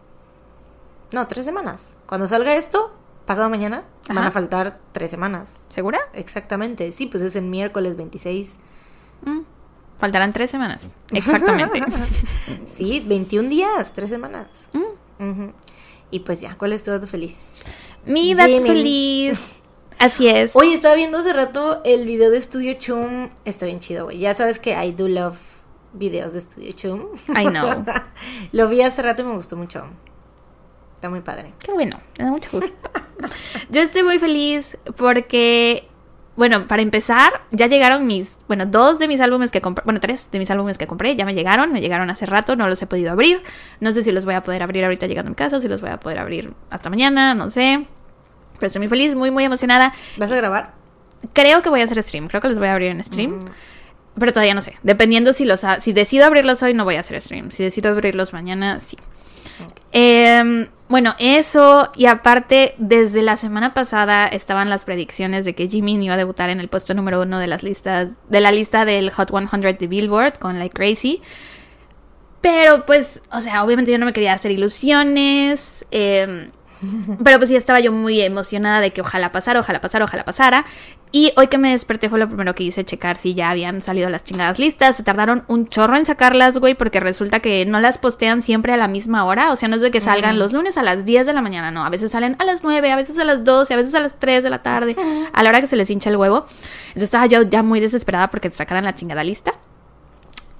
No, 1.11 1.27
tres 1.27 1.45
semanas. 1.45 1.97
Cuando 2.05 2.25
salga 2.27 2.55
esto, 2.55 2.95
pasado 3.25 3.49
mañana, 3.49 3.83
van 4.07 4.19
a 4.23 4.31
faltar 4.31 4.79
tres 4.93 5.11
semanas. 5.11 5.65
¿Segura? 5.69 5.99
Exactamente. 6.13 6.89
Sí, 6.93 7.07
pues 7.07 7.23
es 7.23 7.35
el 7.35 7.43
miércoles 7.43 7.97
26. 7.97 8.59
Mm. 9.25 9.39
Faltarán 9.99 10.31
tres 10.31 10.49
semanas. 10.51 10.95
Exactamente. 11.11 11.83
Sí, 12.65 13.03
21 13.05 13.49
días, 13.49 13.91
tres 13.93 14.09
semanas. 14.09 14.47
Mm. 15.19 15.49
Y 16.11 16.19
pues 16.21 16.41
ya, 16.41 16.57
¿cuál 16.57 16.73
es 16.73 16.83
tu 16.83 16.91
dato 16.91 17.05
feliz? 17.07 17.53
Mi 18.06 18.34
dato 18.34 18.49
Jimin. 18.49 18.68
feliz. 18.68 19.61
Así 19.99 20.28
es. 20.28 20.56
Oye, 20.56 20.73
estaba 20.73 20.95
viendo 20.95 21.19
hace 21.19 21.32
rato 21.34 21.82
el 21.86 22.06
video 22.06 22.32
de 22.32 22.41
Studio 22.41 22.73
Chum. 22.73 23.30
Está 23.45 23.65
bien 23.68 23.80
chido, 23.80 24.06
güey. 24.06 24.18
Ya 24.18 24.34
sabes 24.34 24.57
que 24.57 24.72
I 24.72 24.91
do 24.91 25.07
love 25.07 25.38
videos 25.94 26.34
de 26.34 26.41
Studio 26.41 26.72
Chum. 26.72 27.06
I 27.30 27.45
know. 27.45 27.84
Lo 28.52 28.68
vi 28.68 28.82
hace 28.82 29.02
rato 29.02 29.22
y 29.22 29.26
me 29.26 29.34
gustó 29.34 29.56
mucho. 29.56 29.84
Está 30.95 31.10
muy 31.10 31.22
padre. 31.22 31.53
Qué 31.60 31.72
bueno, 31.72 31.99
me 32.18 32.26
da 32.26 32.32
mucho 32.32 32.49
gusto. 32.52 32.73
Yo 33.69 33.82
estoy 33.82 34.03
muy 34.03 34.19
feliz 34.19 34.78
porque, 34.98 35.88
bueno, 36.35 36.67
para 36.67 36.81
empezar, 36.81 37.41
ya 37.51 37.67
llegaron 37.67 38.07
mis, 38.07 38.39
bueno, 38.47 38.65
dos 38.65 38.99
de 38.99 39.07
mis 39.07 39.19
álbumes 39.19 39.51
que 39.51 39.61
compré, 39.61 39.83
bueno, 39.83 39.99
tres 39.99 40.29
de 40.31 40.39
mis 40.39 40.49
álbumes 40.49 40.77
que 40.77 40.87
compré, 40.87 41.15
ya 41.15 41.25
me 41.25 41.33
llegaron, 41.33 41.73
me 41.73 41.81
llegaron 41.81 42.09
hace 42.09 42.25
rato, 42.25 42.55
no 42.55 42.67
los 42.67 42.81
he 42.81 42.87
podido 42.87 43.11
abrir. 43.11 43.43
No 43.79 43.91
sé 43.91 44.03
si 44.03 44.11
los 44.11 44.25
voy 44.25 44.35
a 44.35 44.43
poder 44.43 44.63
abrir 44.63 44.83
ahorita 44.83 45.07
llegando 45.07 45.27
a 45.27 45.31
mi 45.31 45.35
casa, 45.35 45.59
si 45.59 45.67
los 45.67 45.81
voy 45.81 45.89
a 45.89 45.99
poder 45.99 46.19
abrir 46.19 46.53
hasta 46.69 46.89
mañana, 46.89 47.33
no 47.33 47.49
sé. 47.49 47.85
Pero 48.53 48.67
estoy 48.67 48.79
muy 48.79 48.87
feliz, 48.89 49.15
muy, 49.15 49.29
muy 49.29 49.43
emocionada. 49.43 49.93
¿Vas 50.17 50.31
a 50.31 50.35
grabar? 50.35 50.73
Creo 51.33 51.61
que 51.61 51.69
voy 51.69 51.81
a 51.81 51.83
hacer 51.83 52.01
stream, 52.01 52.27
creo 52.27 52.41
que 52.41 52.47
los 52.47 52.57
voy 52.57 52.67
a 52.67 52.73
abrir 52.73 52.91
en 52.91 53.03
stream. 53.03 53.31
Mm. 53.31 53.45
Pero 54.19 54.31
todavía 54.31 54.53
no 54.53 54.61
sé. 54.61 54.77
Dependiendo 54.83 55.33
si 55.33 55.45
los 55.45 55.65
si 55.79 55.93
decido 55.93 56.25
abrirlos 56.25 56.63
hoy, 56.63 56.73
no 56.73 56.83
voy 56.83 56.95
a 56.95 57.01
hacer 57.01 57.19
stream. 57.21 57.51
Si 57.51 57.63
decido 57.63 57.91
abrirlos 57.91 58.33
mañana, 58.33 58.79
sí. 58.79 58.97
Em, 59.91 60.67
bueno, 60.91 61.15
eso. 61.18 61.89
Y 61.95 62.05
aparte, 62.05 62.76
desde 62.77 63.22
la 63.23 63.38
semana 63.38 63.73
pasada 63.73 64.27
estaban 64.27 64.69
las 64.69 64.85
predicciones 64.85 65.45
de 65.45 65.55
que 65.55 65.68
Jimin 65.68 66.03
iba 66.03 66.13
a 66.13 66.18
debutar 66.18 66.49
en 66.49 66.59
el 66.59 66.68
puesto 66.68 66.93
número 66.93 67.22
uno 67.22 67.39
de 67.39 67.47
las 67.47 67.63
listas. 67.63 68.09
De 68.30 68.41
la 68.41 68.51
lista 68.51 68.85
del 68.85 69.09
Hot 69.11 69.31
100 69.31 69.77
de 69.80 69.88
Billboard 69.88 70.38
con 70.38 70.59
Like 70.59 70.76
Crazy. 70.76 71.22
Pero 72.41 72.85
pues, 72.85 73.22
o 73.31 73.39
sea, 73.39 73.63
obviamente 73.63 73.91
yo 73.91 73.97
no 73.99 74.05
me 74.05 74.13
quería 74.13 74.34
hacer 74.34 74.51
ilusiones. 74.51 75.85
em, 75.91 76.51
pero 77.23 77.37
pues 77.37 77.49
sí 77.49 77.55
estaba 77.55 77.79
yo 77.79 77.91
muy 77.91 78.21
emocionada 78.21 78.81
de 78.81 78.91
que 78.91 79.01
ojalá 79.01 79.31
pasara, 79.31 79.59
ojalá 79.59 79.81
pasara, 79.81 80.05
ojalá 80.05 80.25
pasara. 80.25 80.65
Y 81.11 81.33
hoy 81.35 81.47
que 81.47 81.57
me 81.57 81.71
desperté 81.71 82.09
fue 82.09 82.19
lo 82.19 82.27
primero 82.27 82.55
que 82.55 82.63
hice, 82.63 82.85
checar 82.85 83.17
si 83.17 83.33
ya 83.33 83.49
habían 83.49 83.81
salido 83.81 84.09
las 84.09 84.23
chingadas 84.23 84.59
listas. 84.59 84.95
Se 84.95 85.03
tardaron 85.03 85.43
un 85.47 85.67
chorro 85.67 85.97
en 85.97 86.05
sacarlas, 86.05 86.57
güey, 86.57 86.73
porque 86.73 86.99
resulta 87.01 87.41
que 87.41 87.65
no 87.65 87.81
las 87.81 87.97
postean 87.97 88.41
siempre 88.41 88.73
a 88.73 88.77
la 88.77 88.87
misma 88.87 89.25
hora. 89.25 89.51
O 89.51 89.55
sea, 89.57 89.67
no 89.67 89.75
es 89.75 89.81
de 89.81 89.91
que 89.91 89.99
salgan 89.99 90.39
los 90.39 90.53
lunes 90.53 90.77
a 90.77 90.83
las 90.83 91.03
10 91.03 91.27
de 91.27 91.33
la 91.33 91.41
mañana, 91.41 91.69
no. 91.69 91.83
A 91.83 91.89
veces 91.89 92.11
salen 92.11 92.37
a 92.39 92.45
las 92.45 92.63
9, 92.63 92.91
a 92.91 92.95
veces 92.95 93.17
a 93.19 93.25
las 93.25 93.43
12, 93.43 93.73
a 93.73 93.77
veces 93.77 93.93
a 93.93 93.99
las 93.99 94.17
3 94.19 94.43
de 94.43 94.49
la 94.49 94.63
tarde, 94.63 94.95
a 95.33 95.43
la 95.43 95.49
hora 95.49 95.59
que 95.59 95.67
se 95.67 95.75
les 95.75 95.89
hincha 95.89 96.09
el 96.09 96.15
huevo. 96.15 96.45
Entonces 96.87 97.03
estaba 97.03 97.25
yo 97.25 97.43
ya 97.43 97.61
muy 97.61 97.79
desesperada 97.81 98.29
porque 98.29 98.49
sacaran 98.51 98.85
la 98.85 98.95
chingada 98.95 99.23
lista. 99.23 99.53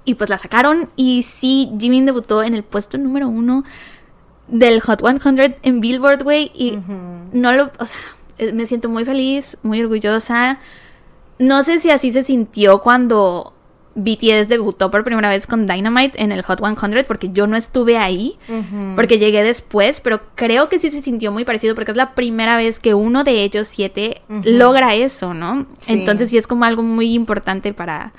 Y 0.04 0.16
pues 0.16 0.28
la 0.28 0.36
sacaron 0.36 0.90
y 0.96 1.22
sí, 1.22 1.72
Jimin 1.78 2.06
debutó 2.06 2.42
en 2.42 2.54
el 2.54 2.64
puesto 2.64 2.98
número 2.98 3.28
uno 3.28 3.64
del 4.48 4.80
Hot 4.80 5.00
100 5.00 5.56
en 5.62 5.80
Billboard, 5.80 6.22
güey. 6.22 6.50
Y 6.54 6.78
no 7.32 7.52
lo, 7.52 7.70
o 7.78 7.86
sea, 7.86 7.98
eh, 8.38 8.52
me 8.52 8.66
siento 8.66 8.88
muy 8.88 9.04
feliz, 9.04 9.58
muy 9.62 9.80
orgullosa. 9.80 10.58
No 11.38 11.64
sé 11.64 11.78
si 11.78 11.90
así 11.90 12.12
se 12.12 12.22
sintió 12.22 12.80
cuando 12.80 13.54
BTS 13.94 14.48
debutó 14.48 14.90
por 14.90 15.04
primera 15.04 15.28
vez 15.28 15.46
con 15.46 15.66
Dynamite 15.66 16.22
en 16.22 16.32
el 16.32 16.42
Hot 16.42 16.60
100 16.60 17.04
porque 17.06 17.30
yo 17.32 17.46
no 17.46 17.56
estuve 17.56 17.98
ahí, 17.98 18.38
porque 18.96 19.18
llegué 19.18 19.42
después, 19.42 20.00
pero 20.00 20.22
creo 20.34 20.68
que 20.68 20.78
sí 20.78 20.90
se 20.90 21.02
sintió 21.02 21.30
muy 21.32 21.44
parecido 21.44 21.74
porque 21.74 21.90
es 21.90 21.96
la 21.96 22.14
primera 22.14 22.56
vez 22.56 22.78
que 22.78 22.94
uno 22.94 23.24
de 23.24 23.42
ellos 23.42 23.68
siete 23.68 24.22
logra 24.44 24.94
eso, 24.94 25.34
¿no? 25.34 25.66
Entonces 25.88 26.30
sí 26.30 26.38
es 26.38 26.46
como 26.46 26.64
algo 26.64 26.82
muy 26.82 27.14
importante 27.14 27.74
para, 27.74 28.12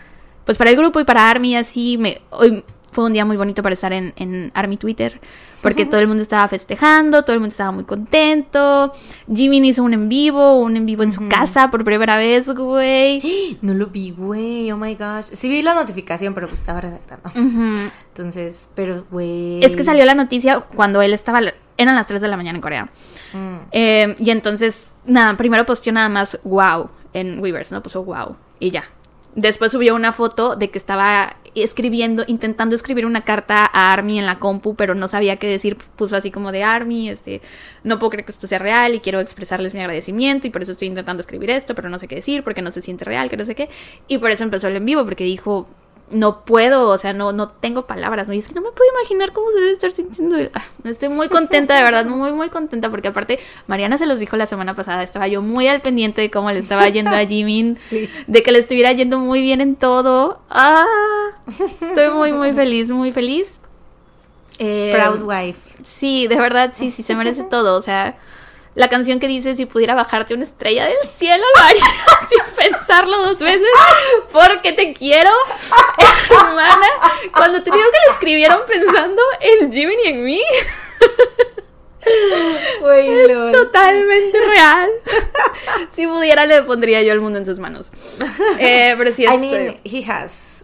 pues 0.45 0.57
para 0.57 0.69
el 0.69 0.77
grupo 0.77 0.99
y 0.99 1.05
para 1.05 1.29
ARMY, 1.29 1.55
así 1.55 1.97
me, 1.97 2.21
hoy 2.29 2.63
fue 2.91 3.05
un 3.05 3.13
día 3.13 3.25
muy 3.25 3.37
bonito 3.37 3.63
para 3.63 3.73
estar 3.73 3.93
en, 3.93 4.13
en 4.17 4.51
ARMY 4.53 4.77
Twitter 4.77 5.19
porque 5.63 5.85
todo 5.85 6.01
el 6.01 6.07
mundo 6.07 6.21
estaba 6.21 6.45
festejando, 6.49 7.23
todo 7.23 7.33
el 7.33 7.39
mundo 7.39 7.53
estaba 7.53 7.71
muy 7.71 7.85
contento. 7.85 8.91
Jimin 9.33 9.63
hizo 9.63 9.81
un 9.81 9.93
en 9.93 10.09
vivo, 10.09 10.59
un 10.59 10.75
en 10.75 10.85
vivo 10.85 11.03
en 11.03 11.13
su 11.13 11.27
casa 11.29 11.71
por 11.71 11.85
primera 11.85 12.17
vez, 12.17 12.49
güey. 12.53 13.57
No 13.61 13.73
lo 13.73 13.87
vi, 13.87 14.11
güey, 14.11 14.69
oh 14.71 14.77
my 14.77 14.93
gosh. 14.95 15.29
Sí 15.31 15.47
vi 15.47 15.61
la 15.61 15.73
notificación, 15.73 16.33
pero 16.33 16.47
pues 16.47 16.59
estaba 16.59 16.81
redactando. 16.81 17.31
Entonces, 18.09 18.69
pero, 18.75 19.05
güey. 19.09 19.63
Es 19.63 19.77
que 19.77 19.85
salió 19.85 20.03
la 20.03 20.15
noticia 20.15 20.59
cuando 20.59 21.01
él 21.01 21.13
estaba, 21.13 21.39
eran 21.77 21.95
las 21.95 22.07
3 22.07 22.21
de 22.21 22.27
la 22.27 22.35
mañana 22.35 22.57
en 22.57 22.61
Corea. 22.61 22.89
Mm. 23.31 23.55
Eh, 23.71 24.15
y 24.19 24.29
entonces, 24.31 24.91
nada, 25.05 25.37
primero 25.37 25.65
posteó 25.65 25.93
nada 25.93 26.09
más 26.09 26.37
wow 26.43 26.89
en 27.13 27.39
Weavers, 27.39 27.71
¿no? 27.71 27.81
Puso 27.81 28.03
wow 28.03 28.35
y 28.59 28.71
ya. 28.71 28.83
Después 29.35 29.71
subió 29.71 29.95
una 29.95 30.11
foto 30.11 30.57
de 30.57 30.69
que 30.69 30.77
estaba 30.77 31.37
escribiendo, 31.55 32.23
intentando 32.27 32.75
escribir 32.75 33.05
una 33.05 33.23
carta 33.23 33.69
a 33.71 33.91
Army 33.91 34.19
en 34.19 34.25
la 34.25 34.39
compu, 34.39 34.75
pero 34.75 34.95
no 34.95 35.07
sabía 35.07 35.37
qué 35.37 35.47
decir, 35.47 35.77
puso 35.95 36.15
así 36.15 36.31
como 36.31 36.51
de 36.51 36.63
Army, 36.63 37.09
este, 37.09 37.41
no 37.83 37.99
puedo 37.99 38.11
creer 38.11 38.25
que 38.25 38.31
esto 38.31 38.47
sea 38.47 38.59
real 38.59 38.95
y 38.95 38.99
quiero 38.99 39.19
expresarles 39.19 39.73
mi 39.73 39.81
agradecimiento 39.81 40.47
y 40.47 40.49
por 40.49 40.63
eso 40.63 40.71
estoy 40.71 40.87
intentando 40.87 41.21
escribir 41.21 41.49
esto, 41.49 41.75
pero 41.75 41.89
no 41.89 41.99
sé 41.99 42.07
qué 42.07 42.15
decir 42.15 42.43
porque 42.43 42.61
no 42.61 42.71
se 42.71 42.81
siente 42.81 43.05
real, 43.05 43.29
que 43.29 43.37
no 43.37 43.45
sé 43.45 43.55
qué. 43.55 43.69
Y 44.07 44.17
por 44.17 44.31
eso 44.31 44.43
empezó 44.43 44.67
el 44.67 44.75
en 44.75 44.85
vivo, 44.85 45.03
porque 45.05 45.23
dijo, 45.23 45.67
no 46.13 46.45
puedo, 46.45 46.89
o 46.89 46.97
sea, 46.97 47.13
no, 47.13 47.33
no 47.33 47.49
tengo 47.49 47.85
palabras, 47.85 48.27
¿no? 48.27 48.33
Y 48.33 48.39
es 48.39 48.47
que 48.47 48.53
no 48.53 48.61
me 48.61 48.71
puedo 48.71 48.89
imaginar 48.99 49.33
cómo 49.33 49.49
se 49.51 49.59
debe 49.59 49.71
estar 49.71 49.91
sintiendo. 49.91 50.37
Ah, 50.53 50.63
estoy 50.85 51.09
muy 51.09 51.29
contenta, 51.29 51.75
de 51.75 51.83
verdad, 51.83 52.05
muy, 52.05 52.31
muy 52.33 52.49
contenta, 52.49 52.89
porque 52.89 53.09
aparte, 53.09 53.39
Mariana 53.67 53.97
se 53.97 54.05
los 54.05 54.19
dijo 54.19 54.37
la 54.37 54.45
semana 54.45 54.75
pasada, 54.75 55.03
estaba 55.03 55.27
yo 55.27 55.41
muy 55.41 55.67
al 55.67 55.81
pendiente 55.81 56.21
de 56.21 56.31
cómo 56.31 56.51
le 56.51 56.59
estaba 56.59 56.87
yendo 56.89 57.11
a 57.11 57.25
Jimin, 57.27 57.77
de 58.27 58.43
que 58.43 58.51
le 58.51 58.59
estuviera 58.59 58.91
yendo 58.91 59.19
muy 59.19 59.41
bien 59.41 59.61
en 59.61 59.75
todo. 59.75 60.39
Ah, 60.49 60.85
estoy 61.47 62.09
muy, 62.09 62.33
muy 62.33 62.53
feliz, 62.53 62.91
muy 62.91 63.11
feliz. 63.11 63.53
Eh, 64.59 64.93
Proud 64.95 65.23
wife. 65.23 65.83
Sí, 65.83 66.27
de 66.27 66.35
verdad, 66.35 66.73
sí, 66.75 66.91
sí, 66.91 67.01
se 67.01 67.15
merece 67.15 67.43
todo, 67.49 67.75
o 67.75 67.81
sea 67.81 68.15
la 68.75 68.89
canción 68.89 69.19
que 69.19 69.27
dice 69.27 69.55
si 69.55 69.65
pudiera 69.65 69.93
bajarte 69.93 70.33
una 70.33 70.43
estrella 70.43 70.85
del 70.85 71.07
cielo 71.07 71.43
lo 71.57 71.63
haría 71.63 71.83
sin 72.29 72.55
pensarlo 72.55 73.17
dos 73.19 73.39
veces 73.39 73.67
porque 74.31 74.73
te 74.73 74.93
quiero 74.93 75.31
hermana 76.29 76.87
cuando 77.31 77.63
te 77.63 77.71
digo 77.71 77.83
que 77.83 78.07
la 78.07 78.13
escribieron 78.13 78.59
pensando 78.67 79.21
en 79.39 79.71
Jimmy 79.71 79.95
y 80.03 80.07
en 80.07 80.23
mí 80.23 80.41
es 82.05 83.51
totalmente 83.51 84.39
real. 84.39 84.89
Si 85.93 86.07
pudiera 86.07 86.45
le 86.45 86.63
pondría 86.63 87.01
yo 87.01 87.13
el 87.13 87.21
mundo 87.21 87.39
en 87.39 87.45
sus 87.45 87.59
manos. 87.59 87.91
Eh, 88.59 88.95
pero 88.97 89.13
sí 89.13 89.23
I 89.23 89.37
mean 89.37 89.79
he 89.83 90.03
has 90.05 90.62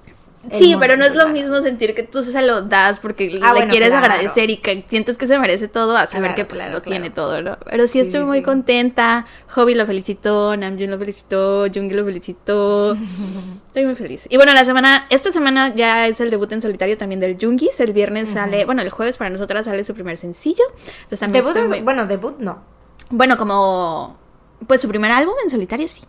Sí, 0.52 0.76
pero 0.80 0.98
no 0.98 1.06
es 1.06 1.16
lo 1.16 1.28
mismo 1.30 1.62
sentir 1.62 1.96
que 1.96 2.04
tú 2.04 2.24
se 2.24 2.42
lo 2.42 2.62
das 2.62 3.00
porque 3.00 3.40
ah, 3.42 3.54
le 3.54 3.68
quieres 3.68 3.92
agradecer 3.92 4.50
y 4.50 4.58
que 4.58 4.86
sientes 4.88 5.18
que 5.18 5.28
se 5.28 5.38
merece 5.40 5.68
todo 5.68 5.98
a 5.98 6.08
saber 6.08 6.36
que 6.36 6.46
pues 6.46 6.70
lo 6.72 6.82
tiene 6.82 7.10
todo, 7.10 7.42
¿no? 7.42 7.58
Pero 7.66 7.88
sí, 7.88 8.00
estoy 8.00 8.24
muy 8.24 8.42
contenta. 8.42 9.26
Hobby 9.50 9.76
lo 9.76 9.86
felicitó, 9.86 10.56
Namjoon 10.56 10.92
lo 10.92 10.98
felicitó, 10.98 11.66
Jungi 11.74 11.94
lo 11.94 12.06
felicitó. 12.06 12.98
estoy 13.68 13.86
muy 13.86 13.96
feliz. 13.96 14.28
Y 14.30 14.38
bueno, 14.38 14.54
la 14.54 14.66
semana, 14.66 15.08
esta 15.10 15.32
semana 15.32 15.74
ya 15.76 16.08
es 16.08 16.22
el 16.22 16.30
debut 16.30 16.52
en 16.52 16.62
solitario 16.62 16.98
también 16.98 17.20
del 17.20 17.38
Jungis. 17.40 17.80
El 17.80 17.94
viernes 17.94 18.30
sale, 18.30 18.66
bueno, 18.66 18.82
el 18.82 18.90
jueves 18.90 19.18
para 19.18 19.30
nosotras 19.30 19.66
sale 19.66 19.84
su 19.84 19.94
primer 19.94 20.18
sencillo. 20.18 20.64
debut, 21.10 21.56
bueno, 21.84 22.06
debut 22.06 22.40
no. 22.40 22.64
Bueno, 23.10 23.38
como 23.38 24.18
pues 24.68 24.82
su 24.82 24.88
primer 24.88 25.12
álbum 25.12 25.34
en 25.44 25.50
solitario 25.50 25.88
sí. 25.88 26.02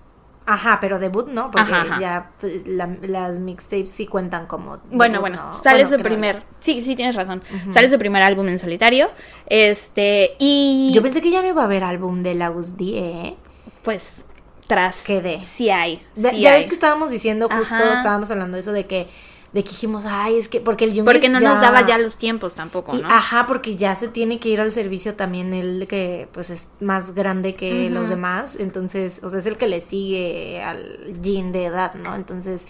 Ajá, 0.47 0.79
pero 0.81 0.99
debut 0.99 1.29
no, 1.29 1.51
porque 1.51 1.73
ya 2.01 2.31
pues, 2.41 2.67
las 2.67 3.39
mixtapes 3.39 3.91
sí 3.91 4.07
cuentan 4.07 4.47
como. 4.47 4.79
bueno, 4.91 5.21
bueno, 5.21 5.53
sale 5.53 5.87
su 5.87 5.97
primer. 5.99 6.43
Sí, 6.61 6.83
sí, 6.83 6.97
tienes 6.97 7.15
razón. 7.15 7.43
Sale 7.71 7.89
su 7.89 7.99
primer 7.99 8.23
álbum 8.23 8.49
en 8.49 8.59
solitario. 8.59 9.11
Este, 9.47 10.37
y. 10.39 10.91
Yo 10.95 11.03
pensé 11.03 11.21
que 11.21 11.31
ya 11.31 11.43
no 11.43 11.49
iba 11.49 11.62
a 11.62 11.67
haber 11.67 11.85
álbum 11.85 12.23
de 12.23 12.35
Lagos 12.35 12.77
Die. 12.77 12.99
¿eh? 12.99 13.37
Pues 13.83 14.25
tras. 14.67 15.05
Quedé. 15.05 15.45
Sí 15.45 15.71
hay. 15.71 16.05
ya 16.17 16.53
ves 16.53 16.67
que 16.67 16.75
estábamos 16.75 17.11
diciendo 17.11 17.49
justo, 17.49 17.83
estábamos 17.93 18.31
hablando 18.31 18.57
de 18.57 18.61
eso 18.61 18.73
de 18.73 18.87
que 18.87 19.09
de 19.53 19.65
que 19.65 19.71
dijimos, 19.71 20.05
ay, 20.07 20.37
es 20.37 20.49
que 20.49 20.61
porque 20.61 20.85
el 20.85 21.05
Porque 21.05 21.29
no 21.29 21.41
nos 21.41 21.61
daba 21.61 21.85
ya 21.85 21.99
los 21.99 22.17
tiempos 22.17 22.55
tampoco, 22.55 22.93
¿no? 22.93 23.09
ajá, 23.09 23.47
porque 23.47 23.75
ya 23.75 23.97
se 23.97 24.09
tiene 24.09 24.39
que 24.39 24.49
ir 24.49 24.61
al 24.61 24.71
servicio 24.71 25.17
también 25.17 25.53
el 25.53 25.87
que 25.89 26.29
pues 26.33 26.51
es 26.51 26.69
más 26.79 27.15
grande 27.15 27.57
que 27.57 27.91
los 27.91 28.09
demás, 28.09 28.57
entonces, 28.59 29.21
o 29.25 29.29
sea, 29.29 29.41
es 29.41 29.47
el 29.47 29.57
que 29.57 29.67
le 29.67 29.81
sigue 29.81 30.63
al 30.63 31.19
Jin 31.21 31.51
de 31.51 31.65
edad, 31.65 31.95
¿no? 31.95 32.15
Entonces, 32.15 32.67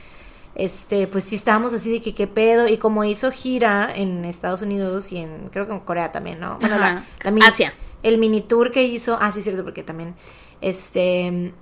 este, 0.55 1.07
pues 1.07 1.24
sí 1.24 1.36
estábamos 1.36 1.74
así 1.74 1.93
de 1.93 2.01
que 2.01 2.15
qué 2.15 2.27
pedo 2.27 2.66
y 2.66 2.78
como 2.78 3.05
hizo 3.05 3.31
gira 3.31 3.93
en 3.94 4.24
Estados 4.24 4.62
Unidos 4.62 5.12
y 5.12 5.19
en 5.19 5.48
creo 5.51 5.66
que 5.66 5.73
en 5.73 5.81
Corea 5.81 6.12
también, 6.12 6.40
¿no? 6.40 6.59
Bueno, 6.61 6.78
la, 6.78 7.05
Asia. 7.47 7.74
El 8.02 8.16
mini 8.16 8.40
tour 8.40 8.70
que 8.70 8.82
hizo, 8.85 9.19
ah, 9.20 9.31
sí, 9.31 9.43
cierto, 9.43 9.65
porque 9.65 9.82
también 9.82 10.15
este 10.62 11.52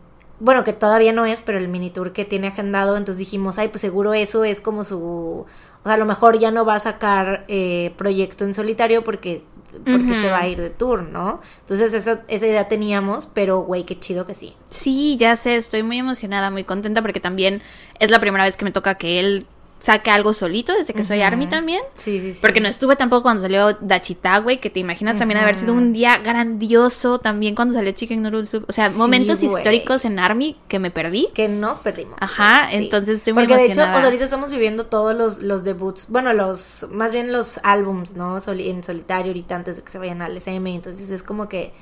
bueno, 0.41 0.65
que 0.65 0.73
todavía 0.73 1.13
no 1.13 1.27
es, 1.27 1.43
pero 1.43 1.59
el 1.59 1.69
mini 1.69 1.91
tour 1.91 2.13
que 2.13 2.25
tiene 2.25 2.49
agendado, 2.49 2.97
entonces 2.97 3.19
dijimos, 3.19 3.59
ay, 3.59 3.69
pues 3.69 3.81
seguro 3.81 4.15
eso 4.15 4.45
es 4.45 4.61
como 4.61 4.85
su, 4.85 4.99
o 4.99 5.47
sea, 5.85 5.95
a 5.95 5.97
lo 5.97 6.05
mejor 6.05 6.39
ya 6.39 6.51
no 6.51 6.65
va 6.65 6.77
a 6.77 6.81
sacar 6.81 7.45
eh, 7.49 7.93
proyecto 7.97 8.45
en 8.45 8.55
solitario 8.55 9.03
porque, 9.03 9.43
porque 9.85 10.15
se 10.15 10.31
va 10.31 10.39
a 10.39 10.49
ir 10.49 10.61
de 10.61 10.71
tour, 10.71 11.03
¿no? 11.03 11.41
Entonces 11.61 11.93
esa, 11.93 12.23
esa 12.29 12.47
idea 12.47 12.69
teníamos, 12.69 13.27
pero 13.27 13.61
güey, 13.63 13.85
qué 13.85 13.99
chido 13.99 14.27
que 14.27 14.35
sí. 14.35 14.55
Sí, 14.71 15.17
ya 15.19 15.35
sé, 15.37 15.57
estoy 15.57 15.83
muy 15.83 15.99
emocionada, 15.99 16.51
muy 16.51 16.65
contenta 16.65 17.03
porque 17.03 17.21
también 17.21 17.61
es 17.99 18.11
la 18.11 18.21
primera 18.21 18.45
vez 18.45 18.57
que 18.57 18.65
me 18.65 18.73
toca 18.73 18.95
que 18.95 19.19
él 19.19 19.47
saque 19.79 20.11
algo 20.11 20.33
solito 20.33 20.73
desde 20.73 20.93
que 20.93 21.05
soy 21.05 21.23
Army 21.23 21.47
también. 21.47 21.83
Sí, 21.95 22.21
sí, 22.21 22.33
sí. 22.33 22.41
Porque 22.41 22.61
no 22.61 22.69
estuve 22.69 22.97
tampoco 22.97 23.23
cuando 23.23 23.43
salió 23.43 23.75
Dachita, 23.81 24.39
güey, 24.39 24.61
que 24.61 24.71
te 24.71 24.81
imaginas 24.81 25.19
también 25.19 25.39
haber 25.39 25.55
sido 25.55 25.73
un 25.73 25.93
día 25.93 26.19
grandioso 26.19 27.19
también 27.21 27.55
cuando 27.55 27.75
salió 27.75 27.93
Chicken 27.93 28.23
Noodle 28.23 28.47
Soup. 28.47 28.65
O 28.69 28.73
sea, 28.73 28.91
momentos 28.91 29.43
históricos 29.43 30.05
en 30.05 30.19
Army 30.19 30.57
que 30.69 30.79
me 30.79 30.91
perdí. 30.91 31.29
Que 31.35 31.49
nos 31.49 31.79
perdimos. 31.79 32.17
Ajá, 32.21 32.69
entonces 32.73 33.19
estoy 33.19 33.33
muy 33.33 33.47
Porque 33.47 33.63
de 33.63 33.67
hecho, 33.67 33.87
pues 33.93 34.05
ahorita 34.05 34.25
estamos 34.25 34.51
viviendo 34.51 34.87
todos 34.87 35.15
los, 35.15 35.43
los 35.43 35.63
debuts, 35.65 36.07
bueno, 36.09 36.33
los, 36.33 36.87
más 36.91 37.13
bien 37.13 37.33
los 37.33 37.61
álbums, 37.63 38.15
¿no? 38.15 38.39
en 38.49 38.83
solitario 38.83 39.31
ahorita 39.31 39.55
antes 39.55 39.77
de 39.77 39.83
que 39.83 39.91
se 39.91 39.99
vayan 39.99 40.23
al 40.23 40.37
SM. 40.37 40.75
Entonces 40.75 41.11
es 41.11 41.23
como 41.23 41.49
que 41.49 41.73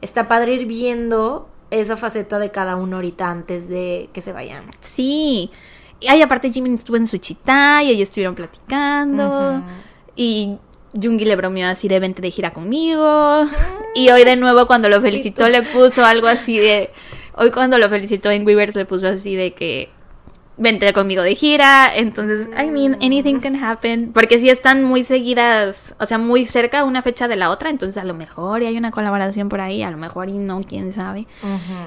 está 0.00 0.28
padre 0.28 0.54
ir 0.54 0.66
viendo 0.66 1.48
esa 1.70 1.96
faceta 1.96 2.38
de 2.38 2.50
cada 2.50 2.76
uno 2.76 2.96
ahorita 2.96 3.30
antes 3.30 3.68
de 3.68 4.08
que 4.12 4.20
se 4.20 4.32
vayan. 4.32 4.70
Sí. 4.80 5.50
Y 6.00 6.08
ay, 6.08 6.22
aparte 6.22 6.52
Jimmy 6.52 6.74
estuvo 6.74 6.96
en 6.96 7.06
su 7.06 7.18
chita 7.18 7.82
y 7.82 7.90
ellos 7.90 8.08
estuvieron 8.08 8.34
platicando. 8.34 9.62
Y 10.14 10.58
Jungi 11.00 11.24
le 11.24 11.36
bromeó 11.36 11.68
así 11.68 11.88
de 11.88 11.98
vente 12.00 12.22
de 12.22 12.30
gira 12.30 12.52
conmigo. 12.52 13.46
Y 13.94 14.10
hoy 14.10 14.24
de 14.24 14.36
nuevo 14.36 14.66
cuando 14.66 14.88
lo 14.88 15.00
felicitó 15.00 15.48
le 15.48 15.62
puso 15.62 16.04
algo 16.04 16.28
así 16.28 16.58
de... 16.58 16.90
Hoy 17.38 17.50
cuando 17.50 17.78
lo 17.78 17.88
felicitó 17.88 18.30
en 18.30 18.46
Weavers 18.46 18.74
le 18.74 18.86
puso 18.86 19.08
así 19.08 19.36
de 19.36 19.52
que 19.52 19.90
vente 20.56 20.90
conmigo 20.92 21.22
de 21.22 21.34
gira. 21.34 21.94
Entonces, 21.94 22.48
I 22.58 22.70
mean, 22.70 22.94
anything 23.02 23.40
can 23.40 23.62
happen. 23.62 24.12
Porque 24.12 24.38
si 24.38 24.48
están 24.48 24.84
muy 24.84 25.04
seguidas, 25.04 25.94
o 26.00 26.06
sea, 26.06 26.18
muy 26.18 26.46
cerca 26.46 26.84
una 26.84 27.02
fecha 27.02 27.28
de 27.28 27.36
la 27.36 27.50
otra, 27.50 27.70
entonces 27.70 28.00
a 28.00 28.04
lo 28.04 28.14
mejor 28.14 28.62
y 28.62 28.66
hay 28.66 28.76
una 28.76 28.90
colaboración 28.90 29.48
por 29.48 29.60
ahí, 29.60 29.82
a 29.82 29.90
lo 29.90 29.98
mejor 29.98 30.28
y 30.28 30.38
no, 30.38 30.62
quién 30.62 30.92
sabe. 30.92 31.26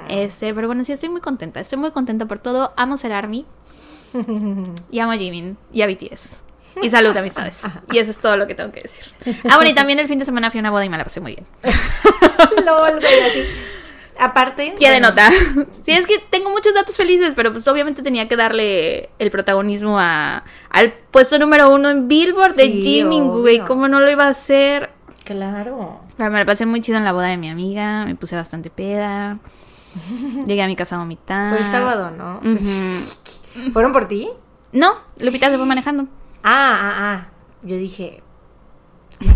Este, 0.07 0.53
pero 0.53 0.67
bueno, 0.67 0.85
sí 0.85 0.91
estoy 0.91 1.09
muy 1.09 1.21
contenta. 1.21 1.59
Estoy 1.59 1.79
muy 1.79 1.91
contenta 1.91 2.25
por 2.25 2.39
todo. 2.39 2.73
Amo 2.75 2.97
ser 2.97 3.11
Army. 3.13 3.45
Y 4.91 4.99
amo 4.99 5.11
a 5.11 5.17
Jimin 5.17 5.57
y 5.73 5.81
a 5.81 5.87
BTS. 5.87 6.43
Y 6.81 6.89
salud, 6.89 7.15
amistades. 7.15 7.61
Y 7.91 7.97
eso 7.97 8.11
es 8.11 8.19
todo 8.19 8.37
lo 8.37 8.47
que 8.47 8.55
tengo 8.55 8.71
que 8.71 8.81
decir. 8.81 9.05
Ah, 9.49 9.55
bueno, 9.55 9.71
y 9.71 9.73
también 9.73 9.99
el 9.99 10.07
fin 10.07 10.19
de 10.19 10.25
semana 10.25 10.51
fui 10.51 10.59
a 10.59 10.61
una 10.61 10.71
boda 10.71 10.85
y 10.85 10.89
me 10.89 10.97
la 10.97 11.03
pasé 11.03 11.19
muy 11.19 11.35
bien. 11.35 11.45
LOL, 12.65 12.99
güey, 12.99 13.19
así. 13.27 13.43
Aparte. 14.19 14.75
Pie 14.77 14.91
de 14.91 14.99
nota. 14.99 15.29
Sí, 15.85 15.91
es 15.91 16.05
que 16.05 16.19
tengo 16.29 16.51
muchos 16.51 16.73
datos 16.73 16.95
felices, 16.95 17.33
pero 17.35 17.51
pues 17.51 17.67
obviamente 17.67 18.03
tenía 18.03 18.27
que 18.27 18.35
darle 18.35 19.09
el 19.17 19.31
protagonismo 19.31 19.99
a, 19.99 20.43
al 20.69 20.93
puesto 21.11 21.39
número 21.39 21.73
uno 21.73 21.89
en 21.89 22.07
Billboard 22.07 22.55
de 22.55 22.67
Jimin, 22.67 23.29
güey. 23.29 23.59
¿Cómo 23.59 23.87
no 23.87 23.99
lo 23.99 24.11
iba 24.11 24.25
a 24.25 24.29
hacer? 24.29 24.91
Claro. 25.23 26.01
Pero 26.17 26.31
me 26.31 26.39
la 26.39 26.45
pasé 26.45 26.65
muy 26.65 26.81
chido 26.81 26.97
en 26.97 27.05
la 27.05 27.13
boda 27.13 27.27
de 27.27 27.37
mi 27.37 27.49
amiga. 27.49 28.05
Me 28.05 28.15
puse 28.15 28.35
bastante 28.35 28.69
peda. 28.69 29.39
Llegué 30.45 30.61
a 30.61 30.67
mi 30.67 30.75
casa 30.75 30.95
a 30.95 30.99
vomitar. 30.99 31.49
Fue 31.49 31.65
el 31.65 31.71
sábado, 31.71 32.11
¿no? 32.11 32.41
¿Fueron 33.71 33.91
por 33.91 34.07
ti? 34.07 34.29
No, 34.71 34.95
Lupita 35.17 35.49
se 35.49 35.57
fue 35.57 35.65
manejando. 35.65 36.03
Ah, 36.43 36.77
ah, 36.79 36.95
ah. 36.97 37.27
Yo 37.63 37.75
dije. 37.77 38.23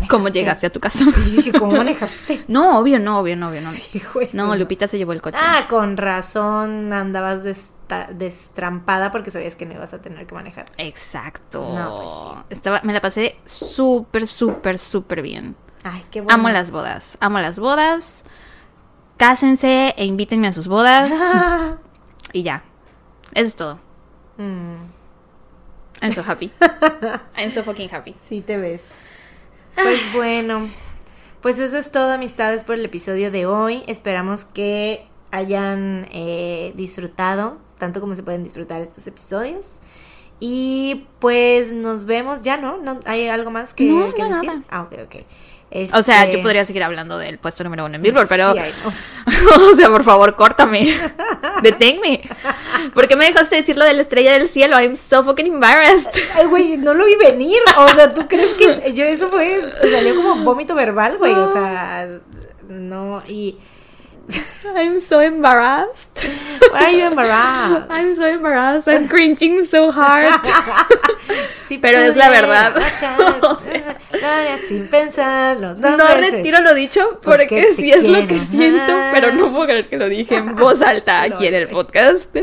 ¿Cómo 0.10 0.30
llegaste 0.30 0.68
a 0.68 0.70
tu 0.70 0.80
casa? 0.80 1.04
Sí, 1.12 1.36
dije, 1.38 1.52
¿cómo 1.52 1.74
manejaste? 1.74 2.46
No, 2.48 2.80
obvio, 2.80 3.00
no, 3.00 3.20
obvio, 3.20 3.36
no, 3.36 3.50
obvio, 3.50 3.62
no. 3.62 3.72
Sí, 3.72 4.02
güey. 4.14 4.30
No, 4.32 4.56
Lupita 4.56 4.88
se 4.88 4.98
llevó 4.98 5.12
el 5.12 5.22
coche. 5.22 5.38
Ah, 5.42 5.66
con 5.70 5.98
razón 5.98 6.94
andabas 6.94 7.44
destrampada 8.14 9.12
porque 9.12 9.32
sabías 9.32 9.56
que 9.56 9.66
no 9.66 9.74
ibas 9.74 9.94
a 9.94 10.02
tener 10.02 10.26
que 10.26 10.36
manejar. 10.36 10.66
Exacto. 10.78 11.74
No, 11.74 11.98
pues 11.98 12.12
sí. 12.12 12.56
Estaba, 12.56 12.82
me 12.84 12.94
la 12.94 13.02
pasé 13.02 13.38
súper, 13.46 14.28
súper, 14.28 14.80
súper 14.80 15.22
bien. 15.22 15.56
Ay, 15.84 16.06
qué 16.10 16.22
bueno. 16.22 16.34
Amo 16.34 16.50
las 16.50 16.72
bodas. 16.72 17.18
Amo 17.20 17.40
las 17.40 17.60
bodas. 17.60 18.24
Cásense 19.18 19.94
e 19.98 20.06
invítenme 20.06 20.48
a 20.48 20.54
sus 20.54 20.70
bodas. 20.70 21.12
y 22.34 22.44
ya. 22.44 22.64
Eso 23.34 23.48
es 23.48 23.56
todo. 23.58 23.80
Mm, 24.38 24.76
I'm 26.02 26.12
so 26.12 26.24
happy. 26.24 26.52
I'm 27.36 27.52
so 27.52 27.64
fucking 27.64 27.90
happy. 27.90 28.16
sí 28.22 28.42
te 28.42 28.58
ves. 28.58 28.90
Pues 29.76 30.00
bueno, 30.14 30.70
pues 31.42 31.60
eso 31.60 31.78
es 31.78 31.92
todo, 31.92 32.12
amistades, 32.12 32.64
por 32.64 32.76
el 32.76 32.86
episodio 32.86 33.32
de 33.32 33.46
hoy. 33.46 33.84
Esperamos 33.88 34.46
que 34.46 35.08
hayan 35.32 36.08
eh, 36.12 36.74
disfrutado, 36.76 37.58
tanto 37.80 38.00
como 38.02 38.16
se 38.16 38.24
pueden 38.24 38.44
disfrutar 38.44 38.82
estos 38.82 39.08
episodios. 39.08 39.80
Y 40.40 41.08
pues 41.20 41.74
nos 41.74 42.06
vemos, 42.06 42.42
ya 42.42 42.58
no, 42.58 42.78
¿No? 42.78 43.00
¿hay 43.06 43.30
algo 43.30 43.50
más 43.50 43.74
que, 43.74 43.86
No, 43.86 44.14
que 44.14 44.22
no, 44.24 44.30
decir? 44.30 44.48
nada. 44.50 44.64
Ah, 44.70 44.82
ok, 44.82 44.94
ok. 45.06 45.16
O 45.94 46.04
sea, 46.04 46.26
Este, 46.26 46.38
yo 46.38 46.44
podría 46.44 46.66
seguir 46.66 46.84
hablando 46.84 47.18
del 47.18 47.40
puesto 47.40 47.64
número 47.64 47.86
uno 47.86 47.96
en 47.96 48.02
Billboard, 48.02 48.28
pero. 48.28 48.54
sí, 48.54 48.60
o 49.72 49.76
sea, 49.76 49.90
por 49.90 50.04
favor, 50.04 50.36
córtame. 50.36 50.96
Deténme. 51.64 52.22
¿Por 52.94 53.08
qué 53.08 53.16
me 53.16 53.26
dejaste 53.26 53.56
decir 53.56 53.76
lo 53.78 53.86
de 53.86 53.94
la 53.94 54.04
estrella 54.04 54.34
del 54.34 54.48
cielo? 54.48 54.80
I'm 54.80 54.96
so 54.96 55.24
fucking 55.24 55.48
embarrassed. 55.48 56.14
Ay, 56.36 56.46
güey, 56.46 56.78
no 56.78 56.94
lo 56.94 57.06
vi 57.06 57.16
venir. 57.16 57.58
O 57.78 57.90
sea, 57.90 58.14
¿tú 58.14 58.28
crees 58.28 58.54
que 58.54 58.94
yo 58.94 59.04
eso 59.04 59.30
fue, 59.30 59.62
te 59.82 59.92
salió 59.92 60.16
como 60.16 60.44
vómito 60.44 60.76
verbal, 60.76 61.18
güey? 61.18 61.34
O 61.34 61.48
sea, 61.48 62.08
no, 62.70 63.24
y... 63.28 63.58
I'm 64.76 65.00
so 65.02 65.20
embarrassed. 65.20 66.24
Why 66.72 66.86
are 66.86 66.92
you 66.92 67.08
embarrassed? 67.08 67.88
I'm 67.92 68.16
so 68.16 68.26
embarrassed. 68.26 68.88
I'm 68.88 69.08
cringing 69.08 69.64
so 69.66 69.92
hard. 69.92 70.32
Si 71.66 71.78
Pero 71.78 71.98
es 72.00 72.18
la 72.18 72.30
verdad. 72.30 72.76
O 72.76 73.58
sea, 73.60 74.58
sin 74.58 74.88
pensarlo. 74.90 75.76
No 75.76 75.98
veces. 75.98 76.32
retiro 76.34 76.60
lo 76.62 76.74
dicho 76.76 77.20
Porque 77.24 77.48
porque 77.48 77.74
sí 77.74 77.92
es 77.92 78.04
lo 78.04 78.20
que 78.28 78.28
quiero. 78.28 78.44
siento, 78.44 78.94
pero 79.14 79.32
no 79.34 79.50
puedo 79.52 79.66
creer 79.68 79.90
que 79.90 79.98
lo 79.98 80.10
dije 80.10 80.36
en 80.36 80.56
voz 80.56 80.82
alta 80.82 81.22
aquí 81.22 81.48
en 81.48 81.56
el 81.56 81.68
podcast. 81.70 82.36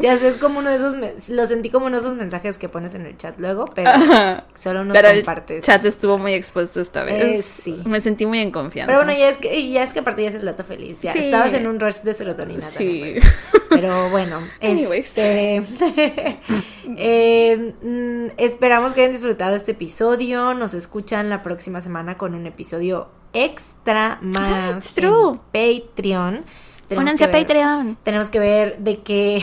Ya 0.00 0.18
sé, 0.18 0.28
es 0.28 0.38
como 0.38 0.58
uno 0.58 0.70
de 0.70 0.76
esos, 0.76 0.96
lo 1.28 1.46
sentí 1.46 1.70
como 1.70 1.86
uno 1.86 1.96
de 1.96 2.00
esos 2.06 2.16
mensajes 2.16 2.58
que 2.58 2.68
pones 2.68 2.94
en 2.94 3.06
el 3.06 3.16
chat 3.16 3.38
luego, 3.38 3.66
pero 3.66 3.90
Ajá. 3.90 4.44
solo 4.54 4.84
nos 4.84 4.96
Pero 4.96 5.08
el 5.08 5.18
compartes. 5.18 5.64
chat 5.64 5.84
estuvo 5.84 6.18
muy 6.18 6.32
expuesto 6.32 6.80
esta 6.80 7.04
vez. 7.04 7.22
Eh, 7.22 7.42
sí. 7.42 7.82
Me 7.84 8.00
sentí 8.00 8.26
muy 8.26 8.40
en 8.40 8.50
confianza. 8.50 8.86
Pero 8.92 9.04
bueno, 9.04 9.16
ya 9.18 9.28
es 9.28 9.38
que, 9.38 9.70
ya 9.70 9.82
es 9.82 9.92
que 9.92 10.00
aparte 10.00 10.22
ya 10.22 10.30
es 10.30 10.34
el 10.34 10.44
dato 10.44 10.64
feliz. 10.66 11.00
Ya 11.02 11.12
Sí. 11.12 11.20
estabas 11.20 11.54
en 11.54 11.66
un 11.66 11.80
rush 11.80 12.00
de 12.02 12.12
serotonina 12.14 12.60
Sí. 12.60 12.76
también. 13.00 13.20
pues. 13.22 13.62
Pero 13.70 14.10
bueno, 14.10 14.40
este, 14.60 15.62
eh, 16.96 17.74
mm, 17.82 18.26
esperamos 18.38 18.92
que 18.92 19.00
hayan 19.02 19.12
disfrutado 19.12 19.56
este 19.56 19.72
episodio. 19.72 20.54
Nos 20.54 20.74
escuchan 20.74 21.28
la 21.30 21.42
próxima 21.42 21.80
semana 21.80 22.16
con 22.18 22.34
un 22.34 22.46
episodio 22.46 23.08
extra 23.32 24.18
más 24.22 24.76
it's 24.76 24.94
true. 24.94 25.38
en 25.52 25.80
Patreon. 25.88 26.44
Tenemos 26.88 27.02
Únanse 27.10 27.24
a 27.24 27.32
Patreon. 27.32 27.98
Tenemos 28.02 28.30
que 28.30 28.38
ver 28.38 28.78
de 28.78 28.98
qué. 29.00 29.42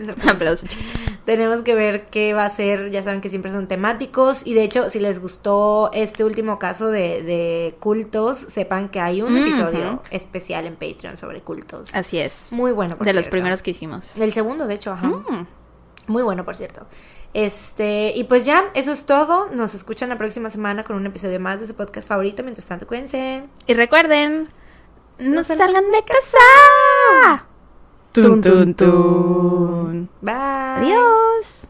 Aplausos. 0.28 0.68
Tenemos 1.24 1.62
que 1.62 1.74
ver 1.74 2.06
qué 2.06 2.34
va 2.34 2.44
a 2.44 2.50
ser, 2.50 2.90
ya 2.90 3.02
saben 3.02 3.20
que 3.20 3.30
siempre 3.30 3.50
son 3.50 3.66
temáticos 3.66 4.46
y 4.46 4.54
de 4.54 4.62
hecho 4.62 4.90
si 4.90 5.00
les 5.00 5.20
gustó 5.20 5.90
este 5.92 6.22
último 6.24 6.58
caso 6.58 6.88
de, 6.88 7.22
de 7.22 7.76
cultos, 7.80 8.36
sepan 8.36 8.90
que 8.90 9.00
hay 9.00 9.22
un 9.22 9.36
episodio 9.36 10.02
especial 10.10 10.66
en 10.66 10.76
Patreon 10.76 11.16
sobre 11.16 11.40
cultos. 11.40 11.94
Así 11.94 12.18
es. 12.18 12.48
Muy 12.52 12.72
bueno, 12.72 12.96
por 12.96 13.06
De 13.06 13.14
los 13.14 13.28
primeros 13.28 13.62
que 13.62 13.70
hicimos. 13.70 14.16
El 14.18 14.32
segundo, 14.32 14.66
de 14.66 14.74
hecho, 14.74 14.92
ajá. 14.92 15.08
Mm. 15.08 15.46
Muy 16.06 16.22
bueno, 16.22 16.44
por 16.44 16.54
cierto. 16.54 16.86
Este, 17.32 18.12
y 18.14 18.24
pues 18.24 18.44
ya, 18.44 18.70
eso 18.74 18.92
es 18.92 19.06
todo. 19.06 19.48
Nos 19.50 19.74
escuchan 19.74 20.08
la 20.08 20.18
próxima 20.18 20.50
semana 20.50 20.84
con 20.84 20.96
un 20.96 21.06
episodio 21.06 21.40
más 21.40 21.60
de 21.60 21.66
su 21.66 21.74
podcast 21.74 22.06
favorito. 22.06 22.42
Mientras 22.42 22.66
tanto, 22.66 22.86
cuídense. 22.86 23.44
Y 23.66 23.74
recuerden, 23.74 24.48
no, 25.18 25.36
No 25.36 25.44
salgan 25.44 25.90
de 25.90 26.04
casa. 26.04 27.46
Tun, 28.14 28.40
tun, 28.40 28.72
tun. 28.74 30.08
Bye. 30.22 30.86
Adiós. 30.86 31.66